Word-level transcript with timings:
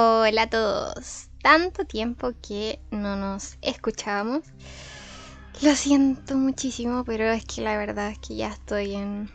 Hola 0.00 0.42
a 0.42 0.48
todos. 0.48 1.28
Tanto 1.42 1.84
tiempo 1.84 2.30
que 2.40 2.78
no 2.92 3.16
nos 3.16 3.58
escuchábamos. 3.62 4.44
Lo 5.60 5.74
siento 5.74 6.36
muchísimo, 6.36 7.02
pero 7.02 7.24
es 7.32 7.44
que 7.44 7.62
la 7.62 7.76
verdad 7.76 8.12
es 8.12 8.20
que 8.20 8.36
ya 8.36 8.46
estoy 8.46 8.94
en 8.94 9.28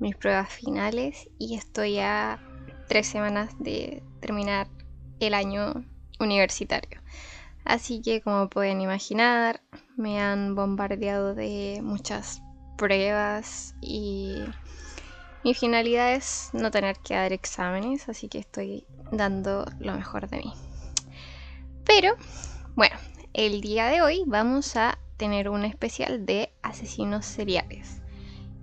mis 0.00 0.14
pruebas 0.14 0.52
finales 0.52 1.30
y 1.38 1.54
estoy 1.54 2.00
a 2.00 2.38
tres 2.86 3.06
semanas 3.06 3.54
de 3.58 4.02
terminar 4.20 4.68
el 5.20 5.32
año 5.32 5.86
universitario. 6.20 7.00
Así 7.64 8.02
que 8.02 8.20
como 8.20 8.50
pueden 8.50 8.82
imaginar, 8.82 9.62
me 9.96 10.20
han 10.20 10.54
bombardeado 10.54 11.34
de 11.34 11.80
muchas 11.82 12.42
pruebas 12.76 13.74
y 13.80 14.34
mi 15.44 15.52
finalidad 15.52 16.14
es 16.14 16.48
no 16.54 16.70
tener 16.70 16.98
que 16.98 17.14
dar 17.14 17.32
exámenes, 17.32 18.08
así 18.08 18.28
que 18.28 18.38
estoy 18.38 18.86
dando 19.12 19.66
lo 19.78 19.94
mejor 19.94 20.28
de 20.28 20.38
mí. 20.38 20.52
Pero, 21.84 22.14
bueno, 22.74 22.96
el 23.34 23.60
día 23.60 23.86
de 23.86 24.00
hoy 24.00 24.24
vamos 24.26 24.74
a 24.76 24.98
tener 25.18 25.50
un 25.50 25.66
especial 25.66 26.24
de 26.24 26.50
asesinos 26.62 27.26
seriales. 27.26 28.00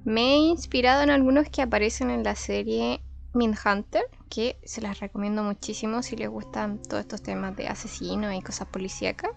Me 0.04 0.34
he 0.34 0.38
inspirado 0.38 1.04
en 1.04 1.12
algunos 1.12 1.50
que 1.50 1.62
aparecen 1.62 2.10
en 2.10 2.24
la 2.24 2.36
serie 2.36 3.02
Hunter, 3.34 4.04
que 4.30 4.58
se 4.64 4.82
las 4.82 5.00
recomiendo 5.00 5.44
muchísimo 5.44 6.02
si 6.02 6.16
les 6.16 6.30
gustan 6.30 6.82
todos 6.82 7.02
estos 7.02 7.22
temas 7.22 7.56
de 7.56 7.68
asesinos 7.68 8.34
y 8.34 8.42
cosas 8.42 8.68
policíacas. 8.68 9.32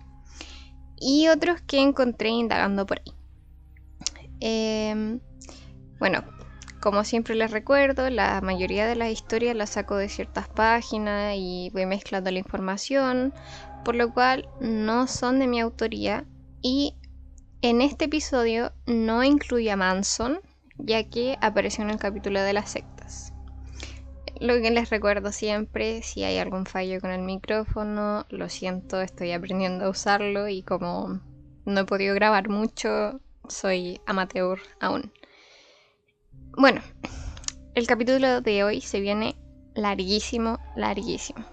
Y 0.99 1.29
otros 1.29 1.61
que 1.61 1.81
encontré 1.81 2.31
indagando 2.31 2.87
por 2.87 3.01
ahí. 3.01 3.13
Em, 4.41 5.21
bueno, 5.99 6.25
como 6.85 7.03
siempre 7.03 7.35
les 7.35 7.51
recuerdo, 7.51 8.11
la 8.11 8.43
mayoría 8.43 8.87
de 8.87 8.95
las 8.95 9.11
historias 9.11 9.57
las 9.57 9.71
saco 9.71 9.97
de 9.97 10.11
ciertas 10.11 10.49
páginas 10.49 11.35
y 11.35 11.71
voy 11.73 11.87
mezclando 11.87 12.31
la 12.31 12.41
información, 12.41 13.33
por 13.87 13.95
lo 13.95 14.13
cual 14.13 14.51
no 14.61 15.07
son 15.07 15.39
de 15.39 15.47
mi 15.47 15.61
autoría 15.61 16.27
y 16.61 16.95
en 17.63 17.81
este 17.81 18.05
episodio 18.05 18.75
no 18.85 19.25
incluye 19.25 19.71
a 19.71 19.77
Manson, 19.77 20.41
ya 20.77 21.09
que 21.09 21.39
apareció 21.41 21.83
en 21.85 21.89
el 21.89 21.97
capítulo 21.97 22.43
de 22.43 22.53
las 22.53 22.73
sectas. 22.73 23.33
Lo 24.39 24.61
que 24.61 24.71
les 24.71 24.91
recuerdo 24.91 25.33
siempre, 25.33 26.03
si 26.03 26.23
hay 26.23 26.37
algún 26.37 26.67
fallo 26.67 27.01
con 27.01 27.13
el 27.13 27.23
micrófono, 27.23 28.27
lo 28.29 28.51
siento, 28.51 29.01
estoy 29.01 29.33
aprendiendo 29.33 29.87
a 29.87 29.89
usarlo 29.89 30.49
y 30.49 30.63
como 30.63 31.23
no 31.65 31.81
he 31.81 31.85
podido 31.87 32.15
grabar 32.15 32.51
mucho, 32.51 33.23
soy 33.49 34.03
amateur 34.05 34.59
aún. 34.81 35.11
Bueno, 36.57 36.83
el 37.75 37.89
capítulo 37.89 38.41
de 38.41 38.63
hoy 38.63 38.81
se 38.81 39.01
viene 39.01 39.35
larguísimo, 39.75 40.61
larguísimo. 40.77 41.45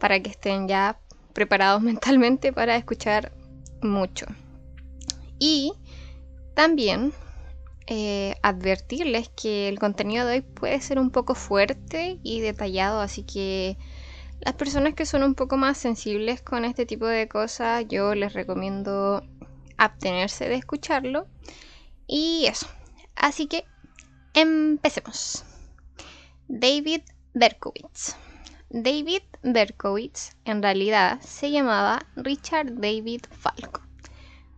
Para 0.00 0.20
que 0.20 0.30
estén 0.30 0.68
ya 0.68 0.98
preparados 1.34 1.82
mentalmente 1.82 2.50
para 2.50 2.76
escuchar 2.76 3.30
mucho. 3.82 4.24
Y 5.38 5.74
también 6.54 7.12
eh, 7.86 8.36
advertirles 8.42 9.28
que 9.28 9.68
el 9.68 9.78
contenido 9.78 10.26
de 10.26 10.36
hoy 10.36 10.40
puede 10.40 10.80
ser 10.80 10.98
un 10.98 11.10
poco 11.10 11.34
fuerte 11.34 12.18
y 12.22 12.40
detallado, 12.40 13.02
así 13.02 13.22
que 13.22 13.76
las 14.40 14.54
personas 14.54 14.94
que 14.94 15.04
son 15.04 15.22
un 15.22 15.34
poco 15.34 15.58
más 15.58 15.76
sensibles 15.76 16.40
con 16.40 16.64
este 16.64 16.86
tipo 16.86 17.04
de 17.04 17.28
cosas, 17.28 17.84
yo 17.86 18.14
les 18.14 18.32
recomiendo 18.32 19.22
abstenerse 19.76 20.48
de 20.48 20.54
escucharlo. 20.54 21.26
Y 22.06 22.46
eso, 22.46 22.66
Así 23.18 23.46
que 23.46 23.64
empecemos. 24.34 25.44
David 26.46 27.02
Berkowitz. 27.34 28.16
David 28.70 29.22
Berkowitz 29.42 30.36
en 30.44 30.62
realidad 30.62 31.20
se 31.20 31.50
llamaba 31.50 32.06
Richard 32.16 32.74
David 32.74 33.22
Falco. 33.30 33.82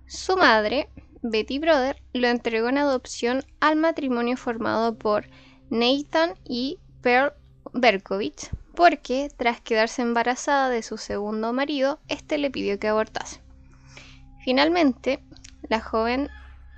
Su 0.07 0.37
madre, 0.37 0.89
Betty 1.23 1.59
Brother, 1.59 2.03
lo 2.13 2.29
entregó 2.29 2.69
en 2.69 2.79
adopción 2.79 3.45
al 3.61 3.77
matrimonio 3.77 4.37
formado 4.37 4.97
por 4.99 5.29
Nathan 5.71 6.35
y 6.45 6.79
Pearl 7.03 7.33
Berkowitz 7.73 8.51
porque 8.75 9.31
tras 9.37 9.61
quedarse 9.61 10.03
embarazada 10.03 10.69
de 10.69 10.83
su 10.83 10.99
segundo 10.99 11.53
marido, 11.53 12.01
este 12.09 12.39
le 12.39 12.51
pidió 12.51 12.79
que 12.79 12.89
abortase. 12.89 13.41
Finalmente, 14.45 15.23
la 15.69 15.81
joven 15.81 16.29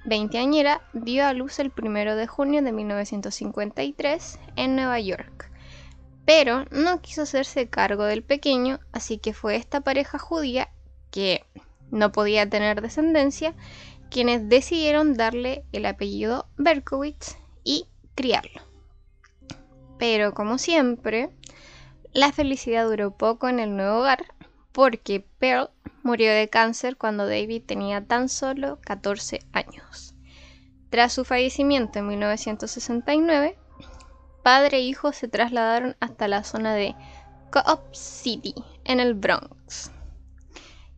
veinteañera, 0.05 0.83
dio 0.93 1.27
a 1.27 1.33
luz 1.33 1.59
el 1.59 1.73
1 1.77 2.17
de 2.17 2.27
junio 2.27 2.63
de 2.63 2.73
1953 2.73 4.39
en 4.57 4.77
Nueva 4.77 5.01
York. 5.01 5.51
Pero 6.25 6.65
no 6.71 7.01
quiso 7.01 7.23
hacerse 7.23 7.69
cargo 7.69 8.05
del 8.05 8.23
pequeño, 8.23 8.81
así 8.93 9.19
que 9.19 9.33
fue 9.33 9.57
esta 9.57 9.81
pareja 9.81 10.19
judía, 10.19 10.69
que 11.11 11.45
no 11.91 12.13
podía 12.13 12.49
tener 12.49 12.81
descendencia, 12.81 13.55
quienes 14.11 14.49
decidieron 14.49 15.15
darle 15.15 15.65
el 15.73 15.87
apellido 15.87 16.47
Berkowitz 16.57 17.37
y 17.65 17.87
criarlo. 18.15 18.63
Pero 19.99 20.35
como 20.35 20.59
siempre, 20.59 21.31
la 22.13 22.33
felicidad 22.33 22.87
duró 22.87 23.17
poco 23.17 23.49
en 23.49 23.59
el 23.59 23.77
nuevo 23.77 24.01
hogar, 24.01 24.27
porque 24.73 25.25
Pearl 25.39 25.71
murió 26.03 26.33
de 26.33 26.49
cáncer 26.49 26.97
cuando 26.97 27.27
David 27.27 27.63
tenía 27.67 28.05
tan 28.05 28.29
solo 28.29 28.79
14 28.83 29.41
años. 29.53 30.15
Tras 30.91 31.13
su 31.13 31.25
fallecimiento 31.25 31.99
en 31.99 32.09
1969, 32.09 33.59
padre 34.43 34.79
e 34.79 34.83
hijo 34.83 35.13
se 35.13 35.29
trasladaron 35.29 35.97
hasta 36.01 36.29
la 36.29 36.45
zona 36.45 36.75
de 36.75 36.95
Coop 37.51 37.95
City, 37.95 38.55
en 38.85 39.01
el 39.01 39.15
Bronx. 39.15 39.91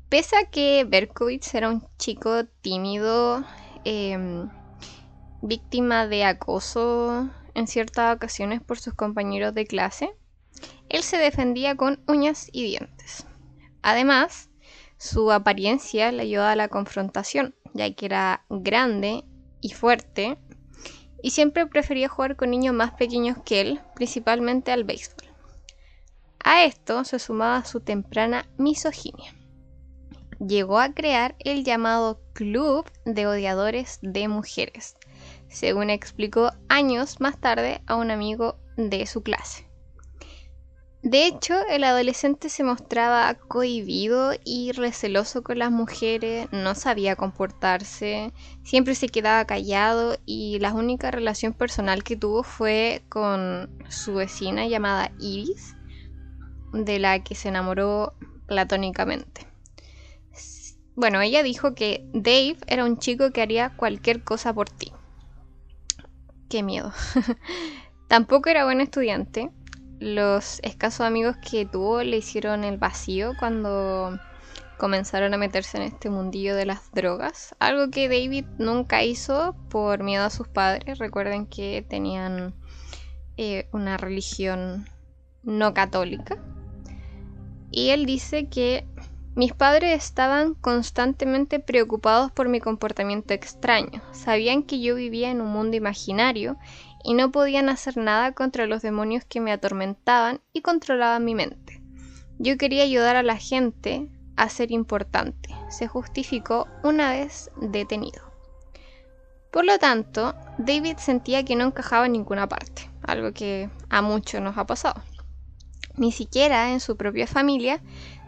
Pese 0.09 0.37
a 0.37 0.50
que 0.50 0.84
Berkowitz 0.84 1.54
era 1.54 1.69
un 1.69 1.87
chico 1.98 2.44
tímido, 2.62 3.44
em, 3.84 4.48
víctima 5.43 6.06
de 6.06 6.25
acoso 6.25 7.28
en 7.54 7.66
ciertas 7.66 8.14
ocasiones 8.16 8.62
por 8.62 8.78
sus 8.78 8.94
compañeros 8.94 9.54
de 9.54 9.66
clase, 9.66 10.12
él 10.88 11.03
se 11.03 11.19
defendía 11.19 11.76
con 11.76 12.03
uñas 12.06 12.48
y 12.53 12.64
dientes. 12.64 13.26
Además, 13.82 14.48
su 15.04 15.31
apariencia 15.32 16.10
le 16.12 16.22
ayudaba 16.22 16.53
a 16.53 16.56
la 16.56 16.69
confrontación, 16.69 17.54
ya 17.75 17.92
que 17.92 18.06
era 18.06 18.47
grande 18.48 19.22
y 19.60 19.75
fuerte, 19.75 20.38
y 21.22 21.31
siempre 21.31 21.66
prefería 21.66 22.09
jugar 22.09 22.37
con 22.37 22.50
niños 22.50 22.75
más 22.75 22.94
pequeños 22.94 23.37
que 23.44 23.60
él, 23.60 23.81
principalmente 23.94 24.72
al 24.72 24.84
béisbol. 24.84 25.28
A 26.43 26.64
esto 26.64 27.04
se 27.04 27.19
sumaba 27.19 27.66
su 27.66 27.81
temprana 27.81 28.48
misoginia. 28.56 29.34
Llegó 30.38 30.78
a 30.78 30.94
crear 30.94 31.37
el 31.38 31.64
llamado 31.64 32.22
Club 32.32 32.91
de 33.04 33.26
Odiadores 33.26 33.98
de 34.00 34.26
Mujeres, 34.28 34.97
según 35.48 35.91
explicó 35.91 36.50
años 36.70 37.20
más 37.20 37.38
tarde 37.38 37.82
a 37.87 37.97
un 37.97 38.10
amigo 38.10 38.56
de 38.78 39.04
su 39.04 39.22
clase. 39.22 39.66
De 41.04 41.26
hecho, 41.26 41.54
el 41.69 41.84
adolescente 41.84 42.48
se 42.48 42.65
mostraba 42.65 43.34
cohibido 43.34 44.32
y 44.42 44.72
receloso 44.72 45.42
con 45.42 45.59
las 45.59 45.70
mujeres, 45.70 46.48
no 46.50 46.75
sabía 46.75 47.15
comportarse, 47.15 48.32
siempre 48.62 48.94
se 48.94 49.10
quedaba 49.10 49.44
callado 49.44 50.16
y 50.25 50.59
la 50.60 50.72
única 50.72 51.10
relación 51.10 51.53
personal 51.53 52.04
que 52.04 52.16
tuvo 52.16 52.43
fue 52.43 53.03
con 53.10 53.69
su 53.91 54.14
vecina 54.14 54.66
llamada 54.66 55.12
Iris, 55.20 55.76
de 56.72 56.98
la 56.98 57.22
que 57.22 57.34
se 57.34 57.50
enamoró 57.50 58.14
platónicamente. 58.47 59.47
Bueno, 60.97 61.20
ella 61.20 61.43
dijo 61.43 61.75
que 61.75 62.09
Dave 62.14 62.56
era 62.66 62.87
un 62.87 62.97
chico 62.97 63.31
que 63.31 63.43
haría 63.43 63.76
cualquier 63.76 64.25
cosa 64.25 64.54
por 64.54 64.70
ti. 64.70 64.91
Qué 66.48 66.62
miedo. 66.62 66.94
Tampoco 68.09 68.49
era 68.49 68.64
buen 68.64 68.81
estudiante 68.81 69.50
los 70.00 70.61
escasos 70.62 71.00
amigos 71.02 71.37
que 71.37 71.67
tuvo 71.67 72.02
le 72.02 72.19
hicieron 72.19 72.64
el 72.64 72.79
vacío 72.79 73.32
cuando 73.38 74.19
comenzaron 74.79 75.32
a 75.35 75.38
meterse 75.38 75.76
en 75.76 75.85
este 75.85 76.11
mundillo 76.11 76.56
de 76.56 76.67
las 76.67 76.91
drogas. 76.93 77.55
Algo 77.58 77.91
que 77.91 78.08
David 78.08 78.44
nunca 78.58 79.02
hizo 79.02 79.56
por 79.70 80.02
miedo 80.02 80.25
a 80.25 80.31
sus 80.31 80.49
padres. 80.49 80.99
Recuerden 80.99 81.46
que 81.46 81.85
tenían 81.88 82.55
eh, 83.37 83.69
una 83.73 83.96
religión 83.96 84.88
no 85.43 85.75
católica. 85.75 86.38
Y 87.70 87.91
él 87.91 88.06
dice 88.06 88.49
que 88.49 88.87
mis 89.35 89.52
padres 89.52 90.05
estaban 90.05 90.55
constantemente 90.55 91.58
preocupados 91.58 92.31
por 92.31 92.49
mi 92.49 92.61
comportamiento 92.61 93.35
extraño. 93.35 94.00
Sabían 94.12 94.62
que 94.62 94.81
yo 94.81 94.94
vivía 94.94 95.31
en 95.31 95.41
un 95.41 95.50
mundo 95.50 95.76
imaginario 95.76 96.56
y 97.05 97.15
no 97.15 97.31
podían 97.31 97.69
hacer 97.69 97.97
nada 97.97 98.33
contra 98.33 98.67
los 98.67 98.83
demonios 98.83 99.25
que 99.25 99.41
me 99.41 99.53
atormentaban 99.53 100.41
y 100.53 100.62
controlaban 100.62 101.25
mi 101.25 101.35
mente. 101.35 101.83
Yo 102.39 102.56
quería 102.56 102.83
ayudar 102.83 103.15
a 103.15 103.23
la 103.23 103.37
gente 103.37 104.09
a 104.37 104.49
ser 104.49 104.73
importante, 104.73 105.55
se 105.69 105.87
justificó 105.87 106.67
una 106.83 107.11
vez 107.11 107.51
detenido. 107.61 108.23
Por 109.53 109.65
lo 109.65 109.79
tanto, 109.79 110.35
David 110.59 110.97
sentía 110.97 111.45
que 111.45 111.55
no 111.55 111.65
encajaba 111.65 112.06
en 112.06 112.12
ninguna 112.12 112.49
parte, 112.49 112.91
algo 113.03 113.33
que 113.33 113.71
a 113.89 114.03
muchos 114.03 114.41
nos 114.41 114.59
ha 114.59 114.67
pasado. 114.67 115.01
ni 115.97 116.11
siquiera 116.11 116.73
en 116.73 116.81
su 116.81 116.97
propia 116.97 117.29
familia, 117.29 117.81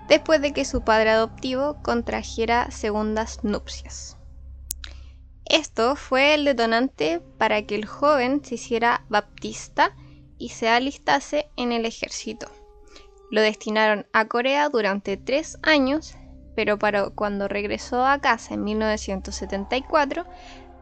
después 0.08 0.40
de 0.40 0.52
que 0.52 0.64
su 0.64 0.82
padre 0.82 1.11
adoptivo 1.11 1.82
contrajera 1.82 2.70
segundas 2.70 3.43
nupcias. 3.43 4.15
Esto 5.48 5.94
fue 5.94 6.34
el 6.34 6.44
detonante 6.44 7.20
para 7.38 7.62
que 7.62 7.76
el 7.76 7.87
joven 7.87 8.44
se 8.44 8.56
hiciera 8.56 9.04
baptista 9.08 9.94
y 10.38 10.48
se 10.48 10.69
alistase 10.69 11.48
en 11.56 11.70
el 11.72 11.87
ejército. 11.87 12.48
Lo 13.31 13.40
destinaron 13.40 14.06
a 14.12 14.26
Corea 14.26 14.69
durante 14.69 15.16
tres 15.16 15.58
años, 15.62 16.16
pero 16.56 16.78
para 16.78 17.10
cuando 17.10 17.46
regresó 17.46 18.04
a 18.04 18.20
casa 18.20 18.54
en 18.54 18.64
1974, 18.64 20.26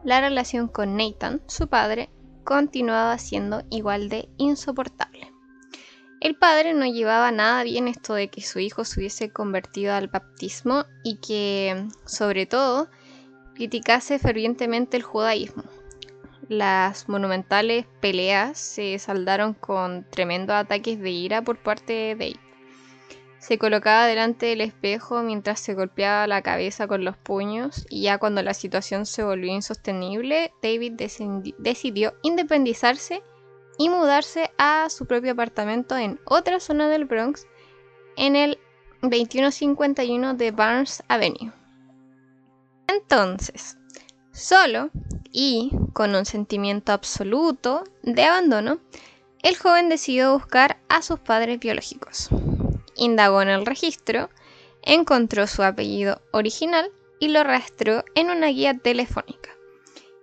la 0.03 0.21
relación 0.21 0.67
con 0.67 0.97
Nathan, 0.97 1.41
su 1.47 1.67
padre, 1.67 2.09
continuaba 2.43 3.17
siendo 3.17 3.63
igual 3.69 4.09
de 4.09 4.29
insoportable. 4.37 5.31
El 6.21 6.37
padre 6.37 6.73
no 6.73 6.85
llevaba 6.85 7.31
nada 7.31 7.63
bien 7.63 7.87
esto 7.87 8.15
de 8.15 8.29
que 8.29 8.41
su 8.41 8.59
hijo 8.59 8.83
se 8.83 8.99
hubiese 8.99 9.29
convertido 9.31 9.93
al 9.93 10.07
baptismo 10.07 10.85
y 11.03 11.17
que, 11.17 11.87
sobre 12.05 12.45
todo, 12.45 12.89
criticase 13.55 14.19
fervientemente 14.19 14.97
el 14.97 15.03
judaísmo. 15.03 15.63
Las 16.47 17.09
monumentales 17.09 17.87
peleas 18.01 18.59
se 18.59 18.99
saldaron 18.99 19.55
con 19.55 20.05
tremendos 20.11 20.55
ataques 20.55 20.99
de 20.99 21.09
ira 21.09 21.41
por 21.41 21.57
parte 21.57 21.93
de 21.93 22.15
Dave. 22.15 22.39
Se 23.39 23.57
colocaba 23.57 24.05
delante 24.05 24.47
del 24.47 24.61
espejo 24.61 25.21
mientras 25.23 25.59
se 25.59 25.73
golpeaba 25.73 26.27
la 26.27 26.41
cabeza 26.41 26.87
con 26.87 27.03
los 27.03 27.17
puños 27.17 27.85
y 27.89 28.03
ya 28.03 28.17
cuando 28.17 28.43
la 28.43 28.53
situación 28.53 29.05
se 29.05 29.23
volvió 29.23 29.53
insostenible, 29.53 30.51
David 30.61 30.93
decidió 31.57 32.13
independizarse 32.21 33.23
y 33.77 33.89
mudarse 33.89 34.51
a 34.57 34.89
su 34.89 35.05
propio 35.05 35.33
apartamento 35.33 35.97
en 35.97 36.19
otra 36.25 36.59
zona 36.59 36.89
del 36.89 37.05
Bronx, 37.05 37.47
en 38.17 38.35
el 38.35 38.57
2151 39.01 40.33
de 40.35 40.51
Barnes 40.51 41.03
Avenue. 41.07 41.64
Entonces, 42.87 43.77
solo 44.31 44.89
y 45.31 45.71
con 45.93 46.15
un 46.15 46.25
sentimiento 46.25 46.91
absoluto 46.91 47.83
de 48.03 48.23
abandono, 48.23 48.79
el 49.43 49.57
joven 49.57 49.89
decidió 49.89 50.33
buscar 50.33 50.77
a 50.89 51.01
sus 51.01 51.19
padres 51.19 51.59
biológicos. 51.59 52.29
Indagó 52.95 53.41
en 53.41 53.49
el 53.49 53.65
registro, 53.65 54.29
encontró 54.81 55.47
su 55.47 55.61
apellido 55.63 56.21
original 56.31 56.89
y 57.19 57.27
lo 57.27 57.43
rastreó 57.43 58.03
en 58.15 58.29
una 58.29 58.47
guía 58.47 58.77
telefónica. 58.77 59.51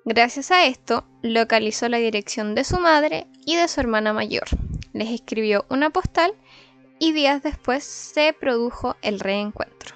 Gracias 0.04 0.50
a 0.50 0.66
esto, 0.66 1.04
localizó 1.22 1.88
la 1.88 1.98
dirección 1.98 2.54
de 2.56 2.64
su 2.64 2.80
madre 2.80 3.28
y 3.46 3.54
de 3.54 3.68
su 3.68 3.80
hermana 3.80 4.12
mayor. 4.12 4.44
Les 4.92 5.10
escribió 5.10 5.64
una 5.68 5.90
postal 5.90 6.34
y 6.98 7.12
días 7.12 7.42
después 7.42 7.84
se 7.84 8.32
produjo 8.32 8.96
el 9.02 9.20
reencuentro. 9.20 9.94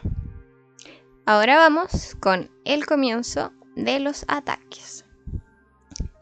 Ahora 1.28 1.56
vamos 1.56 2.16
con 2.20 2.52
el 2.64 2.86
comienzo 2.86 3.52
de 3.74 3.98
los 3.98 4.24
ataques. 4.28 5.04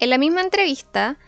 En 0.01 0.09
la 0.09 0.17
misma 0.17 0.41
entrevista 0.41 1.19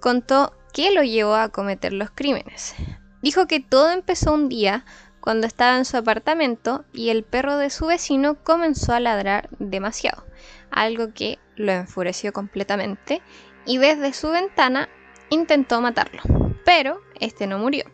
contó 0.00 0.52
qué 0.72 0.92
lo 0.92 1.02
llevó 1.02 1.34
a 1.34 1.48
cometer 1.48 1.92
los 1.92 2.12
crímenes. 2.12 2.76
Dijo 3.22 3.48
que 3.48 3.58
todo 3.58 3.90
empezó 3.90 4.32
un 4.32 4.48
día 4.48 4.84
cuando 5.18 5.48
estaba 5.48 5.76
en 5.76 5.84
su 5.84 5.96
apartamento 5.96 6.84
y 6.92 7.08
el 7.08 7.24
perro 7.24 7.56
de 7.56 7.70
su 7.70 7.86
vecino 7.86 8.44
comenzó 8.44 8.92
a 8.92 9.00
ladrar 9.00 9.48
demasiado, 9.58 10.24
algo 10.70 11.12
que 11.12 11.40
lo 11.56 11.72
enfureció 11.72 12.32
completamente 12.32 13.22
y 13.64 13.78
desde 13.78 14.12
su 14.12 14.30
ventana 14.30 14.88
intentó 15.30 15.80
matarlo, 15.80 16.22
pero 16.64 17.00
este 17.18 17.48
no 17.48 17.58
murió. 17.58 17.86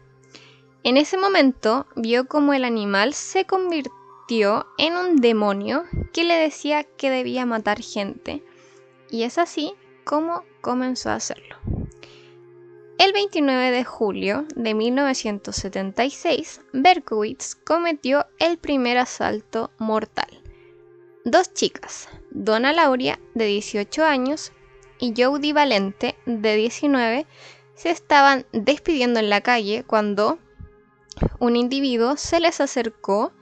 En 0.82 0.98
ese 0.98 1.16
momento 1.16 1.86
vio 1.96 2.28
como 2.28 2.52
el 2.52 2.66
animal 2.66 3.14
se 3.14 3.46
convirtió 3.46 4.01
en 4.78 4.96
un 4.96 5.16
demonio 5.16 5.84
que 6.12 6.24
le 6.24 6.34
decía 6.34 6.84
que 6.84 7.10
debía 7.10 7.44
matar 7.44 7.82
gente, 7.82 8.42
y 9.10 9.24
es 9.24 9.36
así 9.36 9.74
como 10.04 10.44
comenzó 10.62 11.10
a 11.10 11.16
hacerlo. 11.16 11.56
El 12.98 13.12
29 13.12 13.70
de 13.72 13.84
julio 13.84 14.46
de 14.54 14.72
1976, 14.72 16.62
Berkowitz 16.72 17.56
cometió 17.56 18.26
el 18.38 18.56
primer 18.56 18.96
asalto 18.96 19.70
mortal. 19.78 20.40
Dos 21.24 21.52
chicas, 21.52 22.08
Donna 22.30 22.72
Lauria, 22.72 23.20
de 23.34 23.46
18 23.46 24.04
años, 24.04 24.52
y 24.98 25.12
Jody 25.14 25.52
Valente, 25.52 26.16
de 26.24 26.56
19, 26.56 27.26
se 27.74 27.90
estaban 27.90 28.46
despidiendo 28.52 29.20
en 29.20 29.28
la 29.28 29.42
calle 29.42 29.84
cuando 29.86 30.38
un 31.38 31.56
individuo 31.56 32.16
se 32.16 32.40
les 32.40 32.60
acercó 32.60 33.32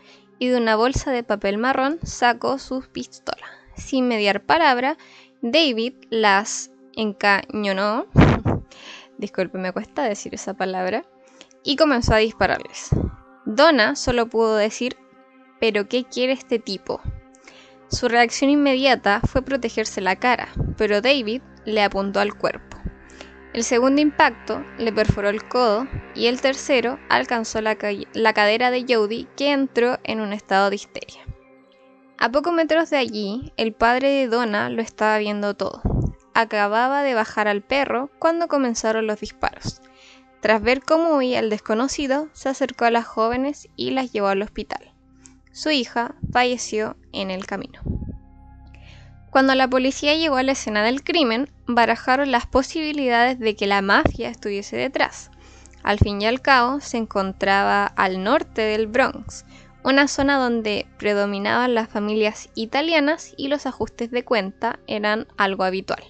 y 0.41 0.49
de 0.49 0.57
una 0.57 0.75
bolsa 0.75 1.13
de 1.13 1.23
papel 1.23 1.59
marrón 1.59 2.01
sacó 2.03 2.59
sus 2.59 2.89
pistolas. 2.89 3.51
Sin 3.77 4.09
mediar 4.09 4.43
palabra, 4.43 4.97
David 5.43 5.93
las 6.09 6.73
encañonó, 6.97 8.07
disculpe 9.19 9.59
me 9.59 9.73
cuesta 9.73 10.03
decir 10.03 10.35
esa 10.35 10.55
palabra, 10.55 11.05
y 11.63 11.77
comenzó 11.77 12.15
a 12.15 12.19
dispararles. 12.19 12.89
Donna 13.45 13.95
solo 13.97 14.29
pudo 14.29 14.57
decir, 14.57 14.97
¿pero 15.61 15.87
qué 15.89 16.05
quiere 16.05 16.33
este 16.33 16.59
tipo? 16.59 17.03
Su 17.89 18.09
reacción 18.09 18.51
inmediata 18.51 19.21
fue 19.21 19.43
protegerse 19.43 20.01
la 20.01 20.17
cara, 20.17 20.49
pero 20.79 21.03
David 21.03 21.43
le 21.67 21.83
apuntó 21.83 22.19
al 22.21 22.35
cuerpo. 22.35 22.70
El 23.53 23.65
segundo 23.65 24.01
impacto 24.01 24.65
le 24.79 24.93
perforó 24.93 25.29
el 25.29 25.49
codo 25.49 25.89
y 26.15 26.27
el 26.27 26.41
tercero 26.41 27.01
alcanzó 27.09 27.61
la, 27.61 27.75
cadera 27.77 28.71
de 28.71 28.87
Jody 28.89 29.27
que 29.37 29.51
entró 29.51 29.99
en 30.05 30.21
un 30.21 30.33
estado 30.33 30.71
de 30.71 30.77
histeria. 30.77 31.25
A 32.17 32.31
pocos 32.31 32.53
metros 32.53 32.91
de 32.91 32.99
allí, 32.99 33.53
el 33.57 33.73
padre 33.73 34.11
de 34.11 34.29
Donna 34.29 34.71
lo 34.71 34.83
estaba 34.83 35.19
viendo 35.19 35.55
todo. 35.55 35.83
Acababa 36.33 37.03
de 37.03 37.15
bajar 37.15 37.49
al 37.49 37.63
perro 37.63 38.09
cuando 38.21 38.47
comenzaron 38.47 39.09
los 39.09 39.19
disparos. 39.19 39.83
Tras 40.41 40.63
ver 40.63 40.83
cómo 40.83 41.17
huía 41.17 41.41
el 41.41 41.51
desconocido, 41.51 42.29
se 42.33 42.51
acercó 42.51 42.85
a 42.85 42.91
las 42.91 43.05
jóvenes 43.05 43.69
y 43.75 43.91
las 43.91 44.13
llevó 44.13 44.29
al 44.29 44.43
hospital. 44.43 44.93
Su 45.51 45.71
hija 45.71 46.15
falleció 46.33 46.97
en 47.13 47.33
el 47.33 47.47
camino. 47.47 47.81
Cuando 49.31 49.55
la 49.55 49.69
policía 49.69 50.15
llegó 50.15 50.37
a 50.37 50.43
la 50.43 50.53
escena 50.53 50.83
del 50.83 51.03
crimen, 51.03 51.51
barajaron 51.75 52.31
las 52.31 52.47
posibilidades 52.47 53.39
de 53.39 53.57
que 53.57 53.67
la 53.67 53.83
mafia 53.83 54.29
estuviese 54.29 54.77
detrás. 54.77 55.31
Al 55.83 55.99
fin 55.99 56.21
y 56.21 56.27
al 56.27 56.43
cabo, 56.43 56.81
se 56.81 56.99
encontraba 56.99 57.87
al 57.87 58.23
norte 58.23 58.63
del 58.63 58.87
Bronx, 58.87 59.45
una 59.83 60.09
zona 60.09 60.39
donde 60.39 60.87
predominaban 60.99 61.75
las 61.75 61.89
familias 61.89 62.51
italianas 62.55 63.33
y 63.37 63.49
los 63.49 63.67
ajustes 63.67 64.11
de 64.11 64.25
cuenta 64.25 64.79
eran 64.87 65.27
algo 65.37 65.65
habitual. 65.65 66.03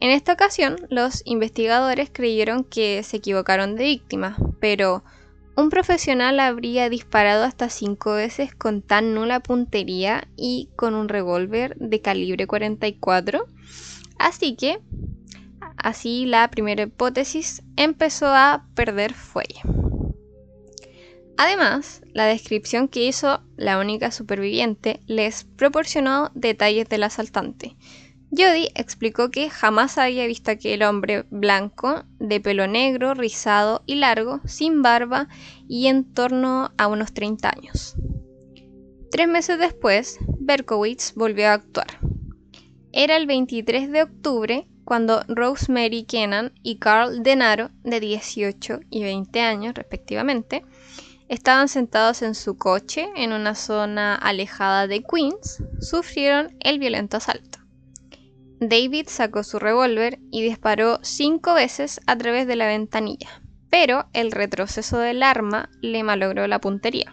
En 0.00 0.10
esta 0.10 0.34
ocasión, 0.34 0.76
los 0.90 1.22
investigadores 1.24 2.10
creyeron 2.12 2.64
que 2.64 3.02
se 3.02 3.16
equivocaron 3.16 3.74
de 3.74 3.84
víctima, 3.84 4.36
pero 4.60 5.02
un 5.56 5.70
profesional 5.70 6.40
habría 6.40 6.90
disparado 6.90 7.44
hasta 7.44 7.68
cinco 7.68 8.14
veces 8.14 8.54
con 8.54 8.82
tan 8.82 9.14
nula 9.14 9.40
puntería 9.40 10.26
y 10.36 10.68
con 10.76 10.94
un 10.94 11.08
revólver 11.08 11.76
de 11.76 12.00
calibre 12.00 12.46
44. 12.46 13.46
Así 14.18 14.56
que, 14.56 14.80
así 15.76 16.26
la 16.26 16.48
primera 16.50 16.84
hipótesis 16.84 17.62
empezó 17.76 18.26
a 18.28 18.66
perder 18.74 19.14
fuelle. 19.14 19.60
Además, 21.36 22.02
la 22.12 22.26
descripción 22.26 22.88
que 22.88 23.04
hizo 23.04 23.42
la 23.56 23.78
única 23.78 24.10
superviviente 24.12 25.00
les 25.06 25.44
proporcionó 25.44 26.30
detalles 26.34 26.88
del 26.88 27.02
asaltante, 27.02 27.76
Jody 28.36 28.68
explicó 28.74 29.30
que 29.30 29.48
jamás 29.48 29.96
había 29.96 30.26
visto 30.26 30.50
a 30.50 30.54
aquel 30.54 30.82
hombre 30.82 31.24
blanco, 31.30 32.04
de 32.18 32.40
pelo 32.40 32.66
negro, 32.66 33.14
rizado 33.14 33.82
y 33.86 33.94
largo, 33.96 34.40
sin 34.44 34.82
barba 34.82 35.28
y 35.68 35.86
en 35.86 36.04
torno 36.04 36.72
a 36.76 36.88
unos 36.88 37.12
30 37.12 37.48
años. 37.48 37.94
Tres 39.12 39.28
meses 39.28 39.58
después, 39.58 40.18
Berkowitz 40.40 41.14
volvió 41.14 41.48
a 41.48 41.52
actuar. 41.52 41.86
Era 42.96 43.16
el 43.16 43.26
23 43.26 43.90
de 43.90 44.04
octubre 44.04 44.68
cuando 44.84 45.24
Rosemary 45.26 46.04
Kennan 46.04 46.52
y 46.62 46.78
Carl 46.78 47.24
Denaro, 47.24 47.70
de 47.82 47.98
18 47.98 48.78
y 48.88 49.02
20 49.02 49.40
años 49.40 49.74
respectivamente, 49.74 50.64
estaban 51.28 51.66
sentados 51.66 52.22
en 52.22 52.36
su 52.36 52.56
coche 52.56 53.08
en 53.16 53.32
una 53.32 53.56
zona 53.56 54.14
alejada 54.14 54.86
de 54.86 55.02
Queens, 55.02 55.60
sufrieron 55.80 56.56
el 56.60 56.78
violento 56.78 57.16
asalto. 57.16 57.58
David 58.60 59.08
sacó 59.08 59.42
su 59.42 59.58
revólver 59.58 60.20
y 60.30 60.44
disparó 60.44 61.00
cinco 61.02 61.52
veces 61.54 62.00
a 62.06 62.16
través 62.16 62.46
de 62.46 62.54
la 62.54 62.68
ventanilla, 62.68 63.42
pero 63.70 64.06
el 64.12 64.30
retroceso 64.30 64.98
del 64.98 65.24
arma 65.24 65.68
le 65.80 66.04
malogró 66.04 66.46
la 66.46 66.60
puntería. 66.60 67.12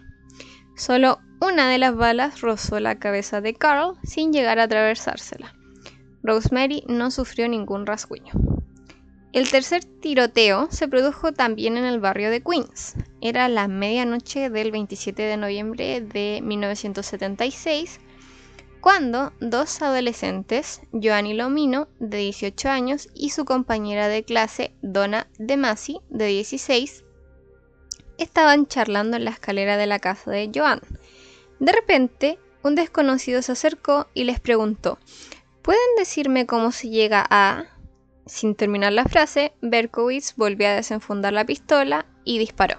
Solo 0.76 1.18
una 1.42 1.68
de 1.72 1.80
las 1.80 1.96
balas 1.96 2.42
rozó 2.42 2.80
la 2.80 3.00
cabeza 3.00 3.42
de 3.42 3.56
Carl 3.56 3.98
sin 4.04 4.32
llegar 4.32 4.60
a 4.60 4.66
atravesársela. 4.66 5.56
Rosemary 6.24 6.84
no 6.88 7.12
sufrió 7.12 7.48
ningún 7.48 7.86
rasguño. 7.86 8.34
El 9.34 9.50
tercer 9.50 9.86
tiroteo 9.86 10.68
se 10.72 10.90
produjo 10.90 11.32
también 11.32 11.78
en 11.78 11.86
el 11.86 12.02
barrio 12.02 12.30
de 12.30 12.42
Queens. 12.42 12.96
Era 13.22 13.48
la 13.48 13.70
medianoche 13.70 14.50
del 14.50 14.72
27 14.72 15.22
de 15.22 15.38
noviembre 15.38 16.02
de 16.02 16.42
1976, 16.44 18.02
cuando 18.82 19.32
dos 19.40 19.82
adolescentes, 19.82 20.82
Joanny 20.92 21.34
Lomino, 21.34 21.88
de 22.00 22.18
18 22.18 22.68
años, 22.68 23.08
y 23.14 23.30
su 23.30 23.46
compañera 23.46 24.10
de 24.10 24.24
clase, 24.24 24.74
Donna 24.82 25.28
DeMasi, 25.38 26.02
de 26.10 26.26
16, 26.26 27.06
estaban 28.18 28.68
charlando 28.68 29.18
en 29.18 29.26
la 29.26 29.32
escalera 29.32 29.78
de 29.78 29.88
la 29.88 30.00
casa 30.00 30.32
de 30.32 30.52
Joan. 30.54 30.82
De 31.60 31.72
repente, 31.72 32.38
un 32.64 32.76
desconocido 32.76 33.42
se 33.42 33.54
acercó 33.54 34.08
y 34.14 34.26
les 34.26 34.40
preguntó, 34.40 35.00
¿pueden 35.62 35.96
decirme 35.98 36.46
cómo 36.46 36.72
se 36.72 36.90
llega 36.90 37.26
a... 37.30 37.66
Sin 38.26 38.56
terminar 38.56 38.94
la 38.94 39.06
frase, 39.06 39.54
Berkowitz 39.62 40.36
volvió 40.36 40.68
a 40.68 40.74
desenfundar 40.74 41.34
la 41.34 41.46
pistola 41.46 42.06
y 42.24 42.40
disparó. 42.40 42.78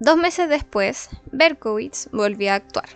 Dos 0.00 0.16
meses 0.16 0.48
después, 0.48 1.10
Berkowitz 1.30 2.08
volvió 2.10 2.52
a 2.52 2.56
actuar, 2.56 2.88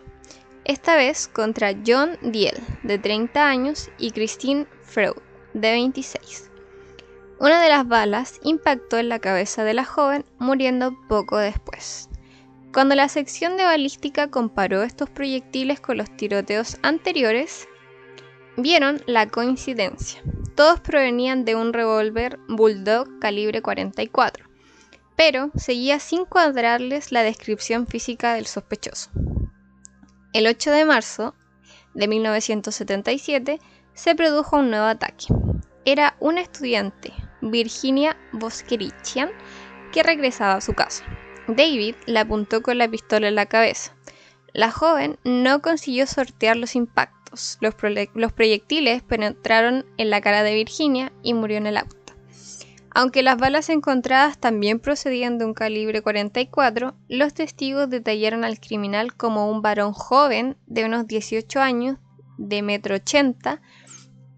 esta 0.64 0.96
vez 0.96 1.28
contra 1.28 1.76
John 1.86 2.18
Diel, 2.22 2.56
de 2.82 2.98
30 2.98 3.48
años, 3.48 3.88
y 3.98 4.10
Christine 4.10 4.66
Freud, 4.82 5.14
de 5.54 5.70
26. 5.70 6.50
Una 7.38 7.62
de 7.62 7.68
las 7.68 7.86
balas 7.86 8.40
impactó 8.42 8.98
en 8.98 9.08
la 9.08 9.20
cabeza 9.20 9.62
de 9.62 9.74
la 9.74 9.84
joven, 9.84 10.24
muriendo 10.38 10.96
poco 11.08 11.38
después. 11.38 12.08
Cuando 12.72 12.96
la 12.96 13.08
sección 13.08 13.56
de 13.56 13.62
balística 13.62 14.28
comparó 14.28 14.82
estos 14.82 15.08
proyectiles 15.08 15.78
con 15.78 15.98
los 15.98 16.10
tiroteos 16.16 16.78
anteriores, 16.82 17.68
vieron 18.56 19.02
la 19.06 19.28
coincidencia. 19.28 20.22
Todos 20.54 20.80
provenían 20.80 21.44
de 21.44 21.54
un 21.54 21.72
revólver 21.72 22.38
Bulldog 22.48 23.18
calibre 23.18 23.60
44, 23.60 24.46
pero 25.14 25.50
seguía 25.54 26.00
sin 26.00 26.24
cuadrarles 26.24 27.12
la 27.12 27.22
descripción 27.22 27.86
física 27.86 28.34
del 28.34 28.46
sospechoso. 28.46 29.10
El 30.32 30.46
8 30.46 30.70
de 30.70 30.84
marzo 30.84 31.34
de 31.94 32.08
1977 32.08 33.60
se 33.94 34.14
produjo 34.14 34.58
un 34.58 34.70
nuevo 34.70 34.86
ataque. 34.86 35.26
Era 35.84 36.16
una 36.20 36.40
estudiante, 36.40 37.12
Virginia 37.40 38.16
Boskerichian, 38.32 39.30
que 39.92 40.02
regresaba 40.02 40.54
a 40.54 40.60
su 40.60 40.74
casa. 40.74 41.04
David 41.48 41.94
la 42.06 42.22
apuntó 42.22 42.60
con 42.62 42.76
la 42.78 42.88
pistola 42.88 43.28
en 43.28 43.34
la 43.34 43.46
cabeza. 43.46 43.94
La 44.52 44.70
joven 44.70 45.18
no 45.24 45.62
consiguió 45.62 46.06
sortear 46.06 46.56
los 46.56 46.74
impactos 46.74 47.15
los, 47.60 48.32
proyectiles 48.32 49.02
penetraron 49.02 49.84
en 49.96 50.10
la 50.10 50.20
cara 50.20 50.42
de 50.42 50.54
Virginia 50.54 51.12
y 51.22 51.34
murió 51.34 51.58
en 51.58 51.66
el 51.66 51.76
auto. 51.76 51.96
Aunque 52.90 53.22
las 53.22 53.36
balas 53.36 53.68
encontradas 53.68 54.38
también 54.38 54.80
procedían 54.80 55.36
de 55.36 55.44
un 55.44 55.52
calibre 55.52 56.00
44, 56.00 56.94
los 57.08 57.34
testigos 57.34 57.90
detallaron 57.90 58.42
al 58.42 58.58
criminal 58.58 59.14
como 59.14 59.50
un 59.50 59.60
varón 59.60 59.92
joven 59.92 60.56
de 60.66 60.86
unos 60.86 61.06
18 61.06 61.60
años, 61.60 61.98
de 62.38 62.62
metro 62.62 62.94
80 62.94 63.60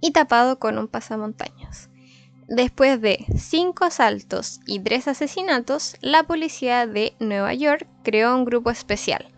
y 0.01 0.11
tapado 0.13 0.59
con 0.59 0.79
un 0.79 0.89
pasamontañas. 0.89 1.89
Después 2.49 3.01
de 3.01 3.27
cinco 3.37 3.85
asaltos 3.85 4.61
y 4.67 4.81
tres 4.81 5.07
asesinatos, 5.07 5.97
la 6.01 6.25
policía 6.25 6.87
de 6.87 7.15
Nueva 7.21 7.55
York 7.55 7.87
creó 8.03 8.35
un 8.35 8.45
grupo 8.45 8.71
especial 8.71 9.31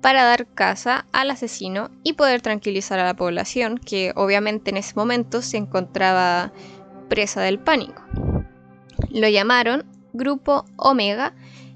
para 0.00 0.24
dar 0.24 0.46
caza 0.46 1.06
al 1.12 1.30
asesino 1.30 1.90
y 2.02 2.14
poder 2.14 2.40
tranquilizar 2.40 2.98
a 2.98 3.04
la 3.04 3.14
población, 3.14 3.78
que 3.78 4.12
obviamente 4.16 4.70
en 4.70 4.76
ese 4.76 4.94
momento 4.94 5.42
se 5.42 5.56
encontraba 5.56 6.52
presa 7.08 7.40
del 7.40 7.58
pánico. 7.58 8.02
Lo 9.10 9.28
llamaron 9.28 9.84
Grupo 10.12 10.64
Omega 10.76 11.34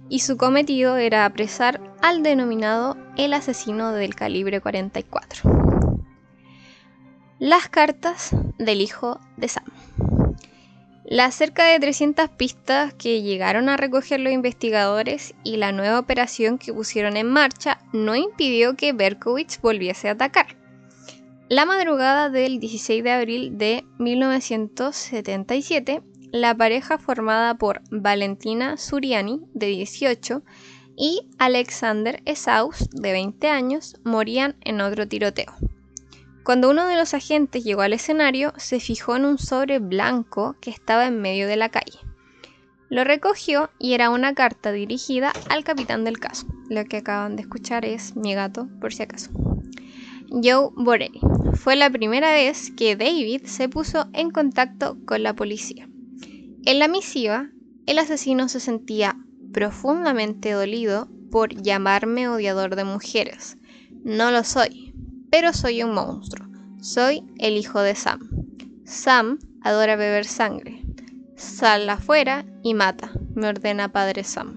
y 0.08 0.20
su 0.20 0.36
cometido 0.36 0.96
era 0.96 1.24
apresar 1.24 1.80
al 2.02 2.22
denominado 2.22 2.96
el 3.16 3.32
asesino 3.32 3.92
del 3.92 4.14
calibre 4.14 4.60
44. 4.60 5.50
Las 7.38 7.68
cartas 7.68 8.30
del 8.58 8.80
hijo 8.80 9.18
de 9.36 9.48
Sam. 9.48 9.64
Las 11.04 11.34
cerca 11.34 11.64
de 11.64 11.80
300 11.80 12.30
pistas 12.30 12.94
que 12.94 13.22
llegaron 13.22 13.68
a 13.68 13.76
recoger 13.76 14.20
los 14.20 14.32
investigadores 14.32 15.34
y 15.42 15.56
la 15.56 15.72
nueva 15.72 15.98
operación 15.98 16.58
que 16.58 16.72
pusieron 16.72 17.16
en 17.16 17.28
marcha 17.28 17.80
no 17.92 18.14
impidió 18.14 18.76
que 18.76 18.92
Berkowitz 18.92 19.60
volviese 19.60 20.08
a 20.08 20.12
atacar. 20.12 20.56
La 21.48 21.66
madrugada 21.66 22.30
del 22.30 22.60
16 22.60 23.02
de 23.02 23.10
abril 23.10 23.58
de 23.58 23.84
1977, 23.98 26.02
la 26.30 26.56
pareja 26.56 26.98
formada 26.98 27.56
por 27.56 27.82
Valentina 27.90 28.76
Suriani, 28.76 29.40
de 29.52 29.66
18, 29.66 30.44
y 30.96 31.28
Alexander 31.38 32.22
Esaus, 32.24 32.88
de 32.92 33.10
20 33.12 33.48
años, 33.48 33.96
morían 34.04 34.54
en 34.62 34.80
otro 34.80 35.08
tiroteo. 35.08 35.52
Cuando 36.44 36.70
uno 36.70 36.86
de 36.88 36.96
los 36.96 37.14
agentes 37.14 37.62
llegó 37.62 37.82
al 37.82 37.92
escenario, 37.92 38.52
se 38.56 38.80
fijó 38.80 39.14
en 39.14 39.24
un 39.24 39.38
sobre 39.38 39.78
blanco 39.78 40.56
que 40.60 40.70
estaba 40.70 41.06
en 41.06 41.20
medio 41.20 41.46
de 41.46 41.56
la 41.56 41.68
calle. 41.68 41.98
Lo 42.88 43.04
recogió 43.04 43.70
y 43.78 43.94
era 43.94 44.10
una 44.10 44.34
carta 44.34 44.72
dirigida 44.72 45.32
al 45.48 45.62
capitán 45.62 46.04
del 46.04 46.18
caso. 46.18 46.46
Lo 46.68 46.84
que 46.84 46.98
acaban 46.98 47.36
de 47.36 47.42
escuchar 47.42 47.84
es 47.84 48.16
mi 48.16 48.34
gato, 48.34 48.68
por 48.80 48.92
si 48.92 49.02
acaso. 49.04 49.30
Joe 50.30 50.70
Borelli. 50.74 51.20
Fue 51.54 51.76
la 51.76 51.90
primera 51.90 52.32
vez 52.32 52.72
que 52.76 52.96
David 52.96 53.44
se 53.44 53.68
puso 53.68 54.08
en 54.12 54.30
contacto 54.30 54.96
con 55.04 55.22
la 55.22 55.34
policía. 55.34 55.88
En 56.64 56.78
la 56.78 56.88
misiva, 56.88 57.50
el 57.86 57.98
asesino 57.98 58.48
se 58.48 58.58
sentía 58.58 59.16
profundamente 59.52 60.50
dolido 60.52 61.08
por 61.30 61.54
llamarme 61.54 62.28
odiador 62.28 62.74
de 62.74 62.84
mujeres. 62.84 63.56
No 64.04 64.30
lo 64.30 64.42
soy, 64.42 64.81
pero 65.32 65.54
soy 65.54 65.82
un 65.82 65.94
monstruo. 65.94 66.46
Soy 66.82 67.24
el 67.38 67.56
hijo 67.56 67.80
de 67.80 67.94
Sam. 67.94 68.28
Sam 68.84 69.38
adora 69.62 69.96
beber 69.96 70.26
sangre. 70.26 70.82
Sal 71.36 71.88
afuera 71.88 72.44
y 72.62 72.74
mata, 72.74 73.10
me 73.34 73.48
ordena 73.48 73.90
padre 73.90 74.24
Sam. 74.24 74.56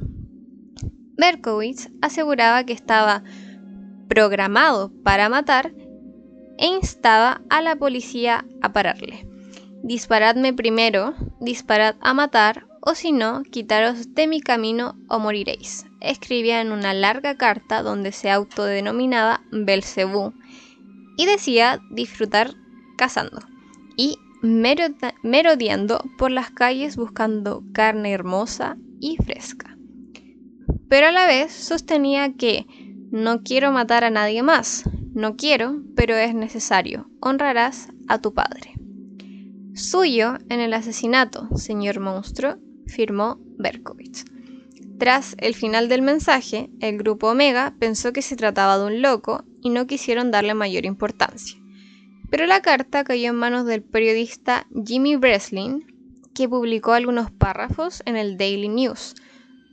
Berkowitz 1.18 1.90
aseguraba 2.02 2.66
que 2.66 2.74
estaba 2.74 3.24
programado 4.10 4.92
para 5.02 5.30
matar 5.30 5.72
e 6.58 6.68
instaba 6.68 7.42
a 7.50 7.62
la 7.62 7.78
policía 7.78 8.46
a 8.62 8.74
pararle. 8.74 9.26
Disparadme 9.82 10.54
primero, 10.54 11.14
disparad 11.40 11.96
a 12.02 12.14
matar, 12.14 12.68
o 12.82 12.96
si 12.96 13.14
no, 13.14 13.44
quitaros 13.44 14.14
de 14.14 14.28
mi 14.28 14.42
camino 14.42 14.98
o 15.08 15.20
moriréis. 15.20 15.86
Escribía 16.02 16.60
en 16.60 16.74
una 16.74 16.94
larga 16.94 17.36
carta 17.36 17.82
donde 17.82 18.12
se 18.12 18.30
autodenominaba 18.30 19.42
Belcebú 19.52 20.34
y 21.18 21.26
decía 21.26 21.82
disfrutar 21.92 22.56
cazando 22.98 23.40
y 23.96 24.18
merodeando 24.42 26.04
por 26.18 26.32
las 26.32 26.52
calles 26.52 26.98
buscando 26.98 27.64
carne 27.74 28.12
hermosa 28.12 28.78
y 29.00 29.18
fresca. 29.18 29.78
Pero 30.90 31.08
a 31.08 31.12
la 31.12 31.26
vez 31.26 31.52
sostenía 31.52 32.34
que 32.34 32.66
no 33.12 33.42
quiero 33.44 33.72
matar 33.72 34.04
a 34.04 34.10
nadie 34.10 34.44
más, 34.44 34.84
no 35.14 35.36
quiero, 35.36 35.82
pero 35.96 36.16
es 36.16 36.36
necesario, 36.36 37.10
honrarás 37.22 37.90
a 38.08 38.20
tu 38.20 38.34
padre. 38.34 38.74
Suyo 39.74 40.38
en 40.50 40.60
el 40.60 40.74
asesinato, 40.74 41.50
señor 41.56 42.00
monstruo, 42.00 42.58
firmó 42.88 43.40
Berkowitz. 43.58 44.26
Tras 45.00 45.36
el 45.40 45.56
final 45.56 45.90
del 45.90 46.02
mensaje, 46.02 46.70
el 46.80 46.98
grupo 46.98 47.32
Omega 47.32 47.76
pensó 47.80 48.14
que 48.14 48.22
se 48.22 48.36
trataba 48.38 48.78
de 48.78 48.86
un 48.86 49.02
loco 49.02 49.44
y 49.66 49.72
no 49.72 49.88
quisieron 49.88 50.30
darle 50.30 50.54
mayor 50.54 50.86
importancia. 50.86 51.60
Pero 52.30 52.46
la 52.46 52.62
carta 52.62 53.04
cayó 53.04 53.30
en 53.30 53.36
manos 53.36 53.66
del 53.66 53.82
periodista 53.82 54.68
Jimmy 54.86 55.16
Breslin, 55.16 55.88
que 56.36 56.48
publicó 56.48 56.94
algunos 56.94 57.32
párrafos 57.32 58.04
en 58.06 58.16
el 58.16 58.38
Daily 58.38 58.70
News. 58.70 59.16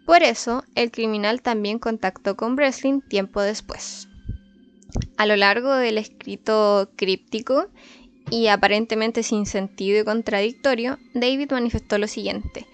Por 0.07 0.23
eso, 0.23 0.65
el 0.75 0.91
criminal 0.91 1.43
también 1.43 1.79
contactó 1.79 2.39
con 2.39 2.57
Breslin 2.57 3.03
tiempo 3.03 3.43
después. 3.43 4.09
A 5.19 5.27
lo 5.27 5.37
largo 5.37 5.75
del 5.75 5.99
escrito 5.99 6.91
críptico 6.97 7.67
y 8.31 8.47
aparentemente 8.47 9.23
sin 9.23 9.45
sentido 9.45 10.01
y 10.01 10.05
contradictorio, 10.05 10.97
David 11.13 11.51
manifestó 11.51 11.99
lo 11.99 12.07
siguiente. 12.07 12.67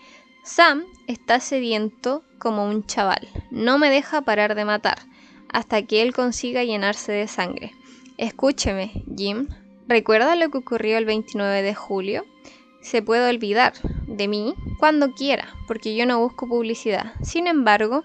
Sam 0.44 0.84
está 1.08 1.40
sediento 1.40 2.22
como 2.38 2.64
un 2.68 2.87
chaval. 2.87 3.26
No 3.50 3.76
me 3.76 3.90
deja 3.90 4.22
parar 4.22 4.54
de 4.54 4.64
matar 4.64 4.98
hasta 5.52 5.83
que 5.83 6.02
él 6.02 6.12
consiga 6.12 6.64
llenarse 6.64 7.12
de 7.12 7.28
sangre. 7.28 7.73
Escúcheme, 8.17 9.05
Jim. 9.17 9.49
¿Recuerda 9.87 10.37
lo 10.37 10.50
que 10.50 10.59
ocurrió 10.59 10.99
el 10.99 11.05
29 11.05 11.62
de 11.62 11.75
julio? 11.75 12.25
Se 12.81 13.02
puede 13.02 13.28
olvidar 13.28 13.73
de 14.07 14.28
mí 14.28 14.55
cuando 14.78 15.12
quiera, 15.12 15.55
porque 15.67 15.97
yo 15.97 16.07
no 16.07 16.21
busco 16.21 16.49
publicidad. 16.49 17.12
Sin 17.23 17.47
embargo, 17.47 18.05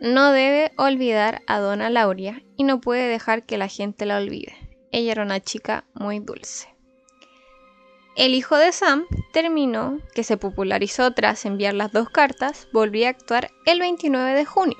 no 0.00 0.32
debe 0.32 0.72
olvidar 0.76 1.42
a 1.46 1.58
Donna 1.58 1.90
Lauria 1.90 2.42
y 2.56 2.64
no 2.64 2.80
puede 2.80 3.08
dejar 3.08 3.44
que 3.44 3.56
la 3.58 3.68
gente 3.68 4.04
la 4.04 4.18
olvide. 4.18 4.54
Ella 4.92 5.12
era 5.12 5.22
una 5.22 5.40
chica 5.40 5.84
muy 5.94 6.20
dulce. 6.20 6.68
El 8.16 8.34
hijo 8.34 8.56
de 8.56 8.72
Sam 8.72 9.04
terminó, 9.32 9.98
que 10.14 10.24
se 10.24 10.38
popularizó 10.38 11.12
tras 11.12 11.44
enviar 11.44 11.74
las 11.74 11.92
dos 11.92 12.08
cartas, 12.08 12.66
volvió 12.72 13.06
a 13.06 13.10
actuar 13.10 13.50
el 13.66 13.80
29 13.80 14.32
de 14.32 14.44
junio. 14.46 14.78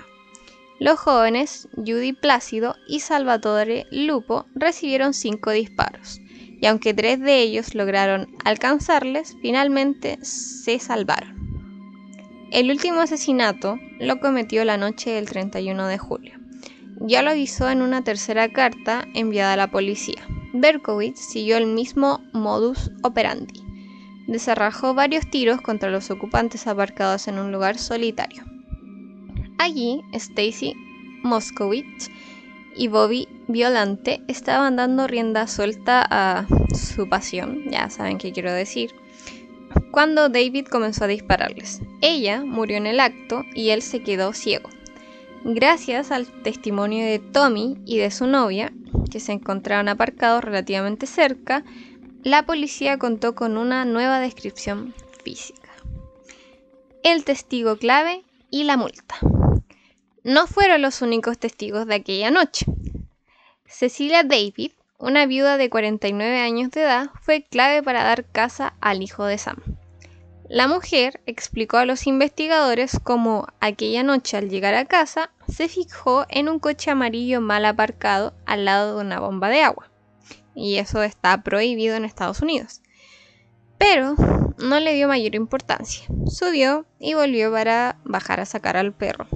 Los 0.78 0.98
jóvenes 0.98 1.68
Judy 1.74 2.12
Plácido 2.12 2.76
y 2.86 3.00
Salvatore 3.00 3.86
Lupo 3.90 4.44
recibieron 4.54 5.14
cinco 5.14 5.50
disparos, 5.50 6.20
y 6.60 6.66
aunque 6.66 6.92
tres 6.92 7.18
de 7.18 7.40
ellos 7.40 7.74
lograron 7.74 8.36
alcanzarles, 8.44 9.36
finalmente 9.40 10.18
se 10.20 10.78
salvaron. 10.78 11.34
El 12.52 12.70
último 12.70 13.00
asesinato 13.00 13.78
lo 14.00 14.20
cometió 14.20 14.66
la 14.66 14.76
noche 14.76 15.10
del 15.10 15.26
31 15.26 15.86
de 15.86 15.96
julio. 15.96 16.38
Ya 17.00 17.22
lo 17.22 17.30
avisó 17.30 17.70
en 17.70 17.80
una 17.80 18.04
tercera 18.04 18.52
carta 18.52 19.06
enviada 19.14 19.54
a 19.54 19.56
la 19.56 19.70
policía. 19.70 20.26
Berkowitz 20.52 21.18
siguió 21.18 21.56
el 21.56 21.66
mismo 21.66 22.20
modus 22.32 22.90
operandi. 23.02 23.62
Desarrajó 24.26 24.92
varios 24.92 25.28
tiros 25.30 25.62
contra 25.62 25.90
los 25.90 26.10
ocupantes 26.10 26.66
aparcados 26.66 27.28
en 27.28 27.38
un 27.38 27.50
lugar 27.50 27.78
solitario. 27.78 28.44
Allí, 29.58 30.04
Stacy 30.12 30.74
Moskowitz 31.22 32.10
y 32.74 32.88
Bobby 32.88 33.28
Violante 33.48 34.22
estaban 34.28 34.76
dando 34.76 35.06
rienda 35.06 35.46
suelta 35.46 36.06
a 36.08 36.46
su 36.74 37.08
pasión, 37.08 37.62
ya 37.70 37.88
saben 37.90 38.18
qué 38.18 38.32
quiero 38.32 38.52
decir, 38.52 38.94
cuando 39.90 40.28
David 40.28 40.66
comenzó 40.66 41.04
a 41.04 41.08
dispararles. 41.08 41.80
Ella 42.00 42.44
murió 42.44 42.76
en 42.76 42.86
el 42.86 43.00
acto 43.00 43.42
y 43.54 43.70
él 43.70 43.82
se 43.82 44.02
quedó 44.02 44.32
ciego. 44.32 44.68
Gracias 45.44 46.10
al 46.10 46.26
testimonio 46.42 47.04
de 47.06 47.18
Tommy 47.18 47.78
y 47.86 47.98
de 47.98 48.10
su 48.10 48.26
novia, 48.26 48.72
que 49.10 49.20
se 49.20 49.32
encontraban 49.32 49.88
aparcados 49.88 50.44
relativamente 50.44 51.06
cerca, 51.06 51.64
la 52.24 52.44
policía 52.44 52.98
contó 52.98 53.34
con 53.34 53.56
una 53.56 53.84
nueva 53.84 54.18
descripción 54.18 54.92
física. 55.24 55.70
El 57.04 57.24
testigo 57.24 57.76
clave 57.76 58.24
y 58.50 58.64
la 58.64 58.76
multa. 58.76 59.16
No 60.26 60.48
fueron 60.48 60.82
los 60.82 61.02
únicos 61.02 61.38
testigos 61.38 61.86
de 61.86 61.94
aquella 61.94 62.32
noche. 62.32 62.66
Cecilia 63.64 64.24
David, 64.24 64.72
una 64.98 65.24
viuda 65.24 65.56
de 65.56 65.70
49 65.70 66.40
años 66.40 66.72
de 66.72 66.82
edad, 66.82 67.10
fue 67.22 67.44
clave 67.44 67.80
para 67.80 68.02
dar 68.02 68.24
casa 68.24 68.74
al 68.80 69.04
hijo 69.04 69.24
de 69.24 69.38
Sam. 69.38 69.58
La 70.48 70.66
mujer 70.66 71.20
explicó 71.26 71.76
a 71.76 71.84
los 71.84 72.08
investigadores 72.08 72.98
cómo 73.04 73.46
aquella 73.60 74.02
noche 74.02 74.36
al 74.36 74.50
llegar 74.50 74.74
a 74.74 74.86
casa 74.86 75.30
se 75.46 75.68
fijó 75.68 76.26
en 76.28 76.48
un 76.48 76.58
coche 76.58 76.90
amarillo 76.90 77.40
mal 77.40 77.64
aparcado 77.64 78.34
al 78.46 78.64
lado 78.64 78.96
de 78.96 79.04
una 79.04 79.20
bomba 79.20 79.48
de 79.48 79.62
agua. 79.62 79.88
Y 80.56 80.78
eso 80.78 81.04
está 81.04 81.44
prohibido 81.44 81.94
en 81.94 82.04
Estados 82.04 82.42
Unidos. 82.42 82.82
Pero 83.78 84.16
no 84.58 84.80
le 84.80 84.94
dio 84.94 85.06
mayor 85.06 85.36
importancia. 85.36 86.04
Subió 86.26 86.84
y 86.98 87.14
volvió 87.14 87.52
para 87.52 88.00
bajar 88.02 88.40
a 88.40 88.44
sacar 88.44 88.76
al 88.76 88.92
perro. 88.92 89.28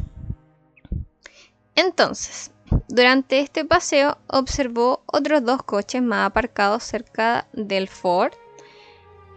Entonces, 1.81 2.51
durante 2.89 3.41
este 3.41 3.65
paseo 3.65 4.19
observó 4.27 5.03
otros 5.07 5.43
dos 5.43 5.63
coches 5.63 6.03
más 6.03 6.27
aparcados 6.27 6.83
cerca 6.83 7.47
del 7.55 7.89
Ford 7.89 8.35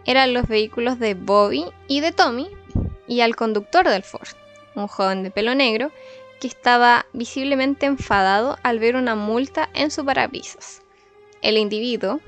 eran 0.04 0.34
los 0.34 0.46
vehículos 0.46 0.98
de 0.98 1.14
Bobby 1.14 1.64
y 1.88 2.00
de 2.00 2.12
Tommy 2.12 2.50
y 3.08 3.22
al 3.22 3.34
conductor 3.34 3.88
del 3.88 4.02
Ford, 4.02 4.28
un 4.74 4.88
joven 4.88 5.22
de 5.22 5.30
pelo 5.30 5.54
negro 5.54 5.90
que 6.38 6.46
estaba 6.46 7.06
visiblemente 7.14 7.86
enfadado 7.86 8.58
al 8.62 8.78
ver 8.78 8.96
una 8.96 9.14
multa 9.14 9.70
en 9.72 9.90
su 9.90 10.04
parabrisas. 10.04 10.82
El 11.40 11.56
individuo 11.56 12.20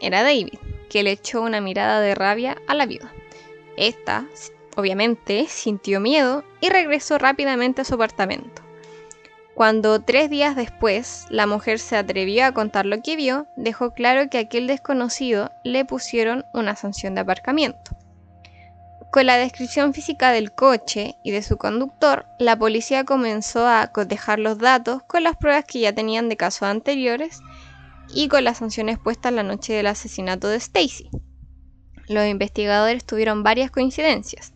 era 0.00 0.22
David, 0.22 0.54
que 0.88 1.02
le 1.02 1.10
echó 1.10 1.42
una 1.42 1.60
mirada 1.60 2.00
de 2.00 2.14
rabia 2.14 2.58
a 2.68 2.74
la 2.74 2.86
viuda. 2.86 3.12
Esta, 3.76 4.24
obviamente, 4.76 5.46
sintió 5.48 5.98
miedo 5.98 6.44
y 6.60 6.68
regresó 6.68 7.18
rápidamente 7.18 7.80
a 7.80 7.84
su 7.84 7.94
apartamento. 7.94 8.67
Cuando 9.58 10.00
tres 10.00 10.30
días 10.30 10.54
después 10.54 11.26
la 11.30 11.48
mujer 11.48 11.80
se 11.80 11.96
atrevió 11.96 12.46
a 12.46 12.52
contar 12.52 12.86
lo 12.86 13.02
que 13.02 13.16
vio, 13.16 13.48
dejó 13.56 13.90
claro 13.90 14.30
que 14.30 14.38
a 14.38 14.42
aquel 14.42 14.68
desconocido 14.68 15.50
le 15.64 15.84
pusieron 15.84 16.44
una 16.54 16.76
sanción 16.76 17.16
de 17.16 17.22
aparcamiento. 17.22 17.90
Con 19.10 19.26
la 19.26 19.36
descripción 19.36 19.94
física 19.94 20.30
del 20.30 20.52
coche 20.52 21.16
y 21.24 21.32
de 21.32 21.42
su 21.42 21.56
conductor, 21.56 22.26
la 22.38 22.56
policía 22.56 23.02
comenzó 23.02 23.66
a 23.66 23.88
cotejar 23.88 24.38
los 24.38 24.58
datos 24.58 25.02
con 25.08 25.24
las 25.24 25.36
pruebas 25.36 25.64
que 25.64 25.80
ya 25.80 25.92
tenían 25.92 26.28
de 26.28 26.36
casos 26.36 26.62
anteriores 26.62 27.40
y 28.14 28.28
con 28.28 28.44
las 28.44 28.58
sanciones 28.58 29.00
puestas 29.00 29.32
la 29.32 29.42
noche 29.42 29.72
del 29.72 29.88
asesinato 29.88 30.46
de 30.46 30.58
Stacy. 30.58 31.10
Los 32.06 32.28
investigadores 32.28 33.04
tuvieron 33.04 33.42
varias 33.42 33.72
coincidencias. 33.72 34.52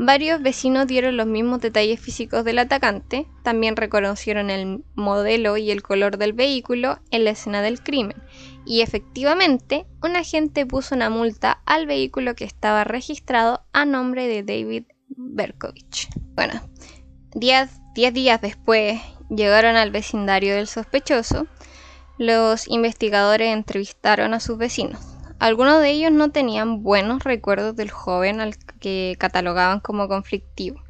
Varios 0.00 0.40
vecinos 0.40 0.86
dieron 0.86 1.16
los 1.16 1.26
mismos 1.26 1.60
detalles 1.60 1.98
físicos 1.98 2.44
del 2.44 2.60
atacante, 2.60 3.26
también 3.42 3.74
reconocieron 3.74 4.48
el 4.48 4.84
modelo 4.94 5.56
y 5.56 5.72
el 5.72 5.82
color 5.82 6.18
del 6.18 6.34
vehículo 6.34 7.00
en 7.10 7.24
la 7.24 7.30
escena 7.30 7.62
del 7.62 7.82
crimen, 7.82 8.16
y 8.64 8.82
efectivamente 8.82 9.86
un 10.00 10.14
agente 10.14 10.64
puso 10.66 10.94
una 10.94 11.10
multa 11.10 11.62
al 11.66 11.88
vehículo 11.88 12.36
que 12.36 12.44
estaba 12.44 12.84
registrado 12.84 13.64
a 13.72 13.84
nombre 13.84 14.28
de 14.28 14.44
David 14.44 14.84
Berkovich. 15.08 16.08
Bueno, 16.36 16.62
diez, 17.34 17.68
diez 17.96 18.14
días 18.14 18.40
después 18.40 19.00
llegaron 19.30 19.74
al 19.74 19.90
vecindario 19.90 20.54
del 20.54 20.68
sospechoso, 20.68 21.48
los 22.18 22.68
investigadores 22.68 23.52
entrevistaron 23.52 24.32
a 24.32 24.38
sus 24.38 24.58
vecinos. 24.58 25.17
Algunos 25.38 25.80
de 25.80 25.90
ellos 25.90 26.10
no 26.10 26.30
tenían 26.30 26.82
buenos 26.82 27.22
recuerdos 27.22 27.76
del 27.76 27.90
joven 27.90 28.40
al 28.40 28.56
que 28.80 29.16
catalogaban 29.18 29.80
como 29.80 30.08
conflictivo. 30.08 30.82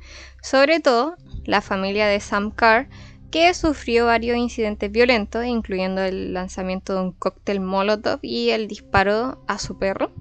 Sobre 0.42 0.80
todo 0.80 1.16
la 1.44 1.60
familia 1.60 2.06
de 2.06 2.20
Sam 2.20 2.50
Carr, 2.50 2.88
que 3.30 3.52
sufrió 3.52 4.06
varios 4.06 4.38
incidentes 4.38 4.90
violentos, 4.90 5.44
incluyendo 5.44 6.02
el 6.02 6.32
lanzamiento 6.32 6.94
de 6.94 7.02
un 7.02 7.12
cóctel 7.12 7.60
Molotov 7.60 8.20
y 8.22 8.50
el 8.50 8.68
disparo 8.68 9.44
a 9.46 9.58
su 9.58 9.78
perro, 9.78 10.12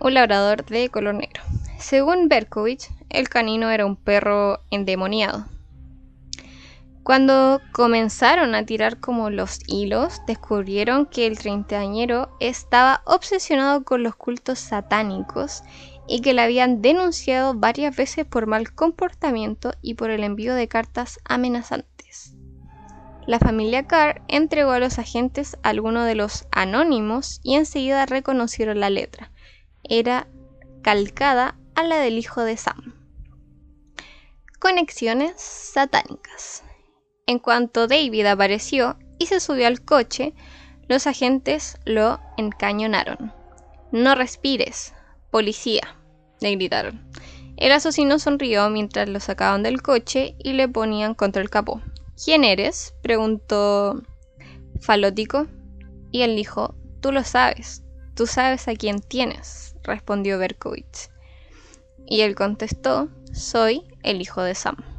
un 0.00 0.14
labrador 0.14 0.64
de 0.64 0.88
color 0.88 1.14
negro. 1.14 1.42
Según 1.78 2.28
Berkovich, 2.28 2.88
el 3.10 3.28
canino 3.28 3.70
era 3.70 3.84
un 3.84 3.96
perro 3.96 4.60
endemoniado, 4.70 5.46
cuando 7.04 7.60
comenzaron 7.72 8.54
a 8.54 8.64
tirar 8.64 8.98
como 8.98 9.28
los 9.28 9.60
hilos, 9.66 10.22
descubrieron 10.26 11.04
que 11.04 11.26
el 11.26 11.38
treintañero 11.38 12.34
estaba 12.40 13.02
obsesionado 13.04 13.84
con 13.84 14.02
los 14.02 14.16
cultos 14.16 14.58
satánicos 14.58 15.62
y 16.08 16.22
que 16.22 16.32
le 16.32 16.40
habían 16.40 16.80
denunciado 16.80 17.52
varias 17.52 17.94
veces 17.94 18.24
por 18.24 18.46
mal 18.46 18.72
comportamiento 18.72 19.72
y 19.82 19.94
por 19.94 20.08
el 20.08 20.24
envío 20.24 20.54
de 20.54 20.66
cartas 20.66 21.20
amenazantes. 21.24 22.36
La 23.26 23.38
familia 23.38 23.86
Carr 23.86 24.22
entregó 24.28 24.70
a 24.70 24.78
los 24.78 24.98
agentes 24.98 25.58
algunos 25.62 26.06
de 26.06 26.14
los 26.14 26.46
anónimos 26.52 27.40
y 27.42 27.56
enseguida 27.56 28.06
reconocieron 28.06 28.80
la 28.80 28.88
letra. 28.88 29.30
Era 29.82 30.26
calcada 30.82 31.58
a 31.74 31.82
la 31.82 31.98
del 31.98 32.18
hijo 32.18 32.42
de 32.42 32.56
Sam. 32.56 32.94
Conexiones 34.58 35.34
satánicas. 35.38 36.63
En 37.26 37.38
cuanto 37.38 37.86
David 37.86 38.26
apareció 38.26 38.98
y 39.18 39.26
se 39.26 39.40
subió 39.40 39.66
al 39.66 39.80
coche, 39.80 40.34
los 40.88 41.06
agentes 41.06 41.78
lo 41.86 42.20
encañonaron. 42.36 43.32
No 43.92 44.14
respires, 44.14 44.92
policía, 45.30 45.96
le 46.40 46.50
gritaron. 46.50 47.02
El 47.56 47.72
asesino 47.72 48.18
sonrió 48.18 48.68
mientras 48.68 49.08
lo 49.08 49.20
sacaban 49.20 49.62
del 49.62 49.80
coche 49.80 50.34
y 50.38 50.52
le 50.52 50.68
ponían 50.68 51.14
contra 51.14 51.40
el 51.40 51.48
capó. 51.48 51.80
¿Quién 52.22 52.44
eres? 52.44 52.94
preguntó 53.02 54.02
Falótico. 54.80 55.46
Y 56.10 56.22
él 56.22 56.36
dijo, 56.36 56.74
tú 57.00 57.10
lo 57.10 57.24
sabes, 57.24 57.82
tú 58.14 58.26
sabes 58.26 58.68
a 58.68 58.74
quién 58.74 59.00
tienes, 59.00 59.76
respondió 59.82 60.38
Berkowitz. 60.38 61.10
Y 62.06 62.20
él 62.20 62.34
contestó, 62.34 63.08
soy 63.32 63.82
el 64.02 64.20
hijo 64.20 64.42
de 64.42 64.54
Sam. 64.54 64.93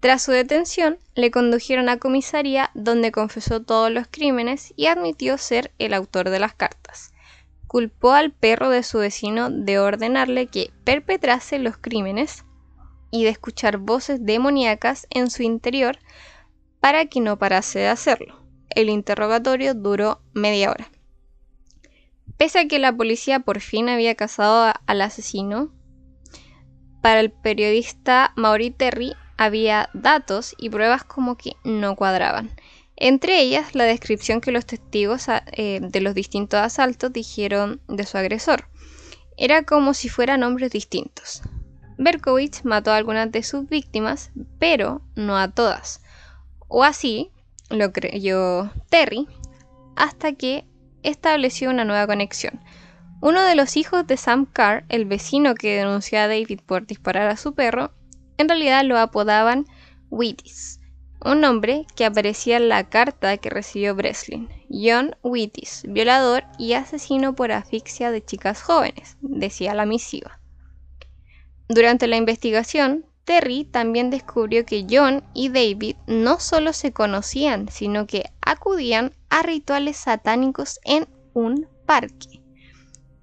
Tras 0.00 0.22
su 0.22 0.32
detención, 0.32 0.98
le 1.14 1.30
condujeron 1.30 1.88
a 1.88 1.98
comisaría 1.98 2.70
donde 2.74 3.12
confesó 3.12 3.62
todos 3.62 3.90
los 3.90 4.06
crímenes 4.08 4.72
y 4.76 4.86
admitió 4.86 5.38
ser 5.38 5.72
el 5.78 5.94
autor 5.94 6.30
de 6.30 6.38
las 6.38 6.54
cartas. 6.54 7.12
Culpó 7.66 8.12
al 8.12 8.32
perro 8.32 8.68
de 8.70 8.82
su 8.82 8.98
vecino 8.98 9.50
de 9.50 9.78
ordenarle 9.78 10.46
que 10.46 10.70
perpetrase 10.84 11.58
los 11.58 11.78
crímenes 11.78 12.44
y 13.10 13.24
de 13.24 13.30
escuchar 13.30 13.78
voces 13.78 14.24
demoníacas 14.24 15.06
en 15.10 15.30
su 15.30 15.42
interior 15.42 15.98
para 16.80 17.06
que 17.06 17.20
no 17.20 17.38
parase 17.38 17.80
de 17.80 17.88
hacerlo. 17.88 18.42
El 18.68 18.90
interrogatorio 18.90 19.74
duró 19.74 20.20
media 20.34 20.70
hora. 20.70 20.90
Pese 22.36 22.58
a 22.58 22.68
que 22.68 22.78
la 22.78 22.94
policía 22.94 23.40
por 23.40 23.60
fin 23.60 23.88
había 23.88 24.14
casado 24.14 24.74
al 24.86 25.00
asesino, 25.00 25.72
para 27.00 27.20
el 27.20 27.30
periodista 27.30 28.32
Maury 28.36 28.70
Terry 28.70 29.14
había 29.36 29.90
datos 29.92 30.54
y 30.58 30.70
pruebas 30.70 31.04
como 31.04 31.36
que 31.36 31.52
no 31.64 31.96
cuadraban. 31.96 32.50
Entre 32.96 33.40
ellas, 33.40 33.74
la 33.74 33.84
descripción 33.84 34.40
que 34.40 34.52
los 34.52 34.64
testigos 34.64 35.26
eh, 35.28 35.80
de 35.82 36.00
los 36.00 36.14
distintos 36.14 36.60
asaltos 36.60 37.12
dijeron 37.12 37.80
de 37.88 38.06
su 38.06 38.16
agresor. 38.16 38.68
Era 39.36 39.64
como 39.64 39.92
si 39.92 40.08
fueran 40.08 40.42
hombres 40.42 40.72
distintos. 40.72 41.42
Berkowitz 41.98 42.64
mató 42.64 42.90
a 42.90 42.96
algunas 42.96 43.30
de 43.32 43.42
sus 43.42 43.68
víctimas, 43.68 44.30
pero 44.58 45.02
no 45.14 45.36
a 45.36 45.50
todas. 45.50 46.00
O 46.68 46.84
así 46.84 47.30
lo 47.68 47.92
creyó 47.92 48.70
Terry, 48.88 49.26
hasta 49.94 50.32
que 50.32 50.64
estableció 51.02 51.70
una 51.70 51.84
nueva 51.84 52.06
conexión. 52.06 52.60
Uno 53.20 53.42
de 53.42 53.54
los 53.54 53.76
hijos 53.76 54.06
de 54.06 54.16
Sam 54.16 54.46
Carr, 54.46 54.84
el 54.88 55.04
vecino 55.04 55.54
que 55.54 55.76
denunció 55.76 56.18
a 56.20 56.28
David 56.28 56.60
por 56.64 56.86
disparar 56.86 57.28
a 57.28 57.36
su 57.36 57.54
perro, 57.54 57.92
en 58.38 58.48
realidad 58.48 58.84
lo 58.84 58.98
apodaban 58.98 59.66
Wheaties, 60.10 60.80
un 61.24 61.40
nombre 61.40 61.86
que 61.96 62.04
aparecía 62.04 62.56
en 62.56 62.68
la 62.68 62.88
carta 62.88 63.36
que 63.38 63.50
recibió 63.50 63.94
Breslin. 63.94 64.48
John 64.68 65.16
Wheaties, 65.22 65.84
violador 65.88 66.44
y 66.58 66.74
asesino 66.74 67.34
por 67.34 67.52
asfixia 67.52 68.10
de 68.10 68.24
chicas 68.24 68.62
jóvenes, 68.62 69.16
decía 69.20 69.74
la 69.74 69.86
misiva. 69.86 70.40
Durante 71.68 72.06
la 72.06 72.16
investigación, 72.16 73.06
Terry 73.24 73.64
también 73.64 74.10
descubrió 74.10 74.64
que 74.64 74.86
John 74.88 75.24
y 75.34 75.48
David 75.48 75.96
no 76.06 76.38
solo 76.38 76.72
se 76.72 76.92
conocían, 76.92 77.68
sino 77.68 78.06
que 78.06 78.30
acudían 78.40 79.12
a 79.30 79.42
rituales 79.42 79.96
satánicos 79.96 80.78
en 80.84 81.08
un 81.34 81.66
parque. 81.86 82.40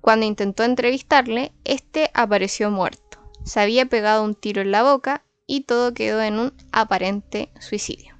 Cuando 0.01 0.25
intentó 0.25 0.65
entrevistarle, 0.65 1.53
este 1.63 2.11
apareció 2.13 2.69
muerto. 2.69 3.02
Se 3.43 3.59
había 3.59 3.85
pegado 3.85 4.23
un 4.23 4.35
tiro 4.35 4.61
en 4.61 4.71
la 4.71 4.83
boca 4.83 5.23
y 5.45 5.61
todo 5.61 5.93
quedó 5.93 6.21
en 6.21 6.39
un 6.39 6.53
aparente 6.71 7.49
suicidio. 7.59 8.15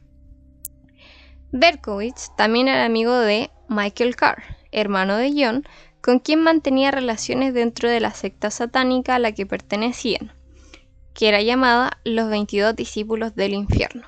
Berkowitz 1.52 2.36
también 2.36 2.68
era 2.68 2.86
amigo 2.86 3.14
de 3.14 3.52
Michael 3.70 4.16
Carr, 4.16 4.44
hermano 4.72 5.18
de 5.18 5.34
John, 5.36 5.64
con 6.02 6.20
quien 6.20 6.42
mantenía 6.42 6.92
relaciones 6.92 7.54
dentro 7.54 7.90
de 7.90 8.02
la 8.02 8.12
secta 8.12 8.52
satánica 8.52 9.16
a 9.16 9.20
la 9.20 9.32
que 9.32 9.46
pertenecían, 9.46 10.34
que 11.14 11.30
era 11.30 11.42
llamada 11.42 12.00
los 12.04 12.30
22 12.30 12.76
discípulos 12.76 13.36
del 13.36 13.54
infierno. 13.54 14.08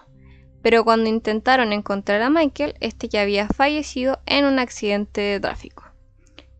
Pero 0.61 0.83
cuando 0.83 1.09
intentaron 1.09 1.71
encontrar 1.71 2.21
a 2.21 2.29
Michael, 2.29 2.75
este 2.81 3.07
ya 3.07 3.21
había 3.21 3.47
fallecido 3.47 4.19
en 4.25 4.45
un 4.45 4.59
accidente 4.59 5.21
de 5.21 5.39
tráfico. 5.39 5.84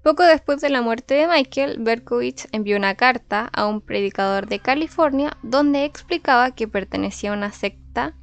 Poco 0.05 0.21
después 0.21 0.61
de 0.61 0.69
la 0.69 0.83
muerte 0.83 1.15
de 1.15 1.27
Michael, 1.27 1.77
Berkowitz 1.79 2.47
envió 2.51 2.77
una 2.77 2.93
carta 2.93 3.49
a 3.51 3.65
un 3.65 3.81
predicador 3.81 4.45
de 4.45 4.59
California 4.59 5.35
donde 5.41 5.83
explicaba 5.83 6.51
que 6.51 6.67
pertenecía 6.67 7.31
a 7.31 7.33
una 7.33 7.51
secta 7.51 8.13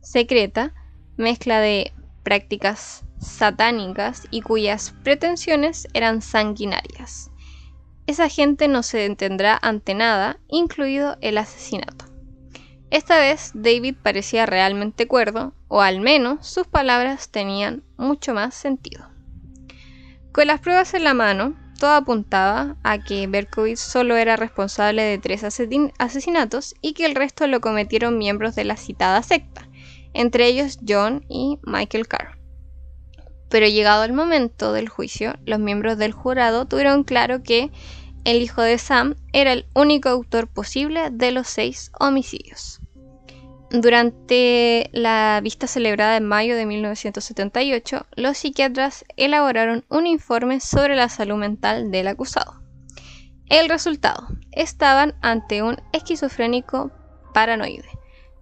secreta, 0.00 0.72
mezcla 1.16 1.58
de 1.58 1.92
prácticas 2.22 3.04
satánicas 3.18 4.28
y 4.30 4.42
cuyas 4.42 4.94
pretensiones 5.02 5.88
eran 5.92 6.22
sanguinarias. 6.22 7.32
Esa 8.06 8.28
gente 8.28 8.68
no 8.68 8.84
se 8.84 8.98
detendrá 8.98 9.58
ante 9.60 9.94
nada, 9.94 10.38
incluido 10.46 11.16
el 11.20 11.38
asesinato. 11.38 12.04
Esta 12.90 13.18
vez 13.18 13.50
David 13.54 13.96
parecía 14.00 14.46
realmente 14.46 15.08
cuerdo, 15.08 15.52
o 15.66 15.80
al 15.80 16.00
menos 16.00 16.46
sus 16.46 16.68
palabras 16.68 17.28
tenían 17.30 17.82
mucho 17.96 18.34
más 18.34 18.54
sentido. 18.54 19.13
Con 20.34 20.48
las 20.48 20.58
pruebas 20.58 20.94
en 20.94 21.04
la 21.04 21.14
mano, 21.14 21.54
todo 21.78 21.92
apuntaba 21.92 22.74
a 22.82 22.98
que 22.98 23.24
Berkowitz 23.28 23.78
solo 23.78 24.16
era 24.16 24.34
responsable 24.34 25.04
de 25.04 25.18
tres 25.18 25.44
asesinatos 25.44 26.74
y 26.80 26.92
que 26.94 27.06
el 27.06 27.14
resto 27.14 27.46
lo 27.46 27.60
cometieron 27.60 28.18
miembros 28.18 28.56
de 28.56 28.64
la 28.64 28.76
citada 28.76 29.22
secta, 29.22 29.68
entre 30.12 30.48
ellos 30.48 30.80
John 30.84 31.24
y 31.28 31.60
Michael 31.62 32.08
Carr. 32.08 32.36
Pero 33.48 33.68
llegado 33.68 34.02
el 34.02 34.12
momento 34.12 34.72
del 34.72 34.88
juicio, 34.88 35.34
los 35.46 35.60
miembros 35.60 35.98
del 35.98 36.10
jurado 36.10 36.66
tuvieron 36.66 37.04
claro 37.04 37.44
que 37.44 37.70
el 38.24 38.42
hijo 38.42 38.60
de 38.60 38.78
Sam 38.78 39.14
era 39.32 39.52
el 39.52 39.68
único 39.72 40.08
autor 40.08 40.48
posible 40.48 41.10
de 41.12 41.30
los 41.30 41.46
seis 41.46 41.92
homicidios. 42.00 42.80
Durante 43.76 44.88
la 44.92 45.40
vista 45.42 45.66
celebrada 45.66 46.16
en 46.16 46.24
mayo 46.24 46.54
de 46.54 46.64
1978, 46.64 48.06
los 48.14 48.38
psiquiatras 48.38 49.04
elaboraron 49.16 49.84
un 49.88 50.06
informe 50.06 50.60
sobre 50.60 50.94
la 50.94 51.08
salud 51.08 51.38
mental 51.38 51.90
del 51.90 52.06
acusado. 52.06 52.62
El 53.46 53.68
resultado, 53.68 54.28
estaban 54.52 55.16
ante 55.22 55.64
un 55.64 55.78
esquizofrénico 55.92 56.92
paranoide, 57.32 57.88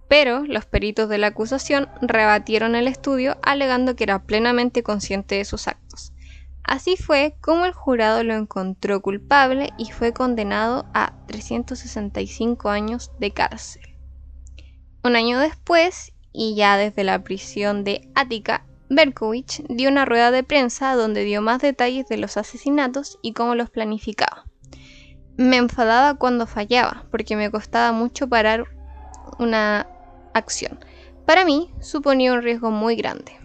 pero 0.07 0.43
los 0.43 0.67
peritos 0.67 1.09
de 1.09 1.17
la 1.17 1.27
acusación 1.27 1.89
rebatieron 2.03 2.75
el 2.75 2.87
estudio 2.87 3.39
alegando 3.41 3.95
que 3.95 4.03
era 4.03 4.25
plenamente 4.25 4.83
consciente 4.83 5.33
de 5.33 5.45
sus 5.45 5.67
actos. 5.67 6.13
Así 6.63 6.95
fue 6.95 7.37
como 7.41 7.65
el 7.65 7.73
jurado 7.73 8.23
lo 8.23 8.35
encontró 8.35 9.01
culpable 9.01 9.71
y 9.79 9.89
fue 9.89 10.13
condenado 10.13 10.85
a 10.93 11.25
365 11.25 12.69
años 12.69 13.09
de 13.17 13.31
cárcel. 13.31 13.92
Un 15.05 15.17
año 15.17 15.37
después, 15.37 16.13
y 16.31 16.55
ya 16.55 16.77
desde 16.77 17.03
la 17.03 17.23
prisión 17.25 17.83
de 17.83 18.09
Attica, 18.15 18.65
Berkowitz 18.89 19.61
dio 19.67 19.89
una 19.89 20.05
rueda 20.05 20.31
de 20.31 20.43
prensa 20.43 20.95
donde 20.95 21.25
dio 21.25 21.41
más 21.41 21.61
detalles 21.61 22.07
de 22.07 22.15
los 22.15 22.37
asesinatos 22.37 23.19
y 23.21 23.33
cómo 23.33 23.53
los 23.53 23.69
planificaba. 23.69 24.45
Me 25.35 25.57
enfadaba 25.57 26.17
cuando 26.17 26.47
fallaba, 26.47 27.05
porque 27.11 27.35
me 27.35 27.51
costaba 27.51 27.91
mucho 27.91 28.29
parar 28.29 28.65
una 29.39 29.87
acción. 30.33 30.79
Para 31.25 31.43
mí 31.43 31.69
suponía 31.81 32.31
un 32.31 32.41
riesgo 32.41 32.71
muy 32.71 32.95
grande. 32.95 33.37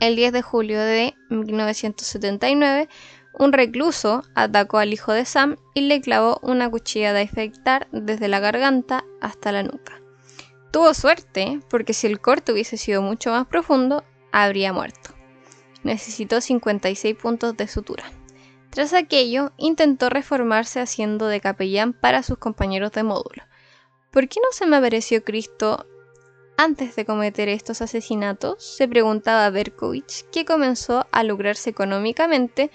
El 0.00 0.16
10 0.16 0.34
de 0.34 0.42
julio 0.42 0.80
de 0.80 1.14
1979, 1.30 2.90
un 3.38 3.52
recluso 3.54 4.22
atacó 4.34 4.78
al 4.78 4.92
hijo 4.92 5.12
de 5.12 5.24
Sam 5.24 5.56
y 5.74 5.82
le 5.82 6.02
clavó 6.02 6.40
una 6.42 6.70
cuchilla 6.70 7.14
de 7.14 7.22
afeitar 7.22 7.88
desde 7.90 8.28
la 8.28 8.40
garganta 8.40 9.04
hasta 9.22 9.50
la 9.50 9.62
nuca. 9.62 10.01
Tuvo 10.72 10.94
suerte, 10.94 11.60
porque 11.68 11.92
si 11.92 12.06
el 12.06 12.18
corte 12.18 12.50
hubiese 12.50 12.78
sido 12.78 13.02
mucho 13.02 13.30
más 13.30 13.46
profundo, 13.46 14.04
habría 14.32 14.72
muerto. 14.72 15.10
Necesitó 15.82 16.40
56 16.40 17.14
puntos 17.14 17.54
de 17.58 17.68
sutura. 17.68 18.10
Tras 18.70 18.94
aquello, 18.94 19.52
intentó 19.58 20.08
reformarse 20.08 20.80
haciendo 20.80 21.26
de 21.26 21.42
capellán 21.42 21.92
para 21.92 22.22
sus 22.22 22.38
compañeros 22.38 22.90
de 22.92 23.02
módulo. 23.02 23.42
¿Por 24.10 24.30
qué 24.30 24.40
no 24.40 24.50
se 24.50 24.64
me 24.64 24.76
apareció 24.76 25.22
Cristo 25.22 25.86
antes 26.56 26.96
de 26.96 27.04
cometer 27.04 27.50
estos 27.50 27.82
asesinatos? 27.82 28.64
Se 28.64 28.88
preguntaba 28.88 29.50
Berkowitz, 29.50 30.22
que 30.32 30.46
comenzó 30.46 31.06
a 31.12 31.22
lograrse 31.22 31.68
económicamente 31.68 32.70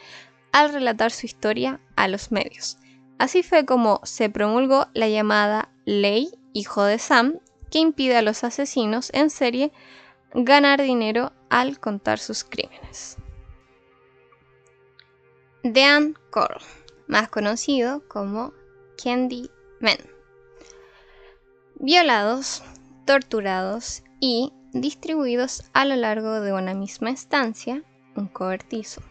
al 0.52 0.72
relatar 0.72 1.10
su 1.10 1.26
historia 1.26 1.80
a 1.96 2.08
los 2.08 2.32
medios. 2.32 2.78
Así 3.18 3.42
fue 3.42 3.66
como 3.66 4.02
se 4.04 4.30
promulgó 4.30 4.86
la 4.94 5.10
llamada 5.10 5.70
Ley 5.86 6.30
Hijo 6.54 6.84
de 6.84 7.00
Sam 7.00 7.40
que 7.72 7.80
impide 7.80 8.18
a 8.18 8.22
los 8.22 8.44
asesinos 8.44 9.10
en 9.14 9.30
serie 9.30 9.72
ganar 10.34 10.82
dinero 10.82 11.32
al 11.50 11.80
contar 11.80 12.20
sus 12.20 12.44
crímenes. 12.44 13.18
Dean 15.64 16.16
Cole, 16.30 16.64
más 17.08 17.30
conocido 17.30 18.08
como 18.08 18.54
Candy 19.02 19.50
Men. 19.80 19.98
Violados, 21.76 22.64
torturados 23.06 24.04
y 24.20 24.54
distribuidos 24.74 25.64
a 25.74 25.86
lo 25.86 25.96
largo 25.96 26.42
de 26.42 26.54
una 26.54 26.74
misma 26.74 27.10
estancia, 27.12 27.84
un 28.16 28.28
cobertizo. 28.28 29.02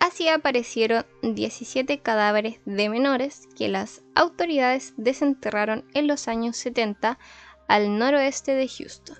Así 0.00 0.28
aparecieron 0.28 1.06
17 1.22 2.00
cadáveres 2.00 2.60
de 2.66 2.88
menores 2.88 3.48
que 3.56 3.68
las 3.68 4.02
autoridades 4.14 4.92
desenterraron 4.96 5.86
en 5.94 6.06
los 6.08 6.28
años 6.28 6.56
70 6.58 7.18
al 7.68 7.98
noroeste 7.98 8.54
de 8.54 8.68
Houston. 8.68 9.16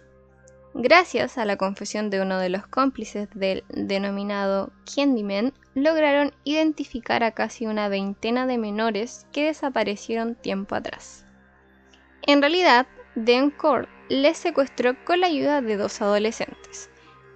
Gracias 0.76 1.38
a 1.38 1.44
la 1.44 1.56
confesión 1.56 2.10
de 2.10 2.20
uno 2.20 2.38
de 2.38 2.48
los 2.48 2.66
cómplices 2.66 3.28
del 3.32 3.62
denominado 3.68 4.72
Candyman, 4.92 5.52
lograron 5.74 6.32
identificar 6.42 7.22
a 7.22 7.30
casi 7.30 7.66
una 7.66 7.88
veintena 7.88 8.46
de 8.46 8.58
menores 8.58 9.26
que 9.30 9.44
desaparecieron 9.44 10.34
tiempo 10.34 10.74
atrás. 10.74 11.26
En 12.22 12.40
realidad, 12.40 12.88
Dan 13.14 13.50
Cord 13.50 13.86
les 14.08 14.36
secuestró 14.36 14.96
con 15.04 15.20
la 15.20 15.28
ayuda 15.28 15.60
de 15.60 15.76
dos 15.76 16.02
adolescentes, 16.02 16.90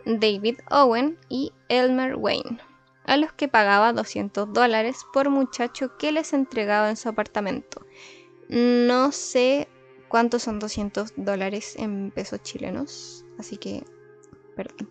David 0.04 0.58
Owen 0.70 1.16
y 1.28 1.52
Elmer 1.68 2.16
Wayne, 2.16 2.58
a 3.04 3.16
los 3.16 3.32
que 3.32 3.46
pagaba 3.46 3.92
200 3.92 4.52
dólares 4.52 5.06
por 5.12 5.30
muchacho 5.30 5.96
que 5.96 6.10
les 6.10 6.32
entregaba 6.32 6.90
en 6.90 6.96
su 6.96 7.08
apartamento. 7.08 7.86
No 8.48 9.12
sé 9.12 9.68
¿Cuántos 10.08 10.42
son 10.42 10.58
200 10.58 11.12
dólares 11.16 11.76
en 11.76 12.10
pesos 12.10 12.42
chilenos? 12.42 13.24
Así 13.38 13.58
que, 13.58 13.84
perdón. 14.56 14.88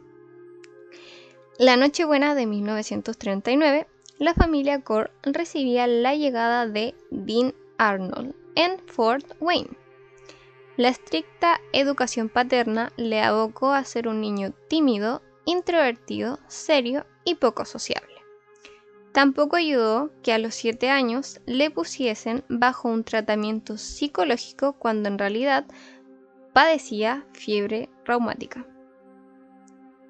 La 1.58 1.76
Nochebuena 1.76 2.36
de 2.36 2.46
1939, 2.46 3.88
la 4.20 4.34
familia 4.36 4.82
Core 4.82 5.12
recibía 5.24 5.88
la 5.88 6.16
llegada 6.16 6.68
de 6.68 6.94
Dean 7.10 7.56
Arnold 7.80 8.36
en 8.56 8.80
Fort 8.88 9.26
Wayne. 9.40 9.70
la 10.78 10.90
estricta 10.90 11.60
educación 11.74 12.30
paterna 12.30 12.94
le 12.98 13.22
abocó 13.22 13.74
a 13.74 13.84
ser 13.84 14.08
un 14.08 14.22
niño 14.22 14.54
tímido, 14.68 15.24
introvertido, 15.46 16.40
serio 16.48 17.08
y 17.24 17.34
poco 17.36 17.66
sociable. 17.66 18.17
Tampoco 19.18 19.56
ayudó 19.56 20.12
que 20.22 20.32
a 20.32 20.38
los 20.38 20.54
7 20.54 20.92
años 20.92 21.42
le 21.48 21.72
pusiesen 21.72 22.44
bajo 22.50 22.88
un 22.88 23.04
tratamiento 23.04 23.80
psicológico 23.80 24.74
cuando 24.74 25.10
en 25.10 25.18
realidad 25.18 25.66
padecía 26.54 27.26
fiebre 27.34 27.90
reumática. 28.06 28.68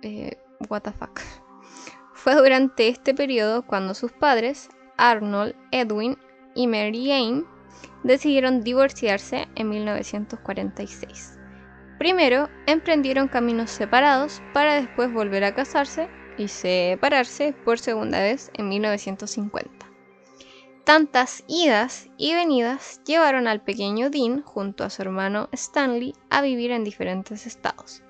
Eh. 0.01 0.37
Fue 2.15 2.35
durante 2.35 2.89
este 2.89 3.13
periodo 3.13 3.65
cuando 3.65 3.93
sus 3.93 4.11
padres, 4.11 4.67
Arnold, 4.97 5.55
Edwin 5.71 6.17
y 6.53 6.67
Mary 6.67 7.09
Anne, 7.09 7.45
decidieron 8.03 8.61
divorciarse 8.61 9.47
en 9.55 9.69
1946. 9.69 11.39
Primero 11.97 12.49
emprendieron 12.65 13.29
caminos 13.29 13.71
separados 13.71 14.41
para 14.53 14.75
después 14.75 15.13
volver 15.13 15.45
a 15.45 15.55
casarse 15.55 16.09
y 16.37 16.47
separarse 16.47 17.53
por 17.53 17.79
segunda 17.79 18.19
vez 18.19 18.51
en 18.53 18.69
1950. 18.69 19.87
Tantas 20.83 21.43
idas 21.47 22.07
y 22.17 22.33
venidas 22.33 23.01
llevaron 23.05 23.47
al 23.47 23.61
pequeño 23.61 24.09
Dean 24.09 24.41
junto 24.41 24.85
a 24.85 24.89
su 24.89 25.01
hermano 25.01 25.49
Stanley 25.51 26.13
a 26.29 26.41
vivir 26.41 26.71
en 26.71 26.85
diferentes 26.85 27.45
estados. 27.45 28.03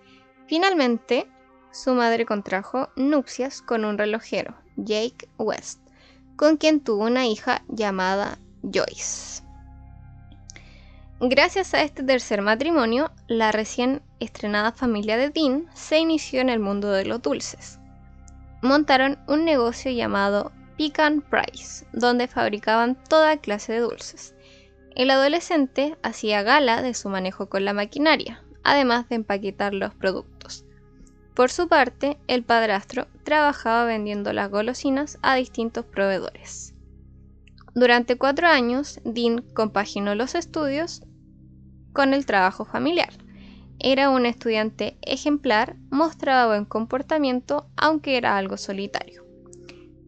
Finalmente, 0.46 1.28
su 1.72 1.94
madre 1.94 2.26
contrajo 2.26 2.90
nupcias 2.96 3.62
con 3.62 3.84
un 3.84 3.98
relojero, 3.98 4.56
Jake 4.76 5.28
West, 5.38 5.80
con 6.36 6.58
quien 6.58 6.80
tuvo 6.80 7.06
una 7.06 7.26
hija 7.26 7.64
llamada 7.68 8.38
Joyce. 8.62 9.44
Gracias 11.20 11.74
a 11.74 11.82
este 11.82 12.04
tercer 12.04 12.44
matrimonio, 12.44 13.12
la 13.28 13.52
recién 13.52 14.04
estrenada 14.20 14.72
familia 14.72 15.18
de 15.18 15.32
Dean 15.32 15.68
se 15.74 15.98
inició 15.98 16.42
en 16.42 16.50
el 16.50 16.60
mundo 16.60 16.92
de 16.92 17.06
los 17.06 17.24
dulces. 17.24 17.80
Montaron 18.62 19.20
un 19.28 19.46
negocio 19.46 19.92
llamado 19.92 20.52
Pecan 20.78 21.22
Price, 21.22 21.86
donde 21.94 22.28
fabricaban 22.28 22.98
toda 23.08 23.38
clase 23.38 23.74
de 23.74 23.80
dulces. 23.80 24.36
El 24.96 25.12
adolescente 25.12 25.96
hacía 26.02 26.42
gala 26.42 26.82
de 26.82 26.94
su 26.94 27.10
manejo 27.10 27.50
con 27.50 27.66
la 27.66 27.74
maquinaria, 27.74 28.44
además 28.64 29.08
de 29.10 29.16
empaquetar 29.16 29.74
los 29.74 29.94
productos. 29.94 30.66
Por 31.36 31.52
su 31.52 31.68
parte, 31.68 32.18
el 32.28 32.44
padrastro 32.44 33.08
trabajaba 33.24 33.86
vendiendo 33.86 34.34
las 34.34 34.50
golosinas 34.50 35.20
a 35.22 35.36
distintos 35.36 35.86
proveedores. 35.86 36.74
Durante 37.76 38.18
cuatro 38.18 38.48
años, 38.48 39.00
Dean 39.06 39.44
compaginó 39.54 40.16
los 40.16 40.34
estudios 40.34 41.04
con 41.94 42.16
el 42.16 42.26
trabajo 42.26 42.66
familiar. 42.66 43.14
Era 43.80 44.10
un 44.10 44.26
estudiante 44.26 44.98
ejemplar, 45.04 45.76
mostraba 45.92 46.48
buen 46.48 46.66
comportamiento, 46.66 47.70
aunque 47.78 48.18
era 48.18 48.38
algo 48.38 48.58
solitario. 48.58 49.24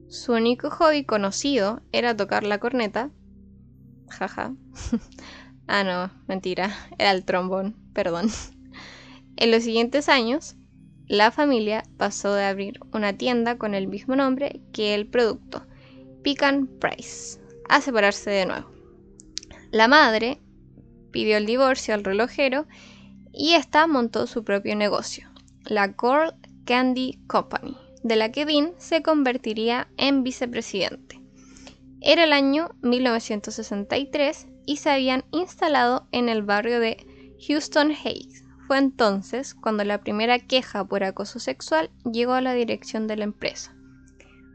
Su 0.08 0.34
único 0.34 0.72
hobby 0.72 1.06
conocido 1.06 1.82
era 1.92 2.18
tocar 2.18 2.44
la 2.44 2.58
corneta. 2.58 3.12
Jaja. 4.10 4.56
ah, 5.68 5.84
no, 5.84 6.12
mentira, 6.28 6.76
era 6.98 7.12
el 7.12 7.26
trombón, 7.26 7.76
perdón. 7.94 8.30
En 9.42 9.52
los 9.52 9.64
siguientes 9.64 10.10
años, 10.10 10.58
la 11.08 11.32
familia 11.32 11.86
pasó 11.96 12.34
de 12.34 12.44
abrir 12.44 12.82
una 12.92 13.14
tienda 13.14 13.58
con 13.58 13.74
el 13.74 13.88
mismo 13.88 14.18
nombre 14.18 14.60
que 14.74 14.94
el 14.94 15.08
producto, 15.08 15.66
Pecan 16.24 16.68
Price, 16.68 17.40
a 17.70 17.80
separarse 17.80 18.30
de 18.32 18.46
nuevo. 18.46 18.70
La 19.72 19.88
madre 19.88 20.42
pidió 21.12 21.38
el 21.38 21.46
divorcio 21.46 21.94
al 21.94 22.04
relojero 22.04 22.68
y 23.34 23.54
ésta 23.54 23.88
montó 23.88 24.28
su 24.28 24.44
propio 24.44 24.76
negocio, 24.76 25.30
la 25.66 25.94
Coral 25.94 26.36
Candy 26.66 27.20
Company, 27.28 27.78
de 28.04 28.16
la 28.16 28.32
que 28.32 28.46
Dean 28.46 28.74
se 28.78 29.02
convertiría 29.02 29.88
en 29.98 30.24
vicepresidente. 30.24 31.20
Era 32.02 32.24
el 32.24 32.34
año 32.34 32.70
1963 32.82 34.48
y 34.66 34.78
se 34.78 34.90
habían 34.90 35.26
instalado 35.32 36.08
en 36.12 36.30
el 36.30 36.44
barrio 36.44 36.80
de 36.80 37.06
Houston 37.48 37.92
Heights. 37.92 38.44
Fue 38.68 38.78
entonces 38.78 39.56
cuando 39.56 39.84
la 39.84 40.02
primera 40.02 40.40
queja 40.40 40.86
por 40.86 41.04
acoso 41.04 41.40
sexual 41.40 41.90
llegó 42.10 42.34
a 42.34 42.42
la 42.42 42.54
dirección 42.54 43.08
de 43.08 43.18
la 43.18 43.24
empresa. 43.24 43.76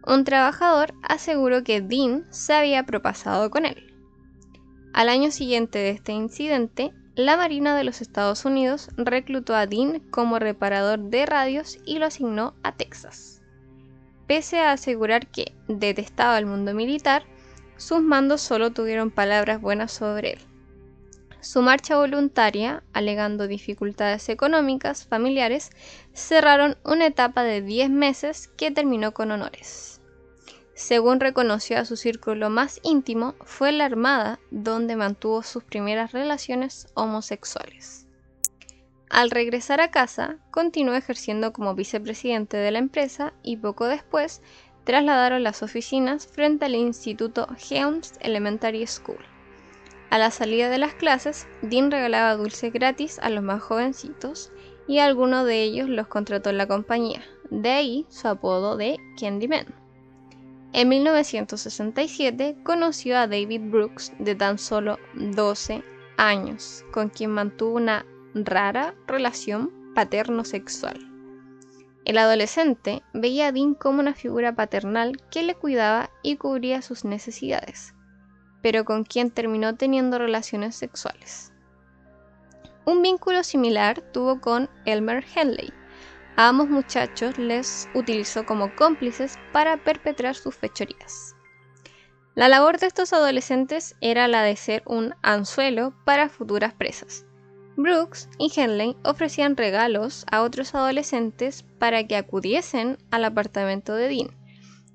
Un 0.06 0.24
trabajador 0.24 0.94
aseguró 1.02 1.64
que 1.64 1.80
Dean 1.80 2.26
se 2.30 2.54
había 2.54 2.84
propasado 2.84 3.50
con 3.50 3.66
él. 3.66 3.92
Al 4.92 5.08
año 5.08 5.30
siguiente 5.30 5.78
de 5.78 5.90
este 5.90 6.12
incidente, 6.12 6.92
la 7.16 7.36
Marina 7.36 7.76
de 7.76 7.84
los 7.84 8.00
Estados 8.00 8.44
Unidos 8.44 8.88
reclutó 8.96 9.54
a 9.54 9.66
Dean 9.66 10.00
como 10.10 10.40
reparador 10.40 10.98
de 10.98 11.26
radios 11.26 11.78
y 11.84 11.98
lo 11.98 12.06
asignó 12.06 12.54
a 12.64 12.72
Texas. 12.72 13.40
Pese 14.26 14.58
a 14.58 14.72
asegurar 14.72 15.28
que 15.28 15.54
detestaba 15.68 16.38
el 16.38 16.46
mundo 16.46 16.74
militar, 16.74 17.22
sus 17.76 18.02
mandos 18.02 18.40
solo 18.40 18.72
tuvieron 18.72 19.12
palabras 19.12 19.60
buenas 19.60 19.92
sobre 19.92 20.32
él. 20.32 20.38
Su 21.40 21.62
marcha 21.62 21.96
voluntaria, 21.96 22.82
alegando 22.92 23.46
dificultades 23.46 24.28
económicas 24.28 25.06
familiares, 25.06 25.70
cerraron 26.14 26.76
una 26.84 27.06
etapa 27.06 27.44
de 27.44 27.62
10 27.62 27.90
meses 27.90 28.48
que 28.56 28.70
terminó 28.70 29.12
con 29.12 29.30
honores 29.30 29.93
según 30.74 31.20
reconoció 31.20 31.78
a 31.78 31.84
su 31.84 31.96
círculo 31.96 32.50
más 32.50 32.80
íntimo, 32.82 33.34
fue 33.44 33.70
la 33.70 33.84
Armada 33.84 34.40
donde 34.50 34.96
mantuvo 34.96 35.42
sus 35.42 35.62
primeras 35.62 36.12
relaciones 36.12 36.88
homosexuales. 36.94 38.06
Al 39.08 39.30
regresar 39.30 39.80
a 39.80 39.92
casa, 39.92 40.38
continuó 40.50 40.94
ejerciendo 40.94 41.52
como 41.52 41.76
vicepresidente 41.76 42.56
de 42.56 42.72
la 42.72 42.80
empresa 42.80 43.32
y 43.44 43.56
poco 43.56 43.86
después 43.86 44.42
trasladaron 44.82 45.44
las 45.44 45.62
oficinas 45.62 46.26
frente 46.26 46.64
al 46.64 46.74
Instituto 46.74 47.46
Helms 47.70 48.14
Elementary 48.20 48.84
School. 48.88 49.24
A 50.10 50.18
la 50.18 50.32
salida 50.32 50.68
de 50.68 50.78
las 50.78 50.94
clases, 50.94 51.46
Dean 51.62 51.92
regalaba 51.92 52.34
dulces 52.34 52.72
gratis 52.72 53.20
a 53.20 53.30
los 53.30 53.44
más 53.44 53.62
jovencitos 53.62 54.50
y 54.88 54.98
alguno 54.98 55.44
de 55.44 55.62
ellos 55.62 55.88
los 55.88 56.08
contrató 56.08 56.50
en 56.50 56.58
la 56.58 56.66
compañía, 56.66 57.22
de 57.50 57.70
ahí 57.70 58.06
su 58.08 58.26
apodo 58.26 58.76
de 58.76 58.98
Candyman. 59.18 59.83
En 60.74 60.88
1967 60.88 62.56
conoció 62.64 63.16
a 63.16 63.28
David 63.28 63.60
Brooks 63.70 64.12
de 64.18 64.34
tan 64.34 64.58
solo 64.58 64.98
12 65.14 65.84
años, 66.16 66.84
con 66.92 67.10
quien 67.10 67.30
mantuvo 67.30 67.76
una 67.76 68.04
rara 68.34 68.96
relación 69.06 69.72
paterno-sexual. 69.94 70.98
El 72.04 72.18
adolescente 72.18 73.04
veía 73.12 73.46
a 73.46 73.52
Dean 73.52 73.74
como 73.74 74.00
una 74.00 74.14
figura 74.14 74.56
paternal 74.56 75.12
que 75.30 75.44
le 75.44 75.54
cuidaba 75.54 76.10
y 76.24 76.38
cubría 76.38 76.82
sus 76.82 77.04
necesidades, 77.04 77.94
pero 78.60 78.84
con 78.84 79.04
quien 79.04 79.30
terminó 79.30 79.76
teniendo 79.76 80.18
relaciones 80.18 80.74
sexuales. 80.74 81.52
Un 82.84 83.00
vínculo 83.00 83.44
similar 83.44 84.00
tuvo 84.12 84.40
con 84.40 84.68
Elmer 84.86 85.24
Henley, 85.36 85.72
a 86.36 86.48
ambos 86.48 86.68
muchachos 86.68 87.38
les 87.38 87.88
utilizó 87.94 88.44
como 88.44 88.74
cómplices 88.74 89.38
para 89.52 89.76
perpetrar 89.76 90.34
sus 90.34 90.54
fechorías. 90.54 91.34
La 92.34 92.48
labor 92.48 92.78
de 92.78 92.86
estos 92.86 93.12
adolescentes 93.12 93.94
era 94.00 94.26
la 94.26 94.42
de 94.42 94.56
ser 94.56 94.82
un 94.86 95.14
anzuelo 95.22 95.94
para 96.04 96.28
futuras 96.28 96.74
presas. 96.74 97.24
Brooks 97.76 98.28
y 98.38 98.52
Henley 98.54 98.96
ofrecían 99.04 99.56
regalos 99.56 100.24
a 100.30 100.42
otros 100.42 100.74
adolescentes 100.74 101.64
para 101.78 102.06
que 102.06 102.16
acudiesen 102.16 102.98
al 103.10 103.24
apartamento 103.24 103.94
de 103.94 104.08
Dean, 104.08 104.28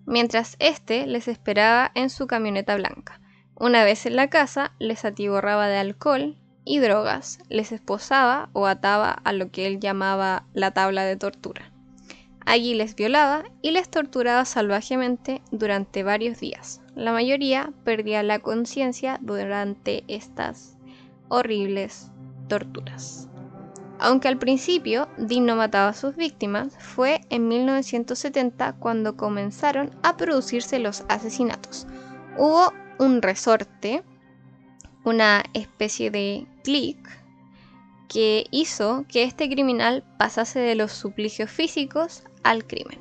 mientras 0.06 0.56
éste 0.60 1.06
les 1.08 1.28
esperaba 1.28 1.91
en 1.95 2.10
su 2.10 2.28
camioneta 2.28 2.75
blanca. 2.75 3.21
Una 3.56 3.84
vez 3.84 4.06
en 4.06 4.15
la 4.15 4.30
casa, 4.30 4.73
les 4.80 5.04
atiborraba 5.04 5.67
de 5.67 5.78
alcohol 5.78 6.38
y 6.65 6.80
drogas, 6.80 7.39
les 7.50 7.72
esposaba 7.72 8.50
o 8.54 8.67
ataba 8.67 9.12
a 9.12 9.34
lo 9.34 9.52
que 9.52 9.67
él 9.67 9.80
llamaba 9.80 10.45
la 10.54 10.72
tabla 10.72 11.04
de 11.04 11.15
tortura. 11.15 11.72
Allí 12.45 12.74
les 12.74 12.95
violaba 12.95 13.43
y 13.62 13.72
les 13.72 13.89
torturaba 13.89 14.43
salvajemente 14.45 15.41
durante 15.52 16.04
varios 16.04 16.39
días. 16.39 16.82
La 16.95 17.12
mayoría 17.12 17.72
perdía 17.84 18.24
la 18.24 18.39
conciencia 18.39 19.19
durante 19.22 20.04
estas 20.08 20.78
horribles 21.28 22.12
torturas. 22.48 23.30
Aunque 24.00 24.30
al 24.30 24.39
principio 24.39 25.10
Dean 25.17 25.45
no 25.45 25.56
mataba 25.56 25.89
a 25.89 25.93
sus 25.93 26.15
víctimas, 26.15 26.76
fue 26.80 27.22
en 27.30 27.48
1970 27.50 28.74
cuando 28.80 29.17
comenzaron 29.17 29.91
a 30.04 30.15
producirse 30.15 30.80
los 30.80 31.04
asesinatos. 31.10 31.86
Hubo 32.38 32.74
un 32.98 33.22
resorte 33.22 34.04
una 35.10 35.43
especie 35.54 36.12
de 36.12 36.45
clic 36.63 36.98
que 38.08 38.45
hizo 38.52 39.06
que 39.08 39.24
este 39.24 39.50
criminal 39.50 40.04
pasase 40.17 40.60
de 40.60 40.76
los 40.76 40.91
suplicios 40.91 41.50
físicos 41.50 42.24
al 42.43 42.65
crimen. 42.65 43.00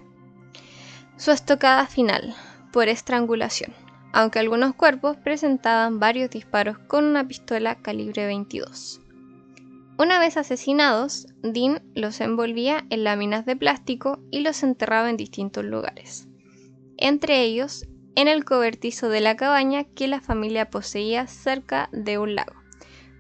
Su 1.17 1.31
estocada 1.31 1.87
final, 1.87 2.35
por 2.73 2.89
estrangulación, 2.89 3.73
aunque 4.13 4.39
algunos 4.39 4.75
cuerpos 4.75 5.17
presentaban 5.17 5.99
varios 5.99 6.31
disparos 6.31 6.79
con 6.79 7.05
una 7.05 7.27
pistola 7.27 7.77
calibre 7.77 8.27
22. 8.27 9.01
Una 9.99 10.19
vez 10.19 10.37
asesinados, 10.37 11.27
Dean 11.43 11.83
los 11.95 12.21
envolvía 12.21 12.85
en 12.91 13.05
láminas 13.05 13.45
de 13.47 13.57
plástico 13.57 14.21
y 14.31 14.41
los 14.41 14.63
enterraba 14.63 15.11
en 15.11 15.17
distintos 15.17 15.65
lugares, 15.65 16.29
entre 16.97 17.43
ellos 17.43 17.87
en 18.19 18.27
el 18.27 18.45
cobertizo 18.45 19.09
de 19.09 19.21
la 19.21 19.37
cabaña 19.37 19.85
que 19.85 20.09
la 20.09 20.21
familia 20.21 20.71
poseía 20.71 21.29
cerca 21.29 21.89
de 21.93 22.19
un 22.19 22.35
lago. 22.35 22.55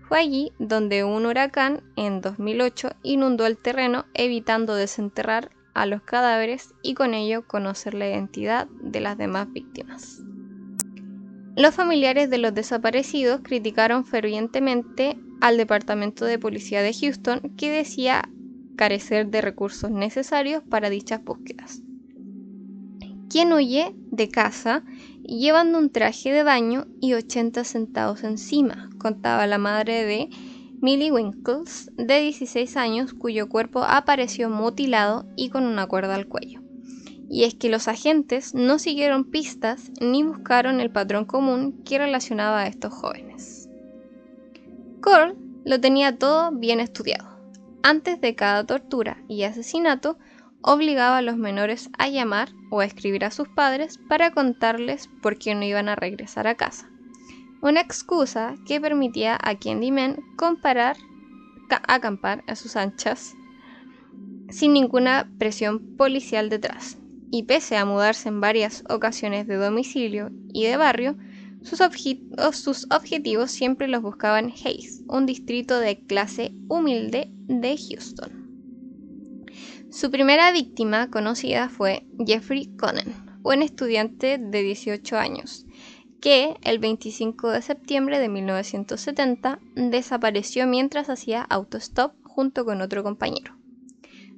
Fue 0.08 0.18
allí 0.18 0.50
donde 0.58 1.04
un 1.04 1.24
huracán 1.24 1.84
en 1.94 2.20
2008 2.20 2.90
inundó 3.04 3.46
el 3.46 3.58
terreno 3.58 4.06
evitando 4.14 4.74
desenterrar 4.74 5.52
a 5.72 5.86
los 5.86 6.02
cadáveres 6.02 6.74
y 6.82 6.94
con 6.94 7.14
ello 7.14 7.46
conocer 7.46 7.94
la 7.94 8.08
identidad 8.08 8.66
de 8.82 8.98
las 8.98 9.16
demás 9.16 9.52
víctimas. 9.52 10.20
Los 11.54 11.76
familiares 11.76 12.28
de 12.28 12.38
los 12.38 12.52
desaparecidos 12.52 13.42
criticaron 13.44 14.04
fervientemente 14.04 15.16
al 15.40 15.58
Departamento 15.58 16.24
de 16.24 16.40
Policía 16.40 16.82
de 16.82 16.92
Houston 16.92 17.54
que 17.56 17.70
decía 17.70 18.28
carecer 18.76 19.28
de 19.28 19.42
recursos 19.42 19.92
necesarios 19.92 20.64
para 20.68 20.90
dichas 20.90 21.22
búsquedas. 21.22 21.82
Quien 23.28 23.52
huye 23.52 23.94
de 24.10 24.28
casa 24.28 24.84
llevando 25.22 25.78
un 25.78 25.90
traje 25.90 26.32
de 26.32 26.42
baño 26.42 26.86
y 27.00 27.14
80 27.14 27.64
centavos 27.64 28.24
encima, 28.24 28.90
contaba 28.98 29.46
la 29.46 29.58
madre 29.58 30.04
de 30.04 30.30
Millie 30.80 31.12
Winkles, 31.12 31.90
de 31.96 32.20
16 32.20 32.76
años, 32.76 33.12
cuyo 33.12 33.48
cuerpo 33.48 33.82
apareció 33.82 34.48
mutilado 34.48 35.26
y 35.36 35.50
con 35.50 35.64
una 35.64 35.86
cuerda 35.86 36.14
al 36.14 36.28
cuello 36.28 36.62
y 37.30 37.44
es 37.44 37.54
que 37.54 37.68
los 37.68 37.88
agentes 37.88 38.54
no 38.54 38.78
siguieron 38.78 39.24
pistas 39.24 39.90
ni 40.00 40.22
buscaron 40.22 40.80
el 40.80 40.90
patrón 40.90 41.24
común 41.24 41.82
que 41.84 41.98
relacionaba 41.98 42.60
a 42.60 42.66
estos 42.66 42.92
jóvenes. 42.92 43.68
Cole 45.00 45.34
lo 45.64 45.80
tenía 45.80 46.16
todo 46.16 46.50
bien 46.52 46.80
estudiado. 46.80 47.28
Antes 47.82 48.20
de 48.20 48.34
cada 48.34 48.64
tortura 48.64 49.22
y 49.28 49.42
asesinato, 49.42 50.18
obligaba 50.70 51.16
a 51.16 51.22
los 51.22 51.38
menores 51.38 51.88
a 51.96 52.08
llamar 52.10 52.50
o 52.68 52.80
a 52.80 52.84
escribir 52.84 53.24
a 53.24 53.30
sus 53.30 53.48
padres 53.48 53.96
para 54.06 54.32
contarles 54.32 55.08
por 55.22 55.38
qué 55.38 55.54
no 55.54 55.64
iban 55.64 55.88
a 55.88 55.96
regresar 55.96 56.46
a 56.46 56.56
casa. 56.56 56.90
Una 57.62 57.80
excusa 57.80 58.54
que 58.66 58.78
permitía 58.78 59.38
a 59.42 59.58
Candyman 59.58 60.16
comparar, 60.36 60.98
acampar 61.70 62.44
a 62.46 62.54
sus 62.54 62.76
anchas 62.76 63.34
sin 64.50 64.74
ninguna 64.74 65.30
presión 65.38 65.96
policial 65.96 66.50
detrás 66.50 66.98
y 67.30 67.44
pese 67.44 67.78
a 67.78 67.86
mudarse 67.86 68.28
en 68.28 68.42
varias 68.42 68.84
ocasiones 68.90 69.46
de 69.46 69.56
domicilio 69.56 70.30
y 70.52 70.64
de 70.64 70.76
barrio, 70.76 71.16
sus, 71.62 72.86
objetivos 72.90 73.50
siempre 73.50 73.88
los 73.88 74.02
buscaban 74.02 74.52
Hayes, 74.64 75.02
un 75.08 75.24
distrito 75.24 75.80
de 75.80 75.98
clase 76.04 76.52
humilde 76.68 77.30
de 77.46 77.74
Houston. 77.76 78.47
Su 79.90 80.10
primera 80.10 80.52
víctima 80.52 81.10
conocida 81.10 81.70
fue 81.70 82.04
Jeffrey 82.24 82.66
Conan, 82.76 83.40
un 83.42 83.62
estudiante 83.62 84.36
de 84.36 84.62
18 84.62 85.16
años, 85.16 85.64
que 86.20 86.56
el 86.62 86.78
25 86.78 87.50
de 87.50 87.62
septiembre 87.62 88.18
de 88.18 88.28
1970 88.28 89.60
desapareció 89.74 90.66
mientras 90.66 91.08
hacía 91.08 91.40
autostop 91.40 92.12
junto 92.22 92.66
con 92.66 92.82
otro 92.82 93.02
compañero. 93.02 93.56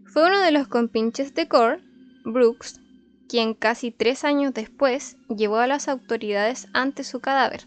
Fue 0.04 0.24
uno 0.24 0.38
de 0.38 0.52
los 0.52 0.68
compinches 0.68 1.34
de 1.34 1.48
Core 1.48 1.82
Brooks, 2.24 2.80
quien 3.28 3.54
casi 3.54 3.90
tres 3.90 4.22
años 4.22 4.54
después 4.54 5.16
llevó 5.28 5.56
a 5.56 5.66
las 5.66 5.88
autoridades 5.88 6.68
ante 6.74 7.02
su 7.02 7.18
cadáver. 7.18 7.66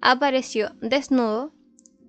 Apareció 0.00 0.70
desnudo, 0.80 1.52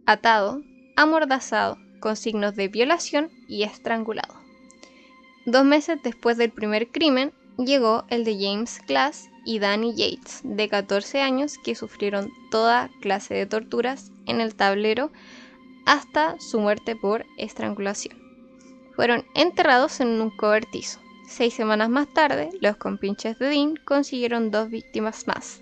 atado, 0.06 0.62
amordazado, 0.96 1.78
con 2.00 2.16
signos 2.16 2.56
de 2.56 2.70
violación 2.70 3.30
y 3.50 3.64
estrangulado. 3.64 4.39
Dos 5.46 5.66
meses 5.66 6.00
después 6.04 6.38
del 6.38 6.52
primer 6.52 6.90
crimen, 6.90 7.34
llegó 7.58 8.06
el 8.10 8.24
de 8.24 8.38
James 8.40 8.82
Glass 8.88 9.30
y 9.46 9.60
Danny 9.60 9.96
Yates, 9.96 10.42
de 10.44 10.70
14 10.70 11.22
años, 11.22 11.58
que 11.64 11.76
sufrieron 11.76 12.32
toda 12.52 12.90
clase 13.02 13.34
de 13.34 13.46
torturas 13.46 14.12
en 14.26 14.42
el 14.42 14.56
tablero 14.56 15.12
hasta 15.86 16.40
su 16.40 16.60
muerte 16.60 16.96
por 16.96 17.26
estrangulación. 17.38 18.18
Fueron 18.96 19.26
enterrados 19.34 20.02
en 20.02 20.22
un 20.22 20.30
cobertizo. 20.30 21.00
Seis 21.28 21.54
semanas 21.54 21.90
más 21.90 22.12
tarde, 22.14 22.50
los 22.60 22.78
compinches 22.78 23.40
de 23.40 23.50
Dean 23.50 23.76
consiguieron 23.86 24.52
dos 24.52 24.70
víctimas 24.70 25.28
más, 25.28 25.62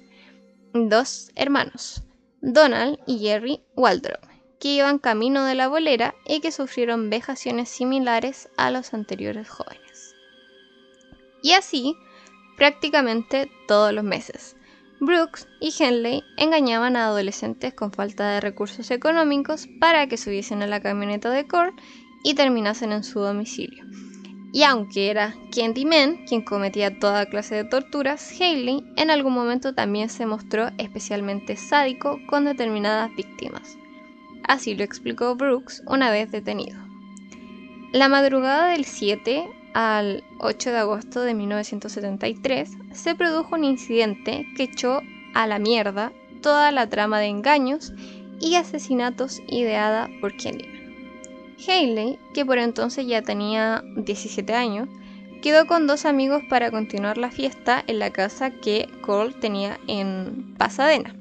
dos 0.74 1.32
hermanos, 1.36 2.04
Donald 2.42 2.98
y 3.06 3.20
Jerry 3.20 3.62
Waldrop, 3.76 4.24
que 4.60 4.70
iban 4.70 5.00
camino 5.00 5.46
de 5.46 5.56
la 5.56 5.68
bolera 5.68 6.16
y 6.26 6.40
que 6.40 6.52
sufrieron 6.52 7.10
vejaciones 7.10 7.70
similares 7.70 8.50
a 8.58 8.72
los 8.72 8.94
anteriores 8.94 9.50
jóvenes. 9.50 10.16
Y 11.44 11.54
así, 11.54 11.96
prácticamente 12.58 13.50
todos 13.68 13.94
los 13.94 14.04
meses. 14.04 14.56
Brooks 15.00 15.48
y 15.60 15.72
Henley 15.78 16.24
engañaban 16.38 16.96
a 16.96 17.06
adolescentes 17.06 17.74
con 17.74 17.92
falta 17.92 18.32
de 18.32 18.42
recursos 18.42 18.90
económicos 18.90 19.68
para 19.80 20.08
que 20.08 20.18
subiesen 20.18 20.64
a 20.64 20.68
la 20.68 20.82
camioneta 20.82 21.30
de 21.30 21.48
Core 21.48 21.74
y 22.24 22.34
terminasen 22.34 22.92
en 22.92 23.04
su 23.04 23.20
domicilio. 23.20 23.86
Y 24.54 24.64
aunque 24.64 25.12
era 25.12 25.36
Candyman 25.56 26.26
quien 26.26 26.42
cometía 26.42 26.98
toda 26.98 27.28
clase 27.28 27.54
de 27.54 27.64
torturas, 27.66 28.32
Haley 28.40 28.84
en 28.96 29.12
algún 29.12 29.34
momento 29.34 29.76
también 29.76 30.10
se 30.10 30.26
mostró 30.26 30.72
especialmente 30.80 31.58
sádico 31.58 32.20
con 32.28 32.46
determinadas 32.46 33.16
víctimas. 33.16 33.78
Así 34.44 34.76
lo 34.76 34.84
explicó 34.84 35.36
Brooks 35.36 35.84
una 35.88 36.12
vez 36.12 36.32
detenido. 36.32 36.78
La 37.94 38.10
madrugada 38.10 38.68
del 38.68 38.86
7 38.86 39.50
al 39.74 40.24
8 40.40 40.72
de 40.72 40.78
agosto 40.78 41.22
de 41.22 41.34
1973 41.34 42.70
se 42.92 43.16
produjo 43.16 43.56
un 43.56 43.64
incidente 43.64 44.46
que 44.56 44.64
echó 44.64 45.02
a 45.34 45.48
la 45.48 45.60
mierda 45.60 46.12
toda 46.42 46.72
la 46.72 46.90
trama 46.90 47.20
de 47.20 47.28
engaños 47.28 47.94
y 48.40 48.56
asesinatos 48.56 49.42
ideada 49.48 50.10
por 50.22 50.36
Candyman. 50.36 50.78
Haley, 51.66 52.20
que 52.34 52.46
por 52.46 52.58
entonces 52.58 53.08
ya 53.08 53.22
tenía 53.22 53.84
17 53.96 54.54
años, 54.54 54.88
quedó 55.42 55.66
con 55.66 55.88
dos 55.88 56.06
amigos 56.06 56.44
para 56.50 56.72
continuar 56.72 57.18
la 57.18 57.32
fiesta 57.32 57.84
en 57.88 58.00
la 58.00 58.12
casa 58.12 58.52
que 58.52 58.90
Cole 59.02 59.34
tenía 59.34 59.80
en 59.88 60.56
Pasadena. 60.58 61.16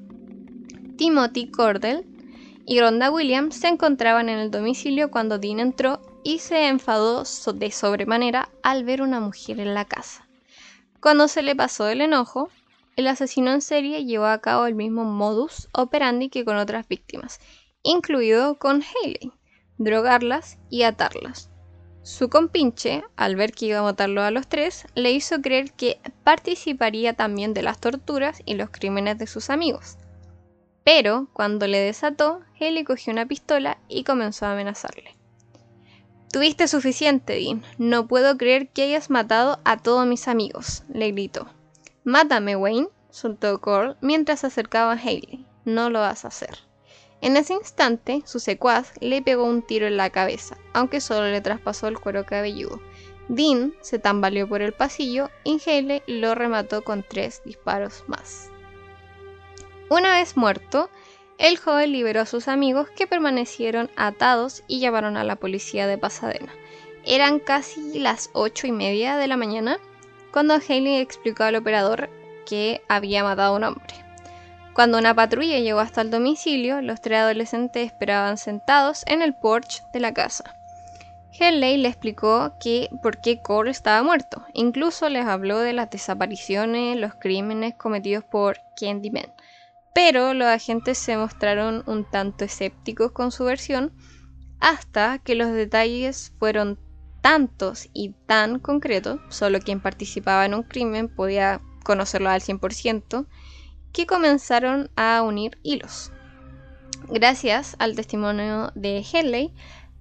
Timothy 0.97 1.51
Cordell 1.51 2.07
y 2.67 2.81
Rhonda 2.81 3.11
Williams 3.11 3.55
se 3.55 3.69
encontraban 3.69 4.29
en 4.29 4.39
el 4.39 4.51
domicilio 4.51 5.11
cuando 5.11 5.39
Dean 5.39 5.61
entró 5.61 6.01
y 6.25 6.41
se 6.41 6.67
enfadó 6.67 7.23
de 7.55 7.71
sobremanera 7.71 8.51
al 8.63 8.85
ver 8.85 9.03
una 9.03 9.21
mujer 9.21 9.61
en 9.61 9.73
la 9.73 9.85
casa. 9.85 10.27
Cuando 11.01 11.29
se 11.29 11.43
le 11.43 11.55
pasó 11.55 11.89
el 11.89 12.01
enojo, 12.01 12.51
el 12.97 13.07
asesino 13.07 13.53
en 13.53 13.61
serie 13.61 14.05
llevó 14.05 14.27
a 14.27 14.41
cabo 14.41 14.67
el 14.67 14.75
mismo 14.75 15.05
modus 15.05 15.69
operandi 15.73 16.29
que 16.29 16.45
con 16.45 16.57
otras 16.57 16.89
víctimas, 16.89 17.39
incluido 17.85 18.59
con 18.59 18.83
Haley 18.83 19.33
drogarlas 19.79 20.59
y 20.71 20.83
atarlas. 20.83 21.51
Su 22.03 22.29
compinche, 22.29 23.05
al 23.17 23.37
ver 23.37 23.53
que 23.53 23.67
iba 23.67 23.81
a 23.81 23.83
matarlo 23.83 24.23
a 24.23 24.31
los 24.31 24.47
tres, 24.49 24.87
le 24.95 25.11
hizo 25.11 25.41
creer 25.41 25.73
que 25.73 26.01
participaría 26.25 27.15
también 27.15 27.53
de 27.53 27.63
las 27.63 27.79
torturas 27.79 28.43
y 28.45 28.55
los 28.55 28.71
crímenes 28.71 29.19
de 29.19 29.27
sus 29.27 29.51
amigos. 29.51 29.99
Pero, 30.87 31.27
cuando 31.33 31.67
le 31.67 31.81
desató, 31.81 32.43
él 32.61 32.85
cogió 32.85 33.13
una 33.13 33.27
pistola 33.27 33.79
y 33.89 34.05
comenzó 34.05 34.47
a 34.47 34.53
amenazarle. 34.53 35.17
Tuviste 36.33 36.69
suficiente, 36.69 37.33
Dean. 37.33 37.65
No 37.77 38.07
puedo 38.07 38.39
creer 38.39 38.69
que 38.69 38.85
hayas 38.85 39.11
matado 39.11 39.59
a 39.65 39.79
todos 39.79 40.07
mis 40.07 40.29
amigos, 40.29 40.85
le 40.89 41.11
gritó. 41.11 41.49
Mátame, 42.05 42.55
Wayne, 42.55 42.87
soltó 43.11 43.61
Cole 43.61 43.97
mientras 44.01 44.41
se 44.41 44.47
acercaba 44.47 44.93
a 44.93 44.97
Haley. 44.97 45.45
No 45.65 45.91
lo 45.91 45.99
vas 45.99 46.25
a 46.25 46.29
hacer. 46.29 46.57
En 47.21 47.37
ese 47.37 47.55
instante, 47.55 48.23
su 48.25 48.39
secuaz 48.39 48.93
le 49.01 49.23
pegó 49.23 49.43
un 49.43 49.63
tiro 49.63 49.89
en 49.89 49.97
la 49.97 50.11
cabeza, 50.11 50.57
aunque 50.73 51.01
solo 51.01 51.27
le 51.27 51.41
traspasó 51.41 51.89
el 51.89 51.99
cuero 51.99 52.25
cabelludo. 52.27 52.81
Dean 53.27 53.75
se 53.81 53.99
tambaleó 53.99 54.49
por 54.49 54.63
el 54.63 54.73
pasillo 54.73 55.31
y 55.43 55.61
Haley 55.67 56.05
lo 56.07 56.37
remató 56.37 56.85
con 56.85 57.03
tres 57.03 57.43
disparos 57.45 58.05
más. 58.07 58.53
Una 59.89 60.15
vez 60.15 60.37
muerto, 60.37 60.91
el 61.39 61.59
joven 61.59 61.93
liberó 61.93 62.23
a 62.23 62.27
sus 62.27 62.49
amigos 62.49 62.89
que 62.91 63.07
permanecieron 63.07 63.89
atados 63.95 64.65
y 64.67 64.81
llamaron 64.81 65.17
a 65.17 65.23
la 65.23 65.37
policía 65.37 65.87
de 65.87 65.97
Pasadena. 65.97 66.53
Eran 67.05 67.39
casi 67.39 68.01
las 68.01 68.31
ocho 68.33 68.67
y 68.67 68.73
media 68.73 69.17
de 69.17 69.29
la 69.29 69.37
mañana 69.37 69.79
cuando 70.33 70.55
Haley 70.55 70.97
explicó 70.97 71.45
al 71.45 71.55
operador 71.55 72.11
que 72.47 72.83
había 72.89 73.23
matado 73.23 73.55
a 73.55 73.57
un 73.57 73.65
hombre. 73.65 73.95
Cuando 74.75 74.99
una 74.99 75.15
patrulla 75.15 75.61
llegó 75.61 75.79
hasta 75.79 76.01
el 76.01 76.11
domicilio, 76.11 76.83
los 76.83 77.01
tres 77.01 77.21
adolescentes 77.21 77.87
esperaban 77.87 78.39
sentados 78.39 79.05
en 79.07 79.23
el 79.23 79.35
porche 79.35 79.83
de 79.93 80.01
la 80.01 80.13
casa. 80.13 80.57
Henley 81.39 81.77
le 81.77 81.89
explicó 81.89 82.55
que 82.59 82.91
por 83.03 83.19
qué 83.19 83.41
Cole 83.41 83.71
estaba 83.71 84.03
muerto. 84.03 84.45
Incluso 84.53 85.09
les 85.09 85.27
habló 85.27 85.61
de 85.61 85.75
las 85.75 85.91
desapariciones, 85.91 86.97
los 86.97 87.15
crímenes 87.15 87.75
cometidos 87.75 88.25
por 88.25 88.61
Candyman. 88.79 89.33
Pero 89.97 90.35
los 90.35 90.47
agentes 90.47 90.99
se 90.99 91.17
mostraron 91.17 91.83
un 91.87 92.05
tanto 92.05 92.45
escépticos 92.45 93.13
con 93.13 93.33
su 93.33 93.45
versión, 93.45 93.95
hasta 94.61 95.19
que 95.21 95.35
los 95.35 95.51
detalles 95.53 96.35
fueron 96.39 96.79
tantos 97.23 97.89
y 97.95 98.11
tan 98.27 98.59
concretos, 98.59 99.21
solo 99.31 99.59
quien 99.59 99.81
participaba 99.81 100.45
en 100.45 100.53
un 100.53 100.65
crimen 100.65 101.09
podía 101.09 101.63
conocerlo 101.83 102.29
al 102.29 102.43
100%, 102.43 103.27
que 103.95 104.05
comenzaron 104.05 104.91
a 104.97 105.23
unir 105.23 105.57
hilos. 105.63 106.13
Gracias 107.09 107.75
al 107.79 107.97
testimonio 107.97 108.73
de 108.75 109.03
Henley, 109.11 109.55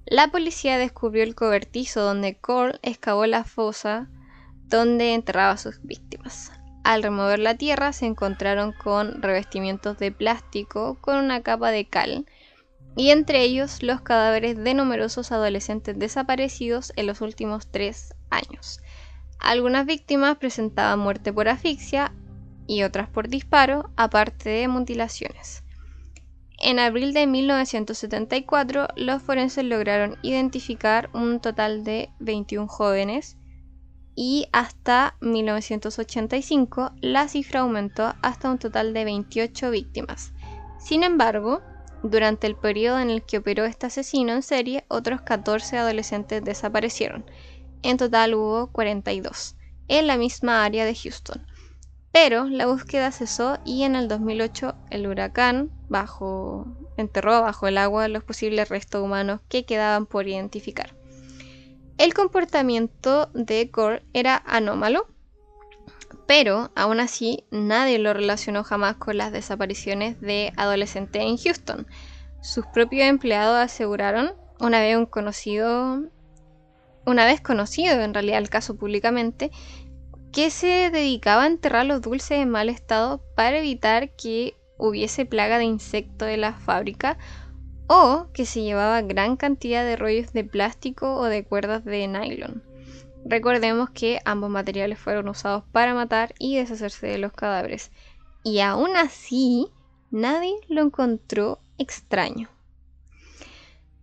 la 0.05 0.27
policía 0.27 0.77
descubrió 0.77 1.23
el 1.23 1.35
cobertizo 1.35 2.01
donde 2.01 2.35
Cole 2.35 2.79
excavó 2.81 3.25
la 3.27 3.45
fosa 3.45 4.09
donde 4.65 5.13
enterraba 5.13 5.51
a 5.51 5.57
sus 5.57 5.81
víctimas. 5.83 6.51
Al 6.85 7.01
remover 7.01 7.39
la 7.39 7.55
tierra 7.55 7.93
se 7.93 8.05
encontraron 8.05 8.71
con 8.71 9.23
revestimientos 9.23 9.97
de 9.97 10.11
plástico 10.11 10.99
con 11.01 11.17
una 11.17 11.41
capa 11.41 11.71
de 11.71 11.85
cal 11.85 12.27
y 12.95 13.09
entre 13.09 13.41
ellos 13.41 13.81
los 13.81 14.01
cadáveres 14.01 14.55
de 14.55 14.75
numerosos 14.75 15.31
adolescentes 15.31 15.97
desaparecidos 15.97 16.93
en 16.95 17.07
los 17.07 17.21
últimos 17.21 17.65
tres 17.71 18.13
años. 18.29 18.81
Algunas 19.39 19.87
víctimas 19.87 20.37
presentaban 20.37 20.99
muerte 20.99 21.33
por 21.33 21.47
asfixia 21.47 22.13
y 22.67 22.83
otras 22.83 23.09
por 23.09 23.29
disparo, 23.29 23.89
aparte 23.95 24.51
de 24.51 24.67
mutilaciones. 24.67 25.63
En 26.59 26.77
abril 26.77 27.15
de 27.15 27.25
1974, 27.25 28.89
los 28.95 29.23
forenses 29.23 29.65
lograron 29.65 30.17
identificar 30.21 31.09
un 31.13 31.39
total 31.39 31.83
de 31.83 32.11
21 32.19 32.67
jóvenes 32.67 33.37
y 34.15 34.47
hasta 34.53 35.17
1985 35.19 36.91
la 37.01 37.27
cifra 37.27 37.59
aumentó 37.59 38.13
hasta 38.21 38.49
un 38.49 38.57
total 38.57 38.93
de 38.93 39.05
28 39.05 39.69
víctimas. 39.71 40.31
Sin 40.79 41.03
embargo, 41.03 41.61
durante 42.01 42.47
el 42.47 42.55
periodo 42.55 42.99
en 42.99 43.09
el 43.09 43.23
que 43.23 43.39
operó 43.39 43.65
este 43.65 43.87
asesino 43.87 44.33
en 44.33 44.43
serie, 44.43 44.85
otros 44.87 45.21
14 45.21 45.77
adolescentes 45.77 46.43
desaparecieron. 46.43 47.25
En 47.81 47.97
total 47.97 48.35
hubo 48.35 48.71
42, 48.71 49.55
en 49.87 50.07
la 50.07 50.17
misma 50.17 50.63
área 50.63 50.85
de 50.85 50.95
Houston. 50.95 51.45
Pero 52.11 52.45
la 52.45 52.67
búsqueda 52.67 53.11
cesó 53.11 53.57
y 53.65 53.83
en 53.83 53.95
el 53.95 54.07
2008 54.07 54.75
el 54.89 55.07
huracán 55.07 55.71
bajo, 55.89 56.65
enterró 56.95 57.41
bajo 57.41 57.67
el 57.67 57.77
agua 57.77 58.07
los 58.07 58.23
posibles 58.23 58.69
restos 58.69 59.03
humanos 59.03 59.41
que 59.49 59.65
quedaban 59.65 60.05
por 60.05 60.27
identificar. 60.27 60.95
El 61.97 62.13
comportamiento 62.13 63.29
de 63.33 63.69
Gore 63.71 64.03
era 64.11 64.41
anómalo, 64.45 65.07
pero 66.27 66.71
aún 66.75 66.99
así 66.99 67.45
nadie 67.51 67.99
lo 67.99 68.13
relacionó 68.13 68.65
jamás 68.65 68.97
con 68.97 69.17
las 69.17 69.31
desapariciones 69.31 70.19
de 70.19 70.51
adolescentes 70.57 71.21
en 71.21 71.37
Houston. 71.37 71.87
Sus 72.41 72.65
propios 72.65 73.07
empleados 73.07 73.57
aseguraron, 73.57 74.33
una 74.59 74.81
vez 74.81 75.07
conocido, 75.09 76.03
una 77.05 77.25
vez 77.25 77.39
conocido 77.39 78.01
en 78.01 78.13
realidad 78.13 78.39
el 78.39 78.49
caso 78.49 78.75
públicamente, 78.75 79.51
que 80.33 80.49
se 80.49 80.89
dedicaba 80.91 81.43
a 81.43 81.47
enterrar 81.47 81.85
los 81.85 82.01
dulces 82.01 82.39
en 82.39 82.49
mal 82.49 82.67
estado 82.67 83.23
para 83.35 83.59
evitar 83.59 84.13
que 84.17 84.57
hubiese 84.77 85.25
plaga 85.25 85.59
de 85.59 85.63
insectos 85.63 86.27
en 86.27 86.41
la 86.41 86.53
fábrica 86.53 87.17
o 87.87 88.27
que 88.33 88.45
se 88.45 88.61
llevaba 88.61 89.01
gran 89.01 89.37
cantidad 89.37 89.83
de 89.83 89.95
rollos 89.95 90.33
de 90.33 90.43
plástico 90.43 91.15
o 91.15 91.25
de 91.25 91.43
cuerdas 91.43 91.85
de 91.85 92.07
nylon. 92.07 92.63
Recordemos 93.25 93.89
que 93.89 94.19
ambos 94.23 94.49
materiales 94.49 94.99
fueron 94.99 95.27
usados 95.29 95.63
para 95.71 95.93
matar 95.93 96.35
y 96.37 96.57
deshacerse 96.57 97.07
de 97.07 97.17
los 97.17 97.33
cadáveres. 97.33 97.91
Y 98.43 98.59
aún 98.59 98.95
así, 98.95 99.67
nadie 100.11 100.53
lo 100.67 100.83
encontró 100.83 101.59
extraño. 101.79 102.49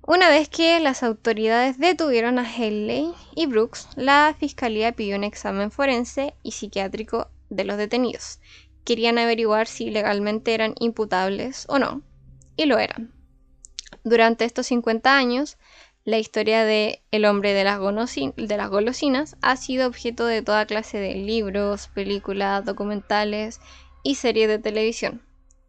Una 0.04 0.28
vez 0.28 0.48
que 0.48 0.80
las 0.80 1.04
autoridades 1.04 1.78
detuvieron 1.78 2.40
a 2.40 2.42
Haley 2.42 3.14
y 3.36 3.46
Brooks, 3.46 3.88
la 3.94 4.34
fiscalía 4.36 4.90
pidió 4.90 5.14
un 5.14 5.22
examen 5.22 5.70
forense 5.70 6.34
y 6.42 6.50
psiquiátrico 6.50 7.28
de 7.50 7.64
los 7.64 7.76
detenidos. 7.76 8.40
Querían 8.84 9.18
averiguar 9.18 9.68
si 9.68 9.90
legalmente 9.90 10.54
eran 10.54 10.74
imputables 10.80 11.66
o 11.68 11.78
no, 11.78 12.02
y 12.56 12.66
lo 12.66 12.80
eran. 12.80 13.21
Durante 14.04 14.44
estos 14.44 14.66
50 14.66 15.16
años, 15.16 15.58
la 16.04 16.18
historia 16.18 16.64
de 16.64 17.02
El 17.12 17.24
hombre 17.24 17.54
de 17.54 17.62
las, 17.62 17.78
golosinas 17.78 19.36
ha 19.40 19.56
sido 19.56 19.86
objeto 19.86 20.26
de 20.26 20.42
toda 20.42 20.66
clase 20.66 20.98
de 20.98 21.14
libros, 21.14 21.88
películas, 21.94 22.64
documentales 22.64 23.60
y 24.02 24.16
series 24.16 24.48
de 24.48 24.58
televisión. 24.58 25.22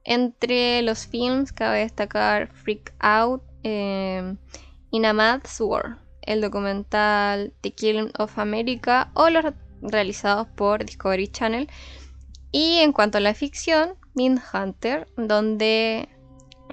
Entre 0.04 0.82
los 0.82 1.06
films 1.06 1.54
cabe 1.54 1.80
destacar 1.80 2.52
Freak 2.52 2.94
Out, 3.00 3.44
eh, 3.64 4.36
In 4.90 5.06
a 5.06 5.40
War, 5.60 6.00
el 6.22 6.42
documental 6.42 7.54
The 7.62 7.72
Killing 7.72 8.12
of 8.18 8.40
America 8.40 9.12
o 9.14 9.30
los 9.30 9.46
realizados 9.82 10.48
por 10.48 10.84
Discovery 10.84 11.28
Channel. 11.28 11.70
Y 12.52 12.80
en 12.80 12.92
cuanto 12.92 13.20
a 13.20 13.22
la 13.22 13.36
ficción, 13.36 13.96
Mind 14.16 14.42
Hunter, 14.54 15.08
donde 15.16 16.10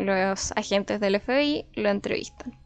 los 0.07 0.53
agentes 0.57 1.01
del 1.01 1.20
FBI 1.20 1.66
lo 1.74 1.88
entrevistan. 1.88 2.59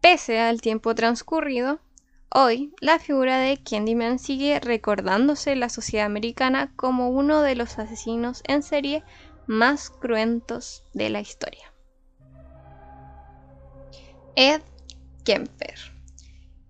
Pese 0.00 0.40
al 0.40 0.60
tiempo 0.60 0.94
transcurrido, 0.94 1.80
hoy 2.28 2.74
la 2.80 2.98
figura 2.98 3.38
de 3.38 3.56
Candyman 3.56 4.18
sigue 4.18 4.60
recordándose 4.60 5.52
en 5.52 5.60
la 5.60 5.68
sociedad 5.68 6.06
americana 6.06 6.72
como 6.76 7.08
uno 7.08 7.40
de 7.40 7.54
los 7.54 7.78
asesinos 7.78 8.42
en 8.46 8.62
serie 8.62 9.02
más 9.46 9.90
cruentos 9.90 10.84
de 10.92 11.10
la 11.10 11.20
historia. 11.20 11.72
Ed 14.36 14.62
Kemper. 15.24 15.94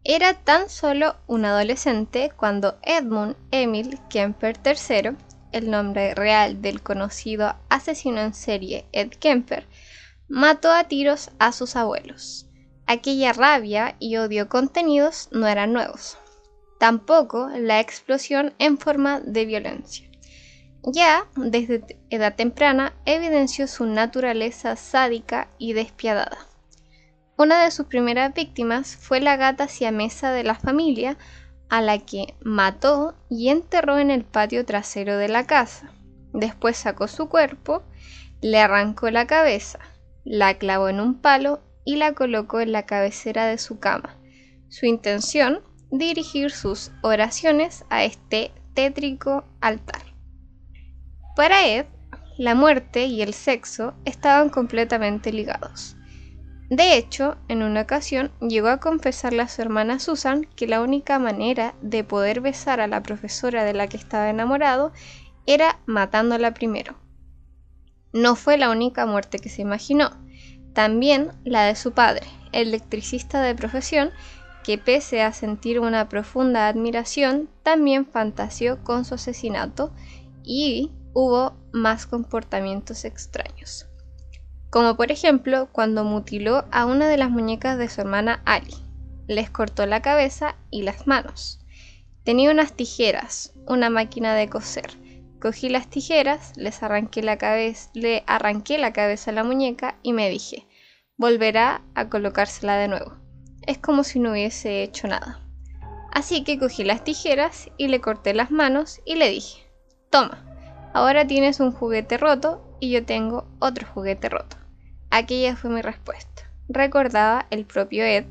Era 0.05 0.35
tan 0.35 0.69
solo 0.69 1.17
un 1.27 1.47
adolescente 1.47 2.31
cuando 2.37 2.77
Edmund 2.83 3.37
Emil 3.51 3.99
Kemper 4.11 4.57
III, 4.65 5.17
el 5.55 5.71
nombre 5.71 6.15
real 6.15 6.61
del 6.61 6.83
conocido 6.83 7.55
asesino 7.69 8.21
en 8.21 8.35
serie 8.35 8.87
Ed 8.93 9.11
Kemper, 9.11 9.67
mató 10.29 10.73
a 10.73 10.85
tiros 10.85 11.31
a 11.39 11.53
sus 11.53 11.77
abuelos. 11.77 12.47
Aquella 12.87 13.33
rabia 13.33 13.97
y 13.99 14.17
odio 14.17 14.49
contenidos 14.49 15.29
no 15.33 15.47
eran 15.47 15.73
nuevos. 15.73 16.19
Tampoco 16.79 17.49
la 17.49 17.81
explosión 17.81 18.53
en 18.59 18.79
forma 18.79 19.21
de 19.21 19.47
violencia. 19.47 20.09
Ya 20.93 21.27
desde 21.37 21.99
edad 22.11 22.35
temprana 22.35 22.93
evidenció 23.07 23.67
su 23.69 23.87
naturaleza 23.87 24.77
sádica 24.77 25.49
y 25.57 25.73
despiadada. 25.73 26.37
Una 27.37 27.65
de 27.65 27.71
sus 27.71 27.87
primeras 27.87 28.35
víctimas 28.35 28.97
fue 28.97 29.21
la 29.21 29.37
gata 29.37 29.67
siamesa 29.67 30.31
de 30.31 30.45
la 30.45 30.55
familia, 30.55 31.17
a 31.75 31.81
la 31.81 31.99
que 31.99 32.37
mató 32.41 33.17
y 33.29 33.49
enterró 33.49 33.99
en 33.99 34.13
el 34.13 34.23
patio 34.25 34.65
trasero 34.65 35.19
de 35.19 35.27
la 35.27 35.45
casa. 35.45 35.93
Después 36.33 36.77
sacó 36.77 37.09
su 37.09 37.29
cuerpo, 37.29 37.83
le 38.41 38.61
arrancó 38.61 39.11
la 39.11 39.27
cabeza, 39.27 39.81
la 40.25 40.55
clavó 40.57 40.89
en 40.89 41.01
un 41.01 41.21
palo 41.21 41.65
y 41.85 41.97
la 41.97 42.13
colocó 42.13 42.61
en 42.61 42.71
la 42.71 42.87
cabecera 42.87 43.47
de 43.47 43.59
su 43.59 43.81
cama. 43.81 44.17
Su 44.69 44.87
intención, 44.87 45.63
dirigir 45.91 46.53
sus 46.53 46.93
oraciones 47.03 47.85
a 47.91 48.05
este 48.05 48.53
tétrico 48.75 49.43
altar. 49.61 50.15
Para 51.35 51.67
Ed, 51.67 51.87
la 52.39 52.55
muerte 52.55 53.07
y 53.07 53.21
el 53.21 53.35
sexo 53.35 53.95
estaban 54.05 54.49
completamente 54.49 55.33
ligados. 55.33 55.94
De 56.75 56.97
hecho, 56.97 57.37
en 57.47 57.63
una 57.63 57.83
ocasión 57.83 58.33
llegó 58.41 58.67
a 58.67 58.81
confesarle 58.81 59.43
a 59.43 59.49
su 59.49 59.63
hermana 59.63 60.01
Susan 60.01 60.45
que 60.57 60.67
la 60.67 60.81
única 60.81 61.21
manera 61.21 61.77
de 61.83 62.03
poder 62.03 62.41
besar 62.41 62.81
a 62.81 62.89
la 62.89 63.01
profesora 63.01 63.63
de 63.63 63.75
la 63.75 63.87
que 63.87 63.97
estaba 63.97 64.29
enamorado 64.29 64.91
era 65.47 65.79
matándola 65.87 66.53
primero. 66.53 66.97
No 68.13 68.35
fue 68.35 68.59
la 68.59 68.71
única 68.71 69.07
muerte 69.07 69.39
que 69.39 69.51
se 69.51 69.63
imaginó, 69.63 70.11
también 70.73 71.31
la 71.45 71.63
de 71.63 71.77
su 71.77 71.93
padre, 71.93 72.27
electricista 72.51 73.41
de 73.41 73.55
profesión, 73.55 74.11
que 74.65 74.77
pese 74.77 75.23
a 75.23 75.33
sentir 75.33 75.79
una 75.79 76.09
profunda 76.09 76.67
admiración, 76.67 77.49
también 77.63 78.05
fantaseó 78.05 78.83
con 78.83 79.05
su 79.05 79.15
asesinato 79.15 79.93
y 80.43 80.91
hubo 81.13 81.55
más 81.73 82.07
comportamientos 82.07 83.05
extraños 83.05 83.87
como 84.75 84.97
por 84.97 85.13
ejemplo 85.13 85.69
cuando 85.71 86.03
mutiló 86.03 86.65
a 86.73 86.85
una 86.85 87.07
de 87.07 87.17
las 87.17 87.31
muñecas 87.31 87.79
de 87.79 87.89
su 87.89 88.01
hermana 88.01 88.43
Ali. 88.45 88.75
Les 89.29 89.49
cortó 89.49 89.87
la 89.87 90.03
cabeza 90.03 90.57
y 90.69 90.83
las 90.83 91.07
manos. 91.07 91.61
Tenía 92.25 92.51
unas 92.51 92.73
tijeras, 92.73 93.55
una 93.69 93.89
máquina 93.89 94.35
de 94.35 94.49
coser. 94.49 94.91
Cogí 95.41 95.69
las 95.69 95.89
tijeras, 95.89 96.55
les 96.57 96.83
arranqué 96.83 97.23
la 97.23 97.39
cabeza, 97.39 97.89
le 97.95 98.25
arranqué 98.27 98.77
la 98.79 98.93
cabeza 98.93 99.31
a 99.31 99.35
la 99.35 99.45
muñeca 99.45 99.95
y 100.03 100.13
me 100.13 100.29
dije, 100.29 100.67
volverá 101.17 101.83
a 101.95 102.09
colocársela 102.09 102.77
de 102.77 102.89
nuevo. 102.89 103.15
Es 103.69 103.79
como 103.79 104.03
si 104.03 104.19
no 104.19 104.33
hubiese 104.33 104.83
hecho 104.83 105.07
nada. 105.07 105.41
Así 106.11 106.43
que 106.43 106.59
cogí 106.59 106.83
las 106.83 107.05
tijeras 107.05 107.71
y 107.77 107.87
le 107.87 108.01
corté 108.01 108.35
las 108.35 108.51
manos 108.51 109.01
y 109.05 109.15
le 109.15 109.31
dije, 109.31 109.71
toma, 110.11 110.45
ahora 110.93 111.29
tienes 111.29 111.61
un 111.61 111.71
juguete 111.71 112.19
roto 112.19 112.77
y 112.81 112.91
yo 112.91 113.05
tengo 113.05 113.47
otro 113.61 113.87
juguete 113.87 114.29
roto. 114.29 114.64
Aquella 115.17 115.55
fue 115.55 115.71
mi 115.71 115.81
respuesta. 115.81 116.51
recordaba 116.69 117.47
el 117.51 117.67
propio 117.67 118.03
Ed, 118.03 118.25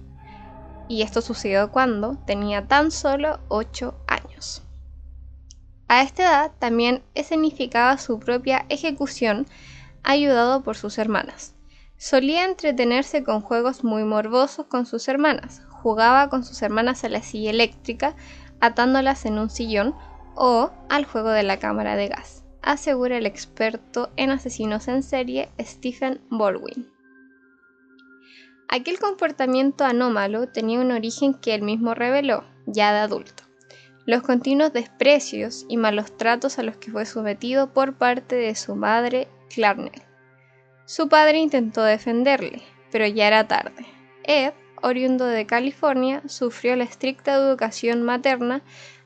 y 0.90 1.04
esto 1.04 1.22
sucedió 1.22 1.72
cuando 1.72 2.18
tenía 2.28 2.68
tan 2.68 2.92
solo 2.92 3.40
8 3.48 3.96
años. 4.06 4.64
A 5.88 6.02
esta 6.02 6.24
edad 6.24 6.52
también 6.60 7.02
escenificaba 7.16 7.98
su 7.98 8.20
propia 8.20 8.66
ejecución 8.68 9.48
ayudado 10.04 10.62
por 10.62 10.76
sus 10.76 10.98
hermanas. 10.98 11.56
Solía 11.96 12.44
entretenerse 12.44 13.24
con 13.24 13.40
juegos 13.40 13.86
muy 13.86 14.04
morbosos 14.04 14.66
con 14.66 14.86
sus 14.86 15.08
hermanas. 15.08 15.62
Jugaba 15.70 16.28
con 16.28 16.44
sus 16.44 16.62
hermanas 16.64 17.06
a 17.06 17.10
la 17.10 17.22
silla 17.22 17.52
eléctrica, 17.52 18.14
atándolas 18.60 19.26
en 19.26 19.40
un 19.40 19.50
sillón, 19.50 19.96
o 20.36 20.72
al 20.90 21.06
juego 21.06 21.30
de 21.30 21.44
la 21.44 21.60
cámara 21.60 21.96
de 21.96 22.10
gas, 22.10 22.43
asegura 22.64 23.18
el 23.18 23.26
experto 23.26 24.11
en 24.16 24.32
asesinos 24.32 24.88
en 24.88 25.03
serie 25.03 25.49
Stephen 25.59 26.22
Baldwin. 26.30 26.89
Aquel 28.70 28.97
comportamiento 28.97 29.84
anómalo 29.84 30.47
tenía 30.47 30.80
un 30.80 30.91
origen 30.91 31.36
que 31.36 31.53
él 31.53 31.61
mismo 31.61 31.93
reveló, 31.93 32.43
ya 32.66 32.91
de 32.91 32.99
adulto. 32.99 33.43
Los 34.05 34.24
continuos 34.24 34.74
desprecios 34.74 35.66
y 35.70 35.78
malos 35.78 36.18
tratos 36.18 36.57
a 36.57 36.64
los 36.64 36.78
que 36.78 36.91
fue 36.91 37.05
sometido 37.05 37.72
por 37.72 37.93
parte 37.95 38.36
de 38.36 38.55
su 38.55 38.76
madre, 38.76 39.28
Clarnell. 39.53 40.01
Su 40.86 41.07
padre 41.07 41.38
intentó 41.38 41.84
defenderle, 41.84 42.61
pero 42.91 43.05
ya 43.05 43.28
era 43.28 43.47
tarde. 43.47 43.86
Ed, 44.24 44.53
oriundo 44.82 45.26
de 45.26 45.45
California, 45.45 46.22
sufrió 46.28 46.76
la 46.76 46.84
estricta 46.84 47.34
educación 47.36 48.03
materna 48.03 48.61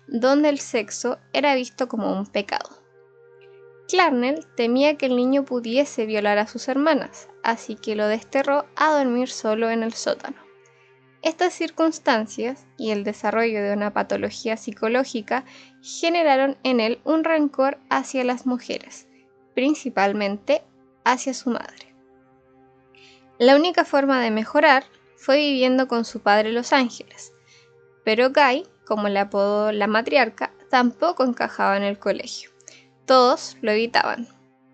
donde 0.07 0.49
el 0.49 0.59
sexo 0.59 1.19
era 1.33 1.53
visto 1.55 1.87
como 1.87 2.17
un 2.17 2.25
pecado. 2.25 2.86
Clarnell 3.87 4.45
temía 4.55 4.97
que 4.97 5.05
el 5.05 5.15
niño 5.15 5.45
pudiese 5.45 6.05
violar 6.05 6.37
a 6.39 6.47
sus 6.47 6.67
hermanas, 6.67 7.29
así 7.43 7.75
que 7.75 7.95
lo 7.95 8.07
desterró 8.07 8.65
a 8.75 8.91
dormir 8.91 9.29
solo 9.29 9.69
en 9.69 9.81
el 9.81 9.93
sótano. 9.93 10.37
Estas 11.21 11.53
circunstancias 11.53 12.67
y 12.77 12.91
el 12.91 13.03
desarrollo 13.03 13.63
de 13.63 13.73
una 13.73 13.93
patología 13.93 14.57
psicológica 14.57 15.45
generaron 15.81 16.57
en 16.63 16.79
él 16.79 16.99
un 17.05 17.23
rencor 17.23 17.79
hacia 17.89 18.23
las 18.23 18.45
mujeres, 18.45 19.07
principalmente 19.55 20.63
hacia 21.03 21.33
su 21.33 21.49
madre. 21.49 21.95
La 23.39 23.55
única 23.55 23.85
forma 23.85 24.21
de 24.21 24.31
mejorar 24.31 24.83
fue 25.15 25.37
viviendo 25.37 25.87
con 25.87 26.05
su 26.05 26.21
padre 26.21 26.49
en 26.49 26.55
Los 26.55 26.73
Ángeles, 26.73 27.33
pero 28.03 28.31
Guy, 28.31 28.67
como 28.85 29.09
le 29.09 29.19
apodó 29.19 29.71
la 29.71 29.87
matriarca, 29.87 30.53
tampoco 30.69 31.23
encajaba 31.23 31.77
en 31.77 31.83
el 31.83 31.99
colegio. 31.99 32.56
Todos 33.07 33.55
lo 33.61 33.71
evitaban 33.71 34.27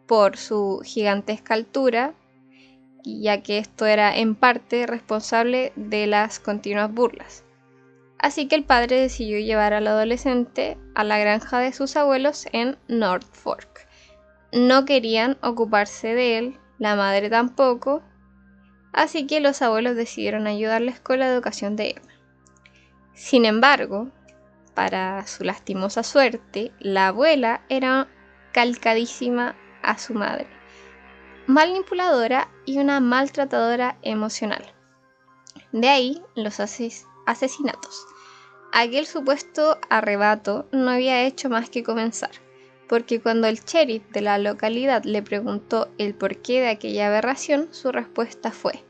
por 0.07 0.38
su 0.38 0.81
gigantesca 0.84 1.53
altura, 1.53 2.15
ya 3.05 3.43
que 3.43 3.59
esto 3.59 3.86
era 3.86 4.17
en 4.17 4.34
parte 4.34 4.88
responsable 4.88 5.71
de 5.75 6.07
las 6.07 6.39
continuas 6.39 6.91
burlas. 6.91 7.45
Así 8.17 8.47
que 8.47 8.55
el 8.55 8.63
padre 8.63 8.99
decidió 8.99 9.38
llevar 9.38 9.75
al 9.75 9.86
adolescente 9.86 10.79
a 10.95 11.03
la 11.03 11.19
granja 11.19 11.59
de 11.59 11.73
sus 11.73 11.95
abuelos 11.95 12.47
en 12.53 12.75
North 12.88 13.27
Fork. 13.34 13.88
No 14.51 14.86
querían 14.86 15.38
ocuparse 15.43 16.15
de 16.15 16.39
él, 16.39 16.59
la 16.79 16.95
madre 16.95 17.29
tampoco, 17.29 18.01
así 18.93 19.27
que 19.27 19.41
los 19.41 19.61
abuelos 19.61 19.95
decidieron 19.95 20.47
ayudarles 20.47 20.99
con 20.99 21.19
la 21.19 21.27
educación 21.27 21.75
de 21.75 21.91
Emma. 21.91 22.13
Sin 23.13 23.45
embargo, 23.45 24.09
para 24.73 25.27
su 25.27 25.43
lastimosa 25.43 26.01
suerte, 26.01 26.71
la 26.79 27.09
abuela 27.09 27.61
era 27.69 28.07
calcadísima 28.54 29.56
a 29.82 29.97
su 29.97 30.14
madre, 30.14 30.47
manipuladora 31.47 32.49
y 32.66 32.80
una 32.80 32.99
maltratadora 32.99 33.97
emocional. 34.01 34.66
De 35.72 35.89
ahí 35.89 36.22
los 36.36 36.60
asesinatos. 36.60 38.06
Aquel 38.72 39.06
supuesto 39.06 39.78
arrebato 39.89 40.68
no 40.72 40.89
había 40.89 41.24
hecho 41.24 41.49
más 41.49 41.70
que 41.70 41.84
comenzar, 41.84 42.32
porque 42.88 43.22
cuando 43.22 43.47
el 43.47 43.60
sheriff 43.60 44.04
de 44.12 44.22
la 44.22 44.38
localidad 44.38 45.04
le 45.04 45.22
preguntó 45.22 45.89
el 45.97 46.16
porqué 46.16 46.62
de 46.62 46.70
aquella 46.70 47.08
aberración, 47.08 47.68
su 47.72 47.91
respuesta 47.91 48.51
fue, 48.51 48.84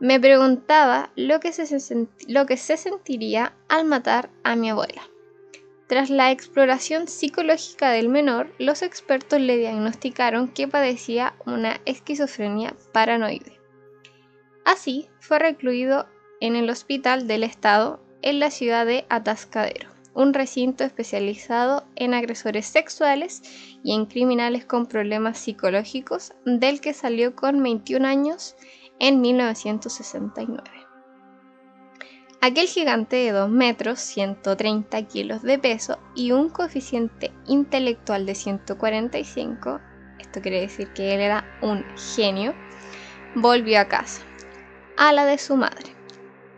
me 0.00 0.18
preguntaba 0.18 1.10
lo 1.14 1.40
que, 1.40 1.52
se 1.52 2.06
lo 2.26 2.46
que 2.46 2.56
se 2.56 2.78
sentiría 2.78 3.54
al 3.68 3.84
matar 3.84 4.30
a 4.44 4.56
mi 4.56 4.70
abuela. 4.70 5.09
Tras 5.90 6.08
la 6.08 6.30
exploración 6.30 7.08
psicológica 7.08 7.90
del 7.90 8.08
menor, 8.08 8.54
los 8.60 8.82
expertos 8.82 9.40
le 9.40 9.56
diagnosticaron 9.56 10.46
que 10.46 10.68
padecía 10.68 11.34
una 11.46 11.80
esquizofrenia 11.84 12.76
paranoide. 12.92 13.58
Así, 14.64 15.08
fue 15.18 15.40
recluido 15.40 16.06
en 16.40 16.54
el 16.54 16.70
Hospital 16.70 17.26
del 17.26 17.42
Estado 17.42 18.00
en 18.22 18.38
la 18.38 18.52
ciudad 18.52 18.86
de 18.86 19.04
Atascadero, 19.08 19.88
un 20.14 20.32
recinto 20.32 20.84
especializado 20.84 21.82
en 21.96 22.14
agresores 22.14 22.66
sexuales 22.66 23.42
y 23.82 23.92
en 23.92 24.06
criminales 24.06 24.64
con 24.64 24.86
problemas 24.86 25.38
psicológicos, 25.38 26.34
del 26.44 26.80
que 26.80 26.94
salió 26.94 27.34
con 27.34 27.60
21 27.64 28.06
años 28.06 28.54
en 29.00 29.20
1969. 29.20 30.79
Aquel 32.42 32.68
gigante 32.68 33.16
de 33.16 33.32
2 33.32 33.50
metros, 33.50 34.00
130 34.00 35.02
kilos 35.02 35.42
de 35.42 35.58
peso 35.58 35.98
y 36.14 36.32
un 36.32 36.48
coeficiente 36.48 37.32
intelectual 37.46 38.24
de 38.24 38.34
145, 38.34 39.78
esto 40.18 40.40
quiere 40.40 40.62
decir 40.62 40.88
que 40.94 41.14
él 41.14 41.20
era 41.20 41.44
un 41.60 41.84
genio, 42.16 42.54
volvió 43.34 43.78
a 43.78 43.88
casa, 43.88 44.22
a 44.96 45.12
la 45.12 45.26
de 45.26 45.36
su 45.36 45.56
madre. 45.56 45.94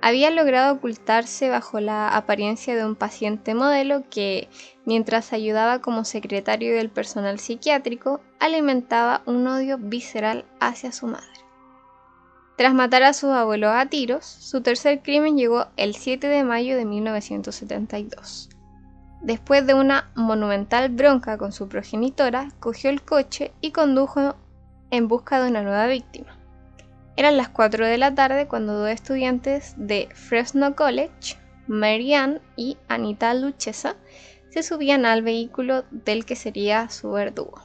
Había 0.01 0.31
logrado 0.31 0.75
ocultarse 0.75 1.49
bajo 1.49 1.81
la 1.81 2.09
apariencia 2.09 2.77
de 2.77 2.85
un 2.85 2.95
paciente 2.95 3.53
modelo 3.55 4.05
que, 4.09 4.49
mientras 4.85 5.33
ayudaba 5.33 5.81
como 5.81 6.05
secretario 6.05 6.77
del 6.77 6.91
personal 6.91 7.41
psiquiátrico, 7.41 8.21
alimentaba 8.39 9.23
un 9.27 9.49
odio 9.49 9.79
visceral 9.79 10.45
hacia 10.61 10.93
su 10.93 11.09
madre. 11.09 11.32
Tras 12.57 12.75
matar 12.75 13.03
a 13.03 13.15
sus 13.15 13.31
abuelos 13.31 13.73
a 13.75 13.87
tiros, 13.87 14.25
su 14.25 14.61
tercer 14.61 15.03
crimen 15.03 15.37
llegó 15.37 15.69
el 15.77 15.95
7 15.95 16.27
de 16.27 16.45
mayo 16.45 16.77
de 16.77 16.85
1972. 16.85 18.51
Después 19.23 19.67
de 19.67 19.75
una 19.75 20.11
monumental 20.15 20.91
bronca 20.91 21.39
con 21.39 21.53
su 21.53 21.69
progenitora, 21.69 22.49
cogió 22.61 22.91
el 22.91 23.03
coche 23.03 23.53
y 23.61 23.71
condujo 23.71 24.37
en 24.91 25.09
busca 25.09 25.41
de 25.41 25.49
una 25.49 25.63
nueva 25.63 25.87
víctima. 25.87 26.37
Eran 27.17 27.37
las 27.37 27.49
4 27.49 27.87
de 27.87 27.99
la 27.99 28.15
tarde 28.15 28.49
cuando 28.49 28.75
dos 28.75 28.91
estudiantes 28.91 29.75
de 29.77 30.09
Fresno 30.15 30.75
College, 30.75 31.39
Marianne 31.67 32.41
y 32.57 32.77
Anita 32.89 33.33
Luchesa, 33.35 33.97
se 34.51 34.63
subían 34.63 35.07
al 35.07 35.23
vehículo 35.23 35.85
del 35.91 36.27
que 36.27 36.37
sería 36.37 36.91
su 36.91 37.13
verdugo. 37.13 37.63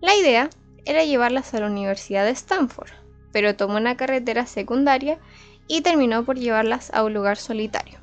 La 0.00 0.14
idea 0.14 0.48
era 0.84 1.04
llevarlas 1.04 1.52
a 1.52 1.60
la 1.60 1.66
Universidad 1.66 2.24
de 2.24 2.30
Stanford, 2.30 2.90
pero 3.32 3.56
tomó 3.56 3.76
una 3.76 3.96
carretera 3.96 4.46
secundaria 4.46 5.18
y 5.66 5.82
terminó 5.82 6.24
por 6.24 6.38
llevarlas 6.38 6.92
a 6.94 7.04
un 7.04 7.14
lugar 7.14 7.36
solitario. 7.36 7.98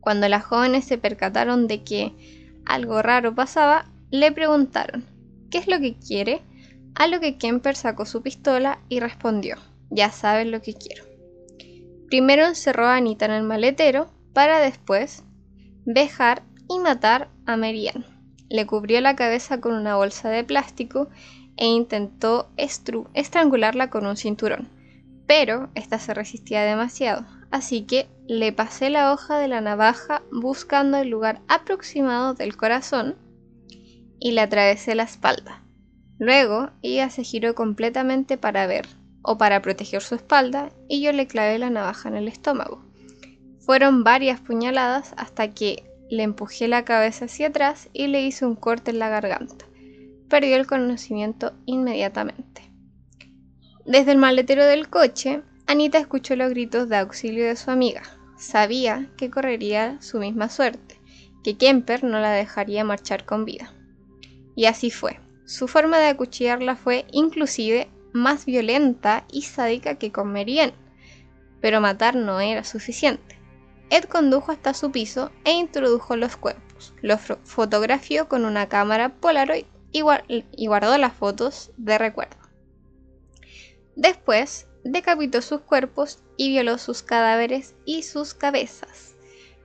Cuando 0.00 0.28
las 0.28 0.44
jóvenes 0.44 0.84
se 0.84 0.98
percataron 0.98 1.66
de 1.66 1.82
que 1.82 2.12
algo 2.64 3.02
raro 3.02 3.34
pasaba, 3.34 3.86
le 4.10 4.32
preguntaron, 4.32 5.04
¿qué 5.50 5.58
es 5.58 5.66
lo 5.66 5.80
que 5.80 5.96
quiere? 5.96 6.42
A 6.94 7.06
lo 7.06 7.20
que 7.20 7.38
Kemper 7.38 7.76
sacó 7.76 8.06
su 8.06 8.22
pistola 8.22 8.80
y 8.88 9.00
respondió, 9.00 9.56
ya 9.90 10.10
sabes 10.10 10.46
lo 10.46 10.60
que 10.60 10.74
quiero. 10.74 11.04
Primero 12.08 12.46
encerró 12.46 12.86
a 12.86 12.96
Anita 12.96 13.26
en 13.26 13.32
el 13.32 13.42
maletero 13.42 14.10
para 14.32 14.60
después 14.60 15.24
dejar 15.84 16.42
y 16.68 16.78
matar 16.78 17.28
a 17.46 17.56
Marianne. 17.56 18.04
Le 18.48 18.66
cubrió 18.66 19.00
la 19.00 19.16
cabeza 19.16 19.60
con 19.60 19.74
una 19.74 19.96
bolsa 19.96 20.30
de 20.30 20.44
plástico 20.44 21.08
e 21.58 21.66
intentó 21.66 22.48
estrangularla 22.56 23.90
con 23.90 24.06
un 24.06 24.16
cinturón, 24.16 24.68
pero 25.26 25.68
esta 25.74 25.98
se 25.98 26.14
resistía 26.14 26.62
demasiado, 26.62 27.26
así 27.50 27.82
que 27.82 28.06
le 28.26 28.52
pasé 28.52 28.90
la 28.90 29.12
hoja 29.12 29.38
de 29.38 29.48
la 29.48 29.60
navaja 29.60 30.22
buscando 30.32 30.96
el 30.96 31.10
lugar 31.10 31.40
aproximado 31.48 32.34
del 32.34 32.56
corazón 32.56 33.16
y 34.20 34.32
le 34.32 34.40
atravesé 34.40 34.94
la 34.94 35.02
espalda. 35.02 35.62
Luego 36.18 36.70
ella 36.82 37.10
se 37.10 37.24
giró 37.24 37.54
completamente 37.54 38.38
para 38.38 38.66
ver 38.66 38.86
o 39.22 39.36
para 39.36 39.60
proteger 39.60 40.00
su 40.00 40.14
espalda 40.14 40.70
y 40.88 41.02
yo 41.02 41.12
le 41.12 41.26
clavé 41.26 41.58
la 41.58 41.70
navaja 41.70 42.08
en 42.08 42.14
el 42.16 42.28
estómago. 42.28 42.84
Fueron 43.60 44.04
varias 44.04 44.40
puñaladas 44.40 45.12
hasta 45.16 45.52
que 45.52 45.84
le 46.08 46.22
empujé 46.22 46.68
la 46.68 46.84
cabeza 46.84 47.26
hacia 47.26 47.48
atrás 47.48 47.88
y 47.92 48.06
le 48.06 48.22
hice 48.22 48.46
un 48.46 48.54
corte 48.54 48.92
en 48.92 48.98
la 48.98 49.08
garganta 49.08 49.67
perdió 50.28 50.56
el 50.56 50.66
conocimiento 50.66 51.52
inmediatamente. 51.66 52.70
Desde 53.84 54.12
el 54.12 54.18
maletero 54.18 54.64
del 54.64 54.88
coche, 54.88 55.42
Anita 55.66 55.98
escuchó 55.98 56.36
los 56.36 56.50
gritos 56.50 56.88
de 56.88 56.96
auxilio 56.96 57.46
de 57.46 57.56
su 57.56 57.70
amiga. 57.70 58.02
Sabía 58.36 59.10
que 59.16 59.30
correría 59.30 60.00
su 60.00 60.18
misma 60.18 60.48
suerte, 60.48 61.00
que 61.42 61.56
Kemper 61.56 62.04
no 62.04 62.20
la 62.20 62.30
dejaría 62.30 62.84
marchar 62.84 63.24
con 63.24 63.44
vida. 63.44 63.72
Y 64.54 64.66
así 64.66 64.90
fue. 64.90 65.18
Su 65.46 65.68
forma 65.68 65.98
de 65.98 66.08
acuchillarla 66.08 66.76
fue 66.76 67.06
inclusive 67.12 67.88
más 68.12 68.44
violenta 68.44 69.24
y 69.32 69.42
sádica 69.42 69.94
que 69.94 70.12
con 70.12 70.32
Marianne. 70.32 70.74
Pero 71.60 71.80
matar 71.80 72.14
no 72.14 72.40
era 72.40 72.64
suficiente. 72.64 73.38
Ed 73.90 74.04
condujo 74.04 74.52
hasta 74.52 74.74
su 74.74 74.90
piso 74.90 75.32
e 75.44 75.52
introdujo 75.52 76.16
los 76.16 76.36
cuerpos. 76.36 76.94
Los 77.00 77.20
fotografió 77.44 78.28
con 78.28 78.44
una 78.44 78.68
cámara 78.68 79.08
Polaroid 79.08 79.64
y, 79.92 80.66
guardó 80.66 80.98
las 80.98 81.12
fotos 81.12 81.70
de 81.76 81.98
recuerdo. 81.98 82.36
Después, 83.96 84.68
decapitó 84.84 85.42
sus 85.42 85.60
cuerpos 85.62 86.22
y 86.36 86.50
violó 86.50 86.78
sus 86.78 87.02
cadáveres 87.02 87.74
y 87.84 88.02
sus 88.02 88.34
cabezas. 88.34 89.16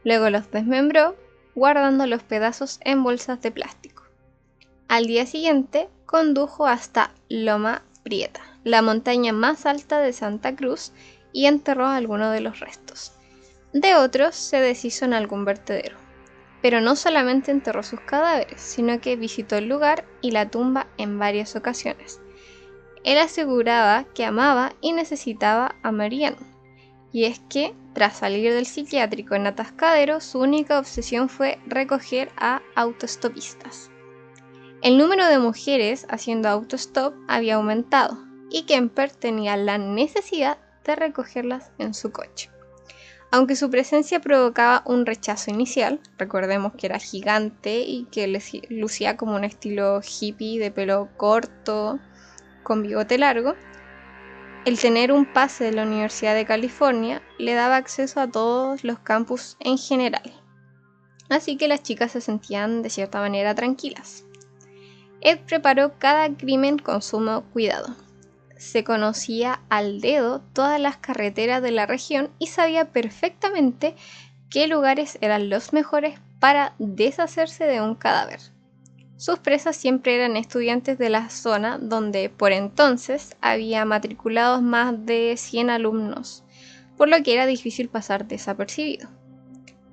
Luego 0.04 0.30
los 0.30 0.50
desmembró, 0.52 1.16
guardando 1.56 2.08
los 2.08 2.24
pedazos 2.24 2.80
en 2.84 3.04
bolsas 3.04 3.42
de 3.42 3.52
plástico. 3.52 4.04
Al 4.88 5.06
día 5.06 5.26
siguiente, 5.26 5.90
condujo 6.06 6.68
hasta 6.68 7.14
Loma 7.30 7.84
Prieta, 8.04 8.42
la 8.64 8.82
montaña 8.82 9.34
más 9.34 9.66
alta 9.66 10.00
de 10.00 10.14
Santa 10.14 10.56
Cruz, 10.56 10.92
y 11.32 11.46
enterró 11.48 11.88
algunos 11.88 12.32
de 12.32 12.42
los 12.42 12.60
restos. 12.60 13.14
De 13.74 13.96
otros 13.96 14.36
se 14.36 14.60
deshizo 14.60 15.06
en 15.06 15.14
algún 15.14 15.46
vertedero. 15.46 16.03
Pero 16.64 16.82
no 16.82 16.95
solamente 16.95 17.51
enterró 17.51 17.84
sus 17.84 17.99
cadáveres, 17.99 18.59
sino 18.59 18.99
que 18.99 19.18
visitó 19.18 19.57
el 19.57 19.68
lugar 19.68 20.05
y 20.22 20.32
la 20.32 20.49
tumba 20.49 20.88
en 20.97 21.20
varias 21.20 21.55
ocasiones. 21.55 22.22
Él 23.03 23.18
aseguraba 23.18 24.05
que 24.16 24.24
amaba 24.24 24.74
y 24.80 24.93
necesitaba 24.93 25.76
a 25.84 25.91
Marianne. 25.91 26.38
Y 27.11 27.26
es 27.26 27.41
que, 27.49 27.76
tras 27.93 28.18
salir 28.18 28.53
del 28.53 28.66
psiquiátrico 28.66 29.36
en 29.36 29.45
Atascadero, 29.45 30.22
su 30.22 30.39
única 30.39 30.80
obsesión 30.80 31.28
fue 31.28 31.59
recoger 31.68 32.32
a 32.38 32.61
autostopistas. 32.76 33.91
El 34.82 34.97
número 34.97 35.28
de 35.28 35.39
mujeres 35.39 36.07
haciendo 36.09 36.47
autostop 36.47 37.14
había 37.28 37.55
aumentado 37.55 38.18
y 38.49 38.64
Kemper 38.64 39.11
tenía 39.11 39.57
la 39.57 39.78
necesidad 39.78 40.57
de 40.86 40.95
recogerlas 40.95 41.72
en 41.78 41.93
su 41.93 42.11
coche. 42.14 42.53
Aunque 43.34 43.56
su 43.56 43.72
presencia 43.72 44.20
provocaba 44.20 44.84
un 44.86 45.08
rechazo 45.08 45.50
inicial, 45.50 46.00
recordemos 46.20 46.74
que 46.78 46.86
era 46.86 47.00
gigante 47.00 47.80
y 47.80 48.06
que 48.12 48.28
lucía 48.70 49.18
como 49.18 49.36
un 49.36 49.44
estilo 49.44 50.02
hippie 50.02 50.60
de 50.60 50.70
pelo 50.70 51.10
corto, 51.18 52.00
con 52.62 52.84
bigote 52.84 53.18
largo, 53.18 53.56
el 54.66 54.78
tener 54.80 55.12
un 55.12 55.26
pase 55.26 55.64
de 55.64 55.72
la 55.72 55.82
Universidad 55.82 56.36
de 56.36 56.46
California 56.46 57.24
le 57.40 57.56
daba 57.56 57.78
acceso 57.78 58.20
a 58.20 58.30
todos 58.30 58.84
los 58.84 59.00
campus 59.00 59.58
en 59.60 59.80
general. 59.80 60.32
Así 61.28 61.58
que 61.58 61.68
las 61.68 61.82
chicas 61.82 62.12
se 62.12 62.22
sentían 62.22 62.84
de 62.84 62.92
cierta 62.92 63.20
manera 63.20 63.56
tranquilas. 63.56 64.26
Ed 65.22 65.40
preparó 65.48 65.98
cada 65.98 66.30
crimen 66.38 66.78
con 66.78 67.02
sumo 67.02 67.42
cuidado 67.52 68.03
se 68.64 68.84
conocía 68.84 69.61
al 69.70 69.99
dedo 69.99 70.39
todas 70.53 70.80
las 70.80 70.97
carreteras 70.97 71.61
de 71.61 71.72
la 71.72 71.86
región 71.86 72.32
y 72.39 72.47
sabía 72.47 72.86
perfectamente 72.86 73.95
qué 74.49 74.68
lugares 74.68 75.18
eran 75.22 75.49
los 75.49 75.74
mejores 75.74 76.20
para 76.39 76.74
deshacerse 76.80 77.66
de 77.66 77.82
un 77.82 77.95
cadáver. 77.95 78.39
Sus 79.18 79.39
presas 79.39 79.76
siempre 79.76 80.16
eran 80.16 80.38
estudiantes 80.38 80.97
de 80.97 81.09
la 81.09 81.30
zona 81.30 81.78
donde 81.78 82.30
por 82.30 82.51
entonces 82.51 83.36
había 83.41 83.86
matriculados 83.86 84.61
más 84.61 85.05
de 85.05 85.36
100 85.38 85.70
alumnos, 85.70 86.43
por 86.97 87.09
lo 87.09 87.22
que 87.22 87.34
era 87.34 87.45
difícil 87.45 87.89
pasar 87.89 88.28
desapercibido. 88.28 89.09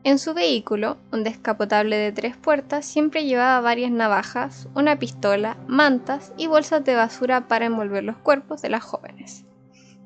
En 0.03 0.19
su 0.19 0.33
vehículo, 0.33 0.97
un 1.13 1.25
descapotable 1.25 1.97
de 1.97 2.11
tres 2.11 2.35
puertas, 2.35 2.87
siempre 2.87 3.27
llevaba 3.27 3.61
varias 3.61 3.91
navajas, 3.91 4.67
una 4.75 4.99
pistola, 4.99 5.59
mantas 5.67 6.33
y 6.39 6.47
bolsas 6.47 6.83
de 6.85 6.95
basura 6.95 7.49
para 7.49 7.67
envolver 7.67 8.03
los 8.03 8.17
cuerpos 8.17 8.63
de 8.63 8.71
las 8.71 8.83
jóvenes. 8.83 9.45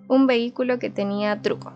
Un 0.09 0.27
vehículo 0.27 0.81
que 0.81 0.91
tenía 0.91 1.41
truco. 1.43 1.73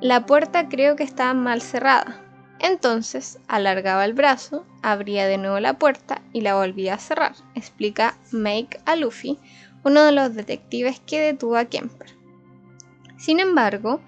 La 0.00 0.26
puerta 0.26 0.68
creo 0.68 0.96
que 0.96 1.04
estaba 1.04 1.32
mal 1.32 1.62
cerrada. 1.62 2.20
Entonces 2.58 3.38
alargaba 3.46 4.04
el 4.04 4.12
brazo, 4.12 4.64
abría 4.82 5.28
de 5.28 5.38
nuevo 5.38 5.60
la 5.60 5.78
puerta 5.78 6.22
y 6.32 6.40
la 6.40 6.56
volvía 6.56 6.94
a 6.94 6.98
cerrar, 6.98 7.34
explica 7.54 8.18
Make 8.32 8.80
a 8.84 8.96
Luffy, 8.96 9.38
uno 9.84 10.02
de 10.02 10.12
los 10.12 10.34
detectives 10.34 11.00
que 11.00 11.20
detuvo 11.20 11.56
a 11.56 11.66
Kemper. 11.66 12.16
Sin 13.16 13.40
embargo, 13.40 14.00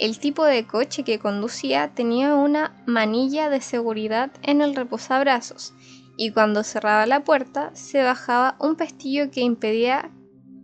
el 0.00 0.18
tipo 0.18 0.46
de 0.46 0.66
coche 0.66 1.04
que 1.04 1.18
conducía 1.18 1.92
tenía 1.94 2.34
una 2.34 2.82
manilla 2.86 3.50
de 3.50 3.60
seguridad 3.60 4.32
en 4.42 4.62
el 4.62 4.74
reposabrazos 4.74 5.74
y 6.16 6.32
cuando 6.32 6.64
cerraba 6.64 7.04
la 7.04 7.22
puerta 7.22 7.70
se 7.74 8.02
bajaba 8.02 8.56
un 8.60 8.76
pestillo 8.76 9.30
que 9.30 9.42
impedía 9.42 10.10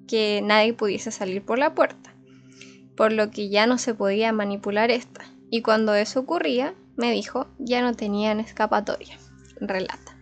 que 0.09 0.41
nadie 0.43 0.72
pudiese 0.72 1.11
salir 1.11 1.45
por 1.45 1.59
la 1.59 1.74
puerta, 1.74 2.14
por 2.97 3.12
lo 3.12 3.30
que 3.30 3.51
ya 3.51 3.66
no 3.66 3.76
se 3.76 3.95
podía 3.95 4.32
manipular 4.32 4.91
esta. 4.91 5.24
Y 5.51 5.61
cuando 5.62 5.95
eso 5.95 6.20
ocurría, 6.20 6.74
me 6.97 7.12
dijo, 7.12 7.47
ya 7.59 7.82
no 7.82 7.95
tenían 7.95 8.41
escapatoria. 8.41 9.18
Relata. 9.61 10.18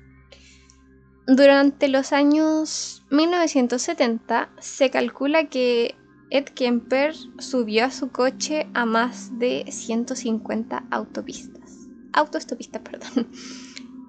Durante 1.27 1.89
los 1.89 2.13
años 2.13 3.05
1970 3.11 4.51
se 4.59 4.91
calcula 4.91 5.49
que 5.49 5.95
Ed 6.35 6.47
Kemper 6.47 7.15
subió 7.39 7.85
a 7.85 7.93
su 7.93 8.11
coche 8.11 8.67
a 8.75 8.87
más 8.87 9.39
de 9.39 9.67
150 9.69 10.83
autopistas. 10.91 11.87
Autostopistas, 12.13 12.83
perdón. 12.83 13.29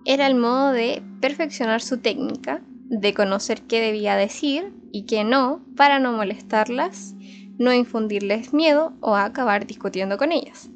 Era 0.06 0.26
el 0.26 0.34
modo 0.34 0.72
de 0.72 1.04
perfeccionar 1.22 1.82
su 1.82 2.00
técnica, 2.00 2.64
de 2.90 3.14
conocer 3.14 3.62
qué 3.62 3.80
debía 3.80 4.16
decir 4.16 4.74
y 4.92 5.04
qué 5.04 5.24
no, 5.24 5.64
para 5.76 6.00
no 6.00 6.14
molestarlas, 6.14 7.14
no 7.60 7.72
infundirles 7.76 8.54
miedo 8.54 8.94
o 9.02 9.16
acabar 9.16 9.68
discutiendo 9.68 10.18
con 10.18 10.32
ellas. 10.32 10.72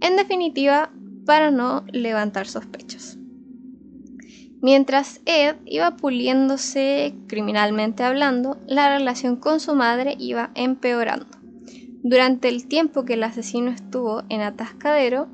En 0.00 0.16
definitiva, 0.16 0.90
para 1.26 1.50
no 1.50 1.84
levantar 1.92 2.46
sospechos. 2.46 3.18
Mientras 4.64 5.20
Ed 5.26 5.56
iba 5.66 5.94
puliéndose 5.94 7.14
criminalmente 7.26 8.02
hablando, 8.02 8.56
la 8.66 8.96
relación 8.96 9.36
con 9.36 9.60
su 9.60 9.74
madre 9.74 10.16
iba 10.18 10.52
empeorando. 10.54 11.26
Durante 12.02 12.48
el 12.48 12.66
tiempo 12.66 13.04
que 13.04 13.12
el 13.12 13.24
asesino 13.24 13.70
estuvo 13.70 14.22
en 14.30 14.40
Atascadero, 14.40 15.28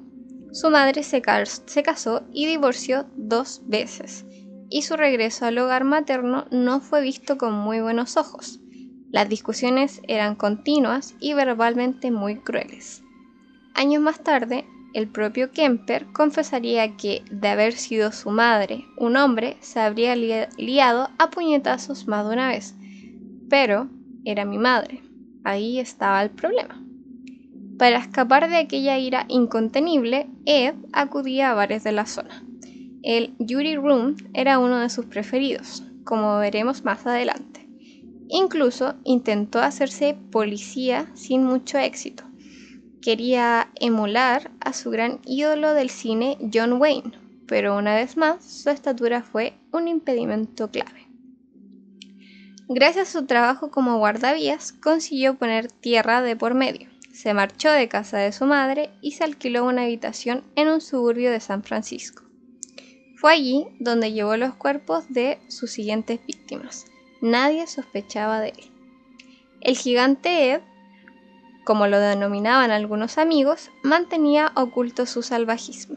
su 0.51 0.69
madre 0.71 1.05
se, 1.05 1.23
casó 1.23 2.25
y 2.33 2.47
divorció 2.47 3.07
dos 3.15 3.63
veces, 3.67 4.27
y 4.69 4.83
su 4.83 4.97
regreso 4.97 5.47
al 5.47 5.59
hogar 5.59 5.85
materno 5.85 6.47
no 6.51 6.81
fue 6.81 7.01
visto 7.01 7.39
con 7.39 7.55
muy 7.55 7.81
buenos 7.81 8.17
ojos. 8.17 8.59
Las 9.13 9.29
discusiones 9.29 10.03
eran 10.09 10.35
continuas 10.35 11.15
y 11.21 11.35
verbalmente 11.35 12.11
muy 12.11 12.41
crueles. 12.41 13.05
Años 13.77 14.03
más 14.03 14.25
tarde, 14.25 14.67
el 14.93 15.09
propio 15.09 15.53
Kemper 15.53 16.07
confesaría 16.13 16.97
que, 16.97 17.23
de 17.31 17.49
haber 17.49 17.75
sido 17.75 18.13
su 18.13 18.31
madre 18.31 18.87
un 18.97 19.17
hombre, 19.17 19.57
se 19.61 19.81
habría 19.81 20.17
liado 20.17 21.11
a 21.19 21.31
puñetazos 21.31 22.09
más 22.09 22.27
de 22.27 22.33
una 22.33 22.49
vez. 22.49 22.75
Pero 23.49 23.89
era 24.25 24.45
mi 24.45 24.59
madre. 24.59 25.03
Ahí 25.45 25.79
estaba 25.79 26.23
el 26.23 26.31
problema. 26.31 26.83
Para 27.79 27.99
escapar 27.99 28.49
de 28.51 28.57
aquella 28.57 28.99
ira 28.99 29.25
incontenible, 29.29 30.29
Ed 30.45 30.75
acudía 30.93 31.51
a 31.51 31.55
bares 31.55 31.83
de 31.85 31.93
la 31.93 32.07
zona. 32.07 32.45
El 33.03 33.35
Jury 33.39 33.77
Room 33.77 34.17
era 34.35 34.59
uno 34.59 34.79
de 34.79 34.91
sus 34.91 35.07
preferidos, 35.07 35.85
como 36.05 36.39
veremos 36.39 36.85
más 36.85 37.07
adelante. 37.07 37.67
Incluso 38.29 38.97
intentó 39.05 39.61
hacerse 39.61 40.17
policía 40.31 41.11
sin 41.15 41.45
mucho 41.45 41.79
éxito 41.79 42.30
quería 43.01 43.71
emular 43.77 44.51
a 44.61 44.73
su 44.73 44.91
gran 44.91 45.21
ídolo 45.25 45.75
del 45.75 45.91
cine 45.91 46.39
John 46.53 46.75
Wayne, 46.75 47.13
pero 47.47 47.77
una 47.77 47.95
vez 47.95 48.17
más 48.17 48.45
su 48.45 48.71
estatura 48.71 49.23
fue 49.23 49.55
un 49.73 49.89
impedimento 49.89 50.71
clave. 50.71 51.09
Gracias 52.69 53.09
a 53.09 53.19
su 53.19 53.27
trabajo 53.27 53.71
como 53.71 53.99
guardavías, 53.99 54.73
consiguió 54.73 55.35
poner 55.35 55.73
tierra 55.73 56.23
de 56.23 56.37
por 56.37 56.55
medio. 56.55 56.89
Se 57.13 57.35
marchó 57.35 57.71
de 57.73 57.89
casa 57.89 58.19
de 58.19 58.31
su 58.31 58.47
madre 58.47 58.91
y 59.01 59.13
se 59.13 59.25
alquiló 59.25 59.65
una 59.65 59.83
habitación 59.83 60.45
en 60.55 60.69
un 60.69 60.81
suburbio 60.81 61.33
de 61.33 61.41
San 61.41 61.65
Francisco. 61.65 62.23
Fue 63.17 63.33
allí 63.33 63.67
donde 63.81 64.13
llevó 64.13 64.37
los 64.37 64.55
cuerpos 64.55 65.05
de 65.09 65.39
sus 65.49 65.73
siguientes 65.73 66.25
víctimas. 66.25 66.87
Nadie 67.21 67.67
sospechaba 67.67 68.41
de 68.41 68.51
él. 68.51 68.71
El 69.61 69.77
gigante 69.77 70.53
Ed 70.53 70.61
como 71.65 71.87
lo 71.87 71.99
denominaban 71.99 72.71
algunos 72.71 73.19
amigos, 73.19 73.71
mantenía 73.83 74.53
oculto 74.57 75.07
su 75.07 75.23
salvajismo, 75.23 75.97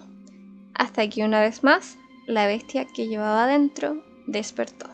hasta 0.74 1.10
que 1.10 1.24
una 1.24 1.42
vez 1.42 1.64
más 1.64 1.98
la 2.28 2.48
bestia 2.48 2.86
que 2.86 3.08
llevaba 3.08 3.48
dentro 3.48 4.04
despertó. 4.28 4.90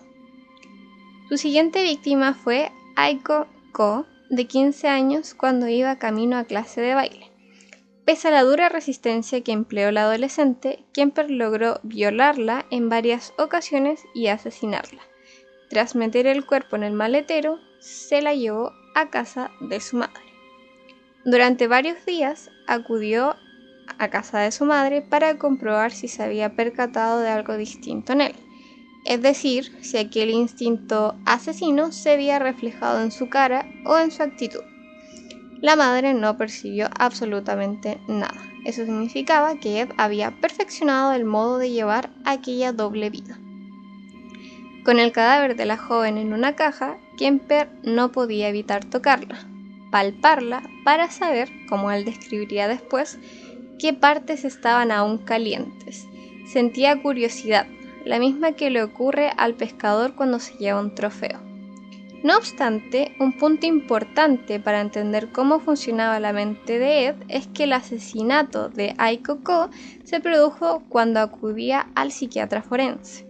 Su 1.29 1.37
siguiente 1.37 1.83
víctima 1.83 2.33
fue 2.33 2.71
Aiko 2.95 3.47
Ko, 3.71 4.05
de 4.29 4.45
15 4.45 4.87
años, 4.87 5.33
cuando 5.33 5.67
iba 5.67 5.97
camino 5.97 6.37
a 6.37 6.43
clase 6.43 6.81
de 6.81 6.95
baile. 6.95 7.31
Pese 8.05 8.29
a 8.29 8.31
la 8.31 8.43
dura 8.43 8.69
resistencia 8.69 9.41
que 9.41 9.51
empleó 9.51 9.91
la 9.91 10.03
adolescente, 10.03 10.83
Kemper 10.93 11.29
logró 11.29 11.79
violarla 11.83 12.65
en 12.71 12.89
varias 12.89 13.33
ocasiones 13.37 14.01
y 14.15 14.27
asesinarla. 14.27 15.01
Tras 15.69 15.93
meter 15.93 16.25
el 16.25 16.45
cuerpo 16.45 16.75
en 16.75 16.83
el 16.83 16.93
maletero, 16.93 17.59
se 17.79 18.23
la 18.23 18.33
llevó 18.33 18.71
a 18.95 19.11
casa 19.11 19.51
de 19.61 19.79
su 19.79 19.97
madre. 19.97 20.28
Durante 21.25 21.67
varios 21.67 22.05
días 22.05 22.49
acudió 22.65 23.35
a 23.97 24.09
casa 24.09 24.39
de 24.39 24.51
su 24.51 24.63
madre 24.63 25.01
para 25.01 25.37
comprobar 25.37 25.91
si 25.91 26.07
se 26.07 26.23
había 26.23 26.55
percatado 26.55 27.19
de 27.19 27.29
algo 27.29 27.57
distinto 27.57 28.13
en 28.13 28.21
él, 28.21 28.35
es 29.05 29.21
decir, 29.21 29.75
si 29.81 29.97
aquel 29.97 30.29
instinto 30.29 31.15
asesino 31.25 31.91
se 31.91 32.13
había 32.13 32.39
reflejado 32.39 33.01
en 33.01 33.11
su 33.11 33.29
cara 33.29 33.65
o 33.85 33.97
en 33.97 34.11
su 34.11 34.23
actitud. 34.23 34.61
La 35.61 35.75
madre 35.75 36.13
no 36.13 36.37
percibió 36.37 36.87
absolutamente 36.97 37.99
nada. 38.07 38.41
Eso 38.63 38.85
significaba 38.85 39.55
que 39.55 39.81
Ed 39.81 39.89
había 39.97 40.31
perfeccionado 40.31 41.11
el 41.11 41.25
modo 41.25 41.57
de 41.57 41.71
llevar 41.71 42.11
aquella 42.23 42.71
doble 42.71 43.09
vida. 43.09 43.37
Con 44.85 44.99
el 44.99 45.11
cadáver 45.11 45.57
de 45.57 45.65
la 45.65 45.75
joven 45.75 46.17
en 46.17 46.31
una 46.31 46.55
caja, 46.55 46.97
Kemper 47.17 47.69
no 47.83 48.13
podía 48.13 48.47
evitar 48.47 48.85
tocarla, 48.85 49.48
palparla 49.91 50.63
para 50.83 51.09
saber, 51.09 51.49
como 51.67 51.91
él 51.91 52.05
describiría 52.05 52.67
después, 52.67 53.19
qué 53.79 53.93
partes 53.93 54.45
estaban 54.45 54.91
aún 54.91 55.17
calientes. 55.17 56.07
Sentía 56.45 57.01
curiosidad, 57.01 57.67
la 58.05 58.19
misma 58.19 58.53
que 58.53 58.69
le 58.69 58.83
ocurre 58.83 59.31
al 59.37 59.55
pescador 59.55 60.15
cuando 60.15 60.39
se 60.39 60.53
lleva 60.57 60.79
un 60.79 60.95
trofeo. 60.95 61.39
No 62.21 62.35
obstante, 62.35 63.15
un 63.19 63.37
punto 63.37 63.65
importante 63.65 64.59
para 64.59 64.81
entender 64.81 65.31
cómo 65.31 65.61
funcionaba 65.61 66.19
la 66.19 66.33
mente 66.33 66.77
de 66.77 67.07
Ed 67.07 67.15
es 67.29 67.47
que 67.47 67.63
el 67.63 67.71
asesinato 67.71 68.67
de 68.67 68.93
Aiko 68.97 69.41
Ko 69.41 69.69
se 70.03 70.19
produjo 70.19 70.83
cuando 70.89 71.21
acudía 71.21 71.87
al 71.95 72.11
psiquiatra 72.11 72.61
forense. 72.61 73.25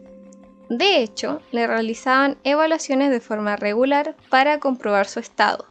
De 0.69 1.01
hecho, 1.01 1.41
le 1.51 1.67
realizaban 1.67 2.37
evaluaciones 2.43 3.11
de 3.11 3.19
forma 3.19 3.55
regular 3.55 4.15
para 4.29 4.59
comprobar 4.59 5.05
su 5.05 5.19
estado, 5.19 5.65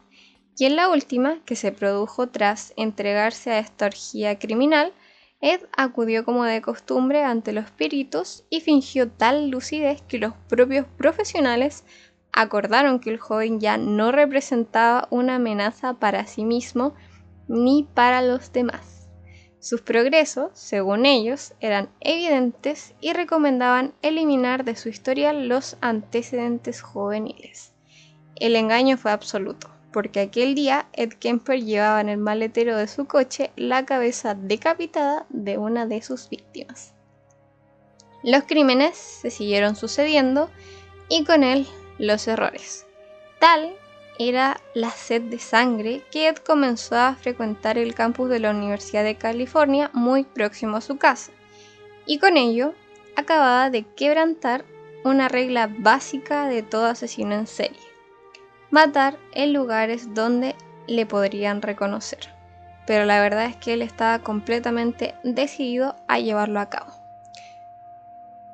y 0.58 0.64
en 0.64 0.74
la 0.74 0.88
última, 0.88 1.38
que 1.44 1.54
se 1.54 1.70
produjo 1.70 2.30
tras 2.30 2.72
entregarse 2.76 3.52
a 3.52 3.60
esta 3.60 3.86
orgía 3.86 4.40
criminal, 4.40 4.92
Ed 5.40 5.60
acudió 5.76 6.24
como 6.24 6.42
de 6.42 6.60
costumbre 6.60 7.22
ante 7.22 7.52
los 7.52 7.70
peritos 7.70 8.44
y 8.50 8.60
fingió 8.60 9.08
tal 9.08 9.50
lucidez 9.50 10.02
que 10.02 10.18
los 10.18 10.34
propios 10.48 10.84
profesionales 10.96 11.84
acordaron 12.32 12.98
que 12.98 13.10
el 13.10 13.18
joven 13.18 13.60
ya 13.60 13.76
no 13.76 14.10
representaba 14.10 15.06
una 15.10 15.36
amenaza 15.36 15.94
para 15.94 16.26
sí 16.26 16.44
mismo 16.44 16.92
ni 17.46 17.86
para 17.94 18.20
los 18.20 18.52
demás. 18.52 19.08
Sus 19.60 19.80
progresos, 19.80 20.50
según 20.54 21.06
ellos, 21.06 21.54
eran 21.60 21.88
evidentes 22.00 22.94
y 23.00 23.12
recomendaban 23.12 23.94
eliminar 24.02 24.64
de 24.64 24.74
su 24.74 24.88
historial 24.88 25.46
los 25.46 25.76
antecedentes 25.80 26.82
juveniles. 26.82 27.74
El 28.34 28.56
engaño 28.56 28.96
fue 28.96 29.12
absoluto 29.12 29.77
porque 29.92 30.20
aquel 30.20 30.54
día 30.54 30.88
Ed 30.92 31.14
Kemper 31.14 31.62
llevaba 31.62 32.00
en 32.00 32.08
el 32.08 32.18
maletero 32.18 32.76
de 32.76 32.88
su 32.88 33.06
coche 33.06 33.50
la 33.56 33.84
cabeza 33.86 34.34
decapitada 34.34 35.26
de 35.30 35.58
una 35.58 35.86
de 35.86 36.02
sus 36.02 36.28
víctimas. 36.28 36.94
Los 38.22 38.44
crímenes 38.44 38.96
se 38.96 39.30
siguieron 39.30 39.76
sucediendo 39.76 40.50
y 41.08 41.24
con 41.24 41.42
él 41.42 41.66
los 41.98 42.28
errores. 42.28 42.86
Tal 43.40 43.74
era 44.18 44.60
la 44.74 44.90
sed 44.90 45.22
de 45.22 45.38
sangre 45.38 46.02
que 46.10 46.28
Ed 46.28 46.36
comenzó 46.36 46.96
a 46.96 47.14
frecuentar 47.14 47.78
el 47.78 47.94
campus 47.94 48.28
de 48.28 48.40
la 48.40 48.50
Universidad 48.50 49.04
de 49.04 49.16
California 49.16 49.90
muy 49.94 50.24
próximo 50.24 50.76
a 50.76 50.80
su 50.80 50.98
casa, 50.98 51.30
y 52.04 52.18
con 52.18 52.36
ello 52.36 52.74
acababa 53.16 53.70
de 53.70 53.84
quebrantar 53.84 54.64
una 55.04 55.28
regla 55.28 55.70
básica 55.78 56.46
de 56.46 56.62
todo 56.62 56.86
asesino 56.86 57.34
en 57.34 57.46
serie 57.46 57.87
matar 58.70 59.18
en 59.32 59.52
lugares 59.52 60.14
donde 60.14 60.54
le 60.86 61.06
podrían 61.06 61.62
reconocer. 61.62 62.20
Pero 62.86 63.04
la 63.04 63.20
verdad 63.20 63.46
es 63.46 63.56
que 63.56 63.74
él 63.74 63.82
estaba 63.82 64.20
completamente 64.20 65.14
decidido 65.22 65.96
a 66.08 66.18
llevarlo 66.18 66.60
a 66.60 66.70
cabo. 66.70 66.92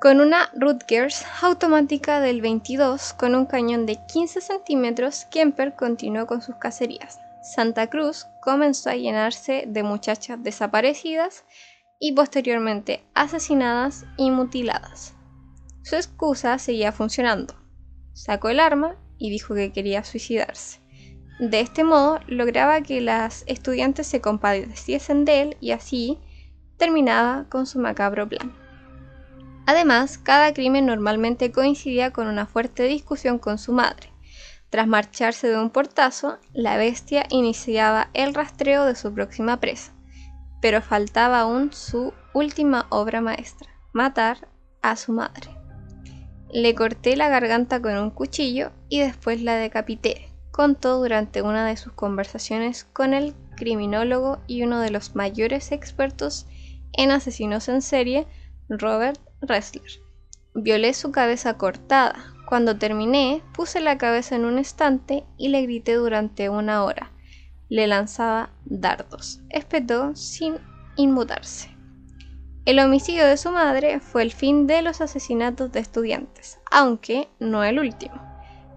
Con 0.00 0.20
una 0.20 0.50
Rutgers 0.54 1.24
automática 1.40 2.20
del 2.20 2.42
22 2.42 3.14
con 3.14 3.34
un 3.34 3.46
cañón 3.46 3.86
de 3.86 3.96
15 4.04 4.40
centímetros, 4.42 5.24
Kemper 5.30 5.74
continuó 5.76 6.26
con 6.26 6.42
sus 6.42 6.56
cacerías. 6.56 7.20
Santa 7.42 7.88
Cruz 7.88 8.26
comenzó 8.42 8.90
a 8.90 8.96
llenarse 8.96 9.64
de 9.66 9.82
muchachas 9.82 10.42
desaparecidas 10.42 11.44
y 11.98 12.12
posteriormente 12.12 13.02
asesinadas 13.14 14.04
y 14.18 14.30
mutiladas. 14.30 15.14
Su 15.82 15.96
excusa 15.96 16.58
seguía 16.58 16.92
funcionando. 16.92 17.54
Sacó 18.12 18.50
el 18.50 18.60
arma 18.60 18.96
y 19.18 19.30
dijo 19.30 19.54
que 19.54 19.72
quería 19.72 20.04
suicidarse. 20.04 20.80
De 21.38 21.60
este 21.60 21.82
modo 21.82 22.20
lograba 22.26 22.82
que 22.82 23.00
las 23.00 23.44
estudiantes 23.46 24.06
se 24.06 24.20
compadeciesen 24.20 25.24
de 25.24 25.42
él 25.42 25.56
y 25.60 25.72
así 25.72 26.18
terminaba 26.76 27.46
con 27.48 27.66
su 27.66 27.78
macabro 27.78 28.28
plan. 28.28 28.52
Además, 29.66 30.18
cada 30.18 30.52
crimen 30.52 30.86
normalmente 30.86 31.50
coincidía 31.50 32.12
con 32.12 32.26
una 32.26 32.46
fuerte 32.46 32.84
discusión 32.84 33.38
con 33.38 33.58
su 33.58 33.72
madre. 33.72 34.12
Tras 34.70 34.86
marcharse 34.86 35.48
de 35.48 35.58
un 35.58 35.70
portazo, 35.70 36.38
la 36.52 36.76
bestia 36.76 37.26
iniciaba 37.30 38.10
el 38.12 38.34
rastreo 38.34 38.84
de 38.84 38.96
su 38.96 39.14
próxima 39.14 39.60
presa, 39.60 39.92
pero 40.60 40.82
faltaba 40.82 41.40
aún 41.40 41.72
su 41.72 42.12
última 42.32 42.86
obra 42.90 43.20
maestra, 43.20 43.70
matar 43.92 44.48
a 44.82 44.96
su 44.96 45.12
madre. 45.12 45.53
Le 46.54 46.72
corté 46.76 47.16
la 47.16 47.28
garganta 47.28 47.82
con 47.82 47.98
un 47.98 48.10
cuchillo 48.10 48.70
y 48.88 49.00
después 49.00 49.42
la 49.42 49.56
decapité, 49.56 50.28
contó 50.52 51.00
durante 51.00 51.42
una 51.42 51.66
de 51.66 51.76
sus 51.76 51.92
conversaciones 51.94 52.84
con 52.84 53.12
el 53.12 53.34
criminólogo 53.56 54.38
y 54.46 54.62
uno 54.62 54.78
de 54.78 54.90
los 54.90 55.16
mayores 55.16 55.72
expertos 55.72 56.46
en 56.92 57.10
asesinos 57.10 57.68
en 57.68 57.82
serie, 57.82 58.28
Robert 58.68 59.20
Ressler. 59.40 59.90
Violé 60.54 60.94
su 60.94 61.10
cabeza 61.10 61.58
cortada. 61.58 62.24
Cuando 62.46 62.78
terminé, 62.78 63.42
puse 63.52 63.80
la 63.80 63.98
cabeza 63.98 64.36
en 64.36 64.44
un 64.44 64.58
estante 64.58 65.24
y 65.36 65.48
le 65.48 65.62
grité 65.62 65.94
durante 65.94 66.50
una 66.50 66.84
hora. 66.84 67.10
Le 67.68 67.88
lanzaba 67.88 68.50
dardos. 68.64 69.40
Espetó 69.50 70.14
sin 70.14 70.58
inmutarse. 70.94 71.73
El 72.64 72.78
homicidio 72.78 73.26
de 73.26 73.36
su 73.36 73.50
madre 73.50 74.00
fue 74.00 74.22
el 74.22 74.32
fin 74.32 74.66
de 74.66 74.80
los 74.80 75.02
asesinatos 75.02 75.70
de 75.70 75.80
estudiantes, 75.80 76.58
aunque 76.70 77.28
no 77.38 77.62
el 77.62 77.78
último. 77.78 78.14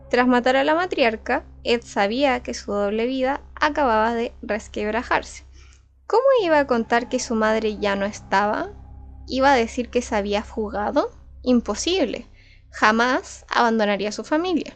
Tras 0.10 0.28
matar 0.28 0.58
a 0.58 0.66
la 0.66 0.76
matriarca, 0.76 1.46
Ed 1.64 1.82
sabía 1.84 2.42
que 2.42 2.54
su 2.54 2.74
doble 2.74 3.06
vida 3.06 3.40
acababa 3.56 4.14
de 4.14 4.34
resquebrajarse. 4.42 5.46
¿Cómo 6.06 6.24
iba 6.44 6.60
a 6.60 6.68
contar 6.68 7.08
que 7.08 7.20
su 7.20 7.36
madre 7.36 7.78
ya 7.78 7.96
no 7.96 8.06
estaba? 8.06 8.72
¿Iba 9.26 9.54
a 9.54 9.56
decir 9.58 9.90
que 9.90 10.02
se 10.02 10.18
había 10.18 10.44
fugado? 10.44 11.12
Imposible. 11.42 12.28
Jamás 12.72 13.46
abandonaría 13.50 14.10
a 14.10 14.14
su 14.14 14.26
familia. 14.26 14.74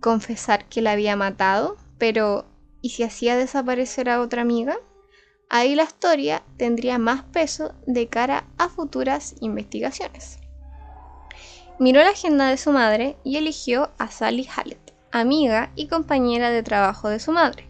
Confesar 0.00 0.68
que 0.68 0.80
la 0.80 0.92
había 0.92 1.16
matado, 1.16 1.76
pero 1.98 2.46
¿y 2.82 2.90
si 2.90 3.02
hacía 3.02 3.36
desaparecer 3.36 4.08
a 4.08 4.20
otra 4.20 4.42
amiga? 4.42 4.76
Ahí 5.48 5.74
la 5.74 5.84
historia 5.84 6.42
tendría 6.56 6.98
más 6.98 7.22
peso 7.24 7.74
de 7.86 8.08
cara 8.08 8.44
a 8.58 8.68
futuras 8.68 9.34
investigaciones. 9.40 10.38
Miró 11.78 12.02
la 12.02 12.10
agenda 12.10 12.48
de 12.48 12.56
su 12.56 12.72
madre 12.72 13.16
y 13.24 13.36
eligió 13.36 13.92
a 13.98 14.10
Sally 14.10 14.48
Hallett, 14.54 14.94
amiga 15.12 15.70
y 15.76 15.86
compañera 15.86 16.50
de 16.50 16.62
trabajo 16.62 17.08
de 17.08 17.20
su 17.20 17.32
madre. 17.32 17.68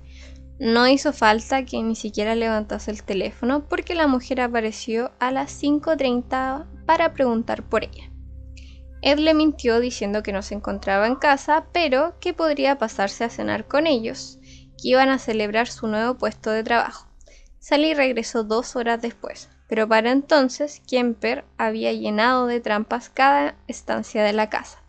No 0.58 0.88
hizo 0.88 1.12
falta 1.12 1.64
que 1.64 1.80
ni 1.82 1.94
siquiera 1.94 2.34
levantase 2.34 2.90
el 2.90 3.04
teléfono 3.04 3.68
porque 3.68 3.94
la 3.94 4.06
mujer 4.08 4.40
apareció 4.40 5.12
a 5.20 5.30
las 5.30 5.62
5.30 5.62 6.66
para 6.84 7.12
preguntar 7.12 7.62
por 7.62 7.84
ella. 7.84 8.10
Ed 9.02 9.18
le 9.18 9.34
mintió 9.34 9.78
diciendo 9.78 10.24
que 10.24 10.32
no 10.32 10.42
se 10.42 10.54
encontraba 10.54 11.06
en 11.06 11.14
casa, 11.14 11.66
pero 11.72 12.18
que 12.18 12.34
podría 12.34 12.78
pasarse 12.78 13.22
a 13.22 13.30
cenar 13.30 13.68
con 13.68 13.86
ellos, 13.86 14.38
que 14.82 14.88
iban 14.88 15.10
a 15.10 15.18
celebrar 15.18 15.68
su 15.68 15.86
nuevo 15.86 16.18
puesto 16.18 16.50
de 16.50 16.64
trabajo. 16.64 17.07
Sally 17.60 17.94
regresó 17.94 18.44
dos 18.44 18.76
horas 18.76 19.02
después, 19.02 19.48
pero 19.68 19.88
para 19.88 20.10
entonces 20.10 20.80
Kemper 20.88 21.44
había 21.56 21.92
llenado 21.92 22.46
de 22.46 22.60
trampas 22.60 23.10
cada 23.10 23.56
estancia 23.66 24.22
de 24.22 24.32
la 24.32 24.48
casa. 24.48 24.82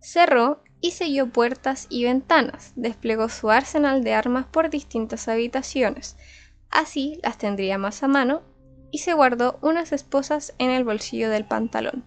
Cerró 0.00 0.62
y 0.80 0.92
selló 0.92 1.28
puertas 1.28 1.86
y 1.88 2.04
ventanas, 2.04 2.72
desplegó 2.74 3.28
su 3.28 3.50
arsenal 3.50 4.02
de 4.02 4.14
armas 4.14 4.46
por 4.46 4.68
distintas 4.68 5.28
habitaciones, 5.28 6.16
así 6.70 7.20
las 7.22 7.38
tendría 7.38 7.78
más 7.78 8.02
a 8.02 8.08
mano, 8.08 8.42
y 8.90 8.98
se 8.98 9.14
guardó 9.14 9.58
unas 9.62 9.92
esposas 9.92 10.54
en 10.58 10.70
el 10.70 10.84
bolsillo 10.84 11.30
del 11.30 11.44
pantalón. 11.44 12.04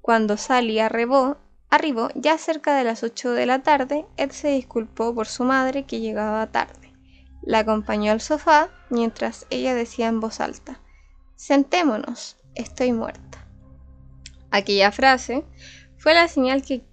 Cuando 0.00 0.36
Sally 0.36 0.78
arribó, 0.78 1.38
ya 2.14 2.36
cerca 2.36 2.76
de 2.76 2.84
las 2.84 3.02
8 3.02 3.32
de 3.32 3.46
la 3.46 3.62
tarde, 3.62 4.06
Ed 4.16 4.30
se 4.30 4.48
disculpó 4.48 5.14
por 5.14 5.26
su 5.26 5.44
madre 5.44 5.84
que 5.84 6.00
llegaba 6.00 6.46
tarde. 6.52 6.89
La 7.42 7.60
acompañó 7.60 8.12
al 8.12 8.20
sofá 8.20 8.70
mientras 8.90 9.46
ella 9.50 9.74
decía 9.74 10.08
en 10.08 10.20
voz 10.20 10.40
alta, 10.40 10.80
Sentémonos, 11.36 12.36
estoy 12.54 12.92
muerta. 12.92 13.46
Aquella 14.50 14.92
frase 14.92 15.44
fue 15.96 16.14
la 16.14 16.28
señal 16.28 16.62
que 16.62 16.84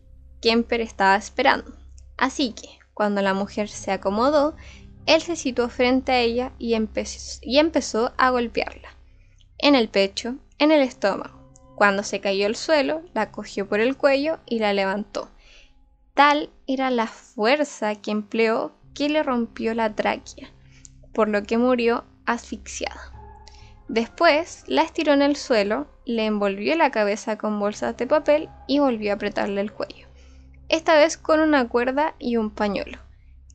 Kemper 0.41 0.81
estaba 0.81 1.15
esperando. 1.15 1.75
Así 2.17 2.53
que, 2.53 2.79
cuando 2.93 3.21
la 3.21 3.33
mujer 3.33 3.69
se 3.69 3.91
acomodó, 3.91 4.55
él 5.05 5.21
se 5.21 5.35
situó 5.35 5.69
frente 5.69 6.11
a 6.11 6.19
ella 6.19 6.53
y 6.59 6.75
empezó, 6.75 7.39
y 7.41 7.59
empezó 7.59 8.13
a 8.17 8.29
golpearla. 8.29 8.89
En 9.57 9.75
el 9.75 9.89
pecho, 9.89 10.35
en 10.59 10.71
el 10.71 10.81
estómago. 10.81 11.37
Cuando 11.75 12.03
se 12.03 12.19
cayó 12.19 12.47
al 12.47 12.55
suelo, 12.55 13.03
la 13.13 13.31
cogió 13.31 13.67
por 13.67 13.79
el 13.79 13.97
cuello 13.97 14.39
y 14.45 14.59
la 14.59 14.73
levantó. 14.73 15.29
Tal 16.13 16.49
era 16.65 16.89
la 16.89 17.07
fuerza 17.07 17.95
que 17.95 18.11
empleó 18.11 18.76
le 18.99 19.23
rompió 19.23 19.73
la 19.73 19.93
tráquea, 19.93 20.49
por 21.13 21.29
lo 21.29 21.43
que 21.43 21.57
murió 21.57 22.03
asfixiada. 22.25 23.13
Después 23.87 24.63
la 24.67 24.81
estiró 24.81 25.13
en 25.13 25.21
el 25.21 25.35
suelo, 25.35 25.87
le 26.05 26.25
envolvió 26.25 26.75
la 26.75 26.91
cabeza 26.91 27.37
con 27.37 27.59
bolsas 27.59 27.95
de 27.95 28.07
papel 28.07 28.49
y 28.67 28.79
volvió 28.79 29.11
a 29.11 29.15
apretarle 29.15 29.61
el 29.61 29.71
cuello, 29.71 30.07
esta 30.67 30.95
vez 30.95 31.17
con 31.17 31.39
una 31.39 31.69
cuerda 31.69 32.15
y 32.19 32.35
un 32.37 32.49
pañuelo. 32.49 32.97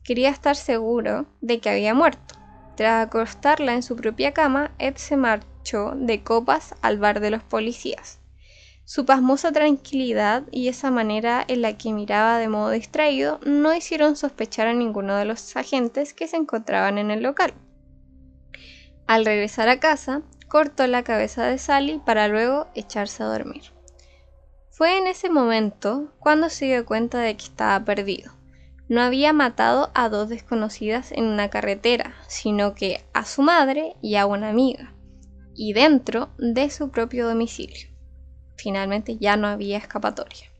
Quería 0.03 0.29
estar 0.29 0.55
seguro 0.55 1.27
de 1.41 1.59
que 1.59 1.69
había 1.69 1.93
muerto. 1.93 2.35
Tras 2.75 3.05
acostarla 3.05 3.73
en 3.73 3.83
su 3.83 3.95
propia 3.95 4.33
cama, 4.33 4.71
Ed 4.79 4.95
se 4.95 5.15
marchó 5.15 5.93
de 5.95 6.23
copas 6.23 6.73
al 6.81 6.97
bar 6.97 7.19
de 7.19 7.29
los 7.29 7.43
policías. 7.43 8.19
Su 8.85 9.05
pasmosa 9.05 9.53
tranquilidad 9.53 10.43
y 10.51 10.67
esa 10.67 10.91
manera 10.91 11.45
en 11.47 11.61
la 11.61 11.77
que 11.77 11.93
miraba 11.93 12.37
de 12.37 12.49
modo 12.49 12.69
distraído 12.71 13.39
no 13.45 13.73
hicieron 13.73 14.17
sospechar 14.17 14.67
a 14.67 14.73
ninguno 14.73 15.15
de 15.15 15.23
los 15.23 15.55
agentes 15.55 16.13
que 16.13 16.27
se 16.27 16.35
encontraban 16.35 16.97
en 16.97 17.09
el 17.09 17.23
local. 17.23 17.53
Al 19.07 19.25
regresar 19.25 19.69
a 19.69 19.79
casa, 19.79 20.21
cortó 20.49 20.85
la 20.87 21.03
cabeza 21.03 21.45
de 21.45 21.57
Sally 21.57 22.01
para 22.05 22.27
luego 22.27 22.67
echarse 22.75 23.23
a 23.23 23.27
dormir. 23.27 23.63
Fue 24.69 24.97
en 24.97 25.07
ese 25.07 25.29
momento 25.29 26.13
cuando 26.19 26.49
se 26.49 26.65
dio 26.65 26.85
cuenta 26.85 27.19
de 27.19 27.37
que 27.37 27.45
estaba 27.45 27.85
perdido. 27.85 28.33
No 28.89 29.01
había 29.01 29.31
matado 29.31 29.91
a 29.93 30.09
dos 30.09 30.27
desconocidas 30.27 31.13
en 31.13 31.23
una 31.23 31.49
carretera, 31.49 32.15
sino 32.27 32.75
que 32.75 33.05
a 33.13 33.23
su 33.23 33.43
madre 33.43 33.95
y 34.01 34.15
a 34.15 34.25
una 34.25 34.49
amiga, 34.49 34.93
y 35.55 35.71
dentro 35.71 36.31
de 36.37 36.69
su 36.69 36.91
propio 36.91 37.27
domicilio. 37.27 37.92
Finalmente 38.55 39.17
ya 39.17 39.37
no 39.37 39.47
había 39.47 39.77
escapatoria 39.77 40.53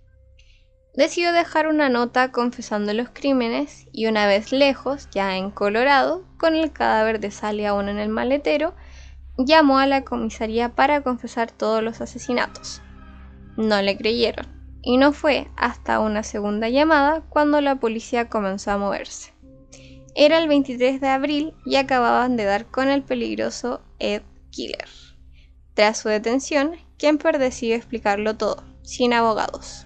decidió 0.93 1.33
dejar 1.33 1.67
una 1.67 1.89
nota 1.89 2.31
confesando 2.31 2.93
los 2.93 3.09
crímenes 3.09 3.87
y 3.91 4.05
una 4.05 4.27
vez 4.27 4.51
lejos, 4.51 5.09
ya 5.11 5.37
en 5.37 5.49
Colorado, 5.51 6.23
con 6.37 6.55
el 6.55 6.71
cadáver 6.71 7.19
de 7.19 7.31
Sally 7.31 7.65
aún 7.65 7.89
en 7.89 7.99
el 7.99 8.09
maletero, 8.09 8.75
llamó 9.37 9.79
a 9.79 9.87
la 9.87 10.03
comisaría 10.03 10.69
para 10.69 11.01
confesar 11.01 11.51
todos 11.51 11.81
los 11.83 12.01
asesinatos. 12.01 12.81
No 13.57 13.81
le 13.81 13.97
creyeron, 13.97 14.47
y 14.81 14.97
no 14.97 15.13
fue 15.13 15.47
hasta 15.55 15.99
una 15.99 16.23
segunda 16.23 16.69
llamada 16.69 17.21
cuando 17.29 17.59
la 17.61 17.75
policía 17.75 18.29
comenzó 18.29 18.71
a 18.71 18.77
moverse. 18.77 19.33
Era 20.15 20.37
el 20.37 20.47
23 20.47 21.01
de 21.01 21.07
abril 21.07 21.53
y 21.65 21.77
acababan 21.77 22.37
de 22.37 22.43
dar 22.43 22.67
con 22.67 22.89
el 22.89 23.01
peligroso 23.01 23.81
Ed 23.97 24.21
Killer. 24.51 24.87
Tras 25.73 25.97
su 25.97 26.09
detención, 26.09 26.75
Kemper 27.03 27.37
decidió 27.37 27.75
explicarlo 27.75 28.37
todo, 28.37 28.63
sin 28.81 29.11
abogados. 29.11 29.85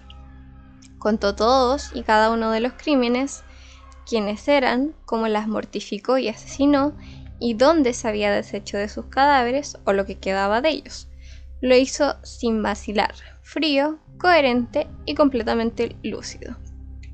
Contó 0.99 1.33
todos 1.33 1.89
y 1.95 2.03
cada 2.03 2.29
uno 2.29 2.51
de 2.51 2.59
los 2.59 2.73
crímenes, 2.73 3.43
quiénes 4.07 4.47
eran, 4.47 4.93
cómo 5.05 5.27
las 5.27 5.47
mortificó 5.47 6.19
y 6.19 6.27
asesinó, 6.27 6.95
y 7.39 7.55
dónde 7.55 7.93
se 7.93 8.07
había 8.07 8.31
deshecho 8.31 8.77
de 8.77 8.87
sus 8.87 9.07
cadáveres 9.07 9.79
o 9.85 9.93
lo 9.93 10.05
que 10.05 10.19
quedaba 10.19 10.61
de 10.61 10.69
ellos. 10.69 11.07
Lo 11.59 11.75
hizo 11.75 12.23
sin 12.23 12.61
vacilar, 12.61 13.15
frío, 13.41 13.97
coherente 14.19 14.87
y 15.07 15.15
completamente 15.15 15.95
lúcido. 16.03 16.55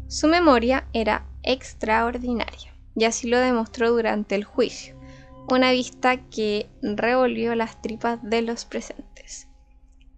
Su 0.09 0.27
memoria 0.27 0.85
era 0.91 1.25
extraordinaria, 1.43 2.75
y 2.93 3.05
así 3.05 3.29
lo 3.29 3.39
demostró 3.39 3.91
durante 3.91 4.35
el 4.35 4.43
juicio, 4.43 4.99
una 5.49 5.71
vista 5.71 6.17
que 6.29 6.69
revolvió 6.81 7.55
las 7.55 7.81
tripas 7.81 8.19
de 8.21 8.41
los 8.41 8.65
presentes. 8.65 9.47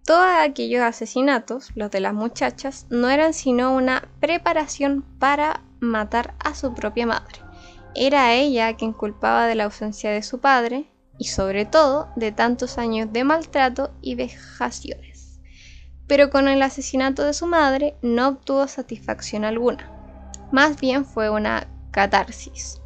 Todos 0.06 0.28
aquellos 0.40 0.82
asesinatos, 0.82 1.72
los 1.74 1.90
de 1.90 1.98
las 1.98 2.14
muchachas, 2.14 2.86
no 2.90 3.10
eran 3.10 3.34
sino 3.34 3.74
una 3.74 4.08
preparación 4.20 5.02
para 5.18 5.64
matar 5.80 6.34
a 6.38 6.54
su 6.54 6.74
propia 6.74 7.06
madre. 7.06 7.40
Era 7.96 8.32
ella 8.34 8.76
quien 8.76 8.92
culpaba 8.92 9.48
de 9.48 9.56
la 9.56 9.64
ausencia 9.64 10.12
de 10.12 10.22
su 10.22 10.38
padre 10.38 10.88
y 11.18 11.24
sobre 11.24 11.64
todo 11.64 12.08
de 12.14 12.30
tantos 12.30 12.78
años 12.78 13.12
de 13.12 13.24
maltrato 13.24 13.90
y 14.00 14.14
vejaciones. 14.14 15.40
Pero 16.06 16.30
con 16.30 16.46
el 16.46 16.62
asesinato 16.62 17.24
de 17.24 17.34
su 17.34 17.48
madre 17.48 17.96
no 18.00 18.28
obtuvo 18.28 18.68
satisfacción 18.68 19.44
alguna. 19.44 19.90
Más 20.52 20.78
bien 20.78 21.04
fue 21.04 21.30
una 21.30 21.66
catarsis. 21.90 22.80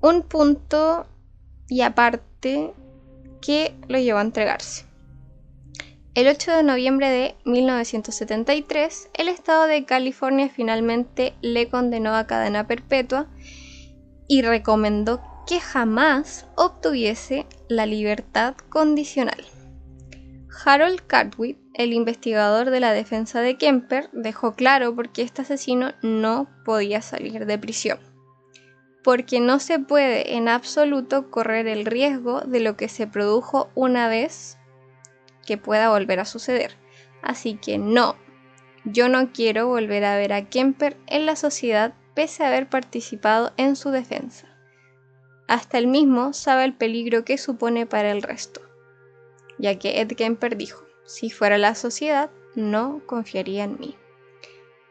Un 0.00 0.22
punto 0.22 1.06
y 1.68 1.82
aparte 1.82 2.74
que 3.40 3.76
lo 3.86 3.98
llevó 4.00 4.18
a 4.18 4.22
entregarse. 4.22 4.84
El 6.14 6.28
8 6.28 6.52
de 6.52 6.62
noviembre 6.62 7.10
de 7.10 7.34
1973, 7.44 9.10
el 9.14 9.28
estado 9.28 9.66
de 9.66 9.84
California 9.84 10.48
finalmente 10.48 11.34
le 11.40 11.68
condenó 11.68 12.14
a 12.14 12.28
cadena 12.28 12.68
perpetua 12.68 13.26
y 14.28 14.42
recomendó 14.42 15.20
que 15.44 15.58
jamás 15.58 16.46
obtuviese 16.54 17.46
la 17.68 17.86
libertad 17.86 18.54
condicional. 18.68 19.44
Harold 20.64 21.00
Cartwright, 21.04 21.58
el 21.74 21.92
investigador 21.92 22.70
de 22.70 22.78
la 22.78 22.92
defensa 22.92 23.40
de 23.40 23.58
Kemper, 23.58 24.08
dejó 24.12 24.54
claro 24.54 24.94
por 24.94 25.10
qué 25.10 25.22
este 25.22 25.42
asesino 25.42 25.94
no 26.02 26.48
podía 26.64 27.02
salir 27.02 27.44
de 27.44 27.58
prisión. 27.58 27.98
Porque 29.02 29.40
no 29.40 29.58
se 29.58 29.80
puede 29.80 30.36
en 30.36 30.48
absoluto 30.48 31.32
correr 31.32 31.66
el 31.66 31.84
riesgo 31.84 32.42
de 32.42 32.60
lo 32.60 32.76
que 32.76 32.88
se 32.88 33.08
produjo 33.08 33.68
una 33.74 34.06
vez 34.06 34.58
que 35.44 35.58
pueda 35.58 35.90
volver 35.90 36.20
a 36.20 36.24
suceder. 36.24 36.76
Así 37.22 37.54
que 37.54 37.78
no, 37.78 38.16
yo 38.84 39.08
no 39.08 39.32
quiero 39.32 39.66
volver 39.66 40.04
a 40.04 40.16
ver 40.16 40.32
a 40.32 40.48
Kemper 40.48 40.96
en 41.06 41.26
la 41.26 41.36
sociedad 41.36 41.94
pese 42.14 42.44
a 42.44 42.48
haber 42.48 42.68
participado 42.68 43.52
en 43.56 43.76
su 43.76 43.90
defensa. 43.90 44.48
Hasta 45.48 45.78
él 45.78 45.86
mismo 45.86 46.32
sabe 46.32 46.64
el 46.64 46.74
peligro 46.74 47.24
que 47.24 47.38
supone 47.38 47.86
para 47.86 48.10
el 48.10 48.22
resto, 48.22 48.62
ya 49.58 49.78
que 49.78 50.00
Ed 50.00 50.08
Kemper 50.08 50.56
dijo, 50.56 50.84
si 51.04 51.30
fuera 51.30 51.58
la 51.58 51.74
sociedad, 51.74 52.30
no 52.54 53.02
confiaría 53.06 53.64
en 53.64 53.78
mí. 53.78 53.96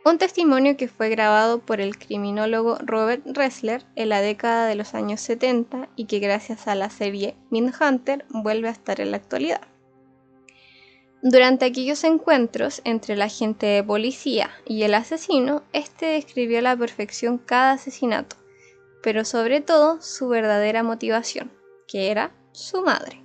Un 0.05 0.17
testimonio 0.17 0.75
que 0.75 0.89
fue 0.89 1.09
grabado 1.09 1.59
por 1.59 1.79
el 1.79 1.97
criminólogo 1.97 2.77
Robert 2.81 3.25
Ressler 3.25 3.85
en 3.95 4.09
la 4.09 4.19
década 4.19 4.67
de 4.67 4.75
los 4.75 4.95
años 4.95 5.21
70 5.21 5.87
y 5.95 6.05
que 6.05 6.19
gracias 6.19 6.67
a 6.67 6.75
la 6.75 6.89
serie 6.89 7.35
Hunter 7.51 8.25
vuelve 8.29 8.67
a 8.67 8.71
estar 8.71 8.99
en 8.99 9.11
la 9.11 9.17
actualidad. 9.17 9.61
Durante 11.25 11.63
aquellos 11.63 12.03
encuentros 12.03 12.81
entre 12.83 13.13
el 13.13 13.21
agente 13.21 13.65
de 13.65 13.81
policía 13.81 14.49
y 14.65 14.83
el 14.83 14.93
asesino, 14.93 15.63
este 15.71 16.05
describió 16.07 16.59
a 16.59 16.63
la 16.63 16.75
perfección 16.75 17.37
cada 17.37 17.71
asesinato, 17.71 18.35
pero 19.01 19.23
sobre 19.23 19.61
todo 19.61 20.01
su 20.01 20.27
verdadera 20.27 20.83
motivación, 20.83 21.49
que 21.87 22.11
era 22.11 22.35
su 22.51 22.81
madre. 22.81 23.23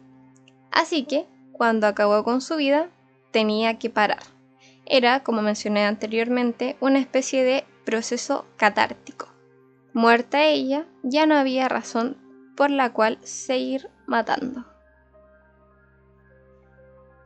Así 0.71 1.07
que, 1.07 1.27
cuando 1.51 1.89
acabó 1.89 2.23
con 2.23 2.41
su 2.41 2.55
vida, 2.55 2.89
tenía 3.33 3.81
que 3.81 3.91
parar. 3.91 4.23
Era, 4.87 5.25
como 5.25 5.43
mencioné 5.43 5.85
anteriormente, 5.85 6.77
una 6.79 7.01
especie 7.01 7.43
de 7.43 7.65
proceso 7.85 8.47
catártico. 8.57 9.27
Muerta 9.93 10.45
ella, 10.45 10.87
ya 11.03 11.27
no 11.27 11.35
había 11.35 11.69
razón 11.69 12.17
por 12.57 12.71
la 12.71 12.93
cual 12.93 13.19
seguir 13.23 13.91
matando. 14.07 14.68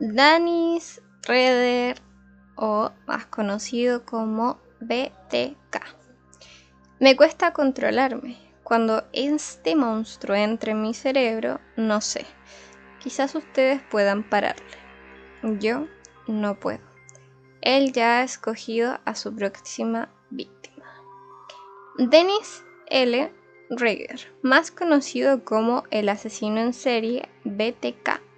Danis 0.05 1.01
Reder 1.21 1.95
o 2.57 2.91
más 3.07 3.25
conocido 3.27 4.03
como 4.05 4.59
BTK. 4.81 5.79
Me 6.99 7.15
cuesta 7.15 7.53
controlarme. 7.53 8.37
Cuando 8.63 9.05
este 9.13 9.77
monstruo 9.77 10.35
entre 10.35 10.71
en 10.71 10.81
mi 10.81 10.93
cerebro, 10.93 11.61
no 11.77 12.01
sé. 12.01 12.25
Quizás 12.99 13.33
ustedes 13.33 13.81
puedan 13.89 14.29
pararle. 14.29 14.75
Yo 15.61 15.87
no 16.27 16.59
puedo. 16.59 16.83
Él 17.61 17.93
ya 17.93 18.17
ha 18.17 18.23
escogido 18.23 18.99
a 19.05 19.15
su 19.15 19.33
próxima 19.33 20.09
víctima. 20.29 20.85
Dennis 21.97 22.65
L. 22.87 23.31
Reger, 23.69 24.35
más 24.41 24.69
conocido 24.69 25.45
como 25.45 25.85
el 25.91 26.09
asesino 26.09 26.59
en 26.59 26.73
serie 26.73 27.29
BTK 27.45 28.32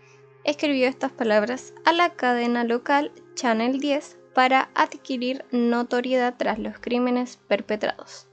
escribió 0.45 0.87
estas 0.87 1.11
palabras 1.11 1.73
a 1.83 1.91
la 1.91 2.13
cadena 2.13 2.63
local 2.63 3.11
Channel 3.33 3.79
10 3.79 4.17
para 4.33 4.69
adquirir 4.75 5.43
notoriedad 5.51 6.35
tras 6.37 6.59
los 6.59 6.79
crímenes 6.79 7.37
perpetrados. 7.47 8.27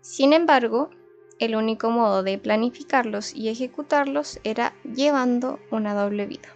Sin 0.00 0.32
embargo, 0.32 0.90
el 1.38 1.54
único 1.54 1.90
modo 1.90 2.22
de 2.22 2.38
planificarlos 2.38 3.34
y 3.34 3.48
ejecutarlos 3.48 4.40
era 4.44 4.74
llevando 4.84 5.60
una 5.70 5.94
doble 5.94 6.26
vida. 6.26 6.48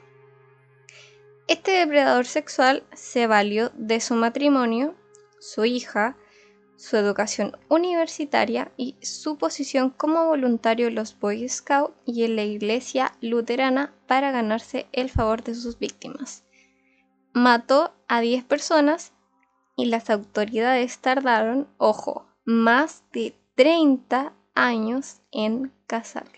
Este 1.48 1.72
depredador 1.72 2.24
sexual 2.24 2.84
se 2.92 3.26
valió 3.26 3.70
de 3.74 4.00
su 4.00 4.14
matrimonio, 4.14 4.94
su 5.38 5.64
hija, 5.64 6.16
su 6.76 6.96
educación 6.96 7.56
universitaria 7.68 8.70
y 8.76 8.96
su 9.02 9.38
posición 9.38 9.90
como 9.90 10.26
voluntario 10.26 10.88
en 10.88 10.94
los 10.94 11.18
Boy 11.18 11.48
Scouts 11.48 11.94
y 12.04 12.24
en 12.24 12.36
la 12.36 12.44
iglesia 12.44 13.12
luterana 13.20 13.94
para 14.06 14.30
ganarse 14.30 14.86
el 14.92 15.10
favor 15.10 15.42
de 15.42 15.54
sus 15.54 15.78
víctimas. 15.78 16.44
Mató 17.32 17.94
a 18.08 18.20
10 18.20 18.44
personas 18.44 19.12
y 19.76 19.86
las 19.86 20.10
autoridades 20.10 20.98
tardaron, 20.98 21.68
ojo, 21.78 22.26
más 22.44 23.04
de 23.12 23.34
30 23.56 24.32
años 24.54 25.20
en 25.32 25.72
casarle. 25.86 26.32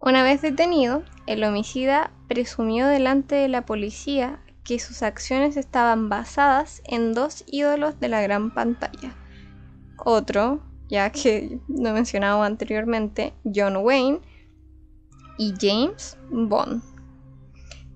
Una 0.00 0.24
vez 0.24 0.42
detenido, 0.42 1.04
el 1.26 1.44
homicida 1.44 2.10
presumió 2.28 2.88
delante 2.88 3.36
de 3.36 3.48
la 3.48 3.64
policía 3.64 4.42
que 4.64 4.78
sus 4.78 5.02
acciones 5.02 5.56
estaban 5.56 6.08
basadas 6.08 6.82
en 6.84 7.14
dos 7.14 7.44
ídolos 7.46 7.98
de 8.00 8.08
la 8.08 8.22
gran 8.22 8.52
pantalla. 8.52 9.14
Otro, 9.98 10.62
ya 10.88 11.10
que 11.10 11.60
no 11.68 11.90
he 11.90 11.92
mencionado 11.92 12.42
anteriormente, 12.42 13.34
John 13.44 13.76
Wayne 13.78 14.20
y 15.38 15.54
James 15.60 16.16
Bond. 16.30 16.82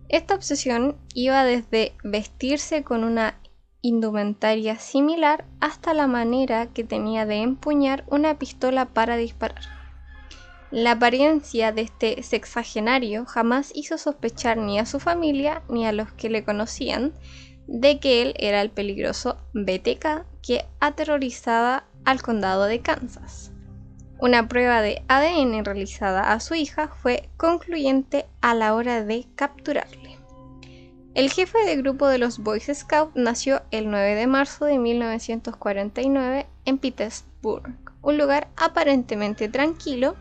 Esta 0.09 0.35
obsesión 0.35 0.97
iba 1.15 1.45
desde 1.45 1.95
vestirse 2.05 2.85
con 2.85 3.05
una 3.05 3.41
indumentaria 3.83 4.77
similar 4.77 5.45
hasta 5.61 5.95
la 5.95 6.07
manera 6.07 6.69
que 6.69 6.85
tenía 6.85 7.27
de 7.27 7.43
empuñar 7.43 8.05
una 8.09 8.39
pistola 8.39 8.87
para 8.87 9.17
disparar. 9.17 9.76
La 10.71 10.93
apariencia 10.93 11.71
de 11.71 11.83
este 11.83 12.23
sexagenario 12.25 13.25
jamás 13.25 13.71
hizo 13.75 13.99
sospechar 13.99 14.59
ni 14.59 14.81
a 14.81 14.87
su 14.87 14.99
familia 14.99 15.63
ni 15.69 15.87
a 15.87 15.93
los 15.93 16.11
que 16.13 16.29
le 16.29 16.45
conocían 16.45 17.13
de 17.69 18.01
que 18.01 18.23
él 18.23 18.35
era 18.39 18.61
el 18.63 18.71
peligroso 18.71 19.39
BTK 19.55 20.25
que 20.43 20.65
aterrorizaba 20.81 21.85
al 22.05 22.21
condado 22.21 22.65
de 22.65 22.81
Kansas. 22.81 23.53
Una 24.19 24.49
prueba 24.49 24.81
de 24.81 25.03
ADN 25.09 25.65
realizada 25.65 26.33
a 26.33 26.41
su 26.41 26.55
hija 26.55 26.89
fue 26.89 27.29
concluyente 27.37 28.27
a 28.41 28.55
la 28.55 28.75
hora 28.75 29.05
de 29.05 29.27
capturarle. 29.37 30.19
El 31.15 31.31
jefe 31.31 31.59
de 31.65 31.77
grupo 31.77 32.09
de 32.09 32.19
los 32.19 32.39
Boy 32.39 32.61
Scouts 32.61 33.15
nació 33.15 33.63
el 33.71 33.91
9 33.91 34.15
de 34.15 34.27
marzo 34.27 34.65
de 34.65 34.79
1949 34.79 36.47
en 36.65 36.79
Petersburg, 36.79 37.75
un 38.03 38.19
lugar 38.19 38.49
aparentemente 38.57 39.49
tranquilo 39.49 40.17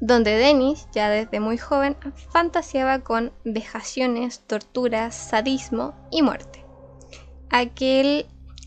donde 0.00 0.36
Dennis, 0.36 0.88
ya 0.92 1.10
desde 1.10 1.40
muy 1.40 1.58
joven, 1.58 1.96
fantaseaba 2.30 3.00
con 3.00 3.32
vejaciones, 3.44 4.40
torturas, 4.40 5.14
sadismo 5.14 5.94
y 6.10 6.22
muerte. 6.22 6.64
Aquel 7.50 8.26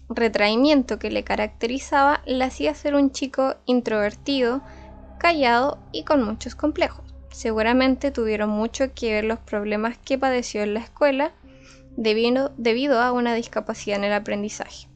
retraimiento 0.10 1.00
que 1.00 1.10
le 1.10 1.24
caracterizaba 1.24 2.22
le 2.26 2.44
hacía 2.44 2.76
ser 2.76 2.96
un 2.96 3.12
chico 3.12 3.56
introvertido, 3.66 4.62
callado 5.18 5.80
y 5.92 6.04
con 6.04 6.24
muchos 6.24 6.56
complejos. 6.56 7.04
Seguramente 7.32 8.12
tuvieron 8.12 8.50
mucho 8.50 8.94
que 8.94 9.14
ver 9.14 9.24
los 9.24 9.40
problemas 9.40 9.98
que 9.98 10.20
padeció 10.20 10.62
en 10.62 10.76
la 10.76 10.82
escuela 10.82 11.32
debido, 11.98 12.52
debido 12.58 13.02
a 13.02 13.12
una 13.12 13.34
discapacidad 13.34 13.98
en 13.98 14.04
el 14.04 14.14
aprendizaje. 14.14 14.88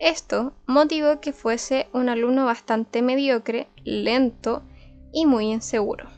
Esto 0.00 0.54
motivó 0.66 1.20
que 1.20 1.32
fuese 1.32 1.88
un 1.92 2.08
alumno 2.08 2.46
bastante 2.46 3.02
mediocre, 3.02 3.68
lento 3.84 4.62
y 5.12 5.26
muy 5.26 5.46
inseguro, 5.46 6.08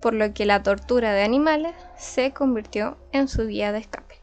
por 0.00 0.14
lo 0.14 0.32
que 0.32 0.46
la 0.46 0.62
tortura 0.62 1.12
de 1.12 1.22
animales 1.22 1.74
se 1.96 2.32
convirtió 2.32 2.96
en 3.12 3.28
su 3.28 3.46
vía 3.46 3.72
de 3.72 3.78
escape. 3.78 4.16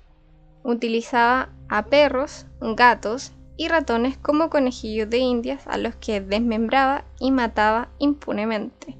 Utilizaba 0.63 1.49
a 1.69 1.85
perros, 1.85 2.45
gatos 2.59 3.33
y 3.57 3.67
ratones 3.67 4.17
como 4.17 4.49
conejillos 4.49 5.09
de 5.09 5.17
indias 5.17 5.65
a 5.65 5.77
los 5.77 5.95
que 5.95 6.21
desmembraba 6.21 7.05
y 7.19 7.31
mataba 7.31 7.89
impunemente. 7.97 8.97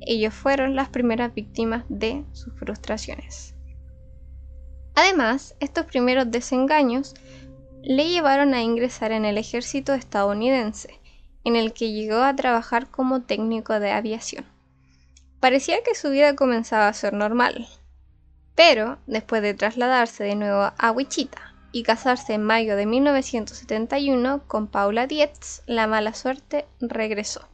Ellos 0.00 0.34
fueron 0.34 0.74
las 0.74 0.88
primeras 0.88 1.32
víctimas 1.32 1.84
de 1.88 2.24
sus 2.32 2.52
frustraciones. 2.58 3.54
Además, 4.94 5.54
estos 5.60 5.86
primeros 5.86 6.30
desengaños 6.30 7.14
le 7.82 8.08
llevaron 8.08 8.54
a 8.54 8.62
ingresar 8.62 9.12
en 9.12 9.24
el 9.24 9.38
ejército 9.38 9.94
estadounidense, 9.94 11.00
en 11.44 11.56
el 11.56 11.72
que 11.72 11.92
llegó 11.92 12.22
a 12.22 12.36
trabajar 12.36 12.88
como 12.90 13.22
técnico 13.22 13.80
de 13.80 13.90
aviación. 13.90 14.44
Parecía 15.40 15.82
que 15.82 15.94
su 15.94 16.10
vida 16.10 16.36
comenzaba 16.36 16.88
a 16.88 16.92
ser 16.92 17.14
normal, 17.14 17.66
pero 18.54 18.98
después 19.06 19.42
de 19.42 19.54
trasladarse 19.54 20.24
de 20.24 20.36
nuevo 20.36 20.72
a 20.76 20.90
Wichita 20.92 21.54
y 21.72 21.82
casarse 21.82 22.34
en 22.34 22.42
mayo 22.42 22.76
de 22.76 22.86
1971 22.86 24.42
con 24.46 24.68
Paula 24.68 25.06
Dietz, 25.06 25.62
la 25.66 25.86
mala 25.86 26.14
suerte 26.14 26.66
regresó. 26.80 27.48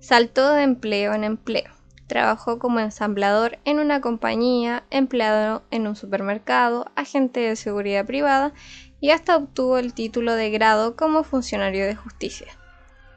Saltó 0.00 0.52
de 0.52 0.62
empleo 0.62 1.14
en 1.14 1.24
empleo. 1.24 1.70
Trabajó 2.06 2.58
como 2.58 2.78
ensamblador 2.80 3.58
en 3.64 3.80
una 3.80 4.00
compañía, 4.00 4.84
empleado 4.90 5.64
en 5.70 5.86
un 5.86 5.96
supermercado, 5.96 6.90
agente 6.94 7.40
de 7.40 7.56
seguridad 7.56 8.06
privada 8.06 8.52
y 9.00 9.10
hasta 9.10 9.36
obtuvo 9.36 9.78
el 9.78 9.92
título 9.92 10.34
de 10.34 10.50
grado 10.50 10.96
como 10.96 11.24
funcionario 11.24 11.84
de 11.86 11.96
justicia. 11.96 12.46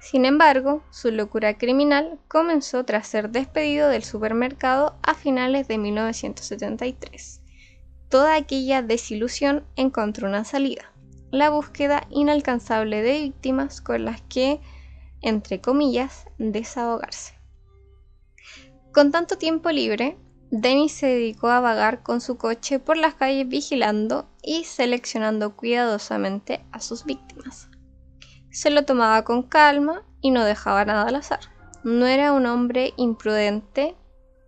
Sin 0.10 0.26
embargo, 0.26 0.82
su 0.90 1.12
locura 1.12 1.60
criminal 1.60 2.18
comenzó 2.28 2.84
tras 2.84 3.06
ser 3.06 3.30
despedido 3.30 3.90
del 3.90 4.04
supermercado 4.04 4.98
a 5.04 5.14
finales 5.14 5.68
de 5.68 5.78
1973. 5.78 7.42
Toda 8.10 8.34
aquella 8.34 8.82
desilusión 8.82 9.64
encontró 9.76 10.28
una 10.28 10.46
salida, 10.46 10.92
la 11.30 11.52
búsqueda 11.52 12.08
inalcanzable 12.10 13.04
de 13.04 13.22
víctimas 13.22 13.82
con 13.82 14.04
las 14.04 14.24
que, 14.24 14.60
entre 15.22 15.62
comillas, 15.62 16.26
desahogarse. 16.40 17.36
Con 18.92 19.12
tanto 19.12 19.38
tiempo 19.38 19.70
libre, 19.70 20.18
Dennis 20.50 20.94
se 20.94 21.06
dedicó 21.06 21.50
a 21.50 21.60
vagar 21.60 22.02
con 22.02 22.20
su 22.20 22.36
coche 22.36 22.80
por 22.80 22.98
las 22.98 23.14
calles 23.14 23.48
vigilando 23.48 24.28
y 24.42 24.64
seleccionando 24.64 25.56
cuidadosamente 25.56 26.66
a 26.72 26.80
sus 26.80 27.06
víctimas 27.06 27.69
se 28.52 28.70
lo 28.70 28.86
tomaba 28.86 29.24
con 29.24 29.44
calma 29.44 30.04
y 30.22 30.32
no 30.32 30.44
dejaba 30.44 30.86
nada 30.86 31.04
al 31.04 31.16
azar. 31.16 31.40
No 31.84 32.08
era 32.08 32.34
un 32.34 32.46
hombre 32.46 32.94
imprudente 32.98 33.96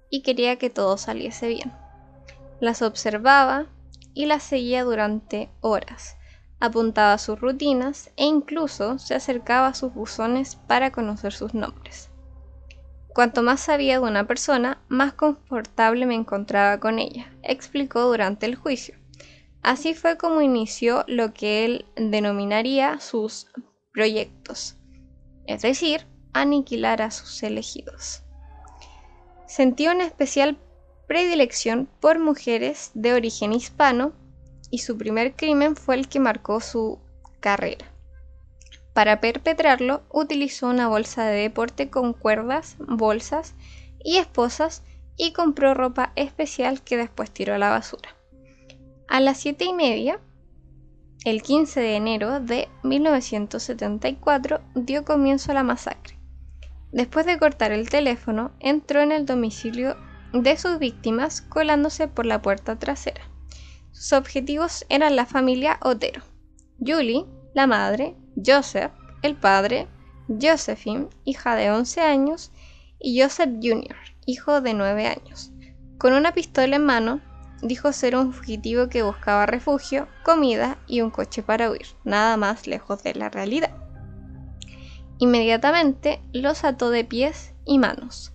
y 0.10 0.22
quería 0.22 0.58
que 0.58 0.70
todo 0.70 0.97
saliese 0.97 1.47
bien. 1.47 1.72
Las 2.60 2.82
observaba 2.82 3.68
y 4.14 4.26
las 4.26 4.43
seguía 4.43 4.84
durante 4.84 5.49
horas. 5.62 6.18
Apuntaba 6.60 7.18
sus 7.18 7.39
rutinas 7.39 8.12
e 8.18 8.26
incluso 8.26 8.99
se 8.99 9.16
acercaba 9.16 9.68
a 9.68 9.74
sus 9.74 9.93
buzones 9.93 10.56
para 10.56 10.91
conocer 10.91 11.34
sus 11.34 11.54
nombres. 11.54 12.10
Cuanto 13.14 13.41
más 13.41 13.60
sabía 13.62 13.99
de 13.99 14.08
una 14.08 14.26
persona, 14.26 14.78
más 14.88 15.14
confortable 15.14 16.06
me 16.06 16.16
encontraba 16.16 16.80
con 16.80 16.99
ella, 16.99 17.34
explicó 17.43 18.04
durante 18.04 18.45
el 18.45 18.56
juicio. 18.56 18.95
Así 19.64 19.93
fue 19.93 20.18
como 20.18 20.41
inició 20.41 21.04
lo 21.08 21.34
que 21.34 21.66
él 21.66 21.86
denominaría 21.95 22.99
sus 22.99 23.47
proyectos, 23.92 24.78
es 25.46 25.62
decir, 25.62 26.08
aniquilar 26.34 27.02
a 27.02 27.12
sus 27.12 27.44
elegidos. 27.44 28.24
Sentía 29.48 29.92
una 29.92 30.06
especial 30.06 30.58
predilección 31.08 31.89
por 32.00 32.20
mujeres 32.20 32.92
de 32.94 33.14
origen 33.14 33.52
hispano 33.52 34.14
y 34.70 34.78
su 34.78 34.98
primer 34.98 35.36
crimen 35.36 35.76
fue 35.76 35.96
el 35.96 36.08
que 36.08 36.20
marcó 36.20 36.62
su 36.62 37.00
carrera. 37.42 37.86
Para 38.94 39.20
perpetrarlo 39.20 40.04
utilizó 40.10 40.68
una 40.68 40.88
bolsa 40.88 41.26
de 41.26 41.42
deporte 41.42 41.89
con 41.89 42.14
cuerdas, 42.14 42.76
bolsas 42.80 43.56
y 44.04 44.18
esposas 44.18 44.84
y 45.18 45.34
compró 45.34 45.74
ropa 45.74 46.14
especial 46.16 46.82
que 46.82 46.98
después 46.98 47.32
tiró 47.32 47.56
a 47.56 47.58
la 47.58 47.70
basura. 47.70 48.16
A 49.08 49.20
las 49.20 49.39
siete 49.39 49.66
y 49.66 49.74
media 49.74 50.20
el 51.24 51.43
15 51.43 51.80
de 51.80 51.95
enero 51.95 52.39
de 52.39 52.67
1974 52.84 54.61
dio 54.74 55.05
comienzo 55.05 55.51
a 55.51 55.55
la 55.55 55.63
masacre. 55.63 56.17
Después 56.91 57.28
de 57.28 57.38
cortar 57.38 57.72
el 57.72 57.89
teléfono, 57.89 58.51
entró 58.59 59.01
en 59.01 59.11
el 59.11 59.26
domicilio 59.26 59.95
de 60.34 60.57
sus 60.57 60.80
víctimas 60.80 61.41
colándose 61.41 62.07
por 62.07 62.26
la 62.26 62.41
puerta 62.41 62.80
trasera. 62.80 63.22
Sus 63.91 64.13
objetivos 64.13 64.86
eran 64.89 65.15
la 65.15 65.26
familia 65.28 65.78
Otero, 65.82 66.24
Julie, 66.80 67.26
la 67.53 67.67
madre, 67.67 68.15
Joseph, 68.43 68.91
el 69.22 69.36
padre, 69.36 69.88
Josephine, 70.28 71.07
hija 71.24 71.55
de 71.55 71.69
11 71.69 72.01
años, 72.01 72.51
y 72.99 73.22
Joseph 73.22 73.51
Jr., 73.61 73.95
hijo 74.26 74.61
de 74.61 74.74
9 74.74 75.07
años. 75.07 75.51
Con 75.99 76.13
una 76.13 76.34
pistola 76.34 76.78
en 76.78 76.86
mano, 76.86 77.22
dijo 77.62 77.93
ser 77.93 78.16
un 78.16 78.34
fugitivo 78.34 78.89
que 78.89 79.03
buscaba 79.03 79.45
refugio, 79.45 80.07
comida 80.24 80.78
y 80.88 81.01
un 81.01 81.12
coche 81.12 81.43
para 81.43 81.70
huir, 81.70 81.86
nada 82.03 82.38
más 82.38 82.68
lejos 82.68 83.03
de 83.03 83.16
la 83.16 83.30
realidad. 83.30 83.72
Inmediatamente 85.20 86.22
los 86.34 86.64
ató 86.64 86.89
de 86.89 87.05
pies 87.05 87.53
y 87.66 87.78
manos. 87.78 88.34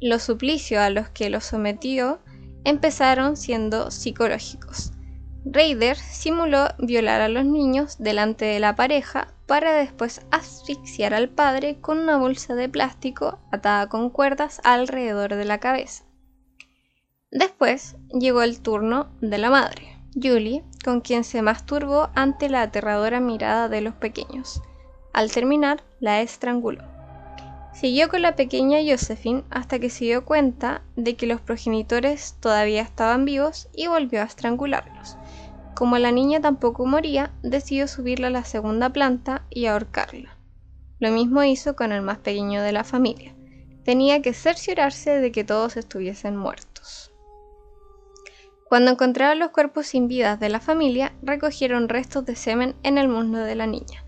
Los 0.00 0.22
suplicios 0.24 0.80
a 0.80 0.90
los 0.90 1.08
que 1.08 1.30
los 1.30 1.44
sometió 1.44 2.20
empezaron 2.64 3.36
siendo 3.36 3.90
psicológicos. 3.90 4.92
Raider 5.44 5.96
simuló 5.96 6.68
violar 6.78 7.20
a 7.20 7.28
los 7.28 7.44
niños 7.44 7.96
delante 7.98 8.44
de 8.44 8.60
la 8.60 8.74
pareja 8.76 9.28
para 9.46 9.72
después 9.72 10.20
asfixiar 10.30 11.14
al 11.14 11.28
padre 11.28 11.80
con 11.80 11.98
una 11.98 12.18
bolsa 12.18 12.54
de 12.54 12.68
plástico 12.68 13.38
atada 13.50 13.88
con 13.88 14.10
cuerdas 14.10 14.60
alrededor 14.64 15.34
de 15.34 15.44
la 15.44 15.58
cabeza. 15.58 16.07
Después 17.30 17.96
llegó 18.08 18.40
el 18.40 18.60
turno 18.60 19.08
de 19.20 19.36
la 19.36 19.50
madre, 19.50 19.98
Julie, 20.14 20.64
con 20.82 21.02
quien 21.02 21.24
se 21.24 21.42
masturbó 21.42 22.08
ante 22.14 22.48
la 22.48 22.62
aterradora 22.62 23.20
mirada 23.20 23.68
de 23.68 23.82
los 23.82 23.94
pequeños. 23.94 24.62
Al 25.12 25.30
terminar, 25.30 25.82
la 26.00 26.22
estranguló. 26.22 26.82
Siguió 27.74 28.08
con 28.08 28.22
la 28.22 28.34
pequeña 28.34 28.78
Josephine 28.82 29.44
hasta 29.50 29.78
que 29.78 29.90
se 29.90 30.06
dio 30.06 30.24
cuenta 30.24 30.80
de 30.96 31.16
que 31.16 31.26
los 31.26 31.42
progenitores 31.42 32.34
todavía 32.40 32.80
estaban 32.80 33.26
vivos 33.26 33.68
y 33.74 33.88
volvió 33.88 34.22
a 34.22 34.24
estrangularlos. 34.24 35.18
Como 35.74 35.98
la 35.98 36.12
niña 36.12 36.40
tampoco 36.40 36.86
moría, 36.86 37.30
decidió 37.42 37.88
subirla 37.88 38.28
a 38.28 38.30
la 38.30 38.44
segunda 38.44 38.88
planta 38.90 39.44
y 39.50 39.66
ahorcarla. 39.66 40.34
Lo 40.98 41.10
mismo 41.10 41.42
hizo 41.44 41.76
con 41.76 41.92
el 41.92 42.00
más 42.00 42.18
pequeño 42.18 42.62
de 42.62 42.72
la 42.72 42.84
familia. 42.84 43.34
Tenía 43.84 44.22
que 44.22 44.32
cerciorarse 44.32 45.20
de 45.20 45.30
que 45.30 45.44
todos 45.44 45.76
estuviesen 45.76 46.36
muertos. 46.36 46.67
Cuando 48.68 48.90
encontraron 48.90 49.38
los 49.38 49.50
cuerpos 49.50 49.86
sin 49.86 50.08
vida 50.08 50.36
de 50.36 50.48
la 50.48 50.60
familia, 50.60 51.12
recogieron 51.22 51.88
restos 51.88 52.24
de 52.26 52.36
semen 52.36 52.74
en 52.82 52.98
el 52.98 53.08
muslo 53.08 53.38
de 53.38 53.54
la 53.54 53.66
niña. 53.66 54.04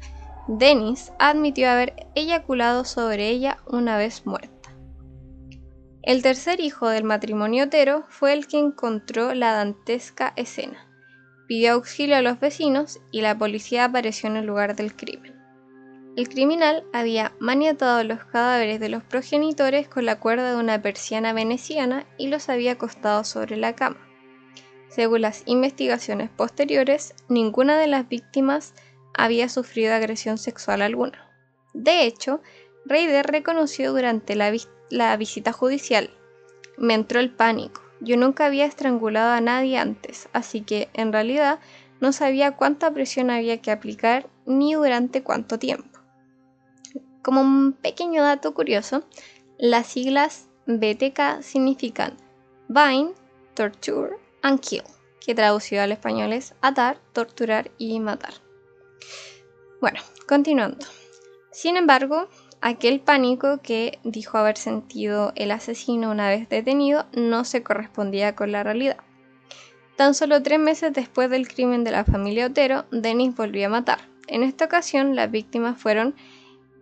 Dennis 0.48 1.12
admitió 1.18 1.70
haber 1.70 1.94
eyaculado 2.14 2.84
sobre 2.84 3.28
ella 3.28 3.58
una 3.66 3.96
vez 3.96 4.26
muerta. 4.26 4.70
El 6.02 6.22
tercer 6.22 6.60
hijo 6.60 6.88
del 6.88 7.04
matrimonio 7.04 7.64
Otero 7.64 8.04
fue 8.08 8.32
el 8.32 8.46
que 8.46 8.58
encontró 8.58 9.34
la 9.34 9.52
dantesca 9.52 10.32
escena 10.36 10.90
pidió 11.50 11.72
auxilio 11.72 12.16
a 12.16 12.22
los 12.22 12.38
vecinos 12.38 13.00
y 13.10 13.22
la 13.22 13.36
policía 13.36 13.86
apareció 13.86 14.30
en 14.30 14.36
el 14.36 14.46
lugar 14.46 14.76
del 14.76 14.94
crimen. 14.94 15.34
El 16.16 16.28
criminal 16.28 16.84
había 16.92 17.32
maniatado 17.40 18.04
los 18.04 18.24
cadáveres 18.24 18.78
de 18.78 18.88
los 18.88 19.02
progenitores 19.02 19.88
con 19.88 20.06
la 20.06 20.20
cuerda 20.20 20.52
de 20.52 20.60
una 20.60 20.80
persiana 20.80 21.32
veneciana 21.32 22.06
y 22.16 22.28
los 22.28 22.48
había 22.48 22.70
acostado 22.70 23.24
sobre 23.24 23.56
la 23.56 23.74
cama. 23.74 23.98
Según 24.90 25.20
las 25.20 25.44
investigaciones 25.46 26.30
posteriores, 26.30 27.14
ninguna 27.28 27.78
de 27.78 27.86
las 27.86 28.08
víctimas 28.08 28.74
había 29.14 29.48
sufrido 29.48 29.94
agresión 29.94 30.36
sexual 30.36 30.82
alguna. 30.82 31.30
De 31.74 32.04
hecho, 32.04 32.42
Reider 32.84 33.26
reconoció 33.26 33.92
durante 33.92 34.34
la, 34.34 35.16
visita 35.16 35.52
judicial, 35.52 36.10
me 36.76 36.94
entró 36.94 37.20
el 37.20 37.30
pánico, 37.30 37.82
yo 38.00 38.16
nunca 38.16 38.46
había 38.46 38.64
estrangulado 38.64 39.32
a 39.32 39.40
nadie 39.40 39.78
antes, 39.78 40.28
así 40.32 40.62
que 40.62 40.88
en 40.94 41.12
realidad 41.12 41.60
no 42.00 42.12
sabía 42.12 42.56
cuánta 42.56 42.92
presión 42.92 43.30
había 43.30 43.62
que 43.62 43.70
aplicar 43.70 44.28
ni 44.44 44.74
durante 44.74 45.22
cuánto 45.22 45.60
tiempo. 45.60 46.00
Como 47.22 47.42
un 47.42 47.74
pequeño 47.74 48.24
dato 48.24 48.54
curioso, 48.54 49.04
las 49.56 49.86
siglas 49.86 50.48
BTK 50.66 51.42
significan 51.42 52.16
Bind, 52.68 53.14
Torture 53.54 54.29
and 54.42 54.60
que 54.60 55.34
traducido 55.34 55.82
al 55.82 55.92
español 55.92 56.32
es 56.32 56.54
atar, 56.62 57.00
torturar 57.12 57.70
y 57.78 58.00
matar. 58.00 58.34
Bueno, 59.80 60.00
continuando. 60.26 60.86
Sin 61.52 61.76
embargo, 61.76 62.28
Aquel 62.62 63.00
pánico 63.00 63.60
que 63.62 63.98
dijo 64.04 64.36
haber 64.36 64.58
sentido 64.58 65.32
el 65.34 65.50
asesino 65.50 66.10
una 66.10 66.28
vez 66.28 66.46
detenido 66.48 67.06
no 67.14 67.44
se 67.44 67.62
correspondía 67.62 68.36
con 68.36 68.52
la 68.52 68.62
realidad. 68.62 68.98
Tan 69.96 70.12
solo 70.14 70.42
tres 70.42 70.58
meses 70.58 70.92
después 70.92 71.30
del 71.30 71.48
crimen 71.48 71.84
de 71.84 71.90
la 71.90 72.04
familia 72.04 72.46
Otero, 72.46 72.84
Dennis 72.90 73.34
volvió 73.34 73.66
a 73.66 73.70
matar. 73.70 74.00
En 74.26 74.42
esta 74.42 74.66
ocasión, 74.66 75.16
las 75.16 75.30
víctimas 75.30 75.80
fueron 75.80 76.14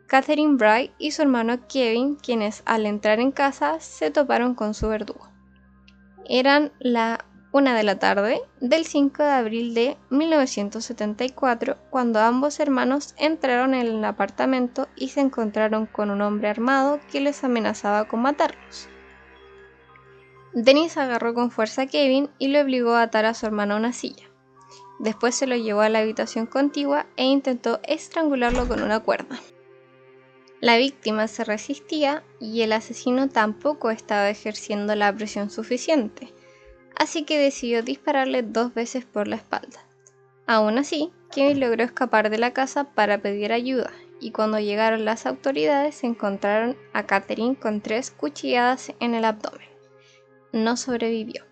Catherine 0.09 0.57
Bright 0.57 0.93
y 0.99 1.13
su 1.13 1.23
hermano 1.23 1.61
Kevin, 1.69 2.17
quienes 2.17 2.63
al 2.67 2.85
entrar 2.85 3.21
en 3.21 3.31
casa 3.31 3.79
se 3.79 4.11
toparon 4.11 4.57
con 4.57 4.75
su 4.75 4.89
verdugo. 4.89 5.29
Eran 6.29 6.73
la 6.81 7.25
una 7.51 7.75
de 7.75 7.83
la 7.83 7.99
tarde 7.99 8.43
del 8.61 8.85
5 8.85 9.23
de 9.23 9.31
abril 9.31 9.75
de 9.75 9.97
1974, 10.11 11.79
cuando 11.89 12.21
ambos 12.21 12.61
hermanos 12.61 13.15
entraron 13.17 13.73
en 13.73 13.87
el 13.87 14.05
apartamento 14.05 14.87
y 14.97 15.09
se 15.09 15.21
encontraron 15.21 15.87
con 15.87 16.11
un 16.11 16.21
hombre 16.21 16.49
armado 16.49 17.01
que 17.11 17.21
les 17.21 17.43
amenazaba 17.45 18.07
con 18.07 18.21
matarlos. 18.21 18.89
Dennis 20.53 20.97
agarró 20.99 21.33
con 21.35 21.51
fuerza 21.51 21.83
a 21.83 21.87
Kevin 21.87 22.29
y 22.39 22.49
lo 22.49 22.61
obligó 22.61 22.95
a 22.95 23.03
atar 23.03 23.25
a 23.25 23.35
su 23.35 23.47
hermano 23.47 23.75
a 23.75 23.79
una 23.79 23.93
silla. 23.93 24.29
Después 24.99 25.35
se 25.35 25.47
lo 25.47 25.57
llevó 25.57 25.81
a 25.81 25.89
la 25.89 26.01
habitación 26.01 26.47
contigua 26.47 27.07
e 27.17 27.25
intentó 27.25 27.81
estrangularlo 27.85 28.67
con 28.69 28.83
una 28.83 29.01
cuerda. 29.01 29.39
La 30.61 30.77
víctima 30.77 31.29
se 31.29 31.45
resistía 31.45 32.25
y 32.41 32.63
el 32.63 32.73
asesino 32.73 33.29
tampoco 33.29 33.91
estaba 33.91 34.29
ejerciendo 34.29 34.95
la 34.97 35.15
presión 35.15 35.51
suficiente 35.51 36.35
así 36.97 37.25
que 37.25 37.39
decidió 37.39 37.83
dispararle 37.83 38.43
dos 38.43 38.75
veces 38.75 39.05
por 39.05 39.29
la 39.29 39.37
espalda. 39.37 39.85
Aún 40.47 40.79
así, 40.79 41.13
Kevin 41.31 41.61
logró 41.61 41.85
escapar 41.85 42.31
de 42.31 42.39
la 42.39 42.53
casa 42.53 42.85
para 42.85 43.19
pedir 43.19 43.53
ayuda, 43.53 43.93
y 44.21 44.33
cuando 44.33 44.59
llegaron 44.59 45.05
las 45.05 45.27
autoridades 45.27 45.97
se 45.97 46.07
encontraron 46.07 46.77
a 46.93 47.07
Catherine 47.07 47.57
con 47.57 47.81
tres 47.81 48.11
cuchilladas 48.11 48.93
en 49.01 49.15
el 49.15 49.25
abdomen. 49.25 49.69
No 50.53 50.77
sobrevivió. 50.77 51.45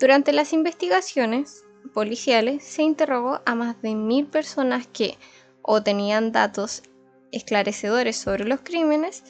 Durante 0.00 0.32
las 0.32 0.52
investigaciones 0.52 1.64
policiales 1.92 2.64
se 2.64 2.82
interrogó 2.82 3.40
a 3.44 3.54
más 3.54 3.80
de 3.82 3.94
mil 3.94 4.26
personas 4.26 4.86
que 4.86 5.18
o 5.62 5.82
tenían 5.82 6.32
datos 6.32 6.82
esclarecedores 7.30 8.16
sobre 8.16 8.44
los 8.44 8.60
crímenes 8.60 9.22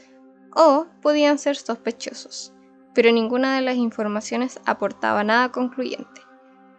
o 0.55 0.87
podían 1.03 1.39
ser 1.39 1.57
sospechosos 1.57 2.53
pero 2.99 3.13
ninguna 3.13 3.55
de 3.55 3.63
las 3.63 3.77
informaciones 3.77 4.59
aportaba 4.67 5.23
nada 5.23 5.53
concluyente. 5.53 6.21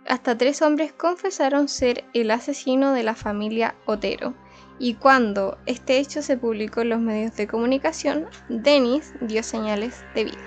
Hasta 0.05 0.37
tres 0.37 0.61
hombres 0.61 0.91
confesaron 0.91 1.69
ser 1.69 2.03
el 2.13 2.29
asesino 2.29 2.91
de 2.91 3.03
la 3.03 3.15
familia 3.15 3.75
Otero, 3.85 4.33
y 4.79 4.95
cuando 4.95 5.57
este 5.65 5.97
hecho 5.97 6.21
se 6.21 6.35
publicó 6.35 6.81
en 6.81 6.89
los 6.89 6.99
medios 6.99 7.37
de 7.37 7.47
comunicación, 7.47 8.27
Dennis 8.49 9.13
dio 9.21 9.43
señales 9.43 10.03
de 10.13 10.25
vida. 10.25 10.43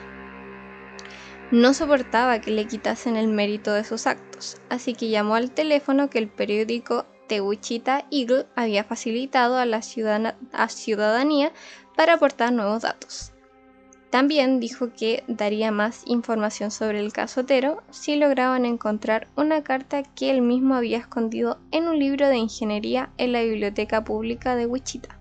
No 1.50 1.72
soportaba 1.72 2.42
que 2.42 2.50
le 2.50 2.66
quitasen 2.66 3.16
el 3.16 3.28
mérito 3.28 3.72
de 3.72 3.84
sus 3.84 4.06
actos, 4.06 4.58
así 4.68 4.92
que 4.92 5.08
llamó 5.08 5.36
al 5.36 5.52
teléfono 5.52 6.10
que 6.10 6.18
el 6.18 6.28
periódico 6.28 7.06
The 7.28 7.40
Wichita 7.40 8.04
Eagle 8.10 8.44
había 8.56 8.84
facilitado 8.84 9.56
a 9.56 9.64
la 9.64 9.80
ciudadanía 9.80 11.50
para 11.96 12.12
aportar 12.12 12.52
nuevos 12.52 12.82
datos. 12.82 13.31
También 14.12 14.60
dijo 14.60 14.90
que 14.92 15.24
daría 15.26 15.70
más 15.70 16.02
información 16.04 16.70
sobre 16.70 17.00
el 17.00 17.14
caso 17.14 17.40
Otero 17.40 17.82
si 17.90 18.16
lograban 18.16 18.66
encontrar 18.66 19.28
una 19.36 19.64
carta 19.64 20.02
que 20.02 20.28
él 20.28 20.42
mismo 20.42 20.74
había 20.74 20.98
escondido 20.98 21.58
en 21.70 21.88
un 21.88 21.98
libro 21.98 22.28
de 22.28 22.36
ingeniería 22.36 23.10
en 23.16 23.32
la 23.32 23.40
biblioteca 23.40 24.04
pública 24.04 24.54
de 24.54 24.66
Wichita. 24.66 25.18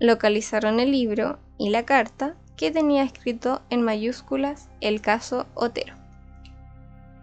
Localizaron 0.00 0.80
el 0.80 0.92
libro 0.92 1.38
y 1.56 1.70
la 1.70 1.86
carta 1.86 2.36
que 2.58 2.70
tenía 2.70 3.04
escrito 3.04 3.62
en 3.70 3.80
mayúsculas 3.80 4.68
el 4.82 5.00
caso 5.00 5.46
Otero. 5.54 5.94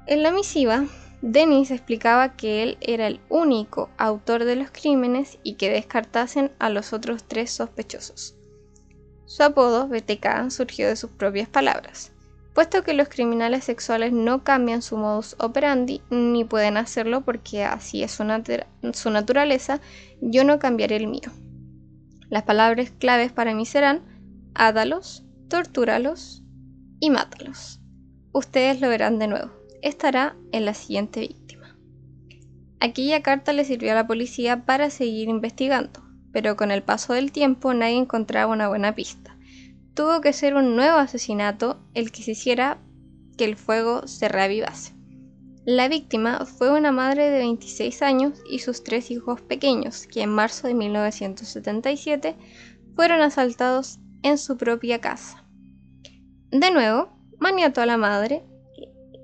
En 0.08 0.24
la 0.24 0.32
misiva, 0.32 0.86
Dennis 1.22 1.70
explicaba 1.70 2.36
que 2.36 2.64
él 2.64 2.80
era 2.82 3.06
el 3.06 3.20
único 3.30 3.92
autor 4.00 4.46
de 4.46 4.56
los 4.56 4.72
crímenes 4.72 5.38
y 5.44 5.58
que 5.58 5.70
descartasen 5.70 6.52
a 6.58 6.72
los 6.72 6.92
otros 6.92 7.24
tres 7.26 7.52
sospechosos. 7.52 8.36
Su 9.26 9.42
apodo, 9.44 9.88
BTK, 9.88 10.52
surgió 10.52 10.88
de 10.88 10.96
sus 10.96 11.10
propias 11.10 11.50
palabras. 11.50 12.12
Puesto 12.54 12.84
que 12.84 12.94
los 12.94 13.10
criminales 13.10 13.64
sexuales 13.64 14.14
no 14.14 14.44
cambian 14.44 14.82
su 14.82 14.98
modus 14.98 15.36
operandi, 15.40 16.02
ni 16.10 16.46
pueden 16.46 16.78
hacerlo 16.78 17.22
porque 17.22 17.64
así 17.64 18.04
es 18.04 18.12
su, 18.12 18.24
naturaleza, 18.24 19.82
yo 20.22 20.44
no 20.44 20.60
cambiaré 20.60 20.96
el 20.96 21.08
mío. 21.08 21.32
Las 22.30 22.44
palabras 22.44 22.92
claves 22.98 23.32
para 23.32 23.54
mí 23.54 23.66
serán 23.66 24.04
ádalos, 24.54 25.26
tortúralos 25.50 26.44
y 27.00 27.10
mátalos. 27.10 27.82
Ustedes 28.32 28.80
lo 28.80 28.90
verán 28.90 29.20
de 29.20 29.28
nuevo. 29.28 29.52
Estará 29.82 30.38
en 30.52 30.66
la 30.66 30.74
siguiente 30.74 31.20
víctima. 31.22 31.76
Aquella 32.80 33.22
carta 33.22 33.54
le 33.54 33.66
sirvió 33.66 33.92
a 33.92 33.96
la 33.96 34.08
policía 34.08 34.66
para 34.66 34.90
seguir 34.90 35.28
investigando 35.30 36.05
pero 36.36 36.56
con 36.58 36.70
el 36.70 36.84
paso 36.84 37.14
del 37.14 37.32
tiempo 37.32 37.74
nadie 37.74 37.96
encontraba 37.96 38.52
una 38.52 38.68
buena 38.68 38.94
pista. 38.94 39.38
Tuvo 39.94 40.20
que 40.20 40.34
ser 40.34 40.56
un 40.56 40.76
nuevo 40.76 40.98
asesinato 40.98 41.80
el 41.94 42.12
que 42.12 42.24
se 42.24 42.32
hiciera 42.32 42.78
que 43.38 43.46
el 43.46 43.56
fuego 43.56 44.06
se 44.06 44.28
reavivase. 44.28 44.92
La 45.64 45.88
víctima 45.88 46.46
fue 46.46 46.78
una 46.78 46.92
madre 46.92 47.30
de 47.30 47.38
26 47.38 48.02
años 48.02 48.34
y 48.52 48.60
sus 48.60 48.84
tres 48.84 49.12
hijos 49.12 49.40
pequeños, 49.40 50.08
que 50.08 50.24
en 50.24 50.30
marzo 50.30 50.68
de 50.68 50.74
1977 50.74 52.36
fueron 52.98 53.22
asaltados 53.22 54.00
en 54.22 54.38
su 54.38 54.58
propia 54.58 55.00
casa. 55.00 55.46
De 56.52 56.70
nuevo, 56.70 57.18
maniató 57.40 57.80
a 57.80 57.86
la 57.86 57.96
madre, 57.96 58.44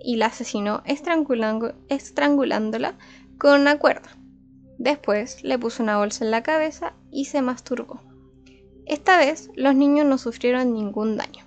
y 0.02 0.16
la 0.16 0.28
asesinó 0.28 0.82
estrangulándola 0.86 2.96
con 3.38 3.60
una 3.60 3.80
cuerda. 3.80 4.16
Después 4.78 5.44
le 5.44 5.60
puso 5.60 5.84
una 5.84 5.98
bolsa 5.98 6.24
en 6.24 6.32
la 6.32 6.42
cabeza 6.42 6.94
y 7.12 7.26
se 7.26 7.42
masturbó. 7.42 8.02
Esta 8.86 9.18
vez 9.18 9.50
los 9.56 9.76
niños 9.76 10.06
no 10.06 10.18
sufrieron 10.18 10.74
ningún 10.74 11.18
daño. 11.18 11.46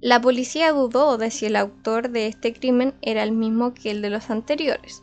La 0.00 0.20
policía 0.20 0.70
dudó 0.70 1.18
de 1.18 1.30
si 1.30 1.46
el 1.46 1.56
autor 1.56 2.10
de 2.10 2.28
este 2.28 2.52
crimen 2.52 2.94
era 3.02 3.24
el 3.24 3.32
mismo 3.32 3.74
que 3.74 3.90
el 3.90 4.00
de 4.00 4.10
los 4.10 4.30
anteriores, 4.30 5.02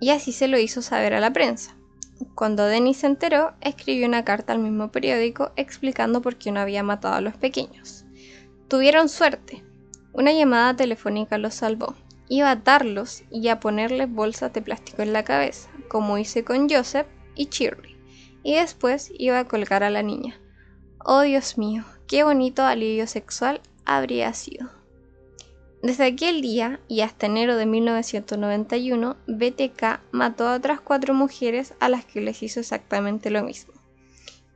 y 0.00 0.10
así 0.10 0.32
se 0.32 0.48
lo 0.48 0.58
hizo 0.58 0.82
saber 0.82 1.14
a 1.14 1.20
la 1.20 1.32
prensa. 1.32 1.76
Cuando 2.34 2.66
Dennis 2.66 2.98
se 2.98 3.06
enteró, 3.06 3.54
escribió 3.60 4.06
una 4.06 4.24
carta 4.24 4.52
al 4.52 4.58
mismo 4.58 4.90
periódico 4.90 5.52
explicando 5.56 6.20
por 6.20 6.36
qué 6.36 6.50
no 6.50 6.60
había 6.60 6.82
matado 6.82 7.14
a 7.14 7.20
los 7.20 7.36
pequeños. 7.36 8.04
Tuvieron 8.68 9.08
suerte. 9.08 9.64
Una 10.12 10.32
llamada 10.32 10.74
telefónica 10.74 11.38
los 11.38 11.54
salvó. 11.54 11.94
Iba 12.28 12.48
a 12.48 12.52
atarlos 12.52 13.22
y 13.30 13.48
a 13.48 13.60
ponerles 13.60 14.10
bolsas 14.10 14.52
de 14.52 14.62
plástico 14.62 15.02
en 15.02 15.12
la 15.12 15.24
cabeza, 15.24 15.70
como 15.88 16.18
hice 16.18 16.44
con 16.44 16.68
Joseph 16.68 17.06
y 17.34 17.46
Shirley, 17.46 17.93
y 18.44 18.54
después 18.54 19.10
iba 19.18 19.40
a 19.40 19.46
colgar 19.46 19.82
a 19.82 19.90
la 19.90 20.04
niña. 20.04 20.38
Oh 21.04 21.22
Dios 21.22 21.58
mío, 21.58 21.84
qué 22.06 22.22
bonito 22.22 22.62
alivio 22.62 23.08
sexual 23.08 23.60
habría 23.84 24.32
sido. 24.34 24.70
Desde 25.82 26.06
aquel 26.06 26.40
día 26.40 26.80
y 26.88 27.00
hasta 27.02 27.26
enero 27.26 27.56
de 27.56 27.66
1991, 27.66 29.16
BTK 29.26 30.00
mató 30.12 30.46
a 30.46 30.54
otras 30.54 30.80
cuatro 30.80 31.12
mujeres 31.12 31.74
a 31.80 31.88
las 31.88 32.06
que 32.06 32.22
les 32.22 32.42
hizo 32.42 32.60
exactamente 32.60 33.28
lo 33.28 33.42
mismo. 33.42 33.74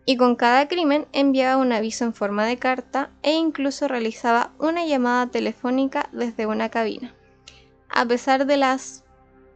Y 0.07 0.17
con 0.17 0.37
cada 0.37 0.69
crimen 0.69 1.07
enviaba 1.13 1.61
un 1.61 1.71
aviso 1.73 2.05
en 2.05 2.15
forma 2.15 2.47
de 2.47 2.57
carta 2.57 3.11
e 3.23 3.33
incluso 3.33 3.89
realizaba 3.89 4.53
una 4.59 4.87
llamada 4.87 5.27
telefónica 5.27 6.09
desde 6.13 6.47
una 6.47 6.71
cabina. 6.71 7.15
A 7.91 8.07
pesar 8.07 8.47
de 8.47 8.57
las 8.57 9.05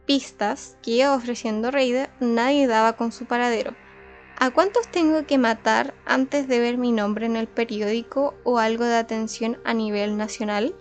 pistas 0.05 0.77
que 0.83 0.91
iba 0.91 1.15
ofreciendo 1.15 1.71
Raider, 1.71 2.11
nadie 2.19 2.67
daba 2.67 2.93
con 2.93 3.11
su 3.11 3.25
paradero, 3.25 3.73
¿A 4.39 4.49
cuántos 4.51 4.89
tengo 4.89 5.25
que 5.25 5.37
matar 5.37 5.93
antes 6.05 6.47
de 6.47 6.59
ver 6.59 6.77
mi 6.77 6.91
nombre 6.91 7.25
en 7.25 7.35
el 7.35 7.47
periódico 7.47 8.33
o 8.43 8.59
algo 8.59 8.83
de 8.83 8.97
atención 8.97 9.59
a 9.63 9.73
nivel 9.73 10.17
nacional? 10.17 10.75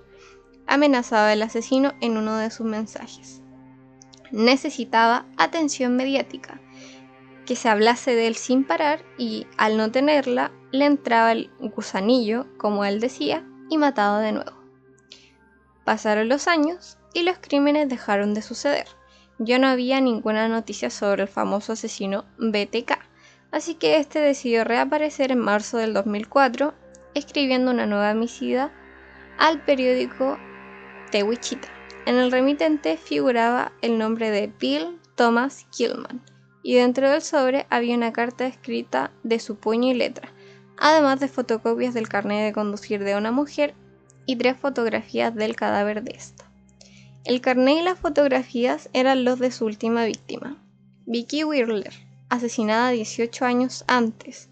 Amenazaba 0.66 1.33
el 1.33 1.43
asesino 1.43 1.93
en 2.01 2.16
uno 2.16 2.39
de 2.39 2.51
sus 2.51 2.66
mensajes. 2.66 3.43
Necesitaba 4.33 5.27
atención 5.37 5.97
mediática, 5.97 6.61
que 7.45 7.55
se 7.55 7.69
hablase 7.69 8.15
de 8.15 8.27
él 8.27 8.37
sin 8.37 8.65
parar 8.65 9.05
y, 9.19 9.47
al 9.59 9.77
no 9.77 9.93
tenerla, 9.93 10.51
le 10.73 10.87
entraba 10.87 11.33
el 11.33 11.51
gusanillo, 11.61 12.47
como 12.57 12.85
él 12.85 13.01
decía, 13.01 13.47
y 13.69 13.77
mataba 13.77 14.20
de 14.20 14.33
nuevo. 14.33 14.53
Pasaron 15.85 16.29
los 16.29 16.49
años 16.49 16.97
y 17.12 17.23
los 17.23 17.37
crímenes 17.39 17.89
dejaron 17.89 18.33
de 18.33 18.43
suceder. 18.43 18.87
Ya 19.39 19.59
no 19.59 19.66
había 19.66 20.01
ninguna 20.01 20.49
noticia 20.49 20.89
sobre 20.89 21.23
el 21.24 21.29
famoso 21.29 21.74
asesino 21.74 22.24
BTK 22.39 23.12
así 23.53 23.74
que 23.74 23.99
este 23.99 24.19
decidió 24.19 24.65
reaparecer 24.65 25.31
en 25.31 25.39
marzo 25.39 25.79
del 25.79 25.95
2004 25.95 26.74
escribiendo 27.15 27.70
una 27.70 27.87
nueva 27.87 28.15
misiva 28.15 28.73
al 29.39 29.62
periódico 29.65 30.39
The 31.11 31.23
Wichita. 31.23 31.69
En 32.07 32.16
el 32.16 32.33
remitente 32.33 32.97
figuraba 32.97 33.73
el 33.83 33.99
nombre 33.99 34.31
de 34.31 34.53
Bill 34.59 34.99
Thomas 35.15 35.66
Killman 35.70 36.20
y 36.62 36.74
dentro 36.74 37.11
del 37.11 37.23
sobre 37.23 37.66
había 37.70 37.97
una 37.97 38.12
carta 38.12 38.47
escrita 38.47 39.12
de 39.23 39.39
su 39.39 39.57
puño 39.57 39.91
y 39.91 39.95
letra, 39.95 40.33
además 40.79 41.20
de 41.20 41.29
fotocopias 41.29 41.95
del 41.95 42.09
carnet 42.09 42.45
de 42.45 42.53
conducir 42.53 43.05
de 43.05 43.16
una 43.16 43.31
mujer 43.31 43.74
y 44.27 44.37
tres 44.37 44.57
fotografías 44.57 45.35
del 45.35 45.55
cadáver 45.55 46.03
de 46.03 46.12
esta. 46.12 46.51
El 47.24 47.41
carnet 47.41 47.79
y 47.79 47.83
las 47.83 47.99
fotografías 47.99 48.89
eran 48.93 49.24
los 49.24 49.39
de 49.39 49.53
su 49.53 49.65
última 49.65 50.05
víctima, 50.05 50.57
Vicky 51.07 51.45
Whirler, 51.45 51.93
asesinada 52.33 52.91
18 52.91 53.45
años 53.45 53.85
antes, 53.87 54.49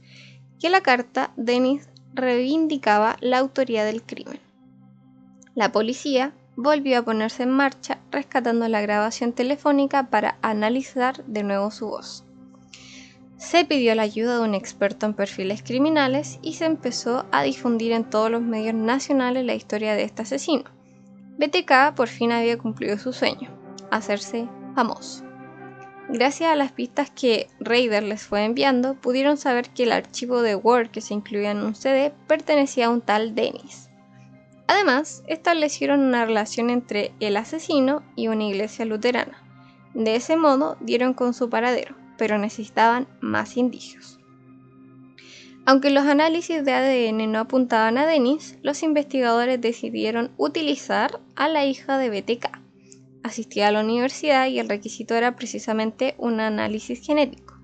que 0.60 0.68
la 0.68 0.82
carta 0.82 1.32
Dennis 1.36 1.88
reivindicaba 2.12 3.16
la 3.20 3.38
autoría 3.38 3.84
del 3.84 4.02
crimen. 4.02 4.38
La 5.54 5.72
policía 5.72 6.34
volvió 6.56 6.98
a 6.98 7.02
ponerse 7.02 7.44
en 7.44 7.50
marcha 7.50 7.98
rescatando 8.10 8.68
la 8.68 8.82
grabación 8.82 9.32
telefónica 9.32 10.10
para 10.10 10.36
analizar 10.42 11.24
de 11.24 11.42
nuevo 11.42 11.70
su 11.70 11.88
voz. 11.88 12.24
Se 13.38 13.64
pidió 13.64 13.94
la 13.94 14.02
ayuda 14.02 14.36
de 14.36 14.44
un 14.44 14.54
experto 14.54 15.06
en 15.06 15.14
perfiles 15.14 15.62
criminales 15.62 16.38
y 16.42 16.54
se 16.54 16.66
empezó 16.66 17.24
a 17.32 17.42
difundir 17.42 17.92
en 17.92 18.04
todos 18.04 18.30
los 18.30 18.42
medios 18.42 18.74
nacionales 18.74 19.46
la 19.46 19.54
historia 19.54 19.94
de 19.94 20.02
este 20.02 20.22
asesino. 20.22 20.64
BTK 21.38 21.94
por 21.96 22.08
fin 22.08 22.32
había 22.32 22.58
cumplido 22.58 22.98
su 22.98 23.14
sueño, 23.14 23.48
hacerse 23.90 24.46
famoso. 24.74 25.29
Gracias 26.12 26.50
a 26.50 26.56
las 26.56 26.72
pistas 26.72 27.08
que 27.08 27.46
Raider 27.60 28.02
les 28.02 28.22
fue 28.22 28.44
enviando, 28.44 28.94
pudieron 28.94 29.36
saber 29.36 29.70
que 29.70 29.84
el 29.84 29.92
archivo 29.92 30.42
de 30.42 30.56
Word 30.56 30.90
que 30.90 31.00
se 31.00 31.14
incluía 31.14 31.52
en 31.52 31.62
un 31.62 31.76
CD 31.76 32.12
pertenecía 32.26 32.86
a 32.86 32.90
un 32.90 33.00
tal 33.00 33.36
Dennis. 33.36 33.90
Además, 34.66 35.22
establecieron 35.28 36.00
una 36.00 36.24
relación 36.24 36.68
entre 36.68 37.12
el 37.20 37.36
asesino 37.36 38.02
y 38.16 38.26
una 38.26 38.42
iglesia 38.42 38.84
luterana. 38.84 39.40
De 39.94 40.16
ese 40.16 40.36
modo 40.36 40.76
dieron 40.80 41.14
con 41.14 41.32
su 41.32 41.48
paradero, 41.48 41.94
pero 42.18 42.38
necesitaban 42.38 43.06
más 43.20 43.56
indicios. 43.56 44.18
Aunque 45.64 45.90
los 45.90 46.06
análisis 46.06 46.64
de 46.64 46.72
ADN 46.72 47.30
no 47.30 47.38
apuntaban 47.38 47.98
a 47.98 48.06
Dennis, 48.06 48.58
los 48.62 48.82
investigadores 48.82 49.60
decidieron 49.60 50.32
utilizar 50.38 51.20
a 51.36 51.48
la 51.48 51.64
hija 51.64 51.98
de 51.98 52.10
BTK, 52.10 52.59
asistía 53.22 53.68
a 53.68 53.72
la 53.72 53.80
universidad 53.80 54.46
y 54.48 54.58
el 54.58 54.68
requisito 54.68 55.14
era 55.14 55.36
precisamente 55.36 56.14
un 56.18 56.40
análisis 56.40 57.04
genético 57.04 57.58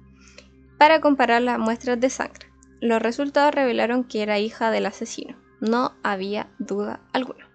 para 0.78 1.00
comparar 1.00 1.42
las 1.42 1.58
muestras 1.58 1.98
de 2.00 2.10
sangre. 2.10 2.46
Los 2.80 3.00
resultados 3.00 3.54
revelaron 3.54 4.04
que 4.04 4.22
era 4.22 4.38
hija 4.38 4.70
del 4.70 4.86
asesino, 4.86 5.36
no 5.60 5.92
había 6.02 6.50
duda 6.58 7.00
alguna. 7.12 7.48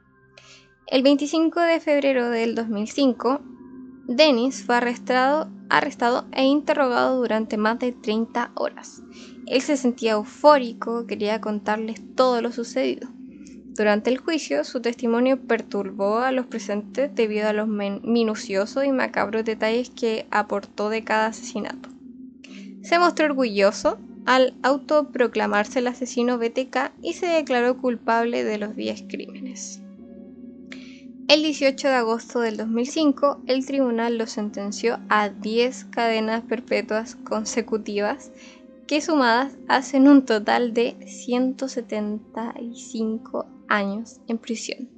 El 0.87 1.03
25 1.03 1.59
de 1.61 1.79
febrero 1.79 2.29
del 2.29 2.55
2005, 2.55 3.39
Dennis 4.07 4.65
fue 4.65 4.75
arrestado, 4.75 5.49
arrestado 5.69 6.25
e 6.33 6.43
interrogado 6.43 7.17
durante 7.17 7.55
más 7.57 7.79
de 7.79 7.91
30 7.93 8.51
horas. 8.55 9.01
Él 9.47 9.61
se 9.61 9.77
sentía 9.77 10.13
eufórico, 10.13 11.05
quería 11.07 11.39
contarles 11.39 12.01
todo 12.15 12.41
lo 12.41 12.51
sucedido. 12.51 13.09
Durante 13.75 14.09
el 14.09 14.17
juicio, 14.17 14.65
su 14.65 14.81
testimonio 14.81 15.39
perturbó 15.39 16.19
a 16.19 16.33
los 16.33 16.45
presentes 16.45 17.15
debido 17.15 17.47
a 17.47 17.53
los 17.53 17.67
minuciosos 17.67 18.83
y 18.83 18.91
macabros 18.91 19.45
detalles 19.45 19.89
que 19.89 20.27
aportó 20.29 20.89
de 20.89 21.03
cada 21.03 21.27
asesinato. 21.27 21.89
Se 22.83 22.99
mostró 22.99 23.27
orgulloso 23.27 23.97
al 24.25 24.55
autoproclamarse 24.61 25.79
el 25.79 25.87
asesino 25.87 26.37
BTK 26.37 26.91
y 27.01 27.13
se 27.13 27.27
declaró 27.27 27.77
culpable 27.77 28.43
de 28.43 28.57
los 28.57 28.75
10 28.75 29.03
crímenes. 29.07 29.81
El 31.29 31.43
18 31.43 31.87
de 31.87 31.93
agosto 31.93 32.41
del 32.41 32.57
2005, 32.57 33.43
el 33.47 33.65
tribunal 33.65 34.17
lo 34.17 34.27
sentenció 34.27 34.99
a 35.07 35.29
10 35.29 35.85
cadenas 35.85 36.43
perpetuas 36.43 37.15
consecutivas 37.15 38.31
que 38.85 38.99
sumadas 38.99 39.53
hacen 39.69 40.09
un 40.09 40.25
total 40.25 40.73
de 40.73 40.97
175 41.07 43.60
años 43.71 44.19
en 44.27 44.37
prisión. 44.37 44.89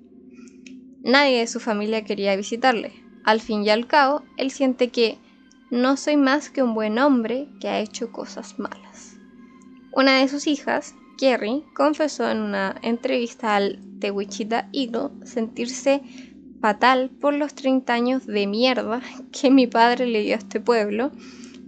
Nadie 1.03 1.39
de 1.39 1.47
su 1.47 1.59
familia 1.59 2.03
quería 2.03 2.35
visitarle. 2.35 2.93
Al 3.23 3.39
fin 3.39 3.63
y 3.63 3.69
al 3.69 3.87
cabo, 3.87 4.23
él 4.37 4.51
siente 4.51 4.89
que 4.89 5.17
no 5.69 5.97
soy 5.97 6.17
más 6.17 6.49
que 6.49 6.63
un 6.63 6.73
buen 6.73 6.97
hombre 6.97 7.47
que 7.59 7.67
ha 7.67 7.79
hecho 7.79 8.11
cosas 8.11 8.59
malas. 8.59 9.17
Una 9.91 10.19
de 10.19 10.27
sus 10.27 10.47
hijas, 10.47 10.95
Kerry, 11.17 11.63
confesó 11.75 12.29
en 12.29 12.39
una 12.39 12.75
entrevista 12.81 13.55
al 13.55 13.79
The 13.99 14.11
Wichita 14.11 14.69
Eagle 14.73 15.09
sentirse 15.25 16.01
fatal 16.61 17.09
por 17.09 17.33
los 17.33 17.53
30 17.55 17.93
años 17.93 18.25
de 18.25 18.47
mierda 18.47 19.01
que 19.31 19.51
mi 19.51 19.67
padre 19.67 20.07
le 20.07 20.21
dio 20.21 20.35
a 20.35 20.37
este 20.37 20.59
pueblo 20.59 21.11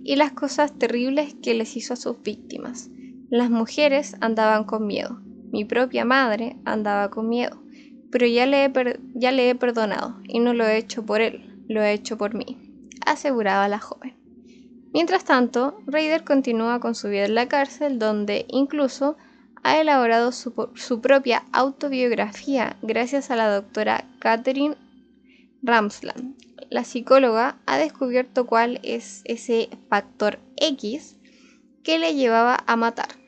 y 0.03 0.15
las 0.15 0.31
cosas 0.31 0.77
terribles 0.77 1.35
que 1.41 1.53
les 1.53 1.75
hizo 1.75 1.93
a 1.93 1.97
sus 1.97 2.21
víctimas. 2.21 2.89
Las 3.29 3.49
mujeres 3.49 4.15
andaban 4.21 4.63
con 4.65 4.85
miedo, 4.87 5.19
mi 5.55 5.63
propia 5.63 6.03
madre 6.03 6.57
andaba 6.65 7.09
con 7.09 7.29
miedo, 7.29 7.57
pero 8.11 8.27
ya 8.27 8.45
le, 8.45 8.65
he 8.65 9.55
perdonado 9.55 10.17
y 10.25 10.39
no 10.39 10.53
lo 10.53 10.67
he 10.67 10.75
hecho 10.75 11.05
por 11.05 11.21
él, 11.21 11.63
lo 11.69 11.81
he 11.81 11.93
hecho 11.93 12.17
por 12.17 12.33
mí, 12.33 12.89
aseguraba 13.05 13.69
la 13.69 13.79
joven. 13.79 14.17
Mientras 14.91 15.23
tanto, 15.23 15.79
Raider 15.87 16.25
continúa 16.25 16.81
con 16.81 16.93
su 16.93 17.07
vida 17.07 17.23
en 17.23 17.35
la 17.35 17.47
cárcel, 17.47 17.99
donde 17.99 18.45
incluso 18.49 19.15
ha 19.63 19.79
elaborado 19.79 20.33
su, 20.33 20.71
su, 20.75 20.99
propia 20.99 21.45
autobiografía 21.53 22.75
gracias 22.81 23.31
a 23.31 23.37
la 23.37 23.47
doctora 23.47 24.03
Catherine 24.19 24.75
Ramsland. 25.63 26.35
La 26.69 26.83
psicóloga 26.83 27.59
ha 27.65 27.77
descubierto 27.77 28.45
cuál 28.45 28.81
es 28.83 29.21
ese 29.23 29.69
factor 29.89 30.39
X 30.57 31.15
que 31.81 31.97
le 31.97 32.13
llevaba 32.13 32.61
a 32.67 32.75
matar 32.75 33.24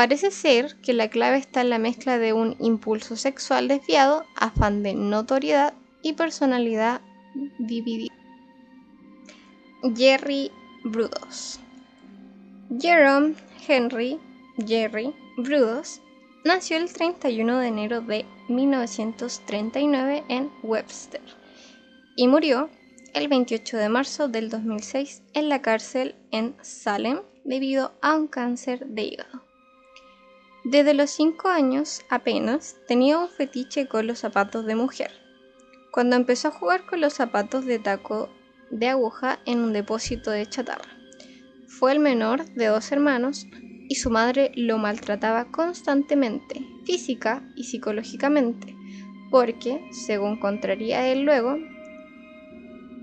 Parece 0.00 0.30
ser 0.30 0.76
que 0.76 0.94
la 0.94 1.10
clave 1.10 1.36
está 1.36 1.60
en 1.60 1.68
la 1.68 1.78
mezcla 1.78 2.16
de 2.16 2.32
un 2.32 2.56
impulso 2.58 3.16
sexual 3.16 3.68
desviado, 3.68 4.24
afán 4.34 4.82
de 4.82 4.94
notoriedad 4.94 5.74
y 6.00 6.14
personalidad 6.14 7.02
dividida. 7.58 8.14
Jerry 9.94 10.50
Brudos. 10.84 11.60
Jerome 12.80 13.34
Henry 13.68 14.18
Jerry 14.66 15.14
Brudos 15.36 16.00
nació 16.46 16.78
el 16.78 16.90
31 16.90 17.58
de 17.58 17.68
enero 17.68 18.00
de 18.00 18.24
1939 18.48 20.24
en 20.30 20.50
Webster 20.62 21.20
y 22.16 22.26
murió 22.26 22.70
el 23.12 23.28
28 23.28 23.76
de 23.76 23.90
marzo 23.90 24.28
del 24.28 24.48
2006 24.48 25.24
en 25.34 25.50
la 25.50 25.60
cárcel 25.60 26.14
en 26.30 26.56
Salem 26.62 27.20
debido 27.44 27.92
a 28.00 28.16
un 28.16 28.28
cáncer 28.28 28.86
de 28.86 29.02
hígado. 29.02 29.49
Desde 30.64 30.92
los 30.92 31.10
5 31.10 31.48
años 31.48 32.02
apenas 32.10 32.76
tenía 32.86 33.18
un 33.18 33.28
fetiche 33.28 33.88
con 33.88 34.06
los 34.06 34.18
zapatos 34.18 34.66
de 34.66 34.74
mujer. 34.74 35.10
Cuando 35.90 36.16
empezó 36.16 36.48
a 36.48 36.52
jugar 36.52 36.84
con 36.84 37.00
los 37.00 37.14
zapatos 37.14 37.64
de 37.64 37.78
taco 37.78 38.28
de 38.70 38.88
aguja 38.88 39.40
en 39.46 39.60
un 39.60 39.72
depósito 39.72 40.30
de 40.30 40.46
chatarra. 40.46 40.90
Fue 41.66 41.92
el 41.92 41.98
menor 41.98 42.44
de 42.44 42.66
dos 42.66 42.92
hermanos 42.92 43.46
y 43.88 43.94
su 43.94 44.10
madre 44.10 44.52
lo 44.54 44.76
maltrataba 44.76 45.50
constantemente, 45.50 46.64
física 46.84 47.42
y 47.56 47.64
psicológicamente, 47.64 48.76
porque, 49.30 49.80
según 49.90 50.38
contaría 50.38 51.08
él 51.08 51.22
luego, 51.22 51.56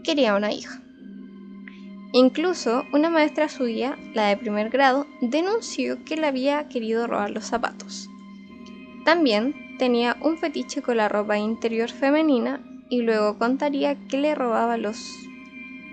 quería 0.03 0.35
una 0.35 0.53
hija. 0.53 0.81
Incluso 2.13 2.85
una 2.93 3.09
maestra 3.09 3.49
suya, 3.49 3.97
la 4.13 4.27
de 4.27 4.37
primer 4.37 4.69
grado, 4.69 5.05
denunció 5.21 6.03
que 6.05 6.15
le 6.15 6.27
había 6.27 6.67
querido 6.69 7.05
robar 7.05 7.31
los 7.31 7.45
zapatos. 7.45 8.09
También 9.03 9.77
tenía 9.77 10.17
un 10.21 10.37
fetiche 10.37 10.81
con 10.81 10.97
la 10.97 11.09
ropa 11.09 11.37
interior 11.37 11.89
femenina 11.89 12.61
y 12.89 13.01
luego 13.01 13.37
contaría 13.37 13.95
que 14.07 14.17
le 14.17 14.35
robaba 14.35 14.77
los 14.77 14.97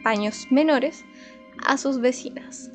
paños 0.02 0.46
menores 0.50 1.04
a 1.64 1.76
sus 1.78 2.00
vecinas. 2.00 2.70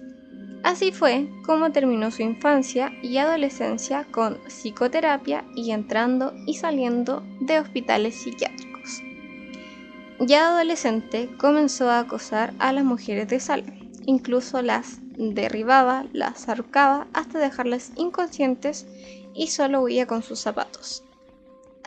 Así 0.64 0.92
fue 0.92 1.28
como 1.46 1.72
terminó 1.72 2.12
su 2.12 2.22
infancia 2.22 2.92
y 3.02 3.18
adolescencia 3.18 4.06
con 4.12 4.38
psicoterapia 4.48 5.46
y 5.56 5.72
entrando 5.72 6.34
y 6.46 6.56
saliendo 6.56 7.24
de 7.40 7.60
hospitales 7.60 8.16
psiquiátricos. 8.16 8.79
Ya 10.22 10.50
adolescente 10.50 11.30
comenzó 11.38 11.90
a 11.90 12.00
acosar 12.00 12.54
a 12.60 12.74
las 12.74 12.84
mujeres 12.84 13.30
de 13.30 13.40
Salem, 13.40 13.90
incluso 14.06 14.62
las 14.62 15.00
derribaba, 15.16 16.06
las 16.12 16.50
arcaba 16.50 17.08
hasta 17.14 17.40
dejarlas 17.40 17.94
inconscientes 17.96 18.86
y 19.34 19.48
solo 19.48 19.82
huía 19.82 20.08
con 20.08 20.22
sus 20.22 20.40
zapatos. 20.40 21.04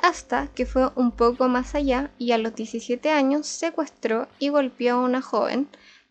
Hasta 0.02 0.46
que 0.48 0.64
fue 0.64 0.90
un 0.96 1.12
poco 1.12 1.48
más 1.48 1.74
allá 1.74 2.10
y 2.16 2.32
a 2.32 2.38
los 2.38 2.54
17 2.54 3.10
años 3.10 3.46
secuestró 3.46 4.28
y 4.38 4.48
golpeó 4.48 4.94
a 4.94 5.04
una 5.04 5.20
joven 5.20 5.68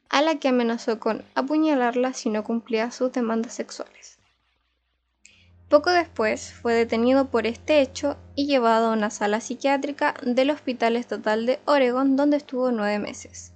a 0.10 0.22
la 0.22 0.36
que 0.36 0.50
amenazó 0.50 1.00
con 1.00 1.26
apuñalarla 1.34 2.14
si 2.14 2.30
no 2.30 2.44
cumplía 2.44 2.92
sus 2.92 3.12
demandas 3.12 3.56
sexuales. 3.56 4.11
Poco 5.72 5.90
después 5.90 6.52
fue 6.52 6.74
detenido 6.74 7.32
por 7.32 7.48
este 7.48 7.80
hecho 7.80 8.18
y 8.36 8.46
llevado 8.46 8.88
a 8.88 8.92
una 8.92 9.10
sala 9.10 9.40
psiquiátrica 9.40 10.16
del 10.22 10.50
Hospital 10.50 10.98
Estatal 10.98 11.46
de 11.46 11.62
Oregon 11.64 12.18
donde 12.18 12.36
estuvo 12.36 12.72
nueve 12.72 13.00
meses. 13.00 13.54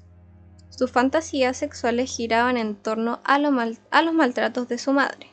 Sus 0.70 0.90
fantasías 0.90 1.58
sexuales 1.58 2.10
giraban 2.10 2.56
en 2.56 2.78
torno 2.78 3.20
a, 3.26 3.36
a 3.36 4.02
los 4.02 4.14
maltratos 4.14 4.70
de 4.70 4.78
su 4.78 4.94
madre. 4.94 5.28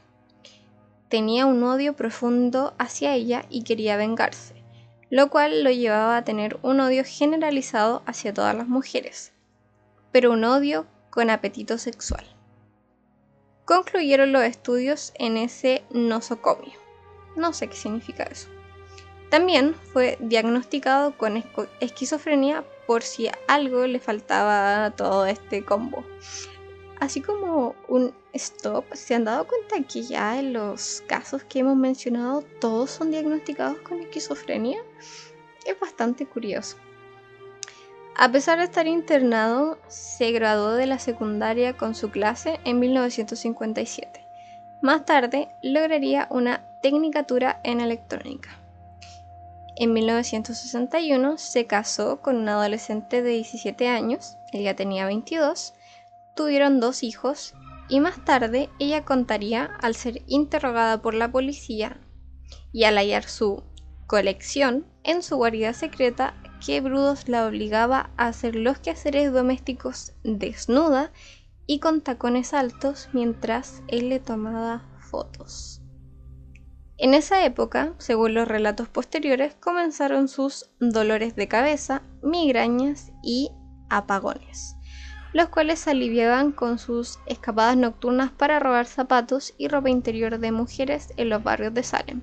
Tenía 1.08 1.46
un 1.46 1.62
odio 1.62 1.94
profundo 1.94 2.74
hacia 2.78 3.14
ella 3.14 3.44
y 3.48 3.62
quería 3.62 3.96
vengarse, 3.96 4.60
lo 5.08 5.30
cual 5.30 5.62
lo 5.62 5.70
llevaba 5.70 6.16
a 6.16 6.24
tener 6.24 6.58
un 6.62 6.80
odio 6.80 7.04
generalizado 7.06 8.02
hacia 8.06 8.34
todas 8.34 8.56
las 8.56 8.66
mujeres, 8.66 9.32
pero 10.10 10.32
un 10.32 10.42
odio 10.42 10.86
con 11.10 11.30
apetito 11.30 11.78
sexual 11.78 12.31
concluyeron 13.64 14.32
los 14.32 14.42
estudios 14.42 15.12
en 15.16 15.36
ese 15.36 15.84
nosocomio. 15.90 16.74
No 17.36 17.52
sé 17.52 17.68
qué 17.68 17.76
significa 17.76 18.24
eso. 18.24 18.48
También 19.30 19.74
fue 19.92 20.18
diagnosticado 20.20 21.16
con 21.16 21.42
esquizofrenia 21.80 22.64
por 22.86 23.02
si 23.02 23.30
algo 23.48 23.86
le 23.86 23.98
faltaba 23.98 24.84
a 24.84 24.90
todo 24.90 25.24
este 25.24 25.64
combo. 25.64 26.04
Así 27.00 27.20
como 27.20 27.74
un 27.88 28.12
stop, 28.34 28.84
¿se 28.92 29.14
han 29.14 29.24
dado 29.24 29.46
cuenta 29.46 29.82
que 29.90 30.02
ya 30.02 30.38
en 30.38 30.52
los 30.52 31.02
casos 31.06 31.42
que 31.44 31.60
hemos 31.60 31.76
mencionado 31.76 32.42
todos 32.60 32.90
son 32.90 33.10
diagnosticados 33.10 33.78
con 33.78 34.00
esquizofrenia? 34.02 34.82
Es 35.64 35.80
bastante 35.80 36.26
curioso. 36.26 36.76
A 38.16 38.30
pesar 38.30 38.58
de 38.58 38.64
estar 38.64 38.86
internado, 38.86 39.78
se 39.88 40.32
graduó 40.32 40.72
de 40.72 40.86
la 40.86 40.98
secundaria 40.98 41.76
con 41.76 41.94
su 41.94 42.10
clase 42.10 42.60
en 42.64 42.78
1957. 42.78 44.20
Más 44.82 45.04
tarde 45.04 45.48
lograría 45.62 46.26
una 46.30 46.66
tecnicatura 46.82 47.60
en 47.64 47.80
electrónica. 47.80 48.50
En 49.76 49.94
1961 49.94 51.38
se 51.38 51.66
casó 51.66 52.20
con 52.20 52.36
un 52.36 52.48
adolescente 52.48 53.22
de 53.22 53.30
17 53.30 53.88
años, 53.88 54.36
él 54.52 54.62
ya 54.62 54.76
tenía 54.76 55.06
22, 55.06 55.72
tuvieron 56.36 56.80
dos 56.80 57.02
hijos 57.02 57.54
y 57.88 58.00
más 58.00 58.22
tarde 58.24 58.68
ella 58.78 59.04
contaría 59.04 59.70
al 59.80 59.94
ser 59.94 60.22
interrogada 60.26 61.00
por 61.00 61.14
la 61.14 61.32
policía 61.32 61.98
y 62.72 62.84
al 62.84 62.96
hallar 62.98 63.24
su 63.24 63.62
colección 64.06 64.86
en 65.04 65.22
su 65.22 65.36
guarida 65.36 65.72
secreta 65.72 66.34
que 66.64 66.80
Brudos 66.80 67.28
la 67.28 67.46
obligaba 67.46 68.10
a 68.16 68.28
hacer 68.28 68.54
los 68.54 68.78
quehaceres 68.78 69.32
domésticos 69.32 70.12
desnuda 70.22 71.10
y 71.66 71.80
con 71.80 72.00
tacones 72.00 72.54
altos 72.54 73.08
mientras 73.12 73.82
él 73.88 74.08
le 74.08 74.20
tomaba 74.20 74.82
fotos. 74.98 75.80
En 76.98 77.14
esa 77.14 77.44
época, 77.44 77.94
según 77.98 78.34
los 78.34 78.46
relatos 78.46 78.88
posteriores, 78.88 79.54
comenzaron 79.56 80.28
sus 80.28 80.70
dolores 80.78 81.34
de 81.34 81.48
cabeza, 81.48 82.02
migrañas 82.22 83.10
y 83.24 83.50
apagones, 83.90 84.76
los 85.32 85.48
cuales 85.48 85.80
se 85.80 85.90
aliviaban 85.90 86.52
con 86.52 86.78
sus 86.78 87.18
escapadas 87.26 87.76
nocturnas 87.76 88.30
para 88.30 88.60
robar 88.60 88.86
zapatos 88.86 89.52
y 89.58 89.66
ropa 89.66 89.90
interior 89.90 90.38
de 90.38 90.52
mujeres 90.52 91.08
en 91.16 91.28
los 91.28 91.42
barrios 91.42 91.74
de 91.74 91.82
Salem, 91.82 92.22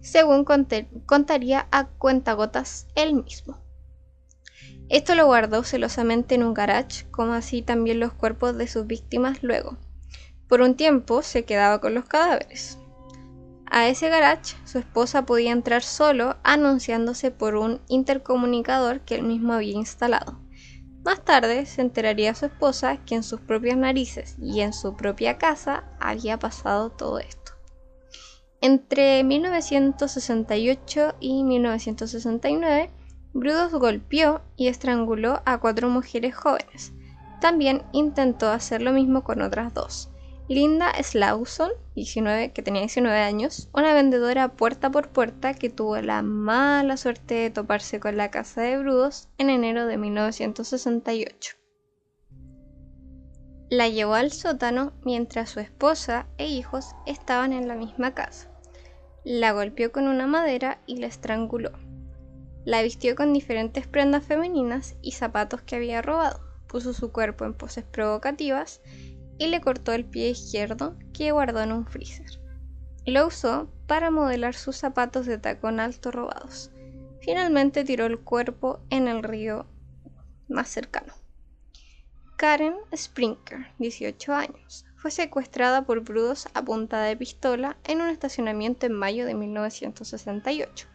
según 0.00 0.44
contaría 0.44 1.68
a 1.70 1.88
cuentagotas 1.88 2.86
él 2.94 3.14
mismo. 3.14 3.63
Esto 4.88 5.14
lo 5.14 5.26
guardó 5.26 5.64
celosamente 5.64 6.34
en 6.34 6.42
un 6.42 6.54
garage, 6.54 7.06
como 7.10 7.32
así 7.32 7.62
también 7.62 8.00
los 8.00 8.12
cuerpos 8.12 8.56
de 8.56 8.68
sus 8.68 8.86
víctimas 8.86 9.42
luego. 9.42 9.78
Por 10.48 10.60
un 10.60 10.74
tiempo 10.74 11.22
se 11.22 11.44
quedaba 11.44 11.80
con 11.80 11.94
los 11.94 12.04
cadáveres. 12.04 12.78
A 13.66 13.88
ese 13.88 14.08
garage 14.08 14.56
su 14.64 14.78
esposa 14.78 15.24
podía 15.24 15.52
entrar 15.52 15.82
solo 15.82 16.36
anunciándose 16.44 17.30
por 17.30 17.56
un 17.56 17.80
intercomunicador 17.88 19.00
que 19.00 19.16
él 19.16 19.22
mismo 19.22 19.54
había 19.54 19.72
instalado. 19.72 20.38
Más 21.02 21.24
tarde 21.24 21.66
se 21.66 21.80
enteraría 21.80 22.34
su 22.34 22.46
esposa 22.46 22.98
que 23.04 23.14
en 23.14 23.22
sus 23.22 23.40
propias 23.40 23.76
narices 23.76 24.36
y 24.40 24.60
en 24.60 24.72
su 24.72 24.96
propia 24.96 25.38
casa 25.38 25.84
había 25.98 26.38
pasado 26.38 26.90
todo 26.90 27.18
esto. 27.18 27.52
Entre 28.60 29.22
1968 29.24 31.16
y 31.20 31.44
1969 31.44 32.90
Brudos 33.34 33.72
golpeó 33.72 34.42
y 34.56 34.68
estranguló 34.68 35.42
a 35.44 35.58
cuatro 35.58 35.88
mujeres 35.90 36.36
jóvenes. 36.36 36.92
También 37.40 37.82
intentó 37.92 38.48
hacer 38.48 38.80
lo 38.80 38.92
mismo 38.92 39.24
con 39.24 39.42
otras 39.42 39.74
dos. 39.74 40.08
Linda 40.48 40.92
Slauson, 41.02 41.70
19, 41.96 42.52
que 42.52 42.62
tenía 42.62 42.82
19 42.82 43.18
años, 43.18 43.68
una 43.72 43.92
vendedora 43.92 44.48
puerta 44.48 44.90
por 44.90 45.08
puerta 45.08 45.54
que 45.54 45.68
tuvo 45.68 45.96
la 45.96 46.22
mala 46.22 46.96
suerte 46.96 47.34
de 47.34 47.50
toparse 47.50 47.98
con 47.98 48.16
la 48.16 48.30
casa 48.30 48.62
de 48.62 48.78
Brudos 48.78 49.28
en 49.38 49.50
enero 49.50 49.86
de 49.86 49.96
1968. 49.96 51.56
La 53.68 53.88
llevó 53.88 54.14
al 54.14 54.30
sótano 54.30 54.92
mientras 55.02 55.50
su 55.50 55.58
esposa 55.58 56.28
e 56.38 56.46
hijos 56.46 56.94
estaban 57.04 57.52
en 57.52 57.66
la 57.66 57.74
misma 57.74 58.14
casa. 58.14 58.48
La 59.24 59.52
golpeó 59.52 59.90
con 59.90 60.06
una 60.06 60.28
madera 60.28 60.78
y 60.86 60.98
la 60.98 61.08
estranguló. 61.08 61.72
La 62.64 62.82
vistió 62.82 63.14
con 63.14 63.32
diferentes 63.32 63.86
prendas 63.86 64.24
femeninas 64.24 64.96
y 65.02 65.12
zapatos 65.12 65.62
que 65.62 65.76
había 65.76 66.00
robado. 66.00 66.40
Puso 66.66 66.94
su 66.94 67.12
cuerpo 67.12 67.44
en 67.44 67.54
poses 67.54 67.84
provocativas 67.84 68.80
y 69.38 69.48
le 69.48 69.60
cortó 69.60 69.92
el 69.92 70.04
pie 70.04 70.30
izquierdo 70.30 70.96
que 71.12 71.32
guardó 71.32 71.60
en 71.60 71.72
un 71.72 71.86
freezer. 71.86 72.40
Lo 73.04 73.26
usó 73.26 73.68
para 73.86 74.10
modelar 74.10 74.54
sus 74.54 74.76
zapatos 74.76 75.26
de 75.26 75.36
tacón 75.36 75.78
alto 75.78 76.10
robados. 76.10 76.70
Finalmente 77.20 77.84
tiró 77.84 78.06
el 78.06 78.18
cuerpo 78.18 78.80
en 78.90 79.08
el 79.08 79.22
río 79.22 79.66
más 80.48 80.68
cercano. 80.68 81.12
Karen 82.36 82.74
Sprinker, 82.94 83.66
18 83.78 84.32
años, 84.34 84.86
fue 84.96 85.10
secuestrada 85.10 85.84
por 85.84 86.00
brudos 86.00 86.48
a 86.54 86.62
punta 86.64 87.02
de 87.02 87.16
pistola 87.16 87.76
en 87.84 88.00
un 88.00 88.08
estacionamiento 88.08 88.86
en 88.86 88.94
mayo 88.94 89.26
de 89.26 89.34
1968. 89.34 90.88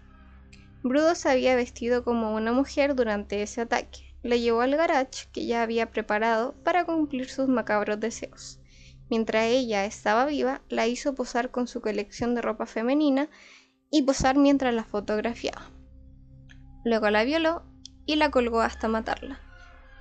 Brudo 0.81 1.13
se 1.15 1.29
había 1.29 1.55
vestido 1.55 2.03
como 2.03 2.33
una 2.33 2.53
mujer 2.53 2.95
durante 2.95 3.41
ese 3.41 3.61
ataque. 3.61 4.15
La 4.23 4.37
llevó 4.37 4.61
al 4.61 4.75
garage 4.75 5.27
que 5.33 5.45
ya 5.45 5.61
había 5.61 5.91
preparado 5.91 6.55
para 6.63 6.85
cumplir 6.85 7.29
sus 7.29 7.49
macabros 7.49 7.99
deseos. 7.99 8.59
Mientras 9.09 9.45
ella 9.45 9.85
estaba 9.85 10.25
viva, 10.25 10.61
la 10.69 10.87
hizo 10.87 11.15
posar 11.15 11.51
con 11.51 11.67
su 11.67 11.81
colección 11.81 12.35
de 12.35 12.41
ropa 12.41 12.65
femenina 12.65 13.29
y 13.91 14.03
posar 14.03 14.37
mientras 14.37 14.73
la 14.73 14.83
fotografiaba. 14.83 15.69
Luego 16.85 17.09
la 17.09 17.23
violó 17.23 17.63
y 18.05 18.15
la 18.15 18.31
colgó 18.31 18.61
hasta 18.61 18.87
matarla. 18.87 19.39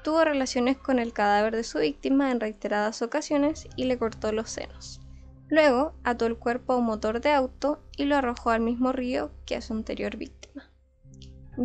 Tuvo 0.04 0.24
relaciones 0.24 0.78
con 0.78 0.98
el 0.98 1.12
cadáver 1.12 1.56
de 1.56 1.64
su 1.64 1.78
víctima 1.78 2.30
en 2.30 2.38
reiteradas 2.38 3.02
ocasiones 3.02 3.66
y 3.76 3.84
le 3.84 3.98
cortó 3.98 4.30
los 4.30 4.50
senos. 4.50 5.00
Luego 5.48 5.94
ató 6.04 6.26
el 6.26 6.36
cuerpo 6.36 6.74
a 6.74 6.76
un 6.76 6.84
motor 6.84 7.20
de 7.20 7.32
auto 7.32 7.82
y 7.96 8.04
lo 8.04 8.16
arrojó 8.16 8.50
al 8.50 8.60
mismo 8.60 8.92
río 8.92 9.32
que 9.46 9.56
a 9.56 9.62
su 9.62 9.72
anterior 9.72 10.16
víctima. 10.16 10.67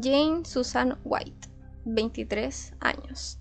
Jane 0.01 0.43
Susan 0.43 0.97
White, 1.03 1.49
23 1.85 2.73
años. 2.79 3.37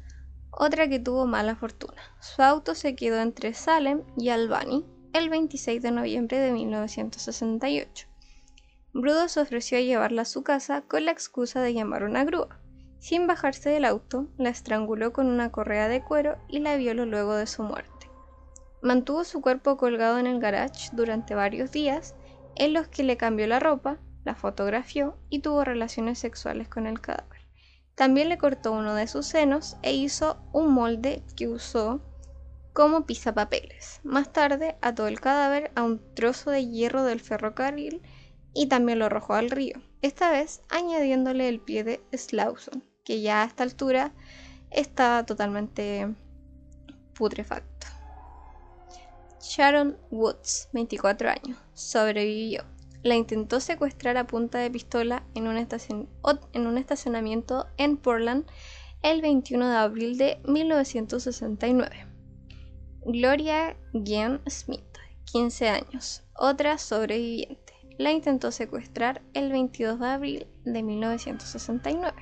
Otra 0.50 0.86
que 0.86 0.98
tuvo 0.98 1.26
mala 1.26 1.56
fortuna. 1.56 2.02
Su 2.20 2.42
auto 2.42 2.74
se 2.74 2.94
quedó 2.94 3.22
entre 3.22 3.54
Salem 3.54 4.02
y 4.18 4.28
Albany 4.28 4.84
el 5.14 5.30
26 5.30 5.80
de 5.80 5.90
noviembre 5.90 6.38
de 6.38 6.52
1968. 6.52 8.06
Brudo 8.92 9.28
se 9.28 9.40
ofreció 9.40 9.78
a 9.78 9.80
llevarla 9.80 10.22
a 10.22 10.26
su 10.26 10.42
casa 10.42 10.82
con 10.82 11.06
la 11.06 11.12
excusa 11.12 11.62
de 11.62 11.72
llamar 11.72 12.04
una 12.04 12.22
grúa. 12.24 12.60
Sin 12.98 13.26
bajarse 13.26 13.70
del 13.70 13.86
auto, 13.86 14.26
la 14.36 14.50
estranguló 14.50 15.14
con 15.14 15.28
una 15.28 15.50
correa 15.50 15.88
de 15.88 16.04
cuero 16.04 16.36
y 16.48 16.58
la 16.58 16.76
violó 16.76 17.06
luego 17.06 17.34
de 17.34 17.46
su 17.46 17.62
muerte. 17.62 18.10
Mantuvo 18.82 19.24
su 19.24 19.40
cuerpo 19.40 19.78
colgado 19.78 20.18
en 20.18 20.26
el 20.26 20.38
garage 20.38 20.90
durante 20.92 21.34
varios 21.34 21.72
días, 21.72 22.14
en 22.56 22.74
los 22.74 22.88
que 22.88 23.04
le 23.04 23.16
cambió 23.16 23.46
la 23.46 23.58
ropa, 23.58 23.98
la 24.24 24.34
fotografió 24.34 25.16
y 25.28 25.40
tuvo 25.40 25.64
relaciones 25.64 26.18
sexuales 26.18 26.68
con 26.68 26.86
el 26.86 27.00
cadáver. 27.00 27.40
También 27.94 28.28
le 28.28 28.38
cortó 28.38 28.72
uno 28.72 28.94
de 28.94 29.06
sus 29.06 29.26
senos 29.26 29.76
e 29.82 29.92
hizo 29.92 30.42
un 30.52 30.72
molde 30.72 31.22
que 31.36 31.48
usó 31.48 32.00
como 32.72 33.04
pisapapeles. 33.04 34.00
Más 34.02 34.32
tarde 34.32 34.76
ató 34.80 35.06
el 35.06 35.20
cadáver 35.20 35.70
a 35.74 35.82
un 35.82 36.00
trozo 36.14 36.50
de 36.50 36.66
hierro 36.66 37.04
del 37.04 37.20
ferrocarril 37.20 38.02
y 38.54 38.66
también 38.66 38.98
lo 38.98 39.06
arrojó 39.06 39.34
al 39.34 39.50
río, 39.50 39.82
esta 40.02 40.30
vez 40.30 40.62
añadiéndole 40.68 41.48
el 41.48 41.60
pie 41.60 41.84
de 41.84 42.00
Slauson, 42.12 42.84
que 43.04 43.20
ya 43.20 43.42
a 43.42 43.46
esta 43.46 43.62
altura 43.62 44.12
estaba 44.70 45.24
totalmente 45.24 46.14
putrefacto. 47.14 47.86
Sharon 49.40 49.98
Woods, 50.10 50.68
24 50.72 51.30
años, 51.30 51.58
sobrevivió. 51.74 52.64
La 53.02 53.16
intentó 53.16 53.60
secuestrar 53.60 54.16
a 54.16 54.26
punta 54.26 54.58
de 54.58 54.70
pistola 54.70 55.24
en 55.34 55.48
un, 55.48 55.56
en 55.56 56.66
un 56.66 56.78
estacionamiento 56.78 57.66
en 57.76 57.96
Portland 57.96 58.46
el 59.02 59.20
21 59.20 59.68
de 59.68 59.76
abril 59.76 60.18
de 60.18 60.40
1969. 60.46 62.06
Gloria 63.04 63.76
Gien 64.04 64.40
Smith, 64.48 64.98
15 65.24 65.68
años, 65.68 66.22
otra 66.36 66.78
sobreviviente 66.78 67.72
la 67.98 68.12
intentó 68.12 68.50
secuestrar 68.50 69.22
el 69.34 69.50
22 69.50 69.98
de 69.98 70.06
abril 70.06 70.46
de 70.64 70.82
1969. 70.82 72.12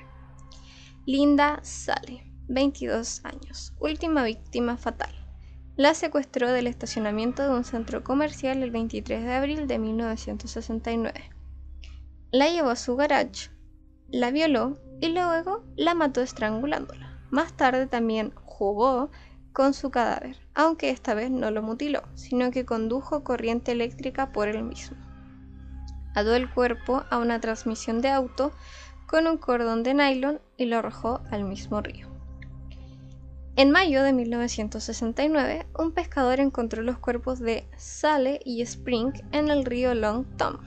Linda 1.05 1.59
Sale, 1.63 2.31
22 2.47 3.25
años, 3.25 3.73
última 3.79 4.23
víctima 4.23 4.77
fatal. 4.77 5.20
La 5.81 5.95
secuestró 5.95 6.51
del 6.51 6.67
estacionamiento 6.67 7.41
de 7.41 7.49
un 7.49 7.63
centro 7.63 8.03
comercial 8.03 8.61
el 8.61 8.69
23 8.69 9.23
de 9.23 9.33
abril 9.33 9.65
de 9.65 9.79
1969. 9.79 11.31
La 12.31 12.49
llevó 12.49 12.69
a 12.69 12.75
su 12.75 12.95
garage, 12.95 13.49
la 14.07 14.29
violó 14.29 14.77
y 14.99 15.07
luego 15.07 15.65
la 15.75 15.95
mató 15.95 16.21
estrangulándola. 16.21 17.19
Más 17.31 17.57
tarde 17.57 17.87
también 17.87 18.31
jugó 18.45 19.09
con 19.53 19.73
su 19.73 19.89
cadáver, 19.89 20.37
aunque 20.53 20.91
esta 20.91 21.15
vez 21.15 21.31
no 21.31 21.49
lo 21.49 21.63
mutiló, 21.63 22.03
sino 22.13 22.51
que 22.51 22.63
condujo 22.63 23.23
corriente 23.23 23.71
eléctrica 23.71 24.31
por 24.31 24.49
él 24.49 24.61
mismo 24.61 24.95
ató 26.13 26.35
el 26.35 26.49
cuerpo 26.49 27.05
a 27.09 27.17
una 27.17 27.39
transmisión 27.39 28.01
de 28.01 28.09
auto 28.09 28.51
con 29.07 29.27
un 29.27 29.37
cordón 29.37 29.81
de 29.81 29.93
nylon 29.93 30.41
y 30.57 30.65
lo 30.65 30.77
arrojó 30.77 31.21
al 31.31 31.45
mismo 31.45 31.81
río. 31.81 32.10
En 33.57 33.69
mayo 33.69 34.01
de 34.03 34.13
1969, 34.13 35.67
un 35.77 35.91
pescador 35.91 36.39
encontró 36.39 36.83
los 36.83 36.97
cuerpos 36.99 37.39
de 37.39 37.67
Sale 37.75 38.39
y 38.45 38.61
Spring 38.61 39.11
en 39.33 39.51
el 39.51 39.65
río 39.65 39.93
Long 39.93 40.25
Tom. 40.37 40.57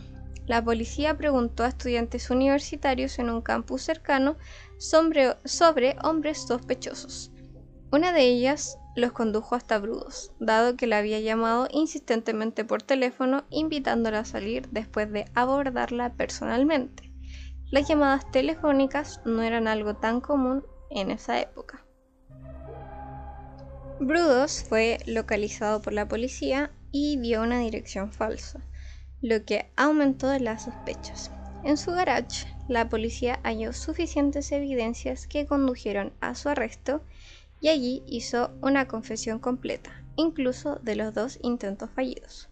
La 0.46 0.62
policía 0.62 1.16
preguntó 1.16 1.64
a 1.64 1.68
estudiantes 1.68 2.28
universitarios 2.28 3.18
en 3.18 3.30
un 3.30 3.40
campus 3.40 3.80
cercano 3.82 4.36
sobre, 4.76 5.96
hombres 6.02 6.46
sospechosos. 6.46 7.32
Una 7.90 8.12
de 8.12 8.24
ellas 8.24 8.76
los 8.96 9.12
condujo 9.12 9.54
hasta 9.54 9.78
Brudos, 9.78 10.32
dado 10.38 10.76
que 10.76 10.86
la 10.86 10.98
había 10.98 11.20
llamado 11.20 11.68
insistentemente 11.70 12.66
por 12.66 12.82
teléfono 12.82 13.44
invitándola 13.48 14.20
a 14.20 14.24
salir 14.26 14.68
después 14.68 15.10
de 15.10 15.24
abordarla 15.34 16.12
personalmente. 16.12 17.10
Las 17.70 17.88
llamadas 17.88 18.30
telefónicas 18.30 19.22
no 19.24 19.40
eran 19.40 19.68
algo 19.68 19.96
tan 19.96 20.20
común 20.20 20.64
en 20.90 21.10
esa 21.10 21.40
época. 21.40 21.83
Brudos 24.00 24.64
fue 24.68 24.98
localizado 25.06 25.80
por 25.80 25.92
la 25.92 26.08
policía 26.08 26.72
y 26.90 27.16
dio 27.18 27.42
una 27.42 27.60
dirección 27.60 28.10
falsa, 28.10 28.60
lo 29.22 29.44
que 29.44 29.70
aumentó 29.76 30.36
las 30.40 30.64
sospechas. 30.64 31.30
En 31.62 31.76
su 31.76 31.92
garage, 31.92 32.46
la 32.66 32.88
policía 32.88 33.38
halló 33.44 33.72
suficientes 33.72 34.50
evidencias 34.50 35.28
que 35.28 35.46
condujeron 35.46 36.12
a 36.20 36.34
su 36.34 36.48
arresto 36.48 37.02
y 37.60 37.68
allí 37.68 38.02
hizo 38.06 38.50
una 38.62 38.88
confesión 38.88 39.38
completa, 39.38 40.02
incluso 40.16 40.80
de 40.82 40.96
los 40.96 41.14
dos 41.14 41.38
intentos 41.42 41.88
fallidos. 41.90 42.48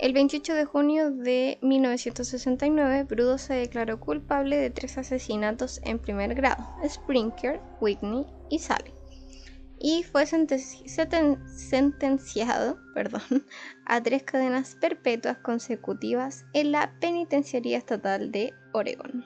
El 0.00 0.12
28 0.12 0.54
de 0.54 0.64
junio 0.64 1.12
de 1.12 1.58
1969, 1.62 3.04
Brudo 3.04 3.38
se 3.38 3.54
declaró 3.54 4.00
culpable 4.00 4.56
de 4.56 4.70
tres 4.70 4.98
asesinatos 4.98 5.80
en 5.84 6.00
primer 6.00 6.34
grado, 6.34 6.66
Springer, 6.84 7.60
Whitney 7.80 8.26
y 8.50 8.58
Sally, 8.58 8.92
y 9.82 10.04
fue 10.04 10.24
sentenciado 10.26 12.78
perdón, 12.94 13.44
a 13.84 14.00
tres 14.00 14.22
cadenas 14.22 14.76
perpetuas 14.80 15.38
consecutivas 15.38 16.44
en 16.52 16.70
la 16.70 16.94
Penitenciaría 17.00 17.78
Estatal 17.78 18.30
de 18.30 18.54
Oregon. 18.72 19.24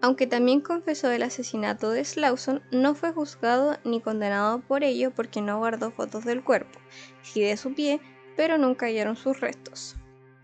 Aunque 0.00 0.26
también 0.26 0.62
confesó 0.62 1.10
el 1.10 1.22
asesinato 1.22 1.90
de 1.90 2.04
Slauson, 2.04 2.62
no 2.72 2.94
fue 2.94 3.12
juzgado 3.12 3.76
ni 3.84 4.00
condenado 4.00 4.62
por 4.62 4.82
ello 4.82 5.12
porque 5.14 5.42
no 5.42 5.58
guardó 5.58 5.90
fotos 5.92 6.24
del 6.24 6.42
cuerpo, 6.42 6.80
sí 7.22 7.42
de 7.42 7.58
su 7.58 7.74
pie, 7.74 8.00
pero 8.36 8.56
nunca 8.56 8.86
hallaron 8.86 9.14
sus 9.14 9.40
restos. 9.40 9.94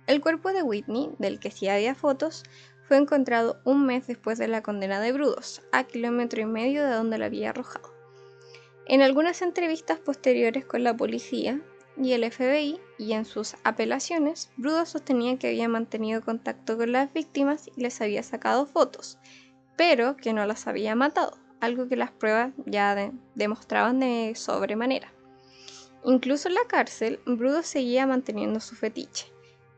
El 0.06 0.20
cuerpo 0.20 0.52
de 0.52 0.62
Whitney, 0.62 1.10
del 1.18 1.40
que 1.40 1.50
sí 1.50 1.68
había 1.68 1.94
fotos, 1.94 2.44
fue 2.86 2.98
encontrado 2.98 3.60
un 3.64 3.86
mes 3.86 4.06
después 4.06 4.38
de 4.38 4.48
la 4.48 4.62
condena 4.62 5.00
de 5.00 5.12
Brudos, 5.12 5.62
a 5.72 5.84
kilómetro 5.84 6.40
y 6.40 6.46
medio 6.46 6.84
de 6.84 6.92
donde 6.92 7.18
la 7.18 7.26
había 7.26 7.50
arrojado. 7.50 7.97
En 8.88 9.02
algunas 9.02 9.42
entrevistas 9.42 9.98
posteriores 9.98 10.64
con 10.64 10.82
la 10.82 10.96
policía 10.96 11.60
y 11.98 12.12
el 12.12 12.24
FBI 12.24 12.80
y 12.96 13.12
en 13.12 13.26
sus 13.26 13.54
apelaciones, 13.62 14.50
Brudos 14.56 14.88
sostenía 14.88 15.38
que 15.38 15.48
había 15.48 15.68
mantenido 15.68 16.22
contacto 16.22 16.78
con 16.78 16.92
las 16.92 17.12
víctimas 17.12 17.68
y 17.76 17.82
les 17.82 18.00
había 18.00 18.22
sacado 18.22 18.64
fotos, 18.64 19.18
pero 19.76 20.16
que 20.16 20.32
no 20.32 20.46
las 20.46 20.66
había 20.66 20.94
matado, 20.94 21.36
algo 21.60 21.86
que 21.86 21.96
las 21.96 22.12
pruebas 22.12 22.54
ya 22.64 23.12
demostraban 23.34 24.00
de 24.00 24.32
sobremanera. 24.34 25.12
Incluso 26.02 26.48
en 26.48 26.54
la 26.54 26.64
cárcel, 26.66 27.20
Brudo 27.26 27.62
seguía 27.62 28.06
manteniendo 28.06 28.58
su 28.58 28.74
fetiche. 28.74 29.30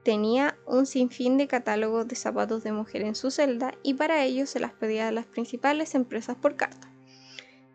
Tenía 0.05 0.57
un 0.67 0.87
sinfín 0.87 1.37
de 1.37 1.49
catálogos 1.49 2.07
de 2.07 2.15
zapatos 2.15 2.63
de 2.63 2.71
mujer 2.71 3.03
en 3.03 3.17
su 3.17 3.33
celda 3.33 3.75
y 3.83 3.95
para 3.95 4.23
ello 4.23 4.47
se 4.47 4.61
las 4.61 4.73
pedía 4.73 5.09
a 5.09 5.13
las 5.13 5.27
principales 5.27 5.97
empresas 5.97 6.37
por 6.37 6.55
carta. 6.55 6.90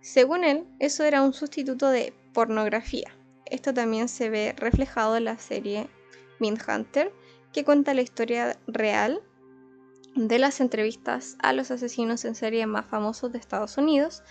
Según 0.06 0.44
él, 0.44 0.68
eso 0.78 1.04
era 1.04 1.24
un 1.24 1.34
sustituto 1.34 1.90
de 1.90 2.14
pornografía. 2.32 3.12
Esto 3.48 3.74
también 3.74 4.08
se 4.08 4.30
ve 4.30 4.54
reflejado 4.56 5.18
en 5.18 5.24
la 5.24 5.40
serie 5.40 5.90
Mindhunter, 6.40 7.12
que 7.52 7.66
cuenta 7.66 7.96
la 7.96 8.04
historia 8.04 8.56
real 8.68 9.24
de 10.16 10.38
las 10.38 10.62
entrevistas 10.62 11.38
a 11.42 11.54
los 11.54 11.72
asesinos 11.72 12.24
en 12.24 12.36
serie 12.36 12.68
más 12.68 12.86
famosos 12.86 13.32
de 13.32 13.40
Estados 13.40 13.80
Unidos, 13.80 14.22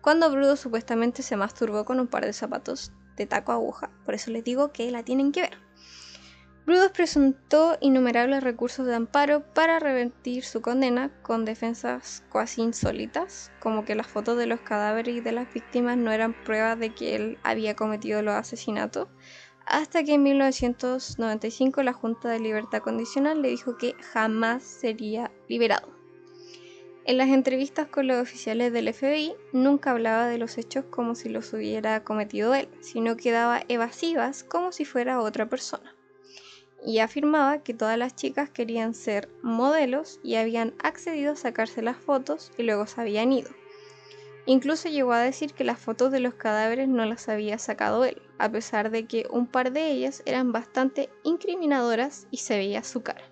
cuando 0.00 0.28
Brudo 0.28 0.56
supuestamente 0.56 1.22
se 1.22 1.36
masturbó 1.36 1.84
con 1.84 2.00
un 2.00 2.08
par 2.08 2.26
de 2.26 2.32
zapatos 2.32 2.90
de 3.14 3.26
taco 3.26 3.52
aguja. 3.52 3.92
Por 4.04 4.14
eso 4.14 4.32
les 4.32 4.42
digo 4.42 4.72
que 4.72 4.90
la 4.90 5.04
tienen 5.04 5.30
que 5.30 5.42
ver. 5.42 5.56
Brudos 6.64 6.92
presentó 6.92 7.76
innumerables 7.80 8.44
recursos 8.44 8.86
de 8.86 8.94
amparo 8.94 9.42
para 9.52 9.80
revertir 9.80 10.44
su 10.44 10.62
condena 10.62 11.10
con 11.22 11.44
defensas 11.44 12.22
cuasi 12.30 12.62
insólitas, 12.62 13.50
como 13.58 13.84
que 13.84 13.96
las 13.96 14.06
fotos 14.06 14.38
de 14.38 14.46
los 14.46 14.60
cadáveres 14.60 15.16
y 15.16 15.20
de 15.20 15.32
las 15.32 15.52
víctimas 15.52 15.96
no 15.96 16.12
eran 16.12 16.34
pruebas 16.44 16.78
de 16.78 16.94
que 16.94 17.16
él 17.16 17.38
había 17.42 17.74
cometido 17.74 18.22
los 18.22 18.34
asesinatos, 18.34 19.08
hasta 19.66 20.04
que 20.04 20.14
en 20.14 20.22
1995 20.22 21.82
la 21.82 21.92
Junta 21.92 22.28
de 22.28 22.38
Libertad 22.38 22.80
Condicional 22.80 23.42
le 23.42 23.48
dijo 23.48 23.76
que 23.76 23.96
jamás 24.12 24.62
sería 24.62 25.32
liberado. 25.48 25.88
En 27.04 27.18
las 27.18 27.30
entrevistas 27.30 27.88
con 27.88 28.06
los 28.06 28.22
oficiales 28.22 28.72
del 28.72 28.94
FBI 28.94 29.34
nunca 29.52 29.90
hablaba 29.90 30.28
de 30.28 30.38
los 30.38 30.56
hechos 30.58 30.84
como 30.90 31.16
si 31.16 31.28
los 31.28 31.52
hubiera 31.52 32.04
cometido 32.04 32.54
él, 32.54 32.68
sino 32.80 33.16
que 33.16 33.32
daba 33.32 33.62
evasivas 33.66 34.44
como 34.44 34.70
si 34.70 34.84
fuera 34.84 35.20
otra 35.20 35.48
persona. 35.48 35.96
Y 36.84 36.98
afirmaba 36.98 37.62
que 37.62 37.74
todas 37.74 37.96
las 37.96 38.16
chicas 38.16 38.50
querían 38.50 38.94
ser 38.94 39.28
modelos 39.42 40.18
y 40.22 40.34
habían 40.34 40.74
accedido 40.82 41.32
a 41.32 41.36
sacarse 41.36 41.82
las 41.82 41.96
fotos 41.96 42.50
y 42.58 42.64
luego 42.64 42.86
se 42.86 43.00
habían 43.00 43.32
ido. 43.32 43.50
Incluso 44.46 44.88
llegó 44.88 45.12
a 45.12 45.20
decir 45.20 45.52
que 45.54 45.62
las 45.62 45.78
fotos 45.78 46.10
de 46.10 46.18
los 46.18 46.34
cadáveres 46.34 46.88
no 46.88 47.04
las 47.06 47.28
había 47.28 47.58
sacado 47.58 48.04
él, 48.04 48.20
a 48.38 48.50
pesar 48.50 48.90
de 48.90 49.06
que 49.06 49.26
un 49.30 49.46
par 49.46 49.72
de 49.72 49.92
ellas 49.92 50.22
eran 50.26 50.50
bastante 50.50 51.10
incriminadoras 51.22 52.26
y 52.32 52.38
se 52.38 52.56
veía 52.56 52.82
su 52.82 53.02
cara. 53.02 53.22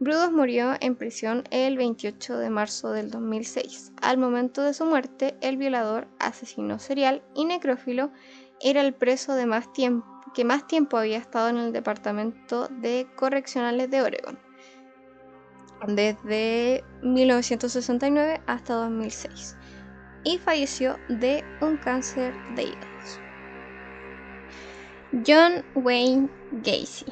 Brudos 0.00 0.32
murió 0.32 0.74
en 0.80 0.96
prisión 0.96 1.44
el 1.50 1.78
28 1.78 2.36
de 2.36 2.50
marzo 2.50 2.90
del 2.90 3.10
2006. 3.10 3.92
Al 4.02 4.18
momento 4.18 4.60
de 4.60 4.74
su 4.74 4.84
muerte, 4.84 5.36
el 5.40 5.56
violador, 5.56 6.08
asesino 6.18 6.78
serial 6.78 7.22
y 7.34 7.46
necrófilo 7.46 8.10
era 8.60 8.82
el 8.82 8.92
preso 8.92 9.34
de 9.34 9.46
más 9.46 9.72
tiempo, 9.72 10.06
que 10.34 10.44
más 10.44 10.66
tiempo 10.66 10.98
había 10.98 11.18
estado 11.18 11.48
en 11.48 11.56
el 11.56 11.72
Departamento 11.72 12.68
de 12.68 13.06
Correccionales 13.16 13.90
de 13.90 14.02
Oregon, 14.02 14.38
desde 15.86 16.84
1969 17.02 18.42
hasta 18.46 18.74
2006, 18.74 19.56
y 20.24 20.38
falleció 20.38 20.98
de 21.08 21.44
un 21.60 21.76
cáncer 21.76 22.34
de 22.56 22.64
hígados. 22.64 23.20
John 25.26 25.64
Wayne 25.76 26.28
Gacy. 26.64 27.06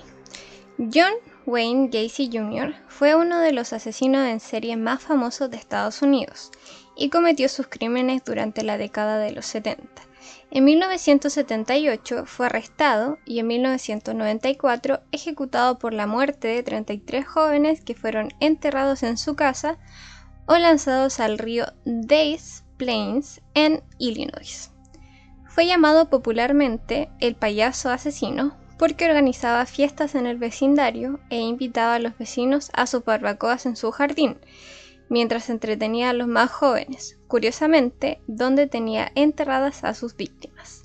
John 0.93 1.15
Wayne 1.47 1.89
Gacy 1.93 2.31
Jr. 2.33 2.75
fue 2.89 3.15
uno 3.15 3.39
de 3.39 3.53
los 3.53 3.73
asesinos 3.73 4.27
en 4.27 4.41
serie 4.41 4.77
más 4.77 5.03
famosos 5.03 5.51
de 5.51 5.57
Estados 5.57 6.03
Unidos 6.03 6.51
y 6.97 7.11
cometió 7.11 7.49
sus 7.49 7.69
crímenes 7.69 8.25
durante 8.25 8.65
la 8.65 8.79
década 8.79 9.19
de 9.19 9.33
los 9.33 9.47
70. 9.47 9.87
En 10.55 10.65
1978 10.65 12.27
fue 12.27 12.45
arrestado 12.45 13.17
y 13.25 13.39
en 13.39 13.47
1994 13.47 15.01
ejecutado 15.11 15.79
por 15.79 15.95
la 15.95 16.07
muerte 16.07 16.49
de 16.49 16.63
33 16.63 17.27
jóvenes 17.27 17.81
que 17.81 17.95
fueron 17.95 18.29
enterrados 18.39 19.03
en 19.03 19.17
su 19.17 19.35
casa 19.35 19.79
o 20.45 20.59
lanzados 20.59 21.21
al 21.21 21.39
río 21.39 21.65
Des 21.87 22.65
Plains 22.77 23.41
en 23.55 23.83
Illinois. 23.97 24.71
Fue 25.49 25.67
llamado 25.67 26.11
popularmente 26.11 27.09
el 27.21 27.35
payaso 27.35 27.89
asesino 27.89 28.55
porque 28.79 29.07
organizaba 29.07 29.65
fiestas 29.65 30.15
en 30.15 30.27
el 30.27 30.37
vecindario 30.37 31.19
e 31.31 31.39
invitaba 31.39 31.95
a 31.95 31.99
los 31.99 32.19
vecinos 32.19 32.71
a 32.75 32.87
sus 32.87 33.03
barbacoas 33.03 33.65
en 33.65 33.75
su 33.75 33.91
jardín, 33.91 34.39
mientras 35.13 35.51
entretenía 35.51 36.09
a 36.09 36.15
los 36.15 36.27
más 36.27 36.51
jóvenes, 36.51 37.19
curiosamente, 37.29 38.23
donde 38.27 38.67
tenía 38.67 39.13
enterradas 39.15 39.85
a 39.85 39.93
sus 39.93 40.17
víctimas. 40.17 40.85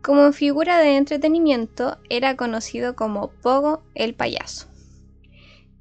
Como 0.00 0.32
figura 0.32 0.78
de 0.78 0.96
entretenimiento, 0.96 1.98
era 2.08 2.36
conocido 2.36 2.94
como 2.94 3.32
Pogo 3.42 3.82
el 3.96 4.14
payaso. 4.14 4.68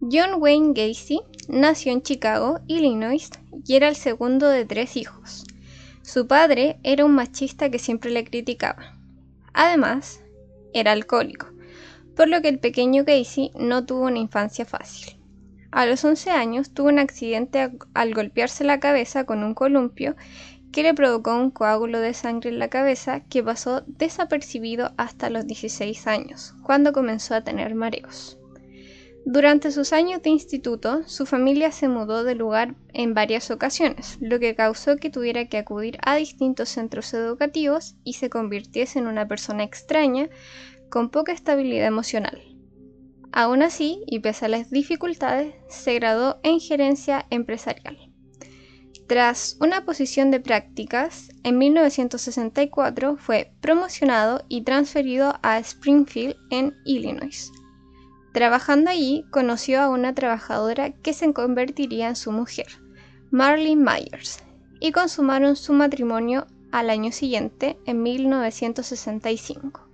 John 0.02 0.42
Wayne 0.42 0.74
Gacy 0.74 1.22
nació 1.50 1.92
en 1.92 2.02
Chicago, 2.02 2.60
Illinois, 2.66 3.30
y 3.64 3.76
era 3.76 3.90
el 3.90 3.96
segundo 3.96 4.50
de 4.50 4.66
tres 4.66 4.98
hijos. 4.98 5.46
Su 6.02 6.26
padre 6.26 6.80
era 6.82 7.06
un 7.06 7.14
machista 7.14 7.70
que 7.70 7.78
siempre 7.78 8.10
le 8.10 8.24
criticaba. 8.24 8.98
Además, 9.54 10.24
era 10.74 10.94
alcohólico, 10.94 11.50
por 12.16 12.28
lo 12.28 12.42
que 12.42 12.50
el 12.50 12.58
pequeño 12.58 13.06
Casey 13.06 13.52
no 13.54 13.86
tuvo 13.86 14.06
una 14.06 14.18
infancia 14.18 14.66
fácil. 14.66 15.17
A 15.78 15.86
los 15.86 16.04
11 16.04 16.32
años 16.32 16.72
tuvo 16.72 16.88
un 16.88 16.98
accidente 16.98 17.70
al 17.94 18.14
golpearse 18.16 18.64
la 18.64 18.80
cabeza 18.80 19.26
con 19.26 19.44
un 19.44 19.54
columpio 19.54 20.16
que 20.72 20.82
le 20.82 20.96
provocó 20.96 21.36
un 21.36 21.52
coágulo 21.52 22.00
de 22.00 22.16
sangre 22.16 22.50
en 22.50 22.58
la 22.58 22.68
cabeza 22.68 23.20
que 23.30 23.44
pasó 23.44 23.84
desapercibido 23.86 24.94
hasta 24.98 25.30
los 25.30 25.46
16 25.46 26.08
años, 26.08 26.56
cuando 26.64 26.94
comenzó 26.94 27.36
a 27.36 27.44
tener 27.44 27.76
mareos. 27.76 28.40
Durante 29.24 29.70
sus 29.70 29.94
años 29.94 30.24
de 30.24 30.32
instituto, 30.32 31.08
su 31.08 31.28
familia 31.28 31.72
se 31.72 31.88
mudó 31.88 32.24
de 32.24 32.34
lugar 32.34 32.74
en 32.94 33.14
varias 33.14 33.52
ocasiones, 33.52 34.18
lo 34.20 34.40
que 34.40 34.56
causó 34.56 34.98
que 34.98 35.12
tuviera 35.12 35.46
que 35.46 35.60
acudir 35.60 36.00
a 36.02 36.16
distintos 36.16 36.70
centros 36.70 37.14
educativos 37.14 37.94
y 38.04 38.14
se 38.14 38.32
convirtiese 38.32 38.98
en 38.98 39.06
una 39.06 39.28
persona 39.28 39.64
extraña 39.64 40.28
con 40.90 41.12
poca 41.12 41.34
estabilidad 41.34 41.86
emocional. 41.86 42.42
Aún 43.32 43.62
así, 43.62 44.04
y 44.08 44.20
pese 44.20 44.46
a 44.46 44.50
las 44.50 44.70
dificultades, 44.70 45.56
se 45.70 45.96
graduó 45.96 46.38
en 46.44 46.60
gerencia 46.60 47.26
empresarial. 47.30 47.98
Tras 49.08 49.58
una 49.62 49.86
posición 49.86 50.32
de 50.32 50.40
prácticas, 50.40 51.30
en 51.44 51.58
1964 51.58 53.18
fue 53.18 53.54
promocionado 53.62 54.44
y 54.50 54.64
transferido 54.64 55.36
a 55.44 55.60
Springfield 55.60 56.36
en 56.50 56.76
Illinois 56.84 57.52
Trabajando 58.38 58.92
allí, 58.92 59.26
conoció 59.32 59.82
a 59.82 59.90
una 59.90 60.14
trabajadora 60.14 60.92
que 60.92 61.14
se 61.14 61.34
convertiría 61.34 62.10
en 62.10 62.16
su 62.16 62.32
mujer, 62.32 62.68
Marlene 63.32 63.84
Myers, 63.84 64.44
y 64.80 64.92
consumaron 64.92 65.56
su 65.56 65.74
matrimonio 65.74 66.46
al 66.72 66.92
año 66.92 67.12
siguiente, 67.12 67.80
en 67.88 68.04
1965. 68.04 69.90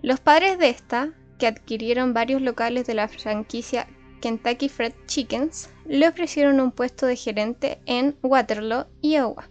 Los 0.00 0.20
padres 0.20 0.60
de 0.60 0.68
esta, 0.68 1.12
que 1.40 1.48
adquirieron 1.48 2.14
varios 2.14 2.40
locales 2.42 2.86
de 2.86 2.94
la 2.94 3.08
franquicia 3.08 3.88
Kentucky 4.20 4.68
Fried 4.68 4.92
Chickens, 5.06 5.70
le 5.86 6.06
ofrecieron 6.06 6.60
un 6.60 6.70
puesto 6.70 7.06
de 7.06 7.16
gerente 7.16 7.80
en 7.86 8.16
Waterloo, 8.22 8.86
Iowa. 9.00 9.48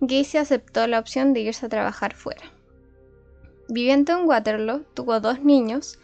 Gacy 0.00 0.38
aceptó 0.38 0.86
la 0.86 0.98
opción 0.98 1.32
de 1.32 1.40
irse 1.40 1.66
a 1.66 1.70
trabajar 1.70 2.14
fuera. 2.14 2.52
Viviendo 3.68 4.16
en 4.18 4.26
Waterloo, 4.26 4.84
tuvo 4.92 5.18
dos 5.20 5.40
niños 5.40 5.98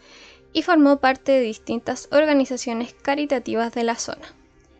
y 0.51 0.63
formó 0.63 0.97
parte 0.97 1.31
de 1.31 1.41
distintas 1.41 2.09
organizaciones 2.11 2.93
caritativas 2.93 3.71
de 3.73 3.83
la 3.83 3.95
zona. 3.95 4.33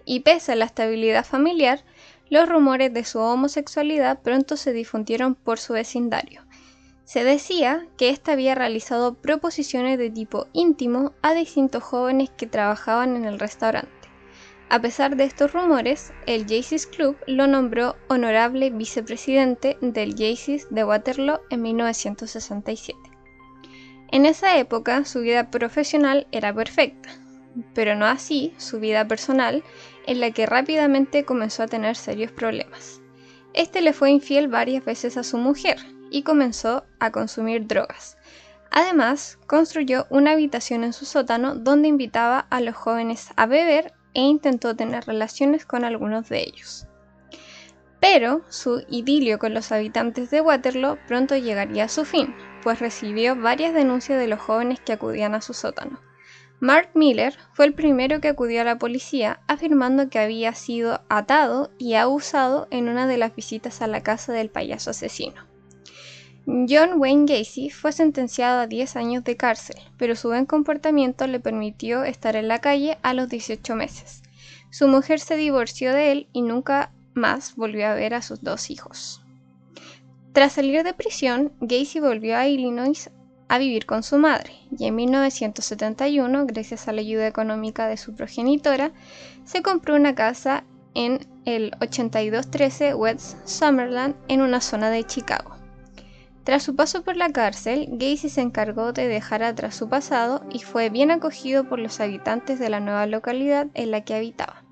Y 0.04 0.22
pese 0.22 0.54
a 0.54 0.56
la 0.56 0.66
estabilidad 0.66 1.24
familiar, 1.24 1.84
los 2.30 2.50
rumores 2.50 2.92
de 2.94 3.06
su 3.06 3.20
homosexualidad 3.20 4.22
pronto 4.22 4.58
se 4.58 4.74
difundieron 4.74 5.36
por 5.36 5.60
su 5.60 5.74
vecindario. 5.74 6.42
Se 7.12 7.26
decía 7.26 7.88
que 7.98 8.10
ésta 8.10 8.32
había 8.32 8.56
realizado 8.56 9.16
proposiciones 9.16 9.98
de 9.98 10.10
tipo 10.10 10.48
íntimo 10.54 11.12
a 11.22 11.34
distintos 11.34 11.84
jóvenes 11.84 12.30
que 12.30 12.48
trabajaban 12.48 13.18
en 13.18 13.26
el 13.26 13.38
restaurante. 13.38 13.92
A 14.70 14.80
pesar 14.80 15.18
de 15.18 15.26
estos 15.26 15.52
rumores, 15.52 16.14
el 16.26 16.48
Jaycees 16.48 16.88
Club 16.88 17.18
lo 17.28 17.48
nombró 17.48 17.98
honorable 18.08 18.70
vicepresidente 18.70 19.78
del 19.82 20.16
Jaycees 20.16 20.70
de 20.70 20.86
Waterloo 20.86 21.42
en 21.50 21.64
1967. 21.64 22.98
En 24.14 24.26
esa 24.26 24.58
época 24.58 25.04
su 25.04 25.20
vida 25.20 25.52
profesional 25.52 26.28
era 26.32 26.54
perfecta, 26.54 27.10
pero 27.74 27.94
no 27.94 28.06
así 28.06 28.54
su 28.56 28.80
vida 28.80 29.06
personal, 29.06 29.66
en 30.08 30.22
la 30.22 30.32
que 30.32 30.46
rápidamente 30.46 31.26
comenzó 31.26 31.64
a 31.64 31.68
tener 31.68 31.98
serios 31.98 32.32
problemas. 32.32 33.02
Este 33.54 33.82
le 33.82 33.92
fue 33.92 34.12
infiel 34.12 34.48
varias 34.48 34.86
veces 34.86 35.18
a 35.18 35.24
su 35.24 35.38
mujer 35.38 35.78
y 36.12 36.22
comenzó 36.22 36.84
a 37.00 37.12
consumir 37.12 37.66
drogas. 37.66 38.18
Además, 38.70 39.40
construyó 39.48 40.06
una 40.10 40.32
habitación 40.32 40.84
en 40.84 40.94
su 40.94 41.06
sótano 41.06 41.56
donde 41.56 41.88
invitaba 41.88 42.46
a 42.50 42.62
los 42.62 42.76
jóvenes 42.76 43.30
a 43.36 43.48
beber 43.48 43.94
e 44.14 44.22
intentó 44.22 44.76
tener 44.76 45.06
relaciones 45.06 45.66
con 45.66 45.84
algunos 45.84 46.30
de 46.30 46.42
ellos. 46.42 46.88
Pero 48.00 48.42
su 48.50 48.84
idilio 48.90 49.40
con 49.40 49.54
los 49.54 49.72
habitantes 49.72 50.32
de 50.32 50.42
Waterloo 50.42 50.98
pronto 51.08 51.36
llegaría 51.36 51.86
a 51.86 51.90
su 51.90 52.06
fin, 52.06 52.36
pues 52.64 52.80
recibió 52.80 53.36
varias 53.36 53.74
denuncias 53.74 54.20
de 54.20 54.28
los 54.28 54.40
jóvenes 54.40 54.80
que 54.80 54.94
acudían 54.94 55.36
a 55.36 55.42
su 55.42 55.54
sótano. 55.54 56.00
Mark 56.60 56.92
Miller 56.94 57.36
fue 57.54 57.66
el 57.66 57.74
primero 57.74 58.22
que 58.22 58.28
acudió 58.28 58.62
a 58.62 58.64
la 58.64 58.78
policía 58.78 59.42
afirmando 59.48 60.10
que 60.10 60.20
había 60.20 60.54
sido 60.54 61.02
atado 61.10 61.72
y 61.80 61.96
abusado 61.96 62.68
en 62.70 62.88
una 62.88 63.08
de 63.08 63.18
las 63.18 63.36
visitas 63.36 63.82
a 63.82 63.88
la 63.88 64.02
casa 64.02 64.32
del 64.32 64.50
payaso 64.50 64.92
asesino. 64.92 65.51
John 66.68 67.00
Wayne 67.00 67.26
Gacy 67.26 67.70
fue 67.70 67.94
sentenciado 67.94 68.60
a 68.60 68.68
10 68.68 68.98
años 68.98 69.24
de 69.24 69.38
cárcel, 69.38 69.78
pero 69.96 70.18
su 70.18 70.28
buen 70.28 70.46
comportamiento 70.46 71.26
le 71.26 71.40
permitió 71.40 72.04
estar 72.04 72.36
en 72.36 72.50
la 72.50 72.60
calle 72.60 72.98
a 73.04 73.14
los 73.14 73.30
18 73.30 73.74
meses. 73.78 74.22
Su 74.70 74.90
mujer 74.90 75.22
se 75.22 75.38
divorció 75.38 75.94
de 75.94 76.12
él 76.12 76.28
y 76.34 76.42
nunca 76.42 76.92
más 77.14 77.56
volvió 77.56 77.88
a 77.88 77.94
ver 77.94 78.14
a 78.14 78.22
sus 78.22 78.42
dos 78.42 78.70
hijos. 78.70 79.22
Tras 80.34 80.52
salir 80.52 80.84
de 80.84 80.94
prisión, 80.94 81.54
Gacy 81.62 82.02
volvió 82.02 82.36
a 82.36 82.50
Illinois 82.50 83.10
a 83.48 83.58
vivir 83.58 83.86
con 83.86 84.04
su 84.04 84.18
madre 84.18 84.52
y 84.78 84.88
en 84.88 84.96
1971, 84.96 86.48
gracias 86.48 86.90
a 86.90 86.92
la 86.92 87.00
ayuda 87.00 87.28
económica 87.28 87.88
de 87.88 87.96
su 87.96 88.14
progenitora, 88.14 88.92
se 89.46 89.62
compró 89.62 89.96
una 89.96 90.16
casa 90.16 90.66
en 90.96 91.26
el 91.46 91.72
8213 91.80 92.94
West 92.94 93.38
Summerland 93.48 94.16
en 94.28 94.42
una 94.42 94.60
zona 94.60 94.90
de 94.90 95.06
Chicago. 95.06 95.61
Tras 96.44 96.64
su 96.64 96.76
paso 96.76 97.04
por 97.04 97.18
la 97.18 97.32
cárcel, 97.32 97.88
Gacy 97.92 98.30
se 98.30 98.42
encargó 98.42 98.94
de 98.94 99.08
dejar 99.08 99.44
atrás 99.44 99.76
su 99.76 99.90
pasado 99.90 100.44
y 100.52 100.60
fue 100.60 100.90
bien 100.90 101.12
acogido 101.12 101.66
por 101.66 101.78
los 101.78 102.00
habitantes 102.00 102.58
de 102.58 102.70
la 102.70 102.80
nueva 102.80 103.06
localidad 103.06 103.68
en 103.76 103.92
la 103.92 104.02
que 104.02 104.16
habitaba. 104.16 104.64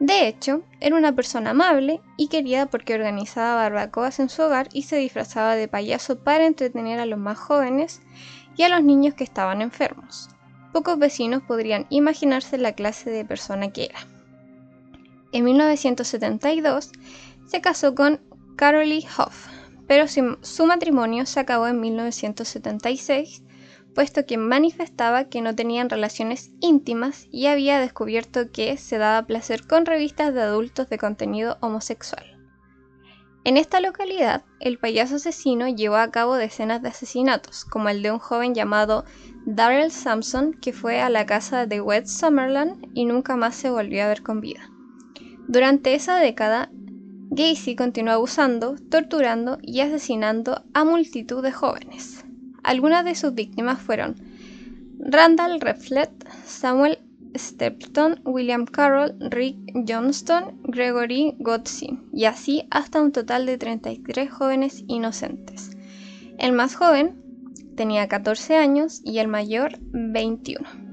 De 0.00 0.26
hecho, 0.26 0.62
era 0.80 0.96
una 0.96 1.14
persona 1.14 1.50
amable 1.50 2.00
y 2.16 2.28
querida 2.28 2.66
porque 2.66 2.94
organizaba 2.94 3.56
barbacoas 3.56 4.18
en 4.18 4.28
su 4.28 4.42
hogar 4.42 4.68
y 4.72 4.82
se 4.82 4.96
disfrazaba 4.96 5.56
de 5.56 5.68
payaso 5.68 6.18
para 6.18 6.46
entretener 6.46 7.00
a 7.00 7.06
los 7.06 7.18
más 7.18 7.38
jóvenes 7.38 8.00
y 8.56 8.62
a 8.62 8.68
los 8.68 8.82
niños 8.82 9.14
que 9.14 9.24
estaban 9.24 9.60
enfermos. 9.60 10.30
Pocos 10.72 10.98
vecinos 10.98 11.42
podrían 11.42 11.86
imaginarse 11.90 12.58
la 12.58 12.72
clase 12.72 13.10
de 13.10 13.24
persona 13.24 13.70
que 13.72 13.84
era. 13.84 14.00
En 15.32 15.44
1972 15.44 16.92
se 17.46 17.60
casó 17.60 17.94
con 17.94 18.20
Carolee 18.56 19.06
Hoff, 19.16 19.48
pero 19.86 20.06
su 20.08 20.66
matrimonio 20.66 21.26
se 21.26 21.40
acabó 21.40 21.66
en 21.66 21.80
1976, 21.80 23.42
puesto 23.94 24.26
que 24.26 24.36
manifestaba 24.36 25.24
que 25.24 25.40
no 25.40 25.54
tenían 25.54 25.88
relaciones 25.90 26.50
íntimas 26.60 27.28
y 27.30 27.46
había 27.46 27.78
descubierto 27.78 28.50
que 28.50 28.76
se 28.76 28.98
daba 28.98 29.26
placer 29.26 29.66
con 29.66 29.86
revistas 29.86 30.34
de 30.34 30.42
adultos 30.42 30.88
de 30.88 30.98
contenido 30.98 31.58
homosexual. 31.60 32.34
En 33.44 33.58
esta 33.58 33.80
localidad, 33.80 34.42
el 34.58 34.78
payaso 34.78 35.16
asesino 35.16 35.68
llevó 35.68 35.96
a 35.96 36.10
cabo 36.10 36.36
decenas 36.36 36.80
de 36.80 36.88
asesinatos, 36.88 37.66
como 37.66 37.90
el 37.90 38.02
de 38.02 38.10
un 38.10 38.18
joven 38.18 38.54
llamado 38.54 39.04
Darrell 39.44 39.90
Sampson, 39.90 40.54
que 40.54 40.72
fue 40.72 41.02
a 41.02 41.10
la 41.10 41.26
casa 41.26 41.66
de 41.66 41.82
West 41.82 42.06
Summerland 42.06 42.88
y 42.94 43.04
nunca 43.04 43.36
más 43.36 43.54
se 43.54 43.68
volvió 43.68 44.02
a 44.02 44.08
ver 44.08 44.22
con 44.22 44.40
vida. 44.40 44.70
Durante 45.46 45.94
esa 45.94 46.16
década, 46.16 46.70
Gacy 47.36 47.74
continuó 47.74 48.14
abusando, 48.14 48.76
torturando 48.90 49.58
y 49.60 49.80
asesinando 49.80 50.62
a 50.72 50.84
multitud 50.84 51.42
de 51.42 51.50
jóvenes. 51.50 52.24
Algunas 52.62 53.04
de 53.04 53.16
sus 53.16 53.34
víctimas 53.34 53.80
fueron 53.80 54.14
Randall 55.00 55.60
Reflet, 55.60 56.12
Samuel 56.44 57.00
Stepton, 57.36 58.20
William 58.24 58.66
Carroll, 58.66 59.16
Rick 59.18 59.56
Johnston, 59.88 60.60
Gregory 60.62 61.34
Godsin, 61.40 62.08
y 62.12 62.26
así 62.26 62.68
hasta 62.70 63.02
un 63.02 63.10
total 63.10 63.46
de 63.46 63.58
33 63.58 64.30
jóvenes 64.30 64.84
inocentes. 64.86 65.76
El 66.38 66.52
más 66.52 66.76
joven 66.76 67.20
tenía 67.76 68.06
14 68.06 68.54
años 68.54 69.00
y 69.02 69.18
el 69.18 69.26
mayor 69.26 69.80
21. 69.80 70.83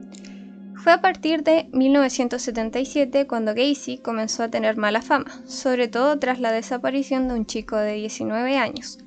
Fue 0.84 0.94
a 0.94 1.02
partir 1.02 1.44
de 1.44 1.70
1977 1.74 3.28
cuando 3.28 3.54
Gacy 3.54 4.00
comenzó 4.00 4.42
a 4.42 4.48
tener 4.50 4.78
mala 4.78 5.04
fama, 5.04 5.32
sobre 5.46 5.88
todo 5.88 6.18
tras 6.18 6.40
la 6.40 6.52
desaparición 6.52 7.28
de 7.28 7.36
un 7.36 7.46
chico 7.46 7.78
de 7.78 7.94
19 7.94 8.58
años. 8.58 8.98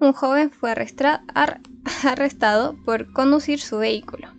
Un 0.00 0.14
joven 0.14 0.50
fue 0.50 0.72
arrestado 2.02 2.76
por 2.84 3.12
conducir 3.12 3.60
su 3.60 3.78
vehículo. 3.78 4.32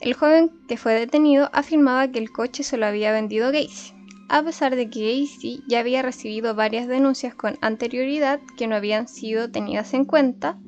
El 0.00 0.14
joven 0.14 0.50
que 0.66 0.78
fue 0.78 0.94
detenido 0.94 1.50
afirmaba 1.52 2.08
que 2.08 2.20
el 2.20 2.30
coche 2.30 2.62
se 2.62 2.78
lo 2.78 2.86
había 2.86 3.12
vendido 3.12 3.52
Gacy, 3.52 3.92
a 4.30 4.42
pesar 4.42 4.76
de 4.76 4.88
que 4.88 5.20
Gacy 5.20 5.62
ya 5.68 5.80
había 5.80 6.00
recibido 6.00 6.54
varias 6.54 6.88
denuncias 6.88 7.34
con 7.34 7.58
anterioridad 7.60 8.40
que 8.56 8.66
no 8.66 8.76
habían 8.76 9.08
sido 9.08 9.50
tenidas 9.50 9.92
en 9.92 10.06
cuenta. 10.06 10.58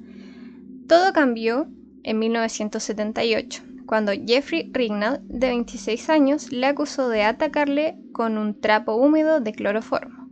Todo 0.87 1.15
cambió 1.15 1.67
en 2.03 2.19
1978, 2.19 3.63
cuando 3.87 4.13
Jeffrey 4.13 4.71
Rignall, 4.73 5.21
de 5.29 5.49
26 5.49 6.11
años, 6.11 6.53
le 6.53 6.67
acusó 6.67 7.09
de 7.09 7.23
atacarle 7.23 7.97
con 8.13 8.37
un 8.37 8.61
trapo 8.61 8.95
húmedo 8.95 9.41
de 9.41 9.53
cloroformo. 9.53 10.27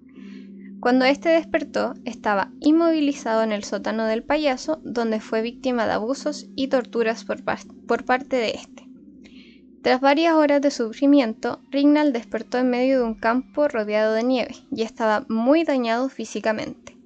Cuando 0.80 1.06
este 1.06 1.30
despertó, 1.30 1.94
estaba 2.04 2.50
inmovilizado 2.60 3.42
en 3.42 3.52
el 3.52 3.64
sótano 3.64 4.04
del 4.04 4.22
payaso, 4.22 4.82
donde 4.84 5.20
fue 5.20 5.40
víctima 5.40 5.86
de 5.86 5.92
abusos 5.92 6.46
y 6.56 6.68
torturas 6.68 7.24
por, 7.24 7.42
parte 8.04 8.36
de 8.36 8.50
este. 8.50 8.86
Tras 9.82 10.00
varias 10.02 10.34
horas 10.34 10.60
de 10.60 10.70
sufrimiento, 10.70 11.60
Rignall 11.70 12.12
despertó 12.12 12.58
en 12.58 12.68
medio 12.68 12.98
de 12.98 13.04
un 13.04 13.14
campo 13.14 13.66
rodeado 13.68 14.12
de 14.12 14.24
nieve 14.24 14.56
y 14.70 14.82
estaba 14.82 15.24
muy 15.30 15.64
dañado 15.64 16.10
físicamente. 16.10 16.98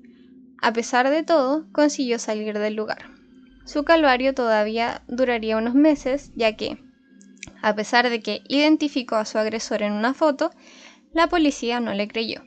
A 0.60 0.72
pesar 0.72 1.08
de 1.08 1.22
todo, 1.22 1.66
consiguió 1.70 2.18
salir 2.18 2.58
del 2.58 2.74
lugar. 2.74 3.17
Su 3.68 3.84
calvario 3.84 4.32
todavía 4.32 5.02
duraría 5.08 5.58
unos 5.58 5.74
meses, 5.74 6.32
ya 6.34 6.56
que, 6.56 6.78
a 7.60 7.74
pesar 7.74 8.08
de 8.08 8.22
que 8.22 8.40
identificó 8.48 9.16
a 9.16 9.26
su 9.26 9.36
agresor 9.36 9.82
en 9.82 9.92
una 9.92 10.14
foto, 10.14 10.50
la 11.12 11.26
policía 11.26 11.78
no 11.78 11.92
le 11.92 12.08
creyó. 12.08 12.40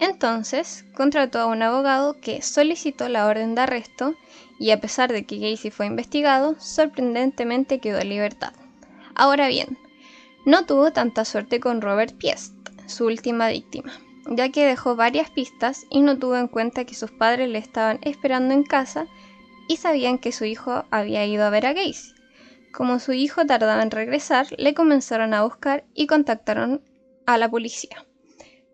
Entonces, 0.00 0.86
contrató 0.96 1.40
a 1.40 1.46
un 1.48 1.62
abogado 1.62 2.16
que 2.22 2.40
solicitó 2.40 3.10
la 3.10 3.26
orden 3.26 3.54
de 3.54 3.60
arresto 3.60 4.14
y 4.58 4.70
a 4.70 4.80
pesar 4.80 5.12
de 5.12 5.26
que 5.26 5.38
Gacy 5.38 5.70
fue 5.70 5.84
investigado, 5.84 6.58
sorprendentemente 6.58 7.78
quedó 7.78 7.98
en 7.98 8.08
libertad. 8.08 8.54
Ahora 9.14 9.48
bien, 9.48 9.76
no 10.46 10.64
tuvo 10.64 10.92
tanta 10.92 11.26
suerte 11.26 11.60
con 11.60 11.82
Robert 11.82 12.16
Piest, 12.16 12.54
su 12.86 13.04
última 13.04 13.50
víctima, 13.50 13.92
ya 14.30 14.48
que 14.48 14.64
dejó 14.64 14.96
varias 14.96 15.28
pistas 15.28 15.84
y 15.90 16.00
no 16.00 16.18
tuvo 16.18 16.38
en 16.38 16.48
cuenta 16.48 16.86
que 16.86 16.94
sus 16.94 17.10
padres 17.10 17.50
le 17.50 17.58
estaban 17.58 17.98
esperando 18.00 18.54
en 18.54 18.62
casa 18.62 19.08
y 19.68 19.76
sabían 19.76 20.18
que 20.18 20.32
su 20.32 20.44
hijo 20.44 20.84
había 20.90 21.24
ido 21.26 21.44
a 21.44 21.50
ver 21.50 21.66
a 21.66 21.72
Gacy. 21.72 22.14
Como 22.72 22.98
su 22.98 23.12
hijo 23.12 23.46
tardaba 23.46 23.82
en 23.82 23.90
regresar, 23.90 24.46
le 24.58 24.74
comenzaron 24.74 25.34
a 25.34 25.44
buscar 25.44 25.84
y 25.94 26.06
contactaron 26.06 26.82
a 27.26 27.38
la 27.38 27.50
policía. 27.50 28.04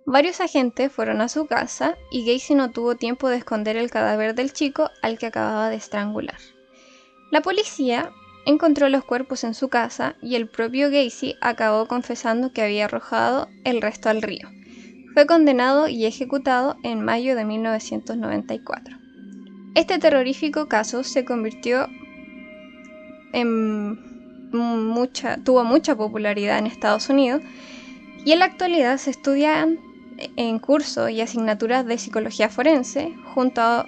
Varios 0.06 0.40
agentes 0.40 0.92
fueron 0.92 1.20
a 1.20 1.28
su 1.28 1.46
casa 1.46 1.96
y 2.10 2.26
Gacy 2.26 2.54
no 2.54 2.70
tuvo 2.70 2.94
tiempo 2.94 3.28
de 3.28 3.38
esconder 3.38 3.76
el 3.76 3.90
cadáver 3.90 4.34
del 4.34 4.52
chico 4.52 4.90
al 5.02 5.18
que 5.18 5.26
acababa 5.26 5.70
de 5.70 5.76
estrangular. 5.76 6.38
La 7.30 7.40
policía 7.40 8.12
encontró 8.46 8.88
los 8.90 9.04
cuerpos 9.04 9.44
en 9.44 9.54
su 9.54 9.68
casa 9.68 10.16
y 10.20 10.34
el 10.34 10.48
propio 10.48 10.90
Gacy 10.90 11.36
acabó 11.40 11.86
confesando 11.88 12.52
que 12.52 12.62
había 12.62 12.84
arrojado 12.84 13.48
el 13.64 13.80
resto 13.80 14.10
al 14.10 14.22
río. 14.22 14.48
Fue 15.14 15.26
condenado 15.26 15.88
y 15.88 16.04
ejecutado 16.04 16.76
en 16.82 17.00
mayo 17.00 17.34
de 17.34 17.44
1994. 17.44 19.03
Este 19.74 19.98
terrorífico 19.98 20.66
caso 20.68 21.02
se 21.02 21.24
convirtió 21.24 21.88
en 23.32 23.98
mucha, 24.52 25.36
tuvo 25.38 25.64
mucha 25.64 25.96
popularidad 25.96 26.58
en 26.58 26.66
Estados 26.66 27.08
Unidos 27.08 27.42
y 28.24 28.32
en 28.32 28.38
la 28.38 28.44
actualidad 28.44 28.96
se 28.98 29.10
estudian 29.10 29.80
en 30.36 30.58
cursos 30.60 31.10
y 31.10 31.20
asignaturas 31.20 31.84
de 31.86 31.98
psicología 31.98 32.48
forense 32.48 33.14
junto 33.34 33.60
a, 33.60 33.86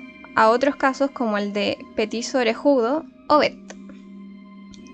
otros 0.51 0.77
casos 0.77 1.11
como 1.13 1.39
el 1.39 1.53
de 1.53 1.79
Petiso 1.95 2.39
Orejudo 2.39 3.05
o 3.29 3.39
Bet. 3.39 3.57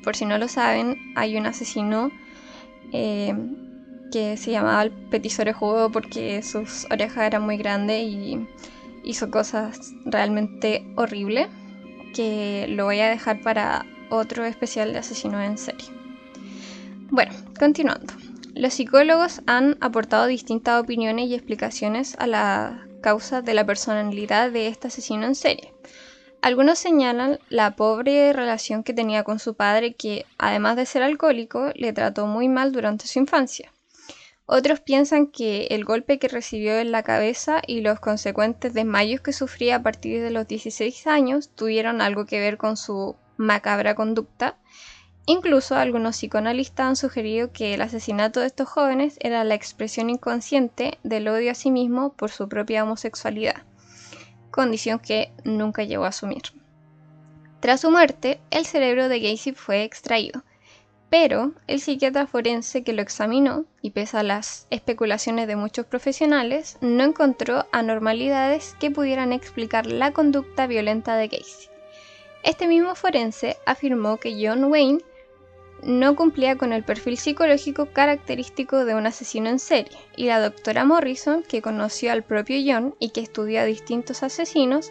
Por 0.04 0.14
si 0.14 0.24
no 0.24 0.38
lo 0.38 0.46
saben, 0.46 0.96
hay 1.16 1.36
un 1.36 1.46
asesino 1.46 2.10
eh, 2.92 3.34
que 4.12 4.36
se 4.36 4.50
llamaba 4.50 4.82
el 4.82 4.90
Petiso 4.90 5.42
Orejudo 5.42 5.90
porque 5.90 6.42
sus 6.42 6.86
orejas 6.90 7.24
eran 7.24 7.42
muy 7.42 7.56
grandes 7.56 8.04
y 8.04 8.46
hizo 9.04 9.30
cosas 9.30 9.92
realmente 10.04 10.84
horribles 10.96 11.48
que 12.14 12.66
lo 12.68 12.84
voy 12.84 13.00
a 13.00 13.08
dejar 13.08 13.40
para 13.40 13.86
otro 14.10 14.44
especial 14.44 14.92
de 14.92 14.98
asesinos 14.98 15.42
en 15.42 15.58
serie. 15.58 15.88
Bueno, 17.10 17.32
continuando. 17.58 18.14
Los 18.54 18.74
psicólogos 18.74 19.40
han 19.46 19.78
aportado 19.80 20.26
distintas 20.26 20.80
opiniones 20.82 21.26
y 21.26 21.34
explicaciones 21.34 22.16
a 22.18 22.26
la 22.26 22.86
causa 23.00 23.42
de 23.42 23.54
la 23.54 23.64
personalidad 23.64 24.50
de 24.50 24.68
este 24.68 24.88
asesino 24.88 25.26
en 25.26 25.34
serie. 25.34 25.72
Algunos 26.42 26.78
señalan 26.78 27.38
la 27.48 27.76
pobre 27.76 28.32
relación 28.32 28.82
que 28.82 28.92
tenía 28.92 29.24
con 29.24 29.38
su 29.38 29.54
padre 29.54 29.94
que, 29.94 30.26
además 30.38 30.76
de 30.76 30.86
ser 30.86 31.02
alcohólico, 31.02 31.70
le 31.74 31.92
trató 31.92 32.26
muy 32.26 32.48
mal 32.48 32.72
durante 32.72 33.06
su 33.06 33.18
infancia. 33.18 33.72
Otros 34.46 34.80
piensan 34.80 35.28
que 35.28 35.68
el 35.70 35.84
golpe 35.84 36.18
que 36.18 36.28
recibió 36.28 36.78
en 36.78 36.90
la 36.90 37.02
cabeza 37.02 37.62
y 37.66 37.80
los 37.80 38.00
consecuentes 38.00 38.74
desmayos 38.74 39.20
que 39.20 39.32
sufría 39.32 39.76
a 39.76 39.82
partir 39.82 40.20
de 40.20 40.30
los 40.30 40.48
16 40.48 41.06
años 41.06 41.50
tuvieron 41.54 42.00
algo 42.00 42.26
que 42.26 42.40
ver 42.40 42.58
con 42.58 42.76
su 42.76 43.16
macabra 43.36 43.94
conducta. 43.94 44.58
Incluso 45.26 45.76
algunos 45.76 46.16
psicoanalistas 46.16 46.86
han 46.86 46.96
sugerido 46.96 47.52
que 47.52 47.74
el 47.74 47.82
asesinato 47.82 48.40
de 48.40 48.46
estos 48.46 48.68
jóvenes 48.68 49.16
era 49.20 49.44
la 49.44 49.54
expresión 49.54 50.10
inconsciente 50.10 50.98
del 51.04 51.28
odio 51.28 51.52
a 51.52 51.54
sí 51.54 51.70
mismo 51.70 52.12
por 52.12 52.32
su 52.32 52.48
propia 52.48 52.82
homosexualidad, 52.82 53.62
condición 54.50 54.98
que 54.98 55.32
nunca 55.44 55.84
llegó 55.84 56.04
a 56.04 56.08
asumir. 56.08 56.42
Tras 57.60 57.82
su 57.82 57.92
muerte, 57.92 58.40
el 58.50 58.66
cerebro 58.66 59.08
de 59.08 59.20
Gacy 59.20 59.52
fue 59.52 59.84
extraído, 59.84 60.42
pero 61.12 61.52
el 61.66 61.78
psiquiatra 61.78 62.26
forense 62.26 62.84
que 62.84 62.94
lo 62.94 63.02
examinó, 63.02 63.66
y 63.82 63.90
pese 63.90 64.16
a 64.16 64.22
las 64.22 64.66
especulaciones 64.70 65.46
de 65.46 65.56
muchos 65.56 65.84
profesionales, 65.84 66.78
no 66.80 67.04
encontró 67.04 67.66
anormalidades 67.70 68.74
que 68.80 68.90
pudieran 68.90 69.34
explicar 69.34 69.84
la 69.84 70.12
conducta 70.12 70.66
violenta 70.66 71.14
de 71.16 71.28
Casey. 71.28 71.68
Este 72.42 72.66
mismo 72.66 72.94
forense 72.94 73.58
afirmó 73.66 74.16
que 74.16 74.38
John 74.42 74.64
Wayne 74.64 75.00
no 75.82 76.16
cumplía 76.16 76.56
con 76.56 76.72
el 76.72 76.82
perfil 76.82 77.18
psicológico 77.18 77.90
característico 77.92 78.86
de 78.86 78.94
un 78.94 79.06
asesino 79.06 79.50
en 79.50 79.58
serie, 79.58 79.98
y 80.16 80.28
la 80.28 80.40
doctora 80.40 80.86
Morrison, 80.86 81.42
que 81.42 81.60
conoció 81.60 82.10
al 82.10 82.22
propio 82.22 82.56
John 82.66 82.94
y 82.98 83.10
que 83.10 83.20
estudió 83.20 83.60
a 83.60 83.66
distintos 83.66 84.22
asesinos, 84.22 84.90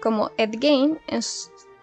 como 0.00 0.30
Ed 0.38 0.54
Gain, 0.58 0.98
en 1.08 1.20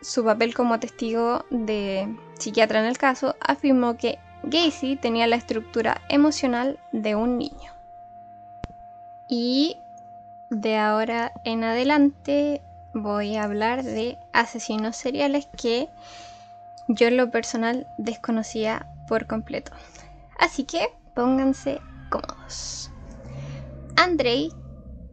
su 0.06 0.23
papel 0.23 0.53
como 0.53 0.80
testigo 0.80 1.45
de 1.49 2.15
psiquiatra 2.38 2.80
en 2.80 2.86
el 2.86 2.98
caso, 2.98 3.36
afirmó 3.40 3.98
que 3.98 4.19
Gacy 4.44 4.98
tenía 4.98 5.26
la 5.26 5.36
estructura 5.36 6.02
emocional 6.10 6.80
de 6.91 7.15
un 7.15 7.40
niño. 7.40 7.73
Y 9.27 9.77
de 10.52 10.77
ahora 10.77 11.34
en 11.44 11.64
adelante 11.64 12.61
voy 12.94 13.36
a 13.36 13.44
hablar 13.44 13.84
de 13.84 14.19
asesinos 14.32 14.95
seriales 14.95 15.48
que 15.57 15.90
yo 16.88 17.07
en 17.07 17.18
lo 17.18 17.32
personal 17.32 17.88
desconocía 17.98 18.88
por 19.07 19.26
completo. 19.26 19.72
Así 20.38 20.65
que 20.65 20.90
pónganse 21.15 21.82
cómodos. 22.11 22.91
Andrei 23.95 24.52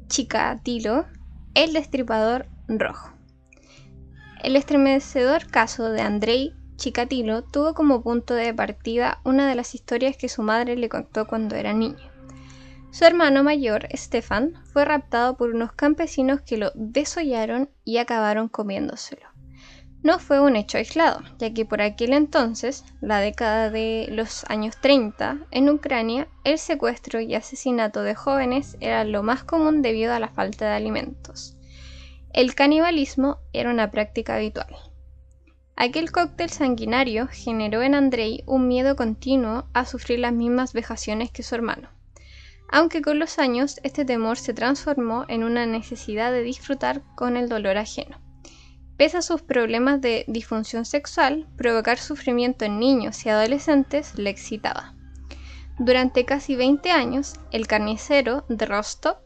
Chikatilo, 0.08 1.06
el 1.54 1.72
destripador 1.72 2.46
rojo. 2.68 3.11
El 4.42 4.56
estremecedor 4.56 5.46
caso 5.46 5.90
de 5.90 6.00
Andrei 6.00 6.52
Chikatilo 6.74 7.44
tuvo 7.44 7.74
como 7.74 8.02
punto 8.02 8.34
de 8.34 8.52
partida 8.52 9.20
una 9.22 9.48
de 9.48 9.54
las 9.54 9.72
historias 9.72 10.16
que 10.16 10.28
su 10.28 10.42
madre 10.42 10.74
le 10.74 10.88
contó 10.88 11.28
cuando 11.28 11.54
era 11.54 11.72
niño. 11.72 12.10
Su 12.90 13.04
hermano 13.04 13.44
mayor, 13.44 13.86
Stefan, 13.94 14.54
fue 14.64 14.84
raptado 14.84 15.36
por 15.36 15.54
unos 15.54 15.70
campesinos 15.72 16.40
que 16.40 16.56
lo 16.56 16.72
desollaron 16.74 17.70
y 17.84 17.98
acabaron 17.98 18.48
comiéndoselo. 18.48 19.28
No 20.02 20.18
fue 20.18 20.40
un 20.40 20.56
hecho 20.56 20.78
aislado, 20.78 21.20
ya 21.38 21.54
que 21.54 21.64
por 21.64 21.80
aquel 21.80 22.12
entonces, 22.12 22.84
la 23.00 23.20
década 23.20 23.70
de 23.70 24.08
los 24.10 24.44
años 24.48 24.76
30, 24.80 25.38
en 25.52 25.70
Ucrania, 25.70 26.26
el 26.42 26.58
secuestro 26.58 27.20
y 27.20 27.36
asesinato 27.36 28.02
de 28.02 28.16
jóvenes 28.16 28.76
era 28.80 29.04
lo 29.04 29.22
más 29.22 29.44
común 29.44 29.82
debido 29.82 30.12
a 30.12 30.18
la 30.18 30.28
falta 30.30 30.64
de 30.64 30.74
alimentos. 30.74 31.56
El 32.32 32.54
canibalismo 32.54 33.38
era 33.52 33.70
una 33.70 33.90
práctica 33.90 34.36
habitual. 34.36 34.74
Aquel 35.76 36.12
cóctel 36.12 36.50
sanguinario 36.50 37.28
generó 37.30 37.82
en 37.82 37.94
Andrei 37.94 38.42
un 38.46 38.68
miedo 38.68 38.96
continuo 38.96 39.66
a 39.72 39.84
sufrir 39.84 40.18
las 40.18 40.32
mismas 40.32 40.72
vejaciones 40.72 41.30
que 41.30 41.42
su 41.42 41.54
hermano 41.54 41.88
aunque 42.72 43.02
con 43.02 43.18
los 43.18 43.38
años 43.38 43.78
este 43.82 44.06
temor 44.06 44.38
se 44.38 44.54
transformó 44.54 45.26
en 45.28 45.44
una 45.44 45.66
necesidad 45.66 46.32
de 46.32 46.42
disfrutar 46.42 47.02
con 47.14 47.36
el 47.36 47.50
dolor 47.50 47.76
ajeno. 47.76 48.18
Pese 48.96 49.18
a 49.18 49.22
sus 49.22 49.42
problemas 49.42 50.00
de 50.00 50.24
disfunción 50.26 50.86
sexual, 50.86 51.46
provocar 51.56 51.98
sufrimiento 51.98 52.64
en 52.64 52.78
niños 52.78 53.26
y 53.26 53.28
adolescentes 53.28 54.14
le 54.18 54.30
excitaba. 54.30 54.94
Durante 55.78 56.24
casi 56.24 56.56
20 56.56 56.90
años, 56.90 57.34
el 57.50 57.66
carnicero 57.66 58.46
de 58.48 58.64
Rostov 58.64 59.16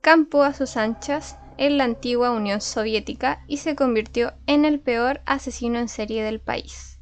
campó 0.00 0.44
a 0.44 0.54
sus 0.54 0.76
anchas 0.76 1.36
en 1.58 1.76
la 1.76 1.84
antigua 1.84 2.30
Unión 2.30 2.60
Soviética 2.60 3.44
y 3.46 3.58
se 3.58 3.76
convirtió 3.76 4.32
en 4.46 4.64
el 4.64 4.80
peor 4.80 5.20
asesino 5.26 5.78
en 5.78 5.88
serie 5.88 6.22
del 6.22 6.40
país. 6.40 6.98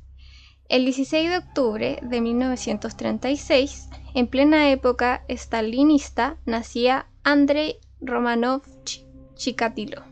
El 0.69 0.85
16 0.85 1.31
de 1.31 1.37
octubre 1.37 1.99
de 2.03 2.21
1936, 2.21 3.89
en 4.15 4.27
plena 4.27 4.71
época 4.71 5.23
stalinista 5.29 6.39
nacía 6.45 7.07
Andrei 7.23 7.77
Romanov 8.01 8.63
Chikatilo. 9.35 10.03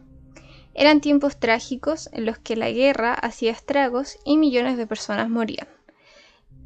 Eran 0.75 1.01
tiempos 1.01 1.39
trágicos 1.39 2.09
en 2.13 2.27
los 2.27 2.39
que 2.39 2.55
la 2.55 2.71
guerra 2.71 3.15
hacía 3.15 3.51
estragos 3.51 4.19
y 4.25 4.37
millones 4.37 4.77
de 4.77 4.87
personas 4.87 5.29
morían. 5.29 5.69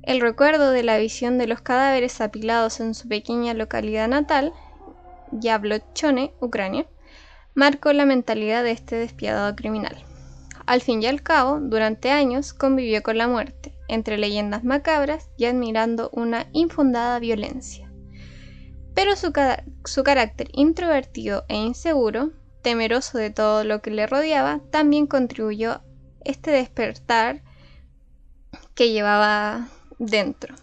El 0.03 0.21
recuerdo 0.21 0.71
de 0.71 0.83
la 0.83 0.99
visión 0.99 1.39
de 1.39 1.47
los 1.47 1.61
cadáveres 1.61 2.21
apilados 2.21 2.81
en 2.81 2.95
su 2.95 3.09
pequeña 3.09 3.55
localidad 3.55 4.09
natal, 4.09 4.53
Yablochone, 5.33 6.33
Ucrania, 6.41 6.87
marcó 7.59 7.93
la 7.93 8.07
mentalidad 8.07 8.63
de 8.63 8.71
este 8.71 8.95
despiadado 8.95 9.57
criminal. 9.57 9.97
Al 10.65 10.81
fin 10.81 11.03
y 11.03 11.07
al 11.07 11.25
cabo, 11.25 11.59
durante 11.59 12.13
años 12.13 12.53
convivió 12.53 13.03
con 13.03 13.19
la 13.19 13.27
muerte, 13.27 13.75
entre 13.89 14.17
leyendas 14.17 14.63
macabras 14.63 15.29
y 15.37 15.47
admirando 15.47 16.09
una 16.13 16.47
infundada 16.53 17.19
violencia. 17.19 17.91
Pero 18.95 19.17
su, 19.17 19.33
su 19.85 20.05
carácter 20.05 20.51
introvertido 20.53 21.47
e 21.49 21.57
inseguro, 21.57 22.31
temeroso 22.63 23.19
de 23.19 23.31
todo 23.31 23.65
lo 23.65 23.83
que 23.83 23.91
le 23.91 24.07
rodeaba, 24.07 24.61
también 24.71 25.09
contribuyó 25.09 25.83
este 26.25 26.53
despertar 26.53 27.43
que 28.77 28.93
llevaba 28.93 29.67
dentro. 29.99 30.55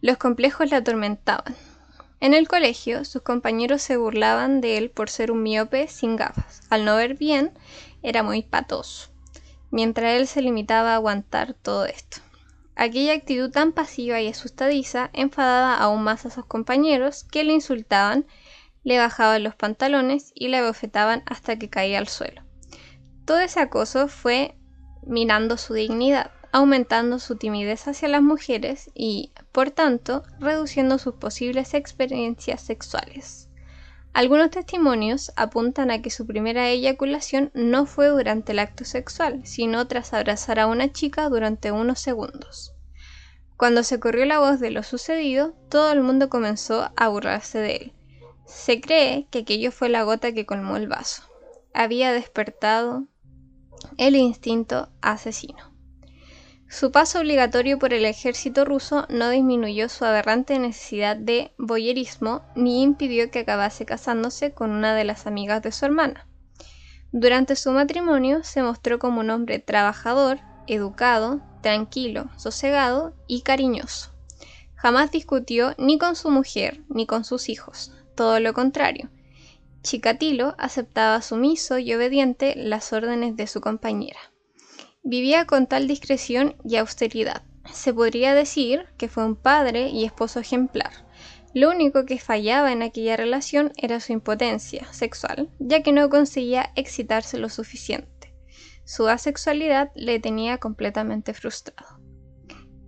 Los 0.00 0.16
complejos 0.16 0.68
le 0.68 0.74
atormentaban. 0.74 1.54
En 2.20 2.34
el 2.34 2.48
colegio, 2.48 3.04
sus 3.04 3.22
compañeros 3.22 3.82
se 3.82 3.96
burlaban 3.96 4.60
de 4.60 4.76
él 4.76 4.90
por 4.90 5.10
ser 5.10 5.32
un 5.32 5.42
miope 5.42 5.88
sin 5.88 6.16
gafas. 6.16 6.62
Al 6.70 6.84
no 6.84 6.96
ver 6.96 7.14
bien, 7.14 7.52
era 8.02 8.22
muy 8.22 8.42
patoso 8.42 9.10
mientras 9.70 10.14
él 10.14 10.26
se 10.26 10.42
limitaba 10.42 10.92
a 10.92 10.96
aguantar 10.96 11.54
todo 11.54 11.86
esto. 11.86 12.18
Aquella 12.76 13.14
actitud 13.14 13.50
tan 13.50 13.72
pasiva 13.72 14.20
y 14.20 14.28
asustadiza 14.28 15.10
enfadaba 15.12 15.76
aún 15.76 16.02
más 16.02 16.24
a 16.26 16.30
sus 16.30 16.46
compañeros 16.46 17.24
que 17.24 17.44
le 17.44 17.52
insultaban, 17.52 18.26
le 18.84 18.98
bajaban 18.98 19.42
los 19.42 19.54
pantalones 19.54 20.32
y 20.34 20.48
le 20.48 20.64
bofetaban 20.64 21.22
hasta 21.26 21.58
que 21.58 21.68
caía 21.68 21.98
al 21.98 22.08
suelo. 22.08 22.42
Todo 23.26 23.40
ese 23.40 23.60
acoso 23.60 24.08
fue 24.08 24.56
minando 25.02 25.58
su 25.58 25.74
dignidad, 25.74 26.30
aumentando 26.52 27.18
su 27.18 27.36
timidez 27.36 27.86
hacia 27.86 28.08
las 28.08 28.22
mujeres 28.22 28.90
y, 28.94 29.32
por 29.52 29.70
tanto, 29.70 30.24
reduciendo 30.38 30.98
sus 30.98 31.14
posibles 31.14 31.74
experiencias 31.74 32.62
sexuales. 32.62 33.48
Algunos 34.12 34.50
testimonios 34.50 35.30
apuntan 35.36 35.90
a 35.90 36.02
que 36.02 36.10
su 36.10 36.26
primera 36.26 36.68
eyaculación 36.68 37.52
no 37.54 37.86
fue 37.86 38.08
durante 38.08 38.52
el 38.52 38.58
acto 38.58 38.84
sexual, 38.84 39.42
sino 39.44 39.86
tras 39.86 40.12
abrazar 40.12 40.58
a 40.58 40.66
una 40.66 40.92
chica 40.92 41.28
durante 41.28 41.70
unos 41.70 42.00
segundos. 42.00 42.74
Cuando 43.56 43.84
se 43.84 44.00
corrió 44.00 44.24
la 44.24 44.40
voz 44.40 44.58
de 44.58 44.70
lo 44.70 44.82
sucedido, 44.82 45.54
todo 45.68 45.92
el 45.92 46.02
mundo 46.02 46.28
comenzó 46.28 46.90
a 46.96 47.08
burlarse 47.08 47.58
de 47.58 47.76
él. 47.76 47.92
Se 48.46 48.80
cree 48.80 49.28
que 49.30 49.40
aquello 49.40 49.70
fue 49.70 49.88
la 49.88 50.02
gota 50.02 50.32
que 50.32 50.46
colmó 50.46 50.76
el 50.76 50.88
vaso. 50.88 51.22
Había 51.72 52.12
despertado 52.12 53.04
el 53.96 54.16
instinto 54.16 54.88
asesino. 55.02 55.69
Su 56.70 56.92
paso 56.92 57.18
obligatorio 57.18 57.80
por 57.80 57.92
el 57.92 58.04
ejército 58.04 58.64
ruso 58.64 59.04
no 59.08 59.28
disminuyó 59.28 59.88
su 59.88 60.04
aberrante 60.04 60.56
necesidad 60.56 61.16
de 61.16 61.52
boyerismo 61.58 62.42
ni 62.54 62.84
impidió 62.84 63.28
que 63.32 63.40
acabase 63.40 63.84
casándose 63.84 64.54
con 64.54 64.70
una 64.70 64.94
de 64.94 65.02
las 65.02 65.26
amigas 65.26 65.62
de 65.62 65.72
su 65.72 65.84
hermana. 65.84 66.28
Durante 67.10 67.56
su 67.56 67.72
matrimonio 67.72 68.44
se 68.44 68.62
mostró 68.62 69.00
como 69.00 69.18
un 69.18 69.30
hombre 69.30 69.58
trabajador, 69.58 70.38
educado, 70.68 71.40
tranquilo, 71.60 72.30
sosegado 72.36 73.16
y 73.26 73.42
cariñoso. 73.42 74.12
Jamás 74.76 75.10
discutió 75.10 75.74
ni 75.76 75.98
con 75.98 76.14
su 76.14 76.30
mujer 76.30 76.82
ni 76.88 77.04
con 77.04 77.24
sus 77.24 77.48
hijos, 77.48 77.92
todo 78.14 78.38
lo 78.38 78.54
contrario. 78.54 79.10
Chikatilo 79.82 80.54
aceptaba 80.56 81.20
sumiso 81.20 81.78
y 81.78 81.92
obediente 81.94 82.54
las 82.54 82.92
órdenes 82.92 83.34
de 83.34 83.48
su 83.48 83.60
compañera. 83.60 84.29
Vivía 85.02 85.46
con 85.46 85.66
tal 85.66 85.88
discreción 85.88 86.56
y 86.62 86.76
austeridad. 86.76 87.42
Se 87.72 87.94
podría 87.94 88.34
decir 88.34 88.86
que 88.98 89.08
fue 89.08 89.24
un 89.24 89.34
padre 89.34 89.88
y 89.88 90.04
esposo 90.04 90.40
ejemplar. 90.40 90.92
Lo 91.54 91.70
único 91.70 92.04
que 92.04 92.18
fallaba 92.18 92.70
en 92.70 92.82
aquella 92.82 93.16
relación 93.16 93.72
era 93.76 93.98
su 94.00 94.12
impotencia 94.12 94.86
sexual, 94.92 95.48
ya 95.58 95.82
que 95.82 95.92
no 95.92 96.10
conseguía 96.10 96.70
excitarse 96.76 97.38
lo 97.38 97.48
suficiente. 97.48 98.34
Su 98.84 99.08
asexualidad 99.08 99.90
le 99.94 100.20
tenía 100.20 100.58
completamente 100.58 101.32
frustrado. 101.32 101.98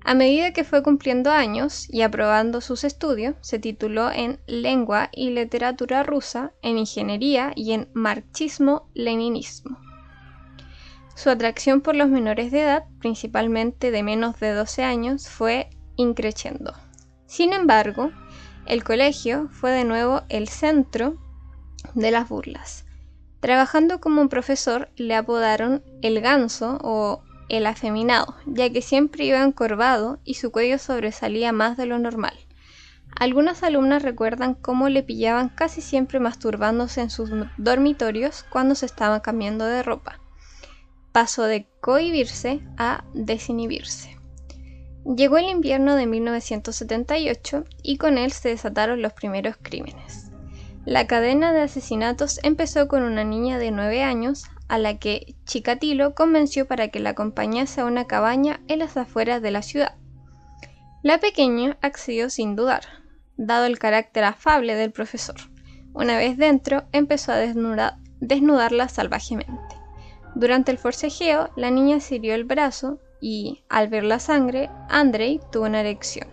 A 0.05 0.15
medida 0.15 0.53
que 0.53 0.65
fue 0.65 0.83
cumpliendo 0.83 1.31
años 1.31 1.87
y 1.89 2.03
aprobando 2.03 2.61
sus 2.61 2.85
estudios, 2.85 3.37
se 3.41 3.59
tituló 3.59 4.11
en 4.11 4.41
Lengua 4.47 5.09
y 5.13 5.31
Literatura 5.31 6.03
Rusa, 6.03 6.53
en 6.61 6.77
Ingeniería 6.77 7.53
y 7.55 7.73
en 7.73 7.89
Marxismo-Leninismo. 7.95 9.79
Su 11.15 11.31
atracción 11.31 11.83
por 11.83 11.95
los 11.95 12.09
menores 12.09 12.51
de 12.51 12.63
edad, 12.63 12.85
principalmente 12.99 13.91
de 13.91 14.03
menos 14.03 14.41
de 14.41 14.53
12 14.53 14.83
años, 14.83 15.29
fue 15.29 15.69
increciendo. 15.97 16.73
Sin 17.27 17.53
embargo, 17.53 18.11
el 18.67 18.83
colegio 18.83 19.49
fue 19.51 19.73
de 19.73 19.85
nuevo 19.85 20.23
el 20.29 20.49
centro 20.49 21.19
de 21.95 22.11
las 22.11 22.29
burlas. 22.29 22.87
Trabajando 23.41 24.01
como 24.01 24.29
profesor, 24.29 24.89
le 24.97 25.15
apodaron 25.15 25.83
el 26.01 26.21
ganso 26.21 26.79
o 26.83 27.23
el 27.49 27.67
afeminado, 27.67 28.37
ya 28.47 28.71
que 28.71 28.81
siempre 28.81 29.25
iba 29.25 29.43
encorvado 29.43 30.19
y 30.25 30.35
su 30.35 30.51
cuello 30.51 30.79
sobresalía 30.79 31.53
más 31.53 31.77
de 31.77 31.87
lo 31.87 31.99
normal. 31.99 32.35
Algunas 33.15 33.63
alumnas 33.63 34.03
recuerdan 34.03 34.55
cómo 34.55 34.89
le 34.89 35.03
pillaban 35.03 35.51
casi 35.51 35.83
siempre 35.83 36.19
masturbándose 36.21 37.03
en 37.03 37.11
sus 37.11 37.31
dormitorios 37.59 38.45
cuando 38.49 38.75
se 38.75 38.87
estaban 38.87 39.21
cambiando 39.21 39.67
de 39.67 39.83
ropa 39.83 40.22
pasó 41.13 41.45
de 41.45 41.67
cohibirse 41.81 42.61
a 42.77 43.05
desinhibirse. 43.15 44.19
Llegó 45.05 45.37
el 45.37 45.49
invierno 45.49 45.97
de 45.97 46.07
1978 46.07 47.65
y 47.83 47.99
con 47.99 48.19
él 48.19 48.33
se 48.33 48.51
desataron 48.51 49.03
los 49.03 49.13
primeros 49.13 49.57
crímenes. 49.61 50.31
La 50.85 51.07
cadena 51.07 51.53
de 51.53 51.63
asesinatos 51.63 52.41
empezó 52.43 52.89
con 52.89 53.03
una 53.03 53.25
niña 53.25 53.59
de 53.59 53.71
9 53.71 54.03
años 54.03 54.45
a 54.69 54.79
la 54.79 54.99
que 54.99 55.35
Chikatilo 55.45 56.15
convenció 56.15 56.67
para 56.67 56.89
que 56.89 56.99
la 56.99 57.11
acompañase 57.11 57.81
a 57.81 57.85
una 57.85 58.07
cabaña 58.07 58.61
en 58.69 58.79
las 58.79 58.97
afueras 58.97 59.43
de 59.43 59.51
la 59.51 59.63
ciudad. 59.63 59.97
La 61.03 61.19
pequeña 61.19 61.77
accedió 61.83 62.31
sin 62.31 62.57
dudar, 62.57 62.83
dado 63.37 63.67
el 63.67 63.79
carácter 63.79 64.25
afable 64.25 64.75
del 64.75 64.93
profesor. 64.93 65.37
Una 65.93 66.17
vez 66.17 66.39
dentro, 66.39 66.85
empezó 66.93 67.33
a 67.33 67.37
desnudarla 67.37 68.89
salvajemente. 68.89 69.82
Durante 70.35 70.71
el 70.71 70.79
forcejeo, 70.79 71.51
la 71.57 71.71
niña 71.71 72.01
se 72.01 72.17
hirió 72.17 72.35
el 72.35 72.45
brazo 72.45 72.99
y, 73.21 73.63
al 73.69 73.89
ver 73.89 74.05
la 74.05 74.19
sangre, 74.19 74.71
Andrei 74.89 75.41
tuvo 75.51 75.65
una 75.65 75.81
erección. 75.81 76.29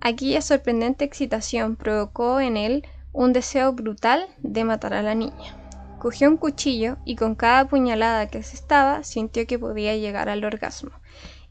Aquella 0.00 0.42
sorprendente 0.42 1.04
excitación 1.04 1.76
provocó 1.76 2.40
en 2.40 2.56
él 2.56 2.86
un 3.12 3.32
deseo 3.32 3.72
brutal 3.72 4.26
de 4.38 4.64
matar 4.64 4.94
a 4.94 5.02
la 5.02 5.14
niña. 5.14 5.56
Cogió 5.98 6.28
un 6.28 6.36
cuchillo 6.36 6.98
y 7.04 7.16
con 7.16 7.34
cada 7.34 7.68
puñalada 7.68 8.28
que 8.28 8.42
se 8.42 8.54
estaba 8.54 9.02
sintió 9.02 9.46
que 9.46 9.58
podía 9.58 9.96
llegar 9.96 10.28
al 10.28 10.44
orgasmo. 10.44 10.90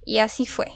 Y 0.05 0.19
así 0.19 0.45
fue. 0.45 0.71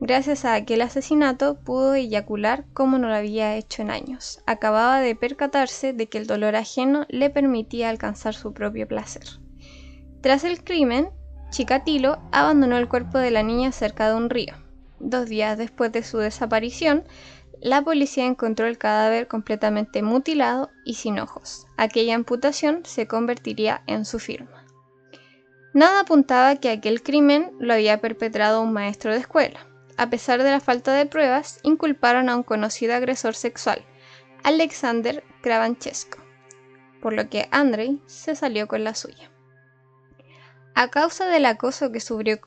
Gracias 0.00 0.44
a 0.44 0.54
aquel 0.54 0.82
asesinato 0.82 1.54
pudo 1.60 1.94
eyacular 1.94 2.66
como 2.74 2.98
no 2.98 3.08
lo 3.08 3.14
había 3.14 3.56
hecho 3.56 3.80
en 3.80 3.90
años. 3.90 4.40
Acababa 4.46 5.00
de 5.00 5.14
percatarse 5.14 5.94
de 5.94 6.08
que 6.08 6.18
el 6.18 6.26
dolor 6.26 6.56
ajeno 6.56 7.06
le 7.08 7.30
permitía 7.30 7.88
alcanzar 7.88 8.34
su 8.34 8.52
propio 8.52 8.86
placer. 8.86 9.22
Tras 10.24 10.42
el 10.44 10.64
crimen, 10.64 11.10
Chikatilo 11.50 12.18
abandonó 12.32 12.78
el 12.78 12.88
cuerpo 12.88 13.18
de 13.18 13.30
la 13.30 13.42
niña 13.42 13.72
cerca 13.72 14.08
de 14.08 14.14
un 14.14 14.30
río. 14.30 14.54
Dos 14.98 15.26
días 15.28 15.58
después 15.58 15.92
de 15.92 16.02
su 16.02 16.16
desaparición, 16.16 17.04
la 17.60 17.82
policía 17.82 18.24
encontró 18.24 18.66
el 18.66 18.78
cadáver 18.78 19.28
completamente 19.28 20.02
mutilado 20.02 20.70
y 20.82 20.94
sin 20.94 21.18
ojos. 21.18 21.66
Aquella 21.76 22.14
amputación 22.14 22.86
se 22.86 23.06
convertiría 23.06 23.82
en 23.86 24.06
su 24.06 24.18
firma. 24.18 24.64
Nada 25.74 26.00
apuntaba 26.00 26.56
que 26.56 26.70
aquel 26.70 27.02
crimen 27.02 27.52
lo 27.60 27.74
había 27.74 28.00
perpetrado 28.00 28.62
un 28.62 28.72
maestro 28.72 29.12
de 29.12 29.18
escuela. 29.18 29.66
A 29.98 30.08
pesar 30.08 30.42
de 30.42 30.52
la 30.52 30.60
falta 30.60 30.94
de 30.94 31.04
pruebas, 31.04 31.60
inculparon 31.64 32.30
a 32.30 32.36
un 32.36 32.44
conocido 32.44 32.94
agresor 32.94 33.34
sexual, 33.34 33.84
Alexander 34.42 35.22
Kravanchesco, 35.42 36.16
por 37.02 37.12
lo 37.12 37.28
que 37.28 37.46
Andrei 37.50 38.00
se 38.06 38.34
salió 38.34 38.68
con 38.68 38.84
la 38.84 38.94
suya. 38.94 39.33
A 40.74 40.88
causa 40.88 41.26
del 41.26 41.46
acoso 41.46 41.92
que 41.92 42.00
sufrió 42.00 42.40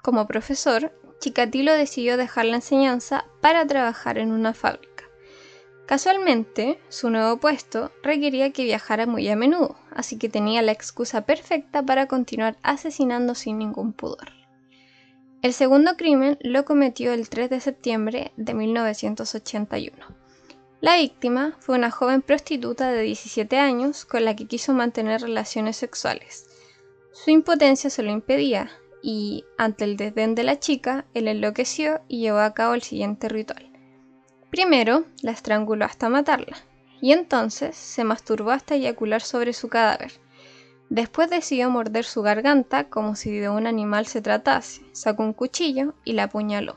como 0.00 0.26
profesor, 0.26 0.92
Chikatilo 1.18 1.72
decidió 1.72 2.16
dejar 2.16 2.44
la 2.44 2.56
enseñanza 2.56 3.24
para 3.40 3.66
trabajar 3.66 4.18
en 4.18 4.30
una 4.30 4.54
fábrica. 4.54 5.04
Casualmente, 5.86 6.78
su 6.88 7.10
nuevo 7.10 7.38
puesto 7.38 7.90
requería 8.02 8.52
que 8.52 8.64
viajara 8.64 9.06
muy 9.06 9.28
a 9.28 9.36
menudo, 9.36 9.76
así 9.90 10.18
que 10.18 10.28
tenía 10.28 10.62
la 10.62 10.72
excusa 10.72 11.26
perfecta 11.26 11.82
para 11.82 12.06
continuar 12.06 12.56
asesinando 12.62 13.34
sin 13.34 13.58
ningún 13.58 13.92
pudor. 13.92 14.32
El 15.42 15.52
segundo 15.52 15.96
crimen 15.96 16.38
lo 16.40 16.64
cometió 16.64 17.12
el 17.12 17.28
3 17.28 17.50
de 17.50 17.60
septiembre 17.60 18.32
de 18.36 18.54
1981. 18.54 19.96
La 20.80 20.96
víctima 20.96 21.56
fue 21.58 21.76
una 21.76 21.90
joven 21.90 22.22
prostituta 22.22 22.90
de 22.90 23.02
17 23.02 23.58
años 23.58 24.04
con 24.04 24.24
la 24.24 24.36
que 24.36 24.46
quiso 24.46 24.72
mantener 24.72 25.20
relaciones 25.20 25.76
sexuales. 25.76 26.46
Su 27.14 27.30
impotencia 27.30 27.90
se 27.90 28.02
lo 28.02 28.10
impedía, 28.10 28.72
y, 29.00 29.44
ante 29.56 29.84
el 29.84 29.96
desdén 29.96 30.34
de 30.34 30.42
la 30.42 30.58
chica, 30.58 31.04
él 31.14 31.28
enloqueció 31.28 32.00
y 32.08 32.18
llevó 32.18 32.38
a 32.40 32.54
cabo 32.54 32.74
el 32.74 32.82
siguiente 32.82 33.28
ritual. 33.28 33.70
Primero, 34.50 35.04
la 35.22 35.30
estranguló 35.30 35.84
hasta 35.84 36.08
matarla, 36.08 36.56
y 37.00 37.12
entonces 37.12 37.76
se 37.76 38.02
masturbó 38.02 38.50
hasta 38.50 38.74
eyacular 38.74 39.22
sobre 39.22 39.52
su 39.52 39.68
cadáver. 39.68 40.10
Después 40.90 41.30
decidió 41.30 41.70
morder 41.70 42.04
su 42.04 42.20
garganta 42.20 42.90
como 42.90 43.14
si 43.14 43.30
de 43.30 43.48
un 43.48 43.68
animal 43.68 44.06
se 44.06 44.20
tratase, 44.20 44.82
sacó 44.90 45.22
un 45.22 45.34
cuchillo 45.34 45.94
y 46.04 46.14
la 46.14 46.24
apuñaló. 46.24 46.76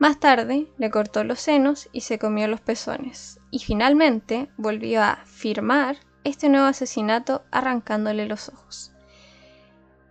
Más 0.00 0.18
tarde 0.18 0.66
le 0.76 0.90
cortó 0.90 1.22
los 1.22 1.38
senos 1.38 1.88
y 1.92 2.00
se 2.00 2.18
comió 2.18 2.48
los 2.48 2.60
pezones, 2.60 3.38
y 3.52 3.60
finalmente 3.60 4.48
volvió 4.56 5.02
a 5.04 5.20
firmar 5.24 5.98
este 6.24 6.48
nuevo 6.48 6.66
asesinato 6.66 7.44
arrancándole 7.52 8.26
los 8.26 8.48
ojos. 8.48 8.91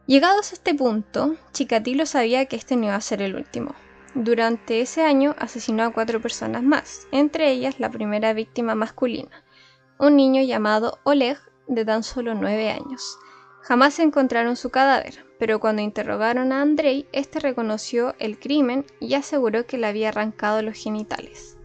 Llegados 0.07 0.51
a 0.51 0.55
este 0.55 0.73
punto, 0.73 1.35
Chikatilo 1.53 2.05
sabía 2.05 2.45
que 2.45 2.55
este 2.55 2.75
no 2.75 2.85
iba 2.85 2.95
a 2.95 3.01
ser 3.01 3.21
el 3.21 3.35
último. 3.35 3.75
Durante 4.13 4.81
ese 4.81 5.03
año 5.03 5.35
asesinó 5.37 5.83
a 5.83 5.93
cuatro 5.93 6.19
personas 6.21 6.63
más, 6.63 7.07
entre 7.11 7.51
ellas 7.51 7.79
la 7.79 7.89
primera 7.89 8.33
víctima 8.33 8.75
masculina, 8.75 9.43
un 9.99 10.15
niño 10.17 10.41
llamado 10.43 10.99
Oleg 11.03 11.37
de 11.67 11.85
tan 11.85 12.03
solo 12.03 12.33
nueve 12.33 12.69
años. 12.69 13.17
Jamás 13.61 13.99
encontraron 13.99 14.57
su 14.57 14.69
cadáver, 14.69 15.23
pero 15.39 15.59
cuando 15.59 15.81
interrogaron 15.81 16.51
a 16.51 16.61
Andrei, 16.61 17.07
este 17.13 17.39
reconoció 17.39 18.15
el 18.19 18.37
crimen 18.39 18.85
y 18.99 19.13
aseguró 19.13 19.65
que 19.65 19.77
le 19.77 19.87
había 19.87 20.09
arrancado 20.09 20.61
los 20.61 20.77
genitales. 20.77 21.57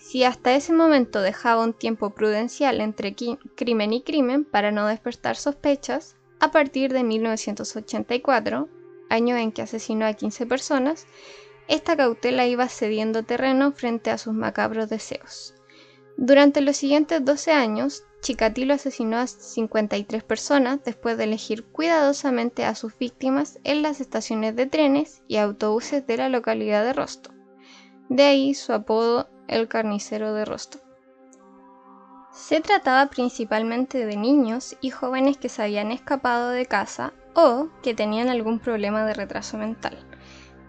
Si 0.00 0.24
hasta 0.24 0.54
ese 0.54 0.72
momento 0.72 1.20
dejaba 1.20 1.62
un 1.62 1.74
tiempo 1.74 2.10
prudencial 2.10 2.80
entre 2.80 3.14
crimen 3.14 3.92
y 3.92 4.02
crimen 4.02 4.44
para 4.44 4.70
no 4.70 4.86
despertar 4.86 5.36
sospechas, 5.36 6.15
a 6.46 6.50
partir 6.52 6.92
de 6.92 7.02
1984, 7.02 8.68
año 9.10 9.36
en 9.36 9.50
que 9.50 9.62
asesinó 9.62 10.06
a 10.06 10.14
15 10.14 10.46
personas, 10.46 11.06
esta 11.66 11.96
cautela 11.96 12.46
iba 12.46 12.68
cediendo 12.68 13.24
terreno 13.24 13.72
frente 13.72 14.10
a 14.10 14.18
sus 14.18 14.32
macabros 14.32 14.88
deseos. 14.88 15.54
Durante 16.16 16.60
los 16.60 16.76
siguientes 16.76 17.24
12 17.24 17.50
años, 17.50 18.04
Chikatilo 18.20 18.74
asesinó 18.74 19.18
a 19.18 19.26
53 19.26 20.22
personas 20.22 20.84
después 20.84 21.18
de 21.18 21.24
elegir 21.24 21.64
cuidadosamente 21.64 22.64
a 22.64 22.76
sus 22.76 22.96
víctimas 22.96 23.58
en 23.64 23.82
las 23.82 24.00
estaciones 24.00 24.54
de 24.54 24.66
trenes 24.66 25.22
y 25.26 25.38
autobuses 25.38 26.06
de 26.06 26.16
la 26.16 26.28
localidad 26.28 26.84
de 26.84 26.92
Rostov. 26.92 27.34
De 28.08 28.22
ahí 28.22 28.54
su 28.54 28.72
apodo 28.72 29.28
el 29.48 29.66
carnicero 29.66 30.32
de 30.32 30.44
Rostov. 30.44 30.85
Se 32.36 32.60
trataba 32.60 33.06
principalmente 33.06 34.04
de 34.04 34.14
niños 34.14 34.76
y 34.82 34.90
jóvenes 34.90 35.38
que 35.38 35.48
se 35.48 35.62
habían 35.62 35.90
escapado 35.90 36.50
de 36.50 36.66
casa 36.66 37.14
o 37.34 37.68
que 37.82 37.94
tenían 37.94 38.28
algún 38.28 38.58
problema 38.58 39.06
de 39.06 39.14
retraso 39.14 39.56
mental. 39.56 39.98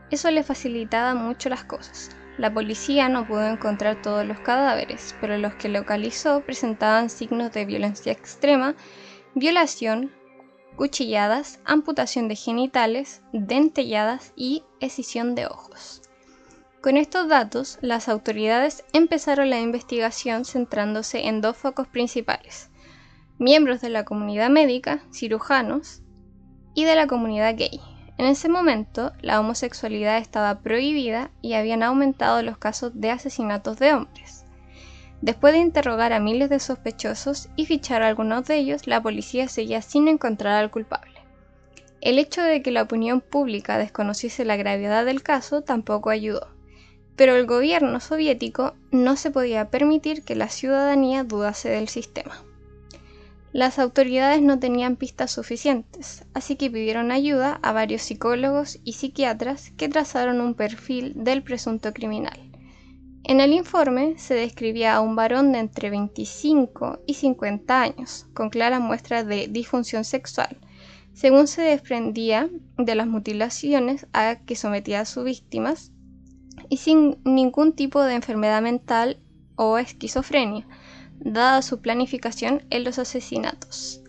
Eso 0.10 0.32
le 0.32 0.44
facilitaba 0.44 1.14
mucho 1.14 1.50
las 1.50 1.66
cosas. 1.66 2.10
La 2.38 2.54
policía 2.54 3.10
no 3.10 3.28
pudo 3.28 3.46
encontrar 3.46 4.02
todos 4.02 4.26
los 4.26 4.40
cadáveres, 4.40 5.14
pero 5.20 5.38
los 5.38 5.56
que 5.56 5.68
localizó 5.68 6.40
presentaban 6.40 7.10
signos 7.10 7.52
de 7.52 7.66
violencia 7.66 8.14
extrema, 8.14 8.74
violación, 9.36 10.14
cuchilladas, 10.78 11.60
amputación 11.66 12.30
de 12.30 12.38
genitales, 12.38 13.22
dentelladas 13.34 14.32
y 14.38 14.64
escisión 14.80 15.36
de 15.36 15.48
ojos. 15.48 16.02
Con 16.88 16.96
estos 16.96 17.28
datos, 17.28 17.80
las 17.82 18.08
autoridades 18.08 18.86
empezaron 18.94 19.50
la 19.50 19.60
investigación 19.60 20.46
centrándose 20.46 21.28
en 21.28 21.42
dos 21.42 21.58
focos 21.58 21.86
principales, 21.86 22.70
miembros 23.38 23.82
de 23.82 23.90
la 23.90 24.06
comunidad 24.06 24.50
médica, 24.50 25.02
cirujanos, 25.12 26.02
y 26.74 26.86
de 26.86 26.96
la 26.96 27.06
comunidad 27.08 27.58
gay. 27.58 27.82
En 28.18 28.26
ese 28.26 28.48
momento, 28.48 29.12
la 29.20 29.42
homosexualidad 29.42 30.20
estaba 30.20 30.62
prohibida 30.62 31.30
y 31.42 31.56
habían 31.56 31.84
aumentado 31.84 32.42
los 32.42 32.58
casos 32.58 32.94
de 32.96 33.12
asesinatos 33.12 33.78
de 33.80 33.94
hombres. 33.94 34.46
Después 35.22 35.52
de 35.52 35.60
interrogar 35.60 36.14
a 36.14 36.22
miles 36.22 36.50
de 36.50 36.62
sospechosos 36.62 37.50
y 37.58 37.66
fichar 37.66 38.02
a 38.02 38.08
algunos 38.08 38.46
de 38.46 38.60
ellos, 38.60 38.88
la 38.88 39.02
policía 39.04 39.50
seguía 39.50 39.82
sin 39.82 40.08
encontrar 40.08 40.54
al 40.54 40.72
culpable. 40.72 41.20
El 42.00 42.18
hecho 42.18 42.42
de 42.42 42.62
que 42.62 42.72
la 42.72 42.84
opinión 42.84 43.20
pública 43.20 43.78
desconociese 43.78 44.46
la 44.46 44.56
gravedad 44.56 45.04
del 45.04 45.22
caso 45.22 45.64
tampoco 45.64 46.12
ayudó 46.12 46.56
pero 47.18 47.36
el 47.36 47.48
gobierno 47.48 48.00
soviético 48.00 48.76
no 48.92 49.18
se 49.18 49.32
podía 49.32 49.70
permitir 49.70 50.24
que 50.24 50.36
la 50.36 50.48
ciudadanía 50.48 51.24
dudase 51.24 51.68
del 51.68 51.90
sistema. 51.90 52.44
Las 53.52 53.80
autoridades 53.80 54.44
no 54.44 54.60
tenían 54.60 54.98
pistas 54.98 55.32
suficientes, 55.32 56.26
así 56.36 56.56
que 56.56 56.70
pidieron 56.70 57.12
ayuda 57.12 57.60
a 57.64 57.72
varios 57.72 58.04
psicólogos 58.04 58.80
y 58.84 58.94
psiquiatras 58.94 59.72
que 59.72 59.90
trazaron 59.90 60.42
un 60.42 60.54
perfil 60.54 61.14
del 61.16 61.42
presunto 61.42 61.92
criminal. 61.92 62.40
En 63.24 63.42
el 63.42 63.52
informe 63.52 64.14
se 64.18 64.36
describía 64.36 64.96
a 64.96 65.02
un 65.02 65.16
varón 65.16 65.52
de 65.52 65.60
entre 65.60 65.90
25 65.90 67.00
y 67.08 67.16
50 67.16 67.82
años, 67.82 68.28
con 68.36 68.52
claras 68.52 68.80
muestras 68.80 69.26
de 69.26 69.48
disfunción 69.48 70.06
sexual, 70.06 70.60
según 71.14 71.48
se 71.48 71.64
desprendía 71.64 72.48
de 72.78 72.94
las 72.94 73.08
mutilaciones 73.08 74.06
a 74.14 74.38
que 74.46 74.56
sometía 74.56 75.02
a 75.02 75.06
sus 75.06 75.26
víctimas 75.26 75.92
y 76.70 76.78
sin 76.78 77.18
ningún 77.24 77.74
tipo 77.74 78.04
de 78.04 78.16
enfermedad 78.16 78.62
mental 78.62 79.20
o 79.56 79.78
esquizofrenia, 79.78 80.68
dada 81.20 81.62
su 81.62 81.82
planificación 81.82 82.64
en 82.70 82.84
los 82.84 83.00
asesinatos. 83.00 84.02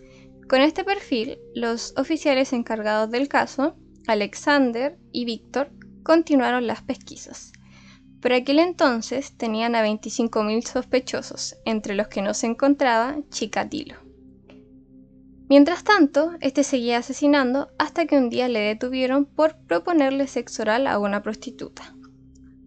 Con 0.47 0.61
este 0.61 0.83
perfil, 0.83 1.37
los 1.53 1.93
oficiales 1.97 2.53
encargados 2.53 3.11
del 3.11 3.27
caso, 3.27 3.75
Alexander 4.07 4.97
y 5.11 5.25
Víctor, 5.25 5.71
continuaron 6.03 6.65
las 6.65 6.81
pesquisas. 6.81 7.51
Por 8.21 8.33
aquel 8.33 8.59
entonces 8.59 9.37
tenían 9.37 9.75
a 9.75 9.85
25.000 9.85 10.65
sospechosos, 10.65 11.55
entre 11.65 11.95
los 11.95 12.07
que 12.07 12.21
no 12.21 12.33
se 12.33 12.47
encontraba 12.47 13.17
Chikatilo. 13.29 13.95
Mientras 15.47 15.83
tanto, 15.83 16.33
este 16.41 16.63
seguía 16.63 16.97
asesinando 16.97 17.69
hasta 17.79 18.05
que 18.05 18.17
un 18.17 18.29
día 18.29 18.47
le 18.49 18.59
detuvieron 18.59 19.25
por 19.25 19.55
proponerle 19.67 20.27
sexo 20.27 20.63
oral 20.63 20.85
a 20.85 20.99
una 20.99 21.23
prostituta. 21.23 21.95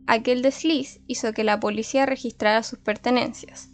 Aquel 0.06 0.42
desliz 0.42 1.00
hizo 1.06 1.32
que 1.32 1.44
la 1.44 1.60
policía 1.60 2.06
registrara 2.06 2.62
sus 2.62 2.78
pertenencias. 2.78 3.70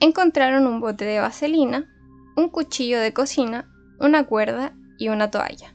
Encontraron 0.00 0.66
un 0.66 0.80
bote 0.80 1.04
de 1.04 1.20
vaselina, 1.20 1.88
un 2.36 2.48
cuchillo 2.48 3.00
de 3.00 3.12
cocina, 3.12 3.70
una 3.98 4.24
cuerda 4.24 4.74
y 4.98 5.08
una 5.08 5.30
toalla. 5.30 5.74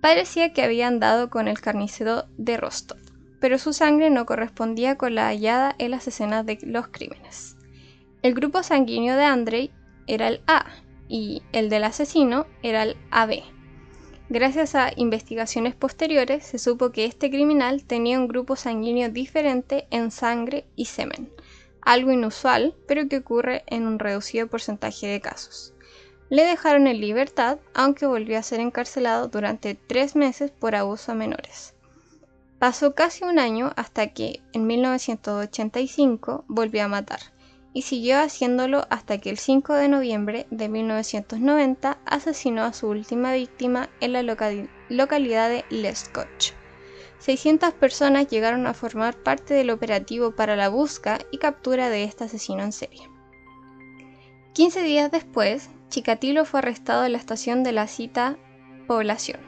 Parecía 0.00 0.52
que 0.52 0.62
habían 0.62 1.00
dado 1.00 1.28
con 1.28 1.48
el 1.48 1.60
carnicero 1.60 2.26
de 2.36 2.56
Rostov 2.56 2.98
pero 3.40 3.58
su 3.58 3.72
sangre 3.72 4.10
no 4.10 4.26
correspondía 4.26 4.96
con 4.96 5.14
la 5.14 5.28
hallada 5.28 5.74
en 5.78 5.92
las 5.92 6.06
escenas 6.08 6.44
de 6.44 6.58
los 6.62 6.88
crímenes. 6.88 7.56
El 8.22 8.34
grupo 8.34 8.62
sanguíneo 8.62 9.16
de 9.16 9.24
Andrei 9.24 9.70
era 10.06 10.28
el 10.28 10.40
A 10.46 10.66
y 11.08 11.42
el 11.52 11.70
del 11.70 11.84
asesino 11.84 12.46
era 12.62 12.82
el 12.82 12.96
AB. 13.10 13.42
Gracias 14.30 14.74
a 14.74 14.92
investigaciones 14.94 15.74
posteriores 15.74 16.44
se 16.44 16.58
supo 16.58 16.90
que 16.92 17.06
este 17.06 17.30
criminal 17.30 17.84
tenía 17.84 18.18
un 18.18 18.28
grupo 18.28 18.56
sanguíneo 18.56 19.08
diferente 19.08 19.86
en 19.90 20.10
sangre 20.10 20.66
y 20.76 20.84
semen, 20.84 21.32
algo 21.80 22.12
inusual, 22.12 22.74
pero 22.86 23.08
que 23.08 23.16
ocurre 23.16 23.64
en 23.68 23.86
un 23.86 23.98
reducido 23.98 24.46
porcentaje 24.46 25.06
de 25.06 25.22
casos. 25.22 25.72
Le 26.28 26.44
dejaron 26.44 26.86
en 26.86 27.00
libertad, 27.00 27.58
aunque 27.72 28.04
volvió 28.04 28.38
a 28.38 28.42
ser 28.42 28.60
encarcelado 28.60 29.28
durante 29.28 29.74
tres 29.74 30.14
meses 30.14 30.50
por 30.50 30.74
abuso 30.74 31.12
a 31.12 31.14
menores. 31.14 31.72
Pasó 32.58 32.94
casi 32.94 33.24
un 33.24 33.38
año 33.38 33.72
hasta 33.76 34.08
que, 34.08 34.42
en 34.52 34.66
1985, 34.66 36.44
volvió 36.48 36.84
a 36.84 36.88
matar, 36.88 37.20
y 37.78 37.82
siguió 37.82 38.18
haciéndolo 38.18 38.88
hasta 38.90 39.18
que 39.18 39.30
el 39.30 39.38
5 39.38 39.72
de 39.74 39.88
noviembre 39.88 40.48
de 40.50 40.68
1990 40.68 41.98
asesinó 42.04 42.64
a 42.64 42.72
su 42.72 42.88
última 42.88 43.34
víctima 43.34 43.88
en 44.00 44.14
la 44.14 44.24
localidad 44.24 45.48
de 45.48 45.64
Lescoch. 45.70 46.54
600 47.20 47.74
personas 47.74 48.26
llegaron 48.26 48.66
a 48.66 48.74
formar 48.74 49.16
parte 49.22 49.54
del 49.54 49.70
operativo 49.70 50.32
para 50.32 50.56
la 50.56 50.68
búsqueda 50.68 51.20
y 51.30 51.38
captura 51.38 51.88
de 51.88 52.02
este 52.02 52.24
asesino 52.24 52.64
en 52.64 52.72
serie. 52.72 53.08
15 54.54 54.82
días 54.82 55.12
después, 55.12 55.70
Chikatilo 55.88 56.44
fue 56.46 56.58
arrestado 56.58 57.06
en 57.06 57.12
la 57.12 57.18
estación 57.18 57.62
de 57.62 57.70
la 57.70 57.86
cita 57.86 58.36
población 58.88 59.38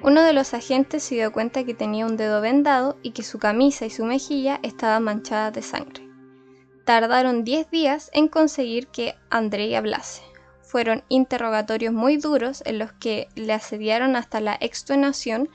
uno 0.00 0.22
de 0.22 0.32
los 0.32 0.54
agentes 0.54 1.02
se 1.02 1.16
dio 1.16 1.32
cuenta 1.32 1.64
que 1.64 1.74
tenía 1.74 2.06
un 2.06 2.16
dedo 2.16 2.40
vendado 2.40 2.96
y 3.02 3.10
que 3.10 3.24
su 3.24 3.40
camisa 3.40 3.84
y 3.84 3.90
su 3.90 4.04
mejilla 4.04 4.60
estaban 4.62 5.02
manchadas 5.02 5.52
de 5.52 5.62
sangre. 5.62 6.07
Tardaron 6.88 7.44
10 7.44 7.70
días 7.70 8.10
en 8.14 8.28
conseguir 8.28 8.86
que 8.86 9.14
Andrei 9.28 9.74
hablase. 9.74 10.22
Fueron 10.62 11.04
interrogatorios 11.10 11.92
muy 11.92 12.16
duros 12.16 12.62
en 12.64 12.78
los 12.78 12.92
que 12.92 13.28
le 13.34 13.52
asediaron 13.52 14.16
hasta 14.16 14.40
la 14.40 14.56
extenuación 14.58 15.50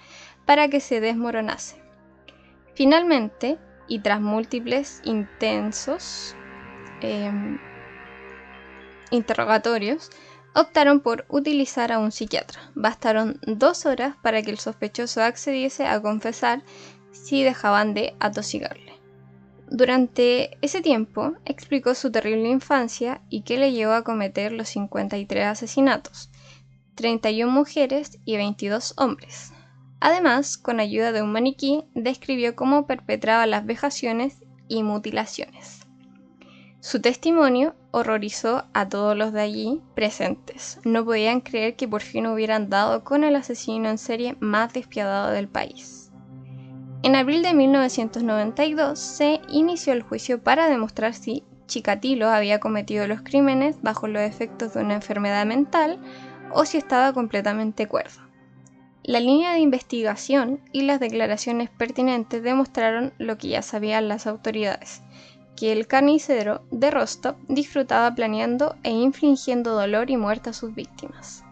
para 0.46 0.68
que 0.68 0.80
se 0.80 1.02
desmoronase. 1.02 1.82
Finalmente, 2.76 3.58
y 3.88 4.02
tras 4.02 4.22
múltiples 4.22 5.02
intensos 5.06 6.36
em, 7.02 7.58
interrogatorios, 9.10 10.12
optaron 10.54 11.00
por 11.00 11.26
utilizar 11.30 11.92
a 11.92 11.98
un 11.98 12.12
psiquiatra. 12.12 12.70
Bastaron 12.76 13.40
dos 13.48 13.88
horas 13.88 14.16
para 14.22 14.44
que 14.44 14.52
el 14.52 14.60
sospechoso 14.60 15.24
accediese 15.24 15.88
a 15.88 16.00
confesar 16.00 16.62
si 17.12 17.44
dejaban 17.44 17.96
de 17.96 18.16
atosigarle. 18.20 18.93
Durante 19.76 20.56
ese 20.62 20.84
tiempo 20.84 21.34
explicó 21.46 21.96
su 21.96 22.12
terrible 22.12 22.48
infancia 22.48 23.24
y 23.28 23.42
qué 23.42 23.58
le 23.58 23.72
llevó 23.72 23.94
a 23.94 24.04
cometer 24.04 24.52
los 24.52 24.70
53 24.70 25.46
asesinatos, 25.48 26.30
31 26.94 27.52
mujeres 27.52 28.20
y 28.24 28.38
22 28.38 28.94
hombres. 28.98 29.52
Además, 30.00 30.60
con 30.60 30.80
ayuda 30.80 31.12
de 31.12 31.24
un 31.24 31.32
maniquí, 31.32 31.86
describió 31.96 32.56
cómo 32.56 32.86
perpetraba 32.86 33.48
las 33.48 33.66
vejaciones 33.66 34.44
y 34.68 34.84
mutilaciones. 34.84 35.88
Su 36.80 37.02
testimonio 37.02 37.76
horrorizó 37.90 38.66
a 38.76 38.88
todos 38.90 39.18
los 39.18 39.34
de 39.34 39.42
allí 39.42 39.82
presentes. 39.96 40.80
No 40.84 41.04
podían 41.04 41.42
creer 41.42 41.76
que 41.76 41.88
por 41.88 42.04
fin 42.04 42.28
hubieran 42.28 42.70
dado 42.70 43.04
con 43.04 43.24
el 43.24 43.36
asesino 43.36 43.90
en 43.90 43.98
serie 43.98 44.38
más 44.40 44.72
despiadado 44.72 45.32
del 45.32 45.48
país. 45.48 46.03
En 47.04 47.18
abril 47.18 47.44
de 47.44 47.54
1992 47.54 48.98
se 48.98 49.42
inició 49.50 49.92
el 49.92 50.04
juicio 50.04 50.42
para 50.42 50.70
demostrar 50.70 51.14
si 51.14 51.44
Chikatilo 51.68 52.30
había 52.30 52.62
cometido 52.62 53.08
los 53.08 53.22
crímenes 53.22 53.82
bajo 53.82 54.08
los 54.08 54.22
efectos 54.22 54.74
de 54.74 54.82
una 54.82 54.94
enfermedad 54.94 55.46
mental 55.46 56.00
o 56.54 56.64
si 56.64 56.78
estaba 56.78 57.12
completamente 57.12 57.90
cuerdo. 57.90 58.22
La 59.04 59.20
línea 59.20 59.52
de 59.52 59.60
investigación 59.60 60.62
y 60.72 60.84
las 60.84 61.02
declaraciones 61.02 61.70
pertinentes 61.70 62.42
demostraron 62.42 63.12
lo 63.18 63.38
que 63.38 63.50
ya 63.50 63.62
sabían 63.62 64.08
las 64.08 64.26
autoridades, 64.26 65.02
que 65.58 65.74
el 65.74 65.88
carnicero 65.88 66.64
de 66.72 66.90
Rostov 66.90 67.36
disfrutaba 67.50 68.16
planeando 68.16 68.78
e 68.84 68.92
infligiendo 68.92 69.74
dolor 69.74 70.10
y 70.10 70.16
muerte 70.16 70.52
a 70.52 70.54
sus 70.54 70.74
víctimas. 70.74 71.44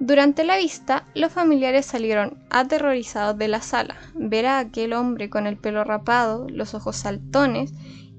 Durante 0.00 0.44
la 0.44 0.56
vista, 0.56 1.06
los 1.14 1.32
familiares 1.32 1.84
salieron 1.84 2.38
aterrorizados 2.50 3.36
de 3.36 3.48
la 3.48 3.60
sala. 3.60 3.96
Ver 4.14 4.46
a 4.46 4.58
aquel 4.58 4.92
hombre 4.92 5.28
con 5.28 5.46
el 5.46 5.56
pelo 5.56 5.82
rapado, 5.82 6.46
los 6.48 6.74
ojos 6.74 6.96
saltones 6.96 7.72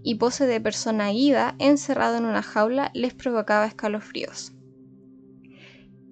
y 0.03 0.15
pose 0.15 0.45
de 0.45 0.59
persona 0.59 1.13
ida 1.13 1.55
encerrado 1.57 2.17
en 2.17 2.25
una 2.25 2.43
jaula 2.43 2.91
les 2.93 3.13
provocaba 3.13 3.65
escalofríos. 3.65 4.53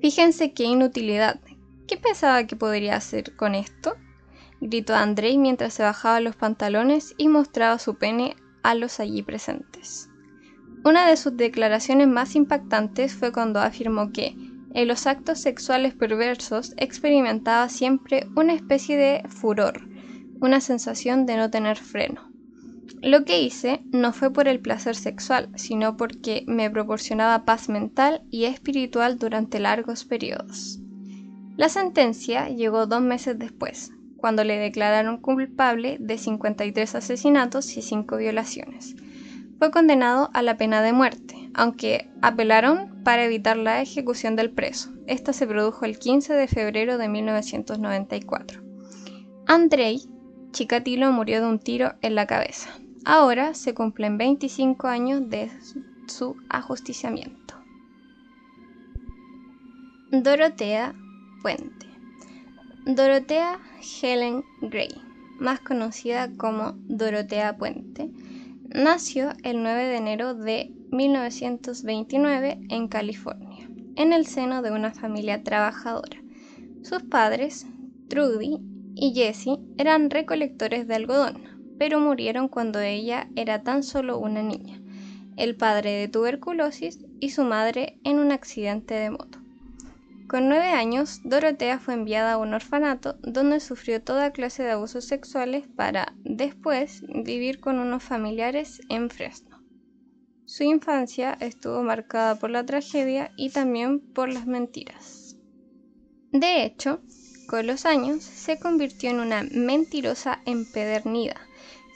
Fíjense 0.01 0.53
qué 0.53 0.63
inutilidad. 0.63 1.41
¿Qué 1.87 1.97
pensaba 1.97 2.45
que 2.45 2.55
podría 2.55 2.95
hacer 2.95 3.35
con 3.35 3.55
esto? 3.55 3.95
gritó 4.61 4.95
Andrei 4.95 5.37
mientras 5.37 5.73
se 5.73 5.83
bajaba 5.83 6.19
los 6.19 6.35
pantalones 6.35 7.13
y 7.17 7.27
mostraba 7.27 7.77
su 7.77 7.95
pene 7.95 8.35
a 8.63 8.73
los 8.73 8.99
allí 8.99 9.21
presentes. 9.21 10.09
Una 10.83 11.07
de 11.07 11.17
sus 11.17 11.35
declaraciones 11.35 12.07
más 12.07 12.35
impactantes 12.35 13.13
fue 13.13 13.31
cuando 13.31 13.59
afirmó 13.59 14.11
que 14.11 14.35
en 14.77 14.87
los 14.87 15.07
actos 15.07 15.39
sexuales 15.39 15.95
perversos 15.95 16.75
experimentaba 16.77 17.67
siempre 17.67 18.27
una 18.35 18.53
especie 18.53 18.95
de 18.95 19.23
furor, 19.27 19.81
una 20.39 20.61
sensación 20.61 21.25
de 21.25 21.35
no 21.35 21.49
tener 21.49 21.77
freno. 21.77 22.29
Lo 23.01 23.25
que 23.25 23.41
hice 23.41 23.81
no 23.91 24.13
fue 24.13 24.31
por 24.31 24.47
el 24.47 24.59
placer 24.59 24.95
sexual, 24.95 25.49
sino 25.55 25.97
porque 25.97 26.43
me 26.45 26.69
proporcionaba 26.69 27.43
paz 27.43 27.69
mental 27.69 28.21
y 28.29 28.45
espiritual 28.45 29.17
durante 29.17 29.59
largos 29.59 30.05
periodos. 30.05 30.79
La 31.55 31.69
sentencia 31.69 32.47
llegó 32.49 32.85
dos 32.85 33.01
meses 33.01 33.39
después, 33.39 33.91
cuando 34.17 34.43
le 34.43 34.59
declararon 34.59 35.17
culpable 35.17 35.97
de 35.99 36.19
53 36.19 36.93
asesinatos 36.93 37.75
y 37.77 37.81
5 37.81 38.17
violaciones. 38.17 38.95
Fue 39.59 39.71
condenado 39.71 40.29
a 40.33 40.41
la 40.41 40.57
pena 40.57 40.81
de 40.81 40.93
muerte, 40.93 41.49
aunque 41.53 42.09
apelaron 42.21 43.03
para 43.03 43.23
evitar 43.25 43.57
la 43.57 43.81
ejecución 43.81 44.35
del 44.35 44.51
preso. 44.51 44.93
Esta 45.07 45.33
se 45.33 45.47
produjo 45.47 45.85
el 45.85 45.97
15 45.97 46.33
de 46.33 46.47
febrero 46.47 46.97
de 46.97 47.07
1994. 47.07 48.61
Andrei 49.47 50.01
Chikatilo 50.51 51.11
murió 51.11 51.41
de 51.41 51.47
un 51.47 51.59
tiro 51.59 51.93
en 52.01 52.15
la 52.15 52.27
cabeza. 52.27 52.69
Ahora 53.05 53.53
se 53.53 53.73
cumplen 53.73 54.17
25 54.17 54.87
años 54.87 55.29
de 55.29 55.49
su 56.07 56.35
ajusticiamiento. 56.49 57.55
Dorotea 60.11 60.93
Puente 61.41 61.87
Dorotea 62.85 63.59
Helen 64.01 64.45
Gray, 64.61 65.01
más 65.39 65.59
conocida 65.59 66.31
como 66.37 66.73
Dorotea 66.87 67.57
Puente, 67.57 68.09
nació 68.73 69.33
el 69.43 69.63
9 69.63 69.87
de 69.87 69.97
enero 69.97 70.33
de 70.33 70.71
1929 70.91 72.59
en 72.69 72.87
California, 72.87 73.69
en 73.95 74.13
el 74.13 74.25
seno 74.25 74.61
de 74.61 74.71
una 74.71 74.93
familia 74.93 75.43
trabajadora. 75.43 76.21
Sus 76.83 77.03
padres, 77.03 77.65
Trudy 78.09 78.59
y 78.95 79.13
Jessie, 79.13 79.57
eran 79.77 80.09
recolectores 80.09 80.87
de 80.87 80.95
algodón, 80.95 81.75
pero 81.77 81.99
murieron 81.99 82.47
cuando 82.47 82.79
ella 82.79 83.29
era 83.35 83.63
tan 83.63 83.83
solo 83.83 84.19
una 84.19 84.41
niña, 84.41 84.81
el 85.35 85.55
padre 85.55 85.91
de 85.91 86.07
tuberculosis 86.07 87.05
y 87.19 87.29
su 87.29 87.43
madre 87.43 87.99
en 88.03 88.19
un 88.19 88.31
accidente 88.31 88.93
de 88.95 89.11
moto. 89.11 89.39
Con 90.27 90.49
nueve 90.49 90.71
años, 90.71 91.21
Dorotea 91.23 91.79
fue 91.79 91.93
enviada 91.93 92.33
a 92.33 92.37
un 92.37 92.53
orfanato 92.53 93.15
donde 93.21 93.61
sufrió 93.61 94.01
toda 94.03 94.31
clase 94.31 94.61
de 94.61 94.71
abusos 94.71 95.05
sexuales 95.05 95.65
para, 95.73 96.13
después, 96.25 97.01
vivir 97.07 97.61
con 97.61 97.79
unos 97.79 98.03
familiares 98.03 98.81
en 98.89 99.09
Fresno. 99.09 99.63
Su 100.43 100.63
infancia 100.63 101.37
estuvo 101.39 101.81
marcada 101.81 102.35
por 102.35 102.49
la 102.49 102.65
tragedia 102.65 103.31
y 103.37 103.51
también 103.51 104.01
por 104.01 104.27
las 104.27 104.45
mentiras. 104.45 105.37
De 106.33 106.65
hecho, 106.65 106.99
con 107.47 107.65
los 107.65 107.85
años 107.85 108.21
se 108.21 108.59
convirtió 108.59 109.09
en 109.09 109.21
una 109.21 109.43
mentirosa 109.43 110.41
empedernida. 110.45 111.39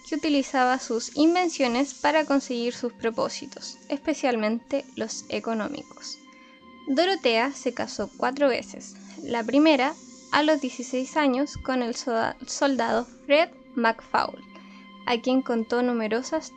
que 0.10 0.16
utilizaba 0.16 0.78
sus 0.78 1.16
invenciones 1.16 1.94
para 1.94 2.26
conseguir 2.26 2.74
sus 2.74 2.92
propósitos, 2.92 3.78
especialmente 3.88 4.84
los 4.98 5.24
económicos. 5.30 6.21
Dorotea 6.94 7.54
se 7.54 7.74
casó 7.74 8.10
cuatro 8.18 8.50
veces. 8.50 8.98
La 9.24 9.46
primera, 9.46 9.94
a 10.34 10.44
los 10.44 10.60
16 10.60 11.16
años, 11.16 11.56
con 11.56 11.84
el 11.84 11.96
soldado 11.96 13.06
Fred 13.26 13.48
McFaul, 13.76 14.44
a 15.06 15.18
quien 15.22 15.42
contó 15.42 15.82
numerosas 15.84 16.52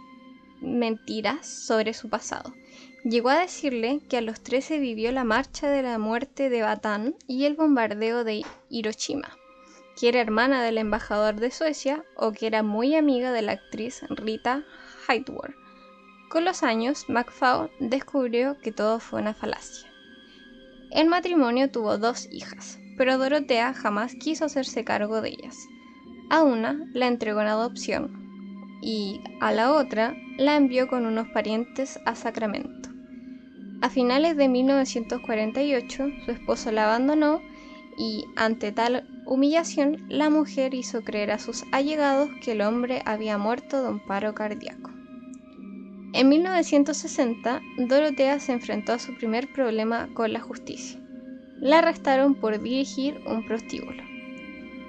mentiras 0.60 1.46
sobre 1.46 1.94
su 1.94 2.08
pasado. 2.08 2.52
Llegó 3.04 3.28
a 3.28 3.38
decirle 3.38 4.00
que 4.08 4.16
a 4.16 4.22
los 4.22 4.40
13 4.40 4.80
vivió 4.80 5.12
la 5.12 5.22
marcha 5.22 5.70
de 5.70 5.84
la 5.84 5.98
muerte 5.98 6.50
de 6.50 6.62
Batán 6.62 7.14
y 7.28 7.44
el 7.44 7.54
bombardeo 7.54 8.24
de 8.24 8.42
Hiroshima, 8.68 9.38
que 9.96 10.08
era 10.08 10.20
hermana 10.20 10.64
del 10.64 10.78
embajador 10.78 11.36
de 11.36 11.52
Suecia 11.52 12.04
o 12.16 12.32
que 12.32 12.48
era 12.48 12.64
muy 12.64 12.96
amiga 12.96 13.30
de 13.30 13.42
la 13.42 13.52
actriz 13.52 14.00
Rita 14.08 14.64
Hayworth. 15.06 15.54
Con 16.28 16.44
los 16.44 16.64
años, 16.64 17.04
McFaul 17.08 17.70
descubrió 17.78 18.58
que 18.58 18.72
todo 18.72 18.98
fue 18.98 19.20
una 19.20 19.34
falacia. 19.34 19.93
El 20.94 21.08
matrimonio 21.08 21.72
tuvo 21.72 21.98
dos 21.98 22.28
hijas, 22.30 22.78
pero 22.96 23.18
Dorotea 23.18 23.74
jamás 23.74 24.14
quiso 24.14 24.44
hacerse 24.44 24.84
cargo 24.84 25.20
de 25.20 25.30
ellas. 25.30 25.56
A 26.30 26.44
una 26.44 26.86
la 26.92 27.08
entregó 27.08 27.40
en 27.40 27.48
adopción 27.48 28.78
y 28.80 29.20
a 29.40 29.50
la 29.50 29.72
otra 29.72 30.14
la 30.38 30.54
envió 30.54 30.86
con 30.86 31.04
unos 31.04 31.26
parientes 31.30 31.98
a 32.06 32.14
Sacramento. 32.14 32.90
A 33.82 33.90
finales 33.90 34.36
de 34.36 34.48
1948, 34.48 36.06
su 36.24 36.30
esposo 36.30 36.70
la 36.70 36.84
abandonó 36.84 37.40
y, 37.98 38.26
ante 38.36 38.70
tal 38.70 39.04
humillación, 39.26 40.06
la 40.08 40.30
mujer 40.30 40.74
hizo 40.74 41.02
creer 41.02 41.32
a 41.32 41.40
sus 41.40 41.64
allegados 41.72 42.30
que 42.40 42.52
el 42.52 42.60
hombre 42.60 43.02
había 43.04 43.36
muerto 43.36 43.82
de 43.82 43.88
un 43.88 43.98
paro 43.98 44.32
cardíaco. 44.32 44.93
En 46.14 46.28
1960, 46.28 47.60
Dorotea 47.76 48.38
se 48.38 48.52
enfrentó 48.52 48.92
a 48.92 49.00
su 49.00 49.16
primer 49.16 49.52
problema 49.52 50.08
con 50.14 50.32
la 50.32 50.38
justicia. 50.38 51.00
La 51.58 51.78
arrestaron 51.78 52.36
por 52.36 52.62
dirigir 52.62 53.20
un 53.26 53.44
prostíbulo. 53.44 54.00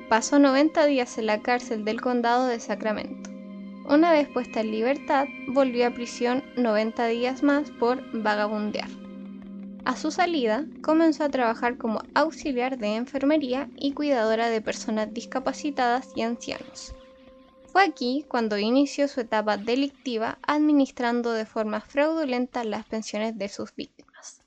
Pasó 0.08 0.38
90 0.38 0.86
días 0.86 1.18
en 1.18 1.26
la 1.26 1.42
cárcel 1.42 1.84
del 1.84 2.00
condado 2.00 2.46
de 2.46 2.60
Sacramento. 2.60 3.32
Una 3.90 4.12
vez 4.12 4.28
puesta 4.28 4.60
en 4.60 4.70
libertad, 4.70 5.26
volvió 5.48 5.88
a 5.88 5.96
prisión 5.96 6.44
90 6.58 7.08
días 7.08 7.42
más 7.42 7.72
por 7.72 8.04
vagabundear. 8.14 8.90
A 9.84 9.96
su 9.96 10.12
salida, 10.12 10.66
comenzó 10.84 11.24
a 11.24 11.30
trabajar 11.30 11.80
como 11.80 12.04
auxiliar 12.14 12.78
de 12.78 12.98
enfermería 12.98 13.68
y 13.76 13.94
cuidadora 13.94 14.50
de 14.50 14.62
personas 14.62 15.12
discapacitadas 15.12 16.08
y 16.16 16.22
ancianos. 16.22 16.94
Fue 17.76 17.84
aquí 17.84 18.24
cuando 18.30 18.58
inició 18.58 19.10
su 19.10 19.20
etapa 19.20 19.58
delictiva 19.58 20.40
administrando 20.48 21.34
de 21.34 21.46
forma 21.46 21.82
fraudulenta 21.82 22.64
las 22.64 22.86
pensiones 22.86 23.38
de 23.38 23.50
sus 23.50 23.76
víctimas. 23.76 24.42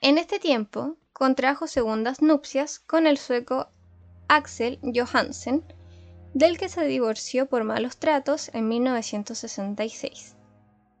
En 0.00 0.16
este 0.16 0.38
tiempo, 0.38 0.96
contrajo 1.12 1.66
segundas 1.66 2.22
nupcias 2.22 2.78
con 2.78 3.08
el 3.08 3.18
sueco 3.18 3.70
Axel 4.28 4.78
Johansen, 4.84 5.64
del 6.32 6.58
que 6.58 6.68
se 6.68 6.84
divorció 6.84 7.46
por 7.46 7.64
malos 7.64 7.96
tratos 7.96 8.52
en 8.54 8.68
1966. 8.68 10.36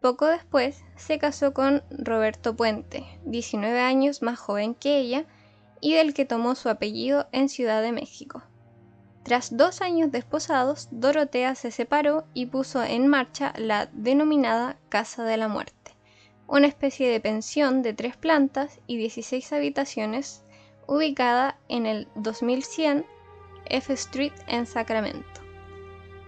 Poco 0.00 0.26
después 0.26 0.82
se 0.96 1.20
casó 1.20 1.54
con 1.54 1.84
Roberto 1.88 2.56
Puente, 2.56 3.04
19 3.26 3.78
años 3.78 4.22
más 4.22 4.40
joven 4.40 4.74
que 4.74 4.98
ella, 4.98 5.24
y 5.80 5.94
del 5.94 6.14
que 6.14 6.24
tomó 6.24 6.56
su 6.56 6.68
apellido 6.68 7.28
en 7.30 7.48
Ciudad 7.48 7.80
de 7.80 7.92
México. 7.92 8.42
Tras 9.24 9.56
dos 9.56 9.80
años 9.80 10.12
desposados, 10.12 10.88
Dorotea 10.90 11.54
se 11.54 11.70
separó 11.70 12.26
y 12.34 12.44
puso 12.44 12.84
en 12.84 13.08
marcha 13.08 13.54
la 13.56 13.86
denominada 13.86 14.76
Casa 14.90 15.24
de 15.24 15.38
la 15.38 15.48
Muerte, 15.48 15.96
una 16.46 16.66
especie 16.66 17.08
de 17.08 17.20
pensión 17.20 17.80
de 17.80 17.94
tres 17.94 18.18
plantas 18.18 18.80
y 18.86 18.98
16 18.98 19.50
habitaciones 19.54 20.42
ubicada 20.86 21.58
en 21.70 21.86
el 21.86 22.06
2100 22.16 23.06
F 23.64 23.94
Street 23.94 24.34
en 24.46 24.66
Sacramento. 24.66 25.40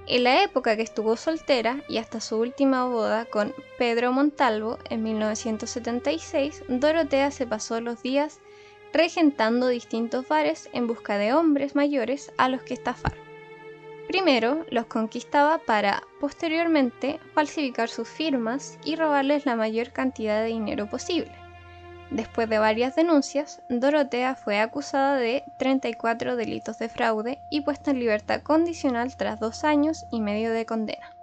En 0.07 0.25
la 0.25 0.43
época 0.43 0.75
que 0.77 0.83
estuvo 0.83 1.17
soltera 1.17 1.83
y 1.91 1.99
hasta 1.99 2.23
su 2.23 2.39
última 2.39 2.87
boda 2.87 3.27
con 3.27 3.53
Pedro 3.77 4.11
Montalvo 4.13 4.79
en 4.89 5.03
1976, 5.03 6.63
Dorotea 6.69 7.31
se 7.31 7.47
pasó 7.47 7.79
los 7.83 8.03
días 8.03 8.41
regentando 8.97 9.69
distintos 9.69 10.27
bares 10.27 10.71
en 10.73 10.87
busca 10.87 11.19
de 11.19 11.35
hombres 11.35 11.75
mayores 11.75 12.33
a 12.39 12.49
los 12.49 12.63
que 12.63 12.73
estafar. 12.73 13.13
Primero 14.09 14.65
los 14.71 14.87
conquistaba 14.87 15.59
para, 15.59 16.03
posteriormente, 16.21 17.21
falsificar 17.35 17.91
sus 17.91 18.09
firmas 18.09 18.79
y 18.85 18.97
robarles 18.97 19.45
la 19.45 19.55
mayor 19.55 19.93
cantidad 19.93 20.41
de 20.41 20.49
dinero 20.49 20.89
posible. 20.89 21.33
Después 22.11 22.49
de 22.49 22.59
varias 22.59 22.95
denuncias, 22.97 23.61
Dorotea 23.69 24.35
fue 24.35 24.61
acusada 24.61 25.17
de 25.17 25.45
34 25.59 26.37
delitos 26.37 26.79
de 26.79 26.89
fraude 26.89 27.39
y 27.51 27.63
puesta 27.63 27.91
en 27.91 27.99
libertad 27.99 28.43
condicional 28.43 29.15
tras 29.17 29.41
dos 29.41 29.65
años 29.65 30.07
y 30.11 30.21
medio 30.21 30.53
de 30.53 30.65
condena. 30.65 31.15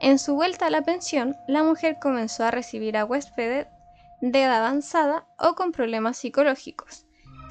En 0.00 0.18
su 0.18 0.34
vuelta 0.34 0.66
a 0.66 0.70
la 0.70 0.82
pensión, 0.82 1.36
la 1.46 1.62
mujer 1.62 1.98
comenzó 2.00 2.44
a 2.44 2.50
recibir 2.50 2.96
a 2.96 3.04
huéspedes 3.04 3.68
de 4.20 4.42
edad 4.42 4.64
avanzada 4.64 5.26
o 5.38 5.54
con 5.54 5.72
problemas 5.72 6.16
psicológicos. 6.18 7.06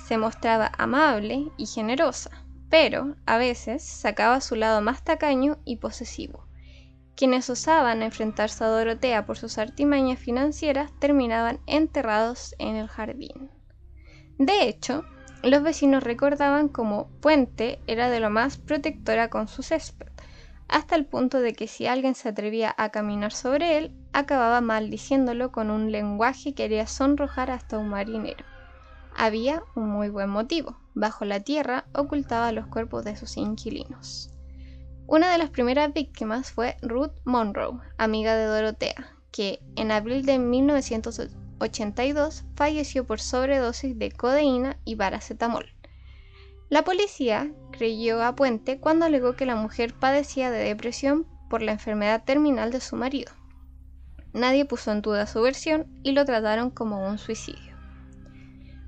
Se 0.08 0.18
mostraba 0.18 0.72
amable 0.78 1.52
y 1.58 1.66
generosa, 1.66 2.32
pero 2.70 3.16
a 3.26 3.38
veces 3.38 3.84
sacaba 3.84 4.42
su 4.42 4.56
lado 4.56 4.82
más 4.82 5.04
tacaño 5.04 5.58
y 5.66 5.78
posesivo. 5.78 6.48
Quienes 7.16 7.50
osaban 7.50 8.02
enfrentarse 8.02 8.64
a 8.64 8.68
Dorotea 8.68 9.26
por 9.26 9.38
sus 9.38 9.58
artimañas 9.58 10.20
financieras 10.20 10.92
terminaban 11.00 11.60
enterrados 11.68 12.56
en 12.58 12.76
el 12.76 12.88
jardín. 12.88 13.52
De 14.40 14.68
hecho, 14.68 15.06
los 15.44 15.62
vecinos 15.62 16.04
recordaban 16.04 16.70
como 16.70 17.10
Puente 17.20 17.80
era 17.86 18.10
de 18.10 18.20
lo 18.20 18.30
más 18.30 18.58
protectora 18.58 19.30
con 19.30 19.48
su 19.48 19.62
césped, 19.62 20.13
hasta 20.68 20.96
el 20.96 21.06
punto 21.06 21.40
de 21.40 21.54
que 21.54 21.68
si 21.68 21.86
alguien 21.86 22.16
se 22.16 22.30
atrevía 22.30 22.74
a 22.78 22.90
caminar 22.90 23.32
sobre 23.32 23.78
él, 23.78 23.96
acababa 24.14 24.62
maldiciéndolo 24.62 25.52
con 25.52 25.70
un 25.70 25.92
lenguaje 25.92 26.54
que 26.54 26.64
haría 26.64 26.88
sonrojar 26.88 27.52
hasta 27.52 27.78
un 27.78 27.90
marinero. 27.90 28.46
Había 29.16 29.62
un 29.76 29.90
muy 29.90 30.10
buen 30.10 30.30
motivo. 30.30 30.80
Bajo 30.96 31.26
la 31.26 31.42
tierra 31.42 31.86
ocultaba 31.94 32.52
los 32.52 32.68
cuerpos 32.68 33.06
de 33.06 33.16
sus 33.16 33.38
inquilinos. 33.38 34.32
Una 35.06 35.32
de 35.32 35.38
las 35.38 35.50
primeras 35.50 35.94
víctimas 35.94 36.52
fue 36.52 36.78
Ruth 36.82 37.12
Monroe, 37.26 37.80
amiga 37.98 38.36
de 38.36 38.46
Dorotea, 38.46 39.18
que 39.32 39.60
en 39.76 39.92
abril 39.92 40.26
de 40.26 40.40
1982 40.40 42.46
falleció 42.56 43.06
por 43.06 43.20
sobredosis 43.20 44.00
de 44.00 44.12
codeína 44.12 44.78
y 44.86 44.96
paracetamol. 44.96 45.66
La 46.74 46.84
policía 46.84 47.52
creyó 47.70 48.24
a 48.24 48.34
Puente 48.34 48.80
cuando 48.80 49.06
alegó 49.06 49.36
que 49.36 49.46
la 49.46 49.56
mujer 49.56 49.94
padecía 49.94 50.50
de 50.50 50.58
depresión 50.58 51.28
por 51.48 51.62
la 51.62 51.72
enfermedad 51.72 52.24
terminal 52.24 52.72
de 52.72 52.80
su 52.80 52.96
marido. 52.96 53.32
Nadie 54.34 54.66
puso 54.66 54.92
en 54.92 55.04
duda 55.04 55.28
su 55.28 55.40
versión 55.44 55.86
y 56.02 56.14
lo 56.14 56.26
trataron 56.26 56.72
como 56.72 57.08
un 57.08 57.20
suicidio. 57.20 57.78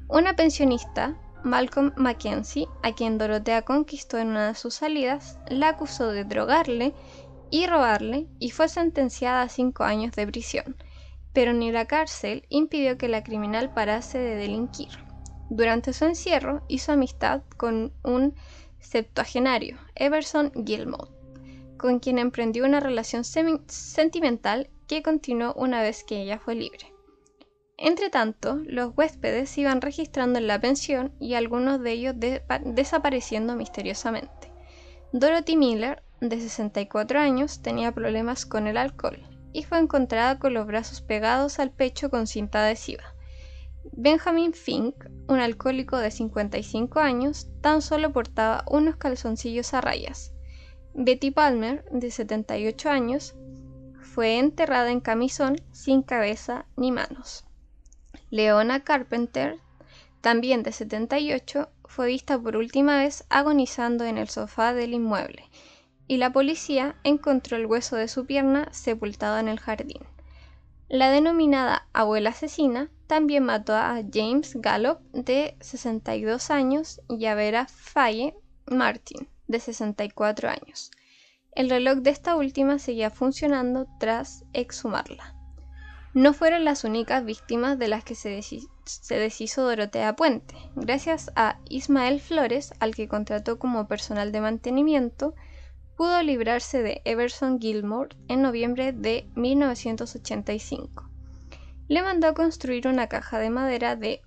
Una 0.07 0.35
pensionista, 0.35 1.15
Malcolm 1.43 1.93
Mackenzie, 1.95 2.67
a 2.81 2.91
quien 2.93 3.19
Dorotea 3.19 3.61
conquistó 3.61 4.17
en 4.17 4.29
una 4.29 4.47
de 4.47 4.55
sus 4.55 4.73
salidas, 4.73 5.37
la 5.47 5.69
acusó 5.69 6.09
de 6.09 6.23
drogarle 6.23 6.95
y 7.51 7.67
robarle 7.67 8.25
y 8.39 8.49
fue 8.49 8.67
sentenciada 8.67 9.43
a 9.43 9.49
cinco 9.49 9.83
años 9.83 10.15
de 10.15 10.25
prisión, 10.25 10.75
pero 11.33 11.53
ni 11.53 11.71
la 11.71 11.85
cárcel 11.85 12.47
impidió 12.49 12.97
que 12.97 13.09
la 13.09 13.23
criminal 13.23 13.71
parase 13.75 14.17
de 14.17 14.33
delinquir. 14.37 15.04
Durante 15.49 15.93
su 15.93 16.05
encierro 16.05 16.63
hizo 16.67 16.91
amistad 16.91 17.41
con 17.57 17.93
un 18.03 18.33
septuagenario, 18.79 19.77
Everson 19.95 20.51
Gilmore, 20.65 21.11
con 21.77 21.99
quien 21.99 22.17
emprendió 22.17 22.65
una 22.65 22.79
relación 22.79 23.23
sentimental 23.23 24.69
que 24.87 25.03
continuó 25.03 25.53
una 25.53 25.81
vez 25.81 26.03
que 26.03 26.21
ella 26.21 26.39
fue 26.39 26.55
libre. 26.55 26.91
Entretanto, 27.77 28.55
los 28.65 28.93
huéspedes 28.95 29.57
iban 29.57 29.81
registrando 29.81 30.39
en 30.39 30.47
la 30.47 30.61
pensión 30.61 31.13
y 31.19 31.33
algunos 31.33 31.81
de 31.81 31.91
ellos 31.91 32.15
desapareciendo 32.63 33.55
misteriosamente. 33.55 34.51
Dorothy 35.11 35.57
Miller, 35.57 36.01
de 36.21 36.39
64 36.39 37.19
años, 37.19 37.61
tenía 37.61 37.91
problemas 37.91 38.45
con 38.45 38.67
el 38.67 38.77
alcohol 38.77 39.19
y 39.51 39.63
fue 39.63 39.79
encontrada 39.79 40.39
con 40.39 40.53
los 40.53 40.67
brazos 40.67 41.01
pegados 41.01 41.59
al 41.59 41.71
pecho 41.71 42.09
con 42.09 42.27
cinta 42.27 42.63
adhesiva. 42.63 43.03
Benjamin 43.91 44.53
Fink, 44.53 44.95
un 45.27 45.39
alcohólico 45.39 45.97
de 45.97 46.11
55 46.11 46.99
años, 46.99 47.47
tan 47.61 47.81
solo 47.81 48.11
portaba 48.11 48.63
unos 48.69 48.95
calzoncillos 48.95 49.73
a 49.73 49.81
rayas. 49.81 50.33
Betty 50.93 51.31
Palmer, 51.31 51.83
de 51.91 52.11
78 52.11 52.89
años, 52.89 53.35
fue 54.01 54.37
enterrada 54.37 54.91
en 54.91 55.01
camisón 55.01 55.57
sin 55.71 56.03
cabeza 56.03 56.65
ni 56.77 56.91
manos. 56.91 57.45
Leona 58.29 58.83
Carpenter, 58.83 59.59
también 60.21 60.63
de 60.63 60.71
78, 60.71 61.69
fue 61.85 62.07
vista 62.07 62.39
por 62.39 62.55
última 62.55 62.97
vez 62.97 63.25
agonizando 63.29 64.05
en 64.05 64.17
el 64.17 64.29
sofá 64.29 64.73
del 64.73 64.93
inmueble, 64.93 65.49
y 66.07 66.17
la 66.17 66.31
policía 66.31 66.95
encontró 67.03 67.57
el 67.57 67.65
hueso 67.65 67.95
de 67.95 68.07
su 68.07 68.25
pierna 68.25 68.67
sepultado 68.71 69.37
en 69.37 69.47
el 69.47 69.59
jardín. 69.59 70.01
La 70.87 71.09
denominada 71.09 71.87
abuela 71.93 72.29
asesina 72.29 72.89
también 73.07 73.43
mató 73.43 73.73
a 73.75 74.01
James 74.11 74.55
Gallop, 74.55 74.99
de 75.13 75.55
62 75.61 76.49
años, 76.49 77.01
y 77.09 77.25
a 77.25 77.35
Vera 77.35 77.67
Faye 77.67 78.35
Martin, 78.65 79.27
de 79.47 79.59
64 79.59 80.49
años. 80.49 80.91
El 81.51 81.69
reloj 81.69 81.99
de 81.99 82.09
esta 82.09 82.35
última 82.35 82.79
seguía 82.79 83.09
funcionando 83.09 83.87
tras 83.99 84.43
exhumarla. 84.53 85.35
No 86.13 86.33
fueron 86.33 86.65
las 86.65 86.83
únicas 86.83 87.25
víctimas 87.25 87.77
de 87.77 87.87
las 87.89 88.03
que 88.03 88.15
se, 88.15 88.41
se 88.41 89.15
deshizo 89.15 89.63
Dorotea 89.63 90.15
Puente. 90.15 90.55
Gracias 90.75 91.31
a 91.35 91.59
Ismael 91.69 92.21
Flores, 92.21 92.73
al 92.79 92.95
que 92.95 93.07
contrató 93.07 93.59
como 93.59 93.87
personal 93.87 94.31
de 94.31 94.41
mantenimiento, 94.41 95.35
pudo 95.95 96.21
librarse 96.23 96.81
de 96.81 97.01
Everson 97.05 97.59
Gilmore 97.59 98.15
en 98.27 98.41
noviembre 98.41 98.93
de 98.93 99.29
1985. 99.35 101.14
Le 101.87 102.01
mandó 102.01 102.27
a 102.27 102.33
construir 102.33 102.87
una 102.87 103.07
caja 103.07 103.37
de 103.39 103.49
madera 103.49 103.95
de 103.95 104.21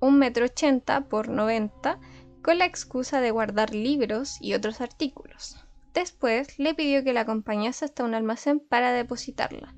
1,80 0.00 0.96
m 0.96 1.06
por 1.08 1.28
90 1.28 1.98
con 2.42 2.58
la 2.58 2.64
excusa 2.64 3.20
de 3.20 3.30
guardar 3.30 3.74
libros 3.74 4.38
y 4.40 4.54
otros 4.54 4.80
artículos. 4.80 5.56
Después 5.94 6.58
le 6.58 6.74
pidió 6.74 7.04
que 7.04 7.12
la 7.12 7.20
acompañase 7.20 7.84
hasta 7.84 8.04
un 8.04 8.14
almacén 8.14 8.60
para 8.60 8.92
depositarla, 8.92 9.74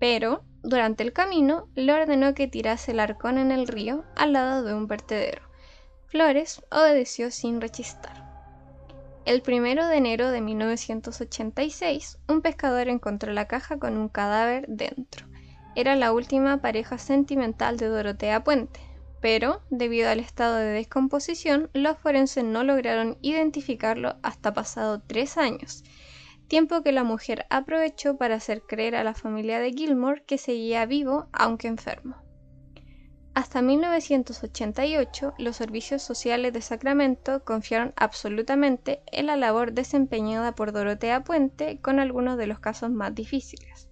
pero 0.00 0.44
durante 0.62 1.02
el 1.04 1.12
camino 1.12 1.68
le 1.76 1.92
ordenó 1.92 2.34
que 2.34 2.48
tirase 2.48 2.90
el 2.90 3.00
arcón 3.00 3.38
en 3.38 3.52
el 3.52 3.68
río 3.68 4.04
al 4.16 4.32
lado 4.32 4.64
de 4.64 4.74
un 4.74 4.88
vertedero. 4.88 5.42
Flores 6.08 6.62
obedeció 6.70 7.30
sin 7.30 7.60
rechistar. 7.60 8.24
El 9.24 9.40
primero 9.40 9.86
de 9.86 9.96
enero 9.96 10.30
de 10.30 10.40
1986, 10.40 12.18
un 12.28 12.42
pescador 12.42 12.88
encontró 12.88 13.32
la 13.32 13.46
caja 13.46 13.78
con 13.78 13.96
un 13.96 14.08
cadáver 14.08 14.66
dentro. 14.68 15.26
Era 15.76 15.96
la 15.96 16.12
última 16.12 16.58
pareja 16.58 16.98
sentimental 16.98 17.76
de 17.76 17.88
Dorotea 17.88 18.44
Puente, 18.44 18.80
pero 19.20 19.62
debido 19.70 20.08
al 20.08 20.20
estado 20.20 20.56
de 20.56 20.66
descomposición, 20.66 21.70
los 21.72 21.98
forenses 21.98 22.44
no 22.44 22.62
lograron 22.62 23.18
identificarlo 23.22 24.16
hasta 24.22 24.52
pasado 24.52 25.02
tres 25.04 25.36
años, 25.36 25.82
tiempo 26.46 26.82
que 26.82 26.92
la 26.92 27.02
mujer 27.02 27.46
aprovechó 27.50 28.16
para 28.16 28.36
hacer 28.36 28.62
creer 28.62 28.94
a 28.94 29.02
la 29.02 29.14
familia 29.14 29.58
de 29.58 29.72
Gilmore 29.72 30.22
que 30.24 30.38
seguía 30.38 30.86
vivo 30.86 31.26
aunque 31.32 31.66
enfermo. 31.66 32.16
Hasta 33.34 33.62
1988, 33.62 35.34
los 35.38 35.56
servicios 35.56 36.02
sociales 36.02 36.52
de 36.52 36.60
Sacramento 36.60 37.42
confiaron 37.42 37.92
absolutamente 37.96 39.02
en 39.10 39.26
la 39.26 39.36
labor 39.36 39.72
desempeñada 39.72 40.54
por 40.54 40.70
Dorotea 40.70 41.24
Puente 41.24 41.80
con 41.80 41.98
algunos 41.98 42.38
de 42.38 42.46
los 42.46 42.60
casos 42.60 42.90
más 42.90 43.12
difíciles. 43.12 43.88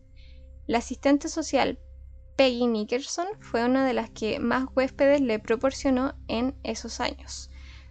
La 0.67 0.79
asistente 0.79 1.29
social 1.29 1.79
Peggy 2.37 2.67
Nickerson 2.67 3.27
fue 3.41 3.65
una 3.65 3.87
de 3.87 3.93
las 3.93 4.11
que 4.11 4.39
más 4.39 4.67
huéspedes 4.75 5.21
le 5.21 5.39
proporcionó 5.39 6.15
en 6.29 6.55
esos 6.63 7.01
años. 7.01 7.51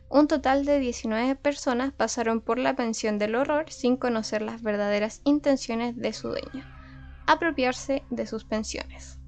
Un 0.10 0.28
total 0.28 0.66
de 0.66 0.80
19 0.80 1.36
personas 1.36 1.94
pasaron 1.94 2.42
por 2.42 2.60
la 2.60 2.76
pensión 2.76 3.18
del 3.18 3.36
horror 3.36 3.72
sin 3.72 3.98
conocer 3.98 4.42
las 4.42 4.62
verdaderas 4.62 5.22
intenciones 5.24 5.96
de 5.96 6.12
su 6.12 6.30
dueño, 6.30 6.66
apropiarse 7.28 8.04
de 8.10 8.28
sus 8.28 8.44
pensiones. 8.44 9.20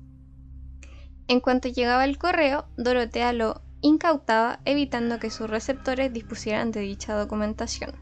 En 1.27 1.39
cuanto 1.39 1.69
llegaba 1.69 2.03
el 2.03 2.17
correo, 2.17 2.67
Dorotea 2.75 3.31
lo 3.31 3.61
incautaba 3.81 4.59
evitando 4.65 5.19
que 5.19 5.29
sus 5.29 5.49
receptores 5.49 6.11
dispusieran 6.11 6.71
de 6.71 6.81
dicha 6.81 7.13
documentación. 7.15 7.93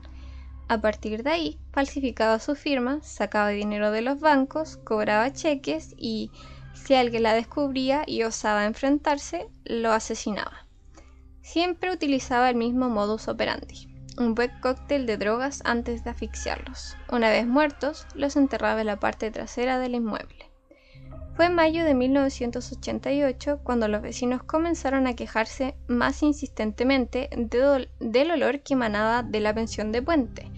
A 0.72 0.80
partir 0.80 1.22
de 1.22 1.30
ahí, 1.30 1.60
falsificaba 1.74 2.40
su 2.40 2.56
firma, 2.56 3.02
sacaba 3.02 3.50
dinero 3.50 3.92
de 3.92 4.02
los 4.02 4.22
bancos, 4.22 4.78
cobraba 4.78 5.34
cheques 5.34 5.94
y, 5.98 6.32
si 6.74 6.94
alguien 6.94 7.24
la 7.24 7.34
descubría 7.34 8.04
y 8.08 8.24
osaba 8.24 8.64
enfrentarse, 8.64 9.50
lo 9.66 9.92
asesinaba. 9.92 10.66
Siempre 11.42 11.92
utilizaba 11.92 12.50
el 12.50 12.56
mismo 12.56 12.88
modus 12.88 13.28
operandi, 13.28 13.94
un 14.18 14.34
buen 14.34 14.52
cóctel 14.62 15.06
de 15.06 15.18
drogas 15.18 15.62
antes 15.66 16.06
de 16.06 16.12
asfixiarlos. 16.12 16.96
Una 17.12 17.30
vez 17.30 17.46
muertos, 17.46 18.08
los 18.16 18.38
enterraba 18.38 18.80
en 18.80 18.88
la 18.88 18.98
parte 18.98 19.30
trasera 19.30 19.78
del 19.78 19.96
inmueble. 19.96 20.52
Fue 21.36 21.48
en 21.48 21.56
mayo 21.56 21.84
de 21.84 21.94
1988 21.96 23.60
cuando 23.64 23.88
los 23.88 24.02
vecinos 24.02 24.44
comenzaron 24.44 25.08
a 25.08 25.16
quejarse 25.16 25.76
más 25.88 26.24
insistentemente 26.24 27.30
del 28.00 28.32
olor 28.32 28.62
que 28.62 28.74
emanaba 28.74 29.24
de 29.24 29.40
la 29.40 29.54
pensión 29.54 29.92
de 29.92 30.02
Puente. 30.02 30.52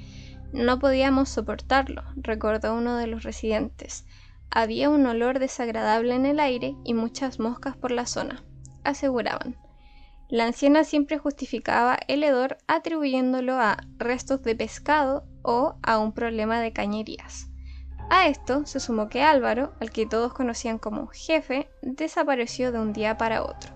No 0.53 0.77
podíamos 0.77 1.29
soportarlo, 1.29 2.03
recordó 2.15 2.75
uno 2.75 2.95
de 2.97 3.07
los 3.07 3.23
residentes. 3.23 4.05
Había 4.51 4.91
un 4.91 5.03
olor 5.07 5.39
desagradable 5.39 6.13
en 6.13 6.27
el 6.27 6.39
aire 6.39 6.75
y 6.83 6.93
muchas 6.93 7.39
moscas 7.39 7.75
por 7.75 7.89
la 7.89 8.05
zona, 8.05 8.43
aseguraban. 8.83 9.57
La 10.29 10.45
anciana 10.45 10.83
siempre 10.83 11.17
justificaba 11.17 11.97
el 12.07 12.23
hedor 12.23 12.59
atribuyéndolo 12.67 13.53
a 13.59 13.77
restos 13.97 14.43
de 14.43 14.55
pescado 14.55 15.25
o 15.41 15.75
a 15.81 15.97
un 15.97 16.13
problema 16.13 16.61
de 16.61 16.71
cañerías. 16.71 17.49
A 18.11 18.27
esto 18.27 18.67
se 18.67 18.79
sumó 18.79 19.09
que 19.09 19.23
Álvaro, 19.23 19.73
al 19.81 19.89
que 19.89 20.05
todos 20.05 20.33
conocían 20.33 20.77
como 20.77 21.07
jefe, 21.07 21.67
desapareció 21.81 22.71
de 22.71 22.79
un 22.79 22.93
día 22.93 23.17
para 23.17 23.43
otro. 23.43 23.73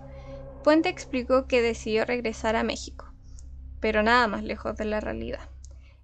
Puente 0.64 0.90
explicó 0.90 1.48
que 1.48 1.64
decidió 1.64 2.06
regresar 2.06 2.56
a 2.56 2.62
México, 2.62 3.12
pero 3.80 4.04
nada 4.04 4.28
más 4.28 4.44
lejos 4.44 4.78
de 4.78 4.86
la 4.86 5.00
realidad. 5.00 5.50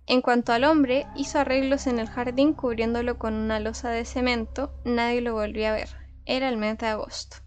En 0.06 0.22
cuanto 0.22 0.52
al 0.52 0.66
hombre, 0.66 1.08
hizo 1.16 1.40
arreglos 1.40 1.88
en 1.88 1.98
el 1.98 2.10
jardín 2.10 2.54
cubriéndolo 2.54 3.18
con 3.18 3.34
una 3.36 3.60
losa 3.60 3.90
de 3.90 4.04
cemento, 4.04 4.74
nadie 4.84 5.22
lo 5.22 5.34
volvió 5.34 5.70
a 5.70 5.72
ver. 5.72 5.90
Era 6.26 6.50
el 6.50 6.58
mes 6.58 6.78
de 6.78 6.88
agosto. 6.88 7.38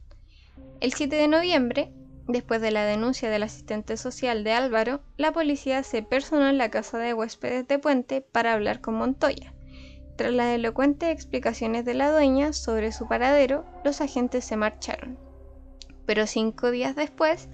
El 0.80 0.94
7 0.94 1.16
de 1.16 1.28
noviembre, 1.28 1.92
después 2.26 2.62
de 2.62 2.70
la 2.70 2.84
denuncia 2.84 3.28
del 3.28 3.42
asistente 3.42 3.98
social 3.98 4.42
de 4.42 4.52
Álvaro, 4.52 5.02
la 5.18 5.32
policía 5.32 5.82
se 5.82 6.02
personó 6.02 6.48
en 6.48 6.56
la 6.56 6.70
casa 6.70 6.98
de 6.98 7.12
huéspedes 7.12 7.68
de 7.68 7.78
Puente 7.78 8.22
para 8.22 8.54
hablar 8.54 8.80
con 8.80 8.94
Montoya. 8.94 9.52
Tras 10.16 10.32
las 10.32 10.54
elocuentes 10.54 11.10
explicaciones 11.10 11.84
de 11.84 11.92
la 11.92 12.10
dueña 12.10 12.54
sobre 12.54 12.90
su 12.90 13.06
paradero, 13.06 13.66
los 13.84 14.00
agentes 14.00 14.46
se 14.46 14.56
marcharon. 14.56 15.18
Pero 16.06 16.26
cinco 16.26 16.70
días 16.70 16.96
después, 16.96 17.50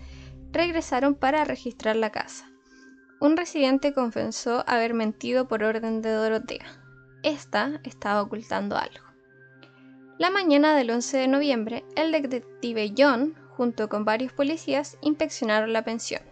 regresaron 0.52 1.16
para 1.16 1.44
registrar 1.44 1.96
la 1.96 2.10
casa. 2.10 2.51
Un 3.22 3.36
residente 3.36 3.94
confesó 3.94 4.64
haber 4.66 4.94
mentido 4.94 5.46
por 5.46 5.62
orden 5.62 6.02
de 6.02 6.10
Dorotea. 6.10 6.66
Esta 7.22 7.80
estaba 7.84 8.20
ocultando 8.20 8.76
algo. 8.76 9.04
La 10.18 10.28
mañana 10.30 10.74
del 10.74 10.90
11 10.90 11.18
de 11.18 11.28
noviembre, 11.28 11.84
el 11.94 12.10
detective 12.10 12.92
John, 12.98 13.36
junto 13.56 13.88
con 13.88 14.04
varios 14.04 14.32
policías, 14.32 14.98
inspeccionaron 15.02 15.72
la 15.72 15.84
pensión. 15.84 16.22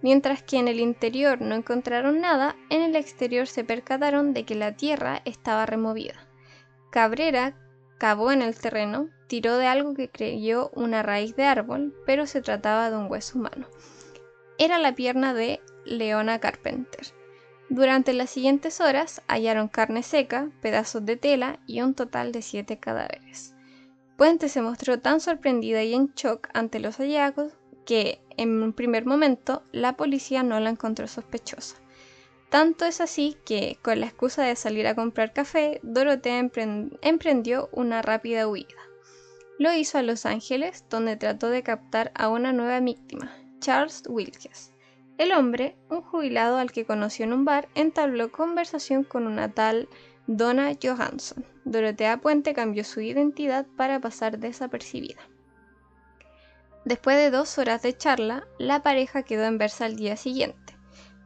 Mientras 0.00 0.44
que 0.44 0.58
en 0.58 0.68
el 0.68 0.78
interior 0.78 1.40
no 1.40 1.56
encontraron 1.56 2.20
nada, 2.20 2.54
en 2.70 2.82
el 2.82 2.94
exterior 2.94 3.48
se 3.48 3.64
percataron 3.64 4.32
de 4.32 4.44
que 4.44 4.54
la 4.54 4.76
tierra 4.76 5.22
estaba 5.24 5.66
removida. 5.66 6.28
Cabrera 6.92 7.56
cavó 7.98 8.30
en 8.30 8.42
el 8.42 8.56
terreno, 8.56 9.08
tiró 9.26 9.56
de 9.56 9.66
algo 9.66 9.92
que 9.92 10.08
creyó 10.08 10.70
una 10.72 11.02
raíz 11.02 11.34
de 11.34 11.46
árbol, 11.46 11.96
pero 12.06 12.26
se 12.26 12.42
trataba 12.42 12.90
de 12.92 12.96
un 12.96 13.10
hueso 13.10 13.40
humano. 13.40 13.66
Era 14.56 14.78
la 14.78 14.94
pierna 14.94 15.34
de 15.34 15.60
Leona 15.88 16.38
Carpenter. 16.38 17.06
Durante 17.68 18.12
las 18.12 18.30
siguientes 18.30 18.80
horas 18.80 19.22
hallaron 19.28 19.68
carne 19.68 20.02
seca, 20.02 20.50
pedazos 20.62 21.04
de 21.04 21.16
tela 21.16 21.60
y 21.66 21.82
un 21.82 21.94
total 21.94 22.32
de 22.32 22.42
siete 22.42 22.78
cadáveres. 22.78 23.54
Puente 24.16 24.48
se 24.48 24.62
mostró 24.62 25.00
tan 25.00 25.20
sorprendida 25.20 25.82
y 25.82 25.94
en 25.94 26.12
shock 26.14 26.48
ante 26.54 26.80
los 26.80 26.96
hallazgos 26.96 27.52
que 27.84 28.20
en 28.36 28.62
un 28.62 28.72
primer 28.72 29.06
momento 29.06 29.62
la 29.72 29.96
policía 29.96 30.42
no 30.42 30.60
la 30.60 30.70
encontró 30.70 31.06
sospechosa. 31.08 31.76
Tanto 32.48 32.86
es 32.86 33.02
así 33.02 33.36
que, 33.44 33.78
con 33.82 34.00
la 34.00 34.06
excusa 34.06 34.42
de 34.42 34.56
salir 34.56 34.86
a 34.86 34.94
comprar 34.94 35.34
café, 35.34 35.80
Dorotea 35.82 36.38
emprendió 37.02 37.68
una 37.72 38.00
rápida 38.00 38.48
huida. 38.48 38.74
Lo 39.58 39.72
hizo 39.74 39.98
a 39.98 40.02
Los 40.02 40.24
Ángeles, 40.24 40.84
donde 40.88 41.16
trató 41.16 41.50
de 41.50 41.62
captar 41.62 42.10
a 42.14 42.28
una 42.28 42.52
nueva 42.52 42.80
víctima, 42.80 43.36
Charles 43.60 44.02
Wilkes. 44.08 44.72
El 45.18 45.32
hombre, 45.32 45.74
un 45.90 46.00
jubilado 46.00 46.58
al 46.58 46.70
que 46.70 46.84
conoció 46.84 47.24
en 47.24 47.32
un 47.32 47.44
bar, 47.44 47.68
entabló 47.74 48.30
conversación 48.30 49.02
con 49.02 49.26
una 49.26 49.52
tal 49.52 49.88
Donna 50.28 50.70
Johansson. 50.80 51.44
Dorotea 51.64 52.18
Puente 52.18 52.54
cambió 52.54 52.84
su 52.84 53.00
identidad 53.00 53.66
para 53.76 53.98
pasar 53.98 54.38
desapercibida. 54.38 55.20
Después 56.84 57.16
de 57.16 57.32
dos 57.32 57.58
horas 57.58 57.82
de 57.82 57.96
charla, 57.96 58.46
la 58.58 58.84
pareja 58.84 59.24
quedó 59.24 59.44
en 59.44 59.58
verse 59.58 59.84
al 59.84 59.96
día 59.96 60.16
siguiente, 60.16 60.76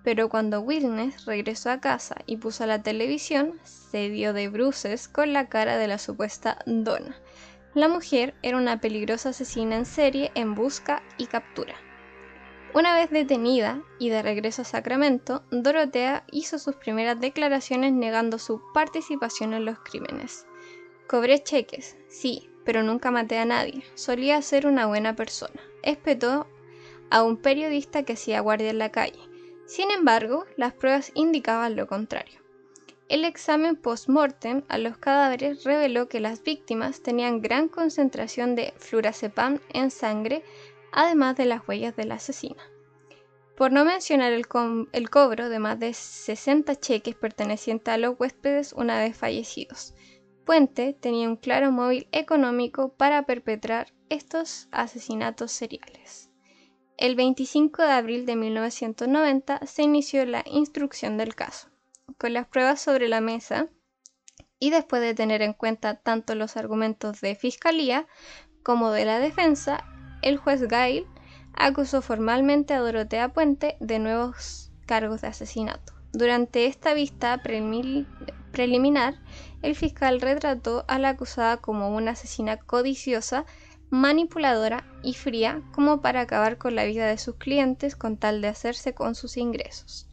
pero 0.02 0.31
cuando 0.31 0.62
Wilnes 0.62 1.27
regresó 1.27 1.70
a 1.70 1.81
casa 1.81 2.16
y 2.24 2.39
puso 2.39 2.64
la 2.64 2.82
televisión, 2.82 3.60
se 3.62 4.09
dio 4.09 4.32
de 4.32 4.48
bruces 4.48 5.06
con 5.06 5.35
la 5.35 5.51
cara 5.51 5.77
de 5.77 5.89
la 5.89 5.98
supuesta 5.98 6.59
Donna. 6.64 7.14
La 7.74 7.89
mujer 7.89 8.35
era 8.40 8.56
una 8.56 8.81
peligrosa 8.81 9.28
asesina 9.28 9.77
en 9.77 9.85
serie 9.85 10.32
en 10.35 10.55
busca 10.55 11.02
y 11.19 11.27
captura. 11.27 11.74
Una 12.74 12.94
vez 12.94 13.11
detenida 13.11 13.82
y 13.99 14.09
de 14.09 14.23
regreso 14.23 14.62
a 14.62 14.65
Sacramento, 14.65 15.44
Dorotea 15.51 16.24
hizo 16.32 16.59
sus 16.59 16.74
primeras 16.77 17.20
declaraciones 17.20 17.93
negando 17.93 18.39
su 18.39 18.62
participación 18.73 19.53
en 19.53 19.66
los 19.66 19.78
crímenes. 19.81 20.47
Cobré 21.07 21.43
cheques, 21.43 21.99
sí, 22.09 22.49
pero 22.65 22.82
nunca 22.82 23.11
maté 23.11 23.39
a 23.39 23.44
nadie. 23.44 23.85
Solía 23.94 24.40
ser 24.40 24.66
una 24.66 24.86
buena 24.86 25.15
persona. 25.15 25.61
Espetó 25.82 26.47
a 27.11 27.23
un 27.23 27.36
periodista 27.36 28.05
que 28.05 28.15
hacía 28.15 28.40
guardia 28.40 28.70
en 28.70 28.78
la 28.78 28.90
calle. 28.90 29.20
Sin 29.66 29.90
embargo, 29.90 30.47
las 30.57 30.73
pruebas 30.73 31.12
indicaban 31.15 31.77
lo 31.77 31.86
contrario. 31.86 32.40
El 33.11 33.27
examen 33.27 33.77
post-mortem 33.77 34.62
a 34.69 34.78
los 34.78 34.97
cadáveres 34.97 35.65
reveló 35.65 36.09
que 36.09 36.20
las 36.20 36.43
víctimas 36.43 37.03
tenían 37.03 37.43
gran 37.43 37.69
concentración 37.69 38.55
de 38.55 38.73
flurazepam 38.78 39.59
en 39.74 39.90
sangre, 39.90 40.43
además 40.93 41.36
de 41.36 41.47
las 41.47 41.66
huellas 41.66 41.97
del 41.97 42.12
asesino. 42.12 42.62
Por 43.56 43.73
no 43.73 43.85
mencionar 43.85 44.32
el, 44.32 44.47
el, 44.93 45.10
cobro 45.10 45.48
de 45.48 45.59
más 45.59 45.78
de 45.78 45.94
60 45.94 46.77
cheques 46.77 47.14
pertenecientes 47.14 47.93
a 47.93 47.98
los 47.98 48.19
huéspedes 48.19 48.73
una 48.73 48.98
vez 48.98 49.16
fallecidos. 49.16 49.94
Puente 50.44 50.93
tenía 50.94 51.28
un 51.28 51.36
claro 51.36 51.70
móvil 51.70 52.09
económico 52.12 52.94
para 52.94 53.24
perpetrar 53.24 53.93
estos 54.09 54.69
asesinatos 54.73 55.52
seriales. 55.52 56.31
El 56.97 57.16
25 57.16 57.82
de 57.82 57.93
abril 57.93 58.27
de 58.27 58.36
1990 58.36 59.66
se 59.66 59.82
inició 59.82 60.24
la 60.27 60.44
instrucción 60.47 61.16
del 61.16 61.35
caso. 61.35 61.69
Con 62.19 62.32
las 62.32 62.47
pruebas 62.47 62.81
sobre 62.81 63.09
la 63.09 63.20
mesa 63.20 63.69
y 64.59 64.70
después 64.70 65.02
de 65.02 65.14
tener 65.14 65.43
en 65.43 65.55
cuenta 65.55 66.01
tanto 66.01 66.35
los 66.35 66.56
argumentos 66.56 67.20
de 67.20 67.35
fiscalía 67.35 68.06
como 68.62 68.93
de 68.93 69.05
la 69.05 69.19
defensa, 69.19 69.85
el 70.23 70.36
juez 70.36 70.62
Gail 70.69 71.07
acusó 71.55 72.03
formalmente 72.03 72.74
a 72.74 72.81
Dorotea 72.81 73.32
Puente 73.32 73.77
de 73.81 73.99
nuevos 73.99 74.70
cargos 74.86 75.20
de 75.20 75.28
asesinato. 75.28 75.93
Durante 76.12 76.66
esta 76.66 76.94
vista 76.94 77.43
preliminar, 78.53 79.15
el 79.62 79.74
fiscal 79.74 80.20
retrató 80.20 80.85
a 80.89 80.99
la 80.99 81.11
acusada 81.11 81.59
como 81.59 81.94
una 81.94 82.12
asesina 82.12 82.57
codiciosa, 82.57 83.47
manipuladora 83.90 84.85
y 85.03 85.15
fría 85.15 85.62
como 85.73 86.01
para 86.01 86.23
acabar 86.23 86.59
con 86.59 86.74
la 86.74 86.85
vida 86.85 87.07
de 87.07 87.19
sus 87.19 87.36
clientes 87.36 87.97
con 87.97 88.16
tal 88.16 88.40
de 88.40 88.49
hacerse 88.49 88.94
con 88.94 89.15
sus 89.15 89.36
ingresos. 89.36 90.09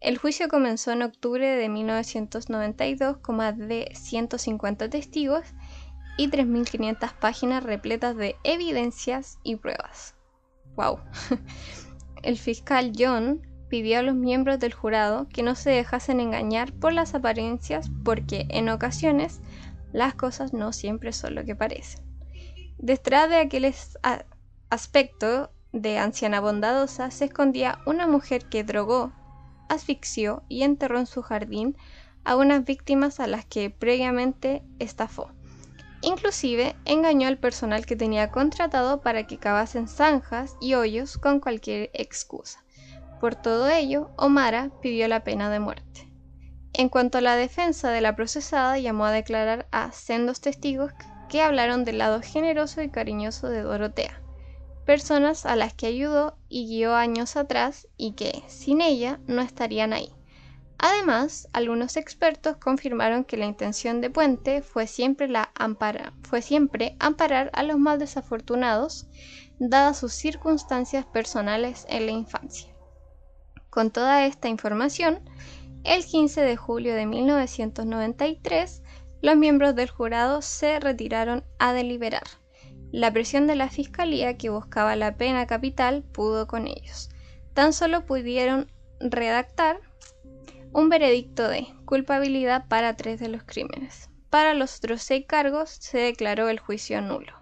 El 0.00 0.18
juicio 0.18 0.48
comenzó 0.48 0.92
en 0.92 1.02
octubre 1.02 1.46
de 1.46 1.68
1992 1.70 3.16
con 3.18 3.36
más 3.36 3.56
de 3.56 3.90
150 3.94 4.90
testigos 4.90 5.44
y 6.16 6.30
3.500 6.30 7.12
páginas 7.14 7.64
repletas 7.64 8.16
de 8.16 8.36
evidencias 8.44 9.38
y 9.42 9.56
pruebas. 9.56 10.14
¡Wow! 10.76 11.00
El 12.22 12.38
fiscal 12.38 12.92
John 12.96 13.46
pidió 13.68 13.98
a 13.98 14.02
los 14.02 14.14
miembros 14.14 14.58
del 14.60 14.72
jurado 14.72 15.28
que 15.28 15.42
no 15.42 15.54
se 15.54 15.70
dejasen 15.70 16.20
engañar 16.20 16.72
por 16.72 16.92
las 16.92 17.14
apariencias 17.14 17.90
porque 18.04 18.46
en 18.50 18.68
ocasiones 18.68 19.40
las 19.92 20.14
cosas 20.14 20.52
no 20.52 20.72
siempre 20.72 21.12
son 21.12 21.34
lo 21.34 21.44
que 21.44 21.56
parecen. 21.56 22.04
Detrás 22.78 23.28
de 23.30 23.36
aquel 23.36 23.72
aspecto 24.70 25.50
de 25.72 25.98
anciana 25.98 26.40
bondadosa 26.40 27.10
se 27.10 27.26
escondía 27.26 27.78
una 27.84 28.06
mujer 28.06 28.46
que 28.46 28.64
drogó, 28.64 29.12
asfixió 29.68 30.44
y 30.48 30.62
enterró 30.62 30.98
en 30.98 31.06
su 31.06 31.22
jardín 31.22 31.76
a 32.24 32.36
unas 32.36 32.64
víctimas 32.64 33.20
a 33.20 33.26
las 33.26 33.44
que 33.44 33.70
previamente 33.70 34.62
estafó. 34.78 35.33
Inclusive 36.04 36.76
engañó 36.84 37.28
al 37.28 37.38
personal 37.38 37.86
que 37.86 37.96
tenía 37.96 38.30
contratado 38.30 39.00
para 39.00 39.26
que 39.26 39.38
cavasen 39.38 39.88
zanjas 39.88 40.54
y 40.60 40.74
hoyos 40.74 41.16
con 41.16 41.40
cualquier 41.40 41.90
excusa. 41.94 42.62
Por 43.20 43.34
todo 43.34 43.70
ello, 43.70 44.10
Omara 44.18 44.70
pidió 44.82 45.08
la 45.08 45.24
pena 45.24 45.48
de 45.48 45.60
muerte. 45.60 46.12
En 46.74 46.90
cuanto 46.90 47.18
a 47.18 47.20
la 47.22 47.36
defensa 47.36 47.90
de 47.90 48.02
la 48.02 48.16
procesada, 48.16 48.78
llamó 48.78 49.06
a 49.06 49.12
declarar 49.12 49.66
a 49.70 49.92
sendos 49.92 50.42
testigos 50.42 50.92
que 51.30 51.40
hablaron 51.40 51.84
del 51.84 51.98
lado 51.98 52.20
generoso 52.20 52.82
y 52.82 52.90
cariñoso 52.90 53.48
de 53.48 53.62
Dorotea, 53.62 54.20
personas 54.84 55.46
a 55.46 55.56
las 55.56 55.72
que 55.72 55.86
ayudó 55.86 56.36
y 56.50 56.66
guió 56.66 56.94
años 56.94 57.36
atrás 57.36 57.88
y 57.96 58.12
que, 58.12 58.42
sin 58.46 58.82
ella, 58.82 59.20
no 59.26 59.40
estarían 59.40 59.94
ahí. 59.94 60.12
Además, 60.86 61.48
algunos 61.54 61.96
expertos 61.96 62.58
confirmaron 62.58 63.24
que 63.24 63.38
la 63.38 63.46
intención 63.46 64.02
de 64.02 64.10
Puente 64.10 64.60
fue 64.60 64.86
siempre, 64.86 65.30
amparar 65.54 67.50
a 67.54 67.62
los 67.62 67.78
más 67.78 67.98
desafortunados, 67.98 69.06
dadas 69.58 69.96
sus 69.96 70.12
circunstancias 70.12 71.06
personales 71.06 71.86
en 71.88 72.04
la 72.04 72.12
infancia. 72.12 72.70
Con 73.70 73.92
toda 73.92 74.26
esta 74.26 74.48
información, 74.48 75.20
el 75.84 76.04
15 76.04 76.42
de 76.42 76.56
julio 76.58 76.94
de 76.94 77.06
1993, 77.06 78.82
los 79.22 79.36
miembros 79.38 79.74
del 79.74 79.88
jurado 79.88 80.42
se 80.42 80.80
retiraron 80.80 81.44
a 81.58 81.72
deliberar. 81.72 82.24
La 82.92 83.10
presión 83.10 83.46
de 83.46 83.56
la 83.56 83.70
fiscalía 83.70 84.36
que 84.36 84.50
buscaba 84.50 84.96
la 84.96 85.16
pena 85.16 85.46
capital 85.46 86.02
pudo 86.02 86.46
con 86.46 86.66
ellos. 86.66 87.08
Tan 87.54 87.72
solo 87.72 88.04
pudieron 88.04 88.70
redactar 89.00 89.80
un 90.74 90.88
veredicto 90.88 91.46
de 91.46 91.68
culpabilidad 91.84 92.66
para 92.66 92.96
tres 92.96 93.20
de 93.20 93.28
los 93.28 93.44
crímenes. 93.44 94.10
Para 94.28 94.54
los 94.54 94.78
otros 94.78 95.02
seis 95.02 95.24
cargos 95.24 95.70
se 95.70 95.98
declaró 95.98 96.48
el 96.48 96.58
juicio 96.58 97.00
nulo. 97.00 97.32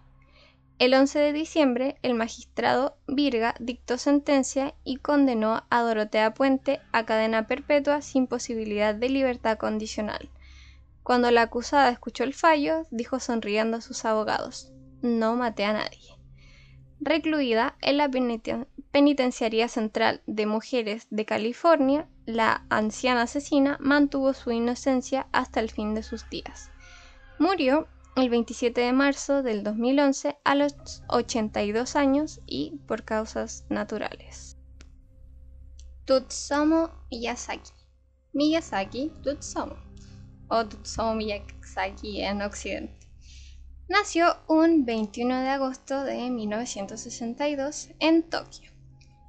El 0.78 0.92
11 0.92 1.18
de 1.18 1.32
diciembre, 1.32 1.96
el 2.02 2.12
magistrado 2.12 2.98
Virga 3.06 3.54
dictó 3.59 3.96
sentencia 3.96 4.74
y 4.84 4.96
condenó 4.96 5.64
a 5.70 5.80
Dorotea 5.80 6.34
Puente 6.34 6.80
a 6.92 7.06
cadena 7.06 7.46
perpetua 7.46 8.02
sin 8.02 8.26
posibilidad 8.26 8.94
de 8.94 9.09
libertad 9.09 9.56
condicional. 9.56 10.28
Cuando 11.02 11.30
la 11.30 11.42
acusada 11.42 11.88
escuchó 11.88 12.24
el 12.24 12.34
fallo, 12.34 12.86
dijo 12.90 13.18
sonriendo 13.18 13.78
a 13.78 13.80
sus 13.80 14.04
abogados, 14.04 14.70
no 15.00 15.36
maté 15.36 15.64
a 15.64 15.72
nadie. 15.72 16.18
Recluida 17.04 17.76
en 17.80 17.96
la 17.96 18.08
Penitenciaría 18.92 19.66
Central 19.66 20.22
de 20.28 20.46
Mujeres 20.46 21.08
de 21.10 21.24
California, 21.24 22.08
la 22.26 22.64
anciana 22.70 23.22
asesina 23.22 23.76
mantuvo 23.80 24.32
su 24.34 24.52
inocencia 24.52 25.26
hasta 25.32 25.58
el 25.58 25.68
fin 25.68 25.96
de 25.96 26.04
sus 26.04 26.30
días. 26.30 26.70
Murió 27.40 27.88
el 28.14 28.30
27 28.30 28.80
de 28.80 28.92
marzo 28.92 29.42
del 29.42 29.64
2011 29.64 30.36
a 30.44 30.54
los 30.54 31.02
82 31.08 31.96
años 31.96 32.40
y 32.46 32.78
por 32.86 33.02
causas 33.02 33.66
naturales. 33.68 34.56
Tutsumo 36.04 36.88
Miyazaki. 37.10 37.72
Miyazaki 38.32 39.10
Tutsumo 39.24 39.74
o 40.46 40.64
Tutsumo 40.64 41.16
Miyazaki 41.16 42.22
en 42.22 42.42
Occidente. 42.42 43.01
Nació 43.93 44.39
un 44.48 44.86
21 44.86 45.43
de 45.43 45.48
agosto 45.51 46.02
de 46.02 46.31
1962 46.31 47.90
en 47.98 48.23
Tokio. 48.23 48.70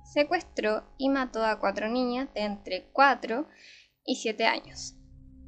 Secuestró 0.05 0.85
y 0.97 1.09
mató 1.09 1.43
a 1.43 1.59
cuatro 1.59 1.89
niñas 1.89 2.33
de 2.33 2.43
entre 2.43 2.85
4 2.93 3.45
y 4.05 4.15
7 4.15 4.45
años. 4.45 4.95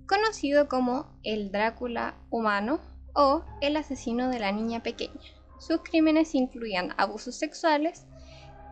Conocido 0.06 0.68
como 0.68 1.18
el 1.24 1.50
Drácula 1.50 2.18
humano, 2.30 2.82
o 3.14 3.46
el 3.62 3.78
asesino 3.78 4.28
de 4.28 4.40
la 4.40 4.52
niña 4.52 4.84
pequeña. 4.84 5.22
Sus 5.60 5.80
crímenes 5.82 6.36
incluían 6.36 6.94
abusos 6.98 7.36
sexuales, 7.36 8.06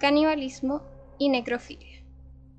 canibalismo 0.02 0.82
y 1.20 1.30
necrofilia. 1.30 2.04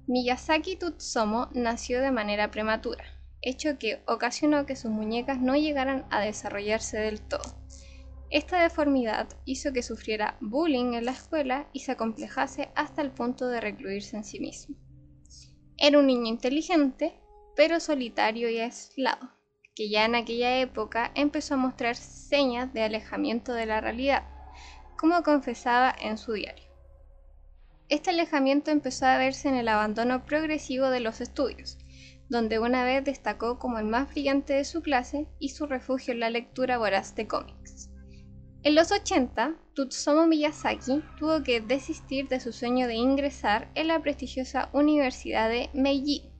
Miyazaki 0.06 0.76
Tutsumo 0.76 1.50
nació 1.52 2.00
de 2.00 2.12
manera 2.12 2.50
prematura, 2.50 3.04
hecho 3.42 3.76
que 3.78 4.02
ocasionó 4.06 4.64
que 4.64 4.74
sus 4.74 4.90
muñecas 4.90 5.38
no 5.38 5.54
llegaran 5.54 6.06
a 6.08 6.20
desarrollarse 6.20 6.96
del 6.96 7.20
todo. 7.20 7.63
Esta 8.34 8.60
deformidad 8.60 9.28
hizo 9.44 9.72
que 9.72 9.84
sufriera 9.84 10.36
bullying 10.40 10.94
en 10.94 11.04
la 11.04 11.12
escuela 11.12 11.68
y 11.72 11.78
se 11.78 11.92
acomplejase 11.92 12.68
hasta 12.74 13.00
el 13.00 13.12
punto 13.12 13.46
de 13.46 13.60
recluirse 13.60 14.16
en 14.16 14.24
sí 14.24 14.40
mismo. 14.40 14.74
Era 15.78 16.00
un 16.00 16.08
niño 16.08 16.26
inteligente, 16.26 17.14
pero 17.54 17.78
solitario 17.78 18.50
y 18.50 18.58
aislado 18.58 19.30
que 19.76 19.88
ya 19.88 20.04
en 20.04 20.16
aquella 20.16 20.58
época 20.58 21.12
empezó 21.14 21.54
a 21.54 21.58
mostrar 21.58 21.94
señas 21.94 22.72
de 22.74 22.82
alejamiento 22.82 23.52
de 23.52 23.66
la 23.66 23.80
realidad, 23.80 24.24
como 24.98 25.22
confesaba 25.22 25.94
en 26.00 26.18
su 26.18 26.32
diario. 26.32 26.68
Este 27.88 28.10
alejamiento 28.10 28.72
empezó 28.72 29.06
a 29.06 29.16
verse 29.16 29.48
en 29.48 29.54
el 29.54 29.68
abandono 29.68 30.24
progresivo 30.24 30.90
de 30.90 30.98
los 30.98 31.20
estudios, 31.20 31.78
donde 32.28 32.58
una 32.58 32.84
vez 32.84 33.04
destacó 33.04 33.60
como 33.60 33.78
el 33.78 33.84
más 33.84 34.08
brillante 34.10 34.54
de 34.54 34.64
su 34.64 34.82
clase 34.82 35.28
y 35.38 35.50
su 35.50 35.66
refugio 35.66 36.14
en 36.14 36.18
la 36.18 36.30
lectura 36.30 36.78
voraz 36.78 37.14
de 37.14 37.28
cómics. 37.28 37.90
En 38.64 38.74
los 38.74 38.92
80, 38.92 39.56
Tutsumo 39.74 40.26
Miyazaki 40.26 41.02
tuvo 41.18 41.42
que 41.42 41.60
desistir 41.60 42.28
de 42.28 42.40
su 42.40 42.50
sueño 42.50 42.86
de 42.86 42.94
ingresar 42.94 43.70
en 43.74 43.88
la 43.88 44.00
prestigiosa 44.00 44.70
Universidad 44.72 45.50
de 45.50 45.68
Meiji, 45.74 46.32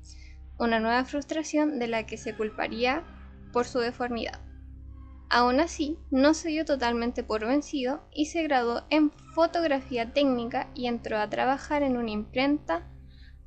una 0.59 0.81
nueva 0.81 1.05
frustración 1.05 1.79
de 1.79 1.87
la 1.87 2.07
que 2.07 2.17
se 2.17 2.35
culparía 2.35 3.05
por 3.53 3.67
su 3.67 3.79
deformidad. 3.79 4.41
Aún 5.29 5.61
así, 5.61 5.99
no 6.11 6.33
se 6.33 6.49
dio 6.49 6.65
totalmente 6.65 7.25
por 7.25 7.47
vencido 7.47 8.09
y 8.11 8.25
se 8.27 8.43
graduó 8.43 8.85
en 8.89 9.11
fotografía 9.35 10.15
técnica 10.15 10.71
y 10.75 10.87
entró 10.87 11.19
a 11.19 11.29
trabajar 11.29 11.83
en 11.83 11.99
una 11.99 12.11
imprenta 12.11 12.91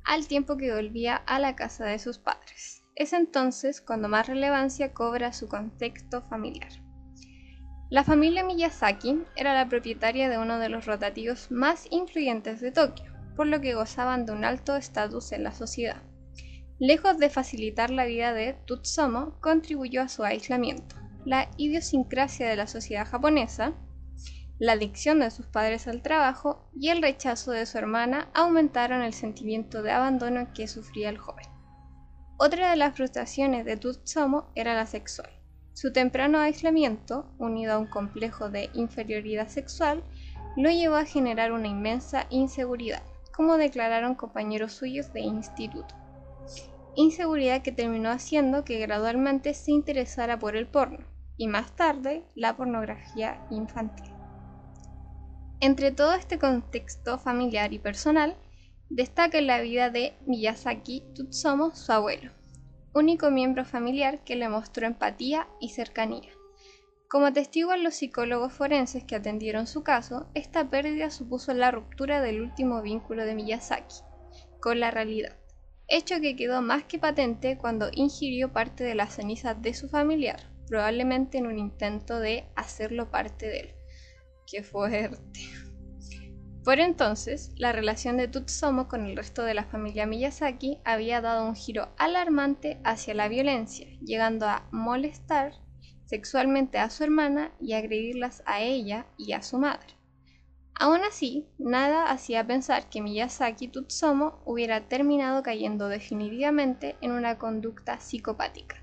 al 0.04 0.28
tiempo 0.28 0.56
que 0.56 0.72
volvía 0.72 1.16
a 1.16 1.40
la 1.40 1.56
casa 1.56 1.84
de 1.84 1.98
sus 1.98 2.18
padres. 2.18 2.84
Es 2.94 3.12
entonces 3.12 3.80
cuando 3.80 4.08
más 4.08 4.28
relevancia 4.28 4.94
cobra 4.94 5.32
su 5.32 5.48
contexto 5.48 6.22
familiar. 6.28 6.87
La 7.90 8.04
familia 8.04 8.44
Miyazaki 8.44 9.24
era 9.34 9.54
la 9.54 9.66
propietaria 9.66 10.28
de 10.28 10.36
uno 10.36 10.58
de 10.58 10.68
los 10.68 10.84
rotativos 10.84 11.50
más 11.50 11.86
influyentes 11.90 12.60
de 12.60 12.70
Tokio, 12.70 13.10
por 13.34 13.46
lo 13.46 13.62
que 13.62 13.72
gozaban 13.72 14.26
de 14.26 14.32
un 14.32 14.44
alto 14.44 14.76
estatus 14.76 15.32
en 15.32 15.42
la 15.42 15.52
sociedad. 15.52 16.02
Lejos 16.78 17.16
de 17.16 17.30
facilitar 17.30 17.88
la 17.88 18.04
vida 18.04 18.34
de 18.34 18.52
Tutsumo, 18.66 19.40
contribuyó 19.40 20.02
a 20.02 20.08
su 20.08 20.22
aislamiento. 20.22 20.96
La 21.24 21.48
idiosincrasia 21.56 22.46
de 22.46 22.56
la 22.56 22.66
sociedad 22.66 23.08
japonesa, 23.08 23.72
la 24.58 24.72
adicción 24.72 25.20
de 25.20 25.30
sus 25.30 25.46
padres 25.46 25.88
al 25.88 26.02
trabajo 26.02 26.68
y 26.78 26.90
el 26.90 27.00
rechazo 27.00 27.52
de 27.52 27.64
su 27.64 27.78
hermana 27.78 28.28
aumentaron 28.34 29.00
el 29.00 29.14
sentimiento 29.14 29.82
de 29.82 29.92
abandono 29.92 30.52
que 30.52 30.68
sufría 30.68 31.08
el 31.08 31.16
joven. 31.16 31.46
Otra 32.36 32.70
de 32.70 32.76
las 32.76 32.94
frustraciones 32.94 33.64
de 33.64 33.78
Tutsumo 33.78 34.52
era 34.54 34.74
la 34.74 34.84
sexual. 34.84 35.37
Su 35.80 35.92
temprano 35.92 36.40
aislamiento, 36.40 37.30
unido 37.38 37.74
a 37.74 37.78
un 37.78 37.86
complejo 37.86 38.50
de 38.50 38.68
inferioridad 38.74 39.46
sexual, 39.46 40.02
lo 40.56 40.70
llevó 40.70 40.96
a 40.96 41.04
generar 41.04 41.52
una 41.52 41.68
inmensa 41.68 42.26
inseguridad, 42.30 43.04
como 43.32 43.56
declararon 43.56 44.16
compañeros 44.16 44.72
suyos 44.72 45.12
de 45.12 45.20
instituto. 45.20 45.94
Inseguridad 46.96 47.62
que 47.62 47.70
terminó 47.70 48.10
haciendo 48.10 48.64
que 48.64 48.80
gradualmente 48.80 49.54
se 49.54 49.70
interesara 49.70 50.36
por 50.36 50.56
el 50.56 50.66
porno 50.66 51.06
y 51.36 51.46
más 51.46 51.70
tarde 51.76 52.24
la 52.34 52.56
pornografía 52.56 53.40
infantil. 53.48 54.10
Entre 55.60 55.92
todo 55.92 56.14
este 56.14 56.40
contexto 56.40 57.20
familiar 57.20 57.72
y 57.72 57.78
personal, 57.78 58.36
destaca 58.90 59.40
la 59.40 59.60
vida 59.60 59.90
de 59.90 60.14
Miyazaki 60.26 61.04
Tutsumo 61.14 61.72
su 61.72 61.92
abuelo, 61.92 62.32
único 62.98 63.30
miembro 63.30 63.64
familiar 63.64 64.24
que 64.24 64.36
le 64.36 64.48
mostró 64.48 64.86
empatía 64.86 65.48
y 65.60 65.70
cercanía. 65.70 66.30
Como 67.08 67.32
testiguan 67.32 67.82
los 67.82 67.94
psicólogos 67.94 68.52
forenses 68.52 69.04
que 69.04 69.16
atendieron 69.16 69.66
su 69.66 69.82
caso, 69.82 70.26
esta 70.34 70.68
pérdida 70.68 71.10
supuso 71.10 71.54
la 71.54 71.70
ruptura 71.70 72.20
del 72.20 72.42
último 72.42 72.82
vínculo 72.82 73.24
de 73.24 73.34
Miyazaki 73.34 74.02
con 74.60 74.80
la 74.80 74.90
realidad, 74.90 75.36
hecho 75.86 76.20
que 76.20 76.36
quedó 76.36 76.60
más 76.60 76.84
que 76.84 76.98
patente 76.98 77.56
cuando 77.56 77.88
ingirió 77.92 78.52
parte 78.52 78.84
de 78.84 78.94
las 78.94 79.14
cenizas 79.14 79.60
de 79.62 79.72
su 79.72 79.88
familiar, 79.88 80.40
probablemente 80.66 81.38
en 81.38 81.46
un 81.46 81.58
intento 81.58 82.18
de 82.20 82.44
hacerlo 82.56 83.10
parte 83.10 83.46
de 83.46 83.60
él. 83.60 83.74
Qué 84.46 84.62
fuerte. 84.62 85.40
Por 86.68 86.80
entonces, 86.80 87.50
la 87.56 87.72
relación 87.72 88.18
de 88.18 88.28
Tutsumo 88.28 88.88
con 88.88 89.06
el 89.06 89.16
resto 89.16 89.42
de 89.42 89.54
la 89.54 89.64
familia 89.64 90.04
Miyazaki 90.04 90.76
había 90.84 91.22
dado 91.22 91.46
un 91.46 91.56
giro 91.56 91.88
alarmante 91.96 92.78
hacia 92.84 93.14
la 93.14 93.28
violencia, 93.28 93.86
llegando 94.04 94.44
a 94.44 94.68
molestar 94.70 95.54
sexualmente 96.04 96.76
a 96.76 96.90
su 96.90 97.04
hermana 97.04 97.52
y 97.58 97.72
agredirlas 97.72 98.42
a 98.44 98.60
ella 98.60 99.06
y 99.16 99.32
a 99.32 99.40
su 99.40 99.56
madre. 99.56 99.96
Aún 100.74 101.00
así, 101.08 101.48
nada 101.56 102.10
hacía 102.10 102.46
pensar 102.46 102.90
que 102.90 103.00
Miyazaki 103.00 103.68
Tutsumo 103.68 104.42
hubiera 104.44 104.88
terminado 104.88 105.42
cayendo 105.42 105.88
definitivamente 105.88 106.96
en 107.00 107.12
una 107.12 107.38
conducta 107.38 107.98
psicopática. 107.98 108.76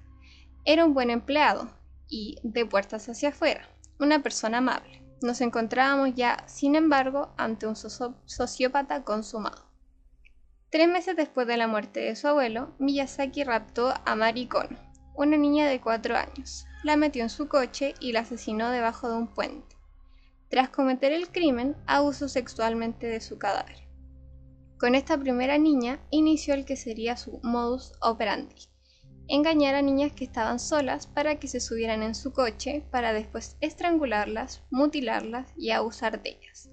Era 0.66 0.86
un 0.86 0.96
buen 0.96 1.12
empleado 1.12 1.70
y, 2.10 2.40
de 2.42 2.66
puertas 2.66 3.08
hacia 3.10 3.30
afuera, 3.30 3.70
una 4.00 4.24
persona 4.24 4.58
amable. 4.58 5.05
Nos 5.22 5.42
encontrábamos 5.42 6.14
ya, 6.16 6.44
sin 6.48 6.76
embargo, 6.76 7.34
ante 7.38 7.68
un 7.68 7.76
sociópata 7.76 9.04
consumado. 9.04 9.66
Tres 10.70 10.90
meses 10.90 11.16
después 11.16 11.48
de 11.48 11.58
la 11.58 11.68
muerte 11.68 12.02
de 12.02 12.16
su 12.16 12.28
abuelo, 12.28 12.74
Miyazaki 12.80 13.44
raptó 13.44 13.94
a 14.06 14.16
Mari 14.16 14.50
una 15.16 15.38
niña 15.38 15.70
de 15.70 15.80
cuatro 15.80 16.18
años, 16.18 16.66
la 16.84 16.98
metió 16.98 17.24
en 17.24 17.30
su 17.30 17.48
coche 17.48 17.96
y 18.02 18.12
la 18.12 18.22
asesinó 18.22 18.70
debajo 18.70 19.10
de 19.10 19.16
un 19.16 19.28
puente. 19.28 19.76
Tras 20.50 20.70
cometer 20.70 21.14
el 21.14 21.30
crimen, 21.30 21.76
abusó 21.88 22.28
sexualmente 22.28 23.08
de 23.08 23.22
su 23.22 23.40
cadáver. 23.40 23.88
Con 24.78 24.94
esta 24.94 25.18
primera 25.18 25.58
niña 25.58 26.00
inició 26.10 26.54
el 26.54 26.66
que 26.66 26.76
sería 26.76 27.16
su 27.16 27.40
modus 27.42 27.94
operandi, 28.02 28.56
engañar 29.28 29.76
a 29.76 29.82
niñas 29.82 30.14
que 30.14 30.24
estaban 30.24 30.60
solas 30.60 31.08
para 31.08 31.40
que 31.40 31.48
se 31.48 31.60
subieran 31.60 32.04
en 32.04 32.16
su 32.16 32.34
coche 32.34 32.84
para 32.92 33.14
después 33.14 33.58
estrangularlas, 33.62 34.64
mutilarlas 34.70 35.52
y 35.58 35.72
abusar 35.72 36.22
de 36.22 36.32
ellas. 36.32 36.70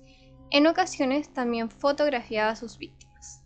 En 0.50 0.66
ocasiones 0.66 1.32
también 1.32 1.70
fotografiaba 1.70 2.50
a 2.50 2.56
sus 2.56 2.78
víctimas. 2.78 3.42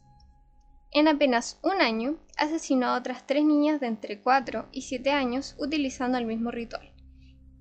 En 0.90 1.08
apenas 1.08 1.60
un 1.62 1.80
año 1.80 2.16
asesinó 2.36 2.86
a 2.86 2.96
otras 2.96 3.26
tres 3.26 3.44
niñas 3.44 3.80
de 3.80 3.86
entre 3.86 4.20
4 4.20 4.68
y 4.72 4.82
7 4.82 5.10
años 5.10 5.54
utilizando 5.58 6.18
el 6.18 6.26
mismo 6.26 6.50
ritual, 6.50 6.92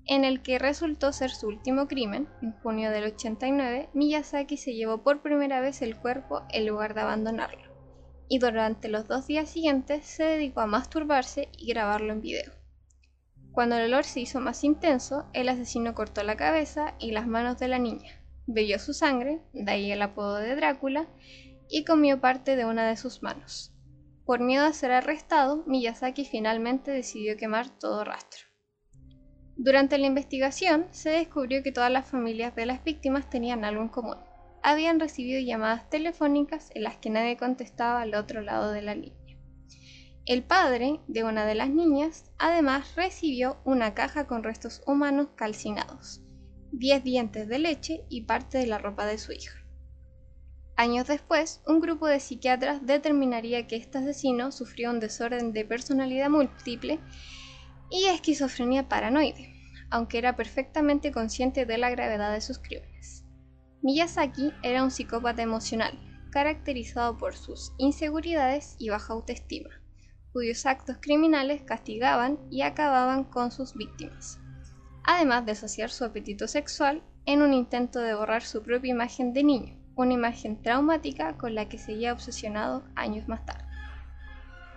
en 0.06 0.24
el 0.24 0.42
que 0.42 0.58
resultó 0.58 1.12
ser 1.12 1.30
su 1.30 1.48
último 1.48 1.86
crimen. 1.86 2.28
En 2.42 2.52
junio 2.62 2.90
del 2.90 3.04
89, 3.04 3.90
Miyazaki 3.92 4.56
se 4.56 4.74
llevó 4.74 5.02
por 5.02 5.22
primera 5.22 5.60
vez 5.60 5.82
el 5.82 5.96
cuerpo 5.96 6.42
en 6.50 6.66
lugar 6.66 6.94
de 6.94 7.02
abandonarlo 7.02 7.65
y 8.28 8.38
durante 8.38 8.88
los 8.88 9.06
dos 9.06 9.26
días 9.26 9.48
siguientes 9.48 10.04
se 10.04 10.24
dedicó 10.24 10.60
a 10.60 10.66
masturbarse 10.66 11.48
y 11.56 11.68
grabarlo 11.68 12.12
en 12.12 12.20
video. 12.20 12.52
Cuando 13.52 13.76
el 13.76 13.84
olor 13.84 14.04
se 14.04 14.20
hizo 14.20 14.40
más 14.40 14.64
intenso, 14.64 15.26
el 15.32 15.48
asesino 15.48 15.94
cortó 15.94 16.22
la 16.22 16.36
cabeza 16.36 16.94
y 16.98 17.12
las 17.12 17.26
manos 17.26 17.58
de 17.58 17.68
la 17.68 17.78
niña, 17.78 18.22
bebió 18.46 18.78
su 18.78 18.92
sangre, 18.92 19.40
de 19.52 19.70
ahí 19.70 19.90
el 19.90 20.02
apodo 20.02 20.36
de 20.36 20.54
Drácula, 20.56 21.06
y 21.68 21.84
comió 21.84 22.20
parte 22.20 22.56
de 22.56 22.64
una 22.64 22.86
de 22.86 22.96
sus 22.96 23.22
manos. 23.22 23.72
Por 24.24 24.40
miedo 24.40 24.66
a 24.66 24.72
ser 24.72 24.92
arrestado, 24.92 25.64
Miyazaki 25.66 26.24
finalmente 26.24 26.90
decidió 26.90 27.36
quemar 27.36 27.70
todo 27.78 28.04
rastro. 28.04 28.44
Durante 29.56 29.96
la 29.96 30.06
investigación 30.06 30.86
se 30.90 31.10
descubrió 31.10 31.62
que 31.62 31.72
todas 31.72 31.90
las 31.90 32.06
familias 32.06 32.54
de 32.54 32.66
las 32.66 32.84
víctimas 32.84 33.30
tenían 33.30 33.64
algo 33.64 33.82
en 33.82 33.88
común 33.88 34.18
habían 34.66 34.98
recibido 34.98 35.40
llamadas 35.40 35.88
telefónicas 35.90 36.72
en 36.74 36.82
las 36.82 36.96
que 36.96 37.08
nadie 37.08 37.36
contestaba 37.36 38.02
al 38.02 38.16
otro 38.16 38.40
lado 38.40 38.72
de 38.72 38.82
la 38.82 38.96
línea. 38.96 39.38
El 40.24 40.42
padre 40.42 40.98
de 41.06 41.22
una 41.22 41.46
de 41.46 41.54
las 41.54 41.70
niñas 41.70 42.32
además 42.36 42.96
recibió 42.96 43.58
una 43.64 43.94
caja 43.94 44.26
con 44.26 44.42
restos 44.42 44.82
humanos 44.84 45.28
calcinados, 45.36 46.20
10 46.72 47.04
dientes 47.04 47.46
de 47.46 47.60
leche 47.60 48.06
y 48.08 48.22
parte 48.22 48.58
de 48.58 48.66
la 48.66 48.78
ropa 48.78 49.06
de 49.06 49.18
su 49.18 49.30
hija. 49.30 49.56
Años 50.74 51.06
después, 51.06 51.62
un 51.68 51.78
grupo 51.78 52.08
de 52.08 52.18
psiquiatras 52.18 52.84
determinaría 52.84 53.68
que 53.68 53.76
este 53.76 53.98
asesino 53.98 54.50
sufrió 54.50 54.90
un 54.90 54.98
desorden 54.98 55.52
de 55.52 55.64
personalidad 55.64 56.28
múltiple 56.28 56.98
y 57.88 58.06
esquizofrenia 58.06 58.88
paranoide, 58.88 59.54
aunque 59.90 60.18
era 60.18 60.34
perfectamente 60.34 61.12
consciente 61.12 61.66
de 61.66 61.78
la 61.78 61.88
gravedad 61.90 62.32
de 62.32 62.40
sus 62.40 62.58
crímenes. 62.58 63.15
Miyazaki 63.86 64.52
era 64.64 64.82
un 64.82 64.90
psicópata 64.90 65.42
emocional, 65.42 65.96
caracterizado 66.32 67.16
por 67.18 67.36
sus 67.36 67.72
inseguridades 67.78 68.74
y 68.80 68.88
baja 68.88 69.12
autoestima, 69.12 69.70
cuyos 70.32 70.66
actos 70.66 70.96
criminales 71.00 71.62
castigaban 71.62 72.36
y 72.50 72.62
acababan 72.62 73.22
con 73.22 73.52
sus 73.52 73.74
víctimas, 73.74 74.40
además 75.04 75.46
de 75.46 75.54
saciar 75.54 75.90
su 75.90 76.04
apetito 76.04 76.48
sexual 76.48 77.04
en 77.26 77.42
un 77.42 77.54
intento 77.54 78.00
de 78.00 78.16
borrar 78.16 78.42
su 78.42 78.60
propia 78.64 78.90
imagen 78.90 79.32
de 79.32 79.44
niño, 79.44 79.78
una 79.94 80.14
imagen 80.14 80.60
traumática 80.60 81.38
con 81.38 81.54
la 81.54 81.68
que 81.68 81.78
seguía 81.78 82.12
obsesionado 82.12 82.82
años 82.96 83.28
más 83.28 83.46
tarde. 83.46 83.66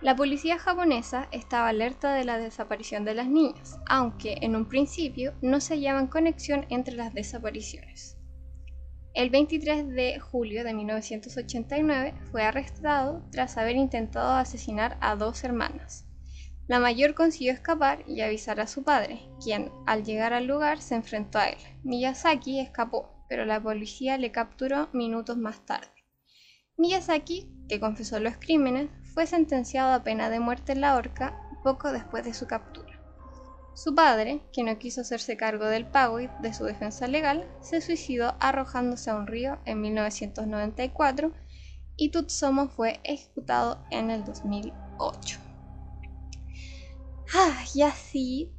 La 0.03 0.15
policía 0.15 0.59
japonesa 0.59 1.29
estaba 1.31 1.69
alerta 1.69 2.13
de 2.13 2.25
la 2.25 2.37
desaparición 2.37 3.05
de 3.05 3.15
las 3.15 3.27
niñas, 3.27 3.79
aunque 3.87 4.37
en 4.41 4.55
un 4.55 4.69
principio 4.69 5.33
no 5.41 5.61
se 5.61 5.73
hallaban 5.73 6.05
conexión 6.05 6.67
entre 6.69 6.95
las 6.95 7.11
desapariciones. 7.15 8.18
El 9.15 9.31
23 9.31 9.89
de 9.89 10.19
julio 10.19 10.63
de 10.63 10.73
1989 10.73 12.13
fue 12.31 12.43
arrestado 12.43 13.23
tras 13.31 13.57
haber 13.57 13.75
intentado 13.75 14.33
asesinar 14.33 14.97
a 15.01 15.15
dos 15.15 15.43
hermanas. 15.43 16.05
La 16.67 16.79
mayor 16.79 17.15
consiguió 17.15 17.51
escapar 17.51 18.03
y 18.07 18.21
avisar 18.21 18.59
a 18.59 18.67
su 18.67 18.83
padre, 18.83 19.21
quien 19.43 19.71
al 19.87 20.03
llegar 20.03 20.33
al 20.33 20.45
lugar 20.45 20.79
se 20.79 20.93
enfrentó 20.93 21.39
a 21.39 21.47
él. 21.49 21.57
Miyazaki 21.83 22.59
escapó, 22.59 23.25
pero 23.27 23.45
la 23.45 23.59
policía 23.59 24.19
le 24.19 24.31
capturó 24.31 24.89
minutos 24.93 25.37
más 25.37 25.65
tarde. 25.65 25.87
Miyazaki, 26.77 27.49
que 27.67 27.79
confesó 27.79 28.19
los 28.19 28.37
crímenes, 28.37 28.89
fue 29.15 29.25
sentenciado 29.25 29.91
a 29.91 30.03
pena 30.03 30.29
de 30.29 30.39
muerte 30.39 30.73
en 30.73 30.81
la 30.81 30.95
horca 30.95 31.35
poco 31.63 31.91
después 31.91 32.23
de 32.23 32.35
su 32.35 32.45
captura. 32.45 32.88
Su 33.73 33.95
padre, 33.95 34.41
que 34.51 34.63
no 34.63 34.77
quiso 34.77 35.01
hacerse 35.01 35.37
cargo 35.37 35.65
del 35.65 35.85
pago 35.85 36.19
y 36.19 36.29
de 36.41 36.53
su 36.53 36.65
defensa 36.65 37.07
legal, 37.07 37.49
se 37.61 37.81
suicidó 37.81 38.35
arrojándose 38.39 39.09
a 39.09 39.15
un 39.15 39.27
río 39.27 39.59
en 39.65 39.81
1994 39.81 41.31
y 41.95 42.09
Tutsumo 42.09 42.69
fue 42.69 42.99
ejecutado 43.03 43.85
en 43.91 44.09
el 44.09 44.23
2008. 44.25 45.39
Ah, 47.33 47.63
y 47.73 47.81
así 47.83 48.51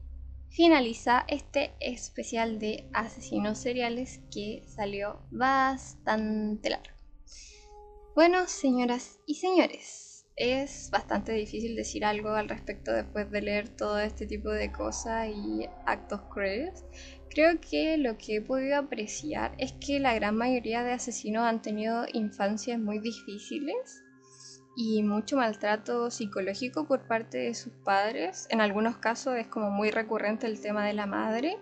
finaliza 0.48 1.24
este 1.28 1.72
especial 1.80 2.58
de 2.58 2.88
asesinos 2.92 3.58
seriales 3.58 4.20
que 4.30 4.64
salió 4.68 5.20
bastante 5.30 6.70
largo. 6.70 6.94
Bueno, 8.14 8.46
señoras 8.46 9.20
y 9.26 9.36
señores, 9.36 10.09
es 10.40 10.88
bastante 10.90 11.32
difícil 11.32 11.76
decir 11.76 12.02
algo 12.02 12.30
al 12.30 12.48
respecto 12.48 12.92
después 12.92 13.30
de 13.30 13.42
leer 13.42 13.68
todo 13.68 13.98
este 13.98 14.26
tipo 14.26 14.48
de 14.48 14.72
cosas 14.72 15.28
y 15.28 15.68
actos 15.84 16.22
crueles. 16.32 16.86
Creo 17.28 17.60
que 17.60 17.98
lo 17.98 18.16
que 18.16 18.36
he 18.36 18.40
podido 18.40 18.78
apreciar 18.78 19.54
es 19.58 19.72
que 19.72 20.00
la 20.00 20.14
gran 20.14 20.34
mayoría 20.34 20.82
de 20.82 20.92
asesinos 20.92 21.44
han 21.44 21.60
tenido 21.60 22.06
infancias 22.14 22.80
muy 22.80 23.00
difíciles 23.00 24.02
y 24.76 25.02
mucho 25.02 25.36
maltrato 25.36 26.10
psicológico 26.10 26.86
por 26.86 27.06
parte 27.06 27.36
de 27.36 27.54
sus 27.54 27.74
padres. 27.84 28.46
En 28.48 28.62
algunos 28.62 28.96
casos 28.96 29.36
es 29.36 29.46
como 29.46 29.70
muy 29.70 29.90
recurrente 29.90 30.46
el 30.46 30.58
tema 30.58 30.86
de 30.86 30.94
la 30.94 31.04
madre. 31.04 31.58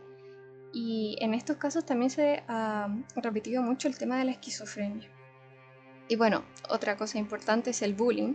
Y 0.72 1.16
en 1.20 1.34
estos 1.34 1.56
casos 1.56 1.84
también 1.84 2.10
se 2.10 2.44
ha 2.46 2.94
repetido 3.16 3.60
mucho 3.60 3.88
el 3.88 3.98
tema 3.98 4.18
de 4.18 4.26
la 4.26 4.30
esquizofrenia. 4.30 5.10
Y 6.06 6.14
bueno, 6.14 6.44
otra 6.68 6.96
cosa 6.96 7.18
importante 7.18 7.70
es 7.70 7.82
el 7.82 7.94
bullying, 7.94 8.34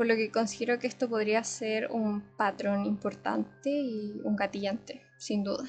por 0.00 0.06
lo 0.06 0.16
que 0.16 0.30
considero 0.30 0.78
que 0.78 0.86
esto 0.86 1.10
podría 1.10 1.44
ser 1.44 1.90
un 1.90 2.22
patrón 2.38 2.86
importante 2.86 3.68
y 3.68 4.18
un 4.24 4.34
gatillante, 4.34 5.02
sin 5.18 5.44
duda. 5.44 5.68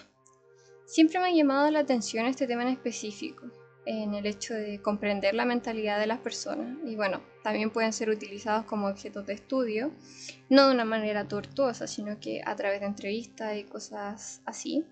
Siempre 0.86 1.20
me 1.20 1.26
ha 1.26 1.36
llamado 1.36 1.70
la 1.70 1.80
atención 1.80 2.26
este 2.26 2.48
tema 2.48 2.62
en 2.62 2.70
específico, 2.70 3.48
en 3.86 4.14
el 4.14 4.26
hecho 4.26 4.53
de 4.53 4.82
comprender 4.82 5.34
la 5.34 5.44
mentalidad 5.44 5.99
de 5.99 6.08
las 6.08 6.20
personas 6.20 6.78
y 6.86 6.95
bueno, 6.95 7.20
también 7.44 7.72
pueden 7.72 7.91
ser 7.91 8.10
utilizados 8.10 8.64
como 8.64 8.88
objetos 8.88 9.26
de 9.26 9.34
estudio, 9.34 9.91
no 10.48 10.68
de 10.68 10.76
una 10.76 10.86
manera 10.86 11.28
tortuosa, 11.28 11.86
sino 11.86 12.18
que 12.22 12.41
a 12.45 12.56
través 12.56 12.80
de 12.80 12.86
entrevistas 12.86 13.58
y 13.58 13.66
cosas 13.66 14.41
así, 14.45 14.86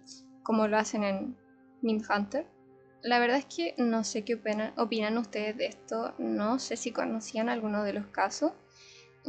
como 0.43 0.67
lo 0.67 0.75
hacen 0.75 1.05
en 1.05 1.37
Hunter. 1.81 2.45
La 3.01 3.19
verdad 3.19 3.37
es 3.37 3.45
que 3.45 3.73
no 3.77 4.03
sé 4.03 4.25
qué 4.25 4.33
opinan, 4.33 4.73
opinan 4.77 5.17
ustedes 5.17 5.55
de 5.55 5.67
esto, 5.67 6.13
no 6.17 6.59
sé 6.59 6.75
si 6.75 6.91
conocían 6.91 7.47
alguno 7.47 7.85
de 7.85 7.93
los 7.93 8.07
casos. 8.07 8.51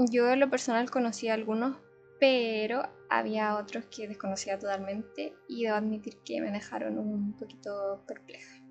Yo 0.09 0.31
en 0.31 0.41
lo 0.41 0.49
personal 0.49 0.91
conocía 0.91 1.35
algunos, 1.35 1.77
pero 2.19 2.89
había 3.11 3.57
otros 3.57 3.85
que 3.87 4.09
desconocía 4.09 4.59
totalmente 4.59 5.35
y 5.49 5.65
debo 5.65 5.77
admitir 5.77 6.19
que 6.25 6.41
me 6.41 6.51
dejaron 6.51 6.99
un 6.99 7.37
poquito 7.37 8.03
perpleja. 8.07 8.63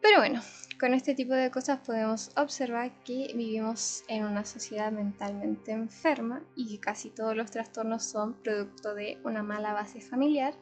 Pero 0.00 0.18
bueno, 0.18 0.40
con 0.80 0.94
este 0.94 1.14
tipo 1.14 1.34
de 1.34 1.50
cosas 1.50 1.80
podemos 1.80 2.30
observar 2.36 3.02
que 3.02 3.32
vivimos 3.34 4.04
en 4.08 4.24
una 4.24 4.44
sociedad 4.44 4.92
mentalmente 4.92 5.72
enferma 5.72 6.42
y 6.54 6.68
que 6.68 6.80
casi 6.80 7.10
todos 7.10 7.36
los 7.36 7.50
trastornos 7.50 8.04
son 8.04 8.34
producto 8.42 8.94
de 8.94 9.18
una 9.24 9.42
mala 9.42 9.72
base 9.72 10.00
familiar. 10.00 10.54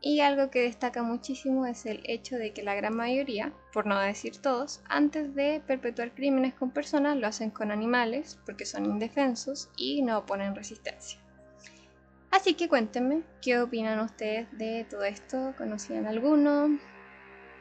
Y 0.00 0.20
algo 0.20 0.50
que 0.50 0.62
destaca 0.62 1.02
muchísimo 1.02 1.66
es 1.66 1.86
el 1.86 2.02
hecho 2.04 2.36
de 2.36 2.52
que 2.52 2.62
la 2.62 2.74
gran 2.74 2.94
mayoría, 2.94 3.52
por 3.72 3.86
no 3.86 3.98
decir 3.98 4.36
todos, 4.38 4.80
antes 4.88 5.34
de 5.34 5.62
perpetuar 5.66 6.14
crímenes 6.14 6.54
con 6.54 6.70
personas 6.70 7.16
lo 7.16 7.26
hacen 7.26 7.50
con 7.50 7.70
animales 7.70 8.38
porque 8.44 8.66
son 8.66 8.84
indefensos 8.84 9.70
y 9.76 10.02
no 10.02 10.18
oponen 10.18 10.54
resistencia. 10.54 11.18
Así 12.30 12.54
que 12.54 12.68
cuéntenme 12.68 13.22
qué 13.40 13.58
opinan 13.58 14.00
ustedes 14.00 14.46
de 14.58 14.86
todo 14.88 15.04
esto, 15.04 15.54
¿conocían 15.56 16.06
alguno? 16.06 16.78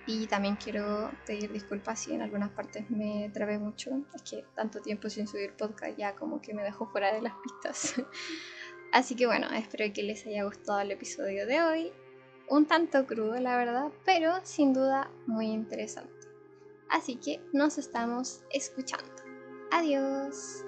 Y 0.05 0.27
también 0.27 0.57
quiero 0.57 1.11
pedir 1.25 1.51
disculpas 1.51 1.99
si 1.99 2.13
en 2.13 2.21
algunas 2.21 2.51
partes 2.51 2.89
me 2.91 3.29
trabé 3.33 3.57
mucho. 3.57 3.91
Es 4.13 4.21
que 4.21 4.45
tanto 4.55 4.81
tiempo 4.81 5.09
sin 5.09 5.27
subir 5.27 5.53
podcast 5.53 5.97
ya 5.97 6.13
como 6.15 6.41
que 6.41 6.53
me 6.53 6.61
dejó 6.61 6.87
fuera 6.87 7.13
de 7.13 7.21
las 7.21 7.33
pistas. 7.41 7.95
Así 8.91 9.15
que 9.15 9.25
bueno, 9.25 9.47
espero 9.51 9.91
que 9.93 10.03
les 10.03 10.25
haya 10.27 10.43
gustado 10.43 10.79
el 10.81 10.91
episodio 10.91 11.47
de 11.47 11.61
hoy. 11.61 11.91
Un 12.49 12.65
tanto 12.65 13.05
crudo, 13.05 13.39
la 13.39 13.57
verdad, 13.57 13.91
pero 14.05 14.33
sin 14.43 14.73
duda 14.73 15.09
muy 15.25 15.47
interesante. 15.47 16.13
Así 16.89 17.15
que 17.15 17.41
nos 17.53 17.77
estamos 17.77 18.41
escuchando. 18.51 19.11
Adiós. 19.71 20.64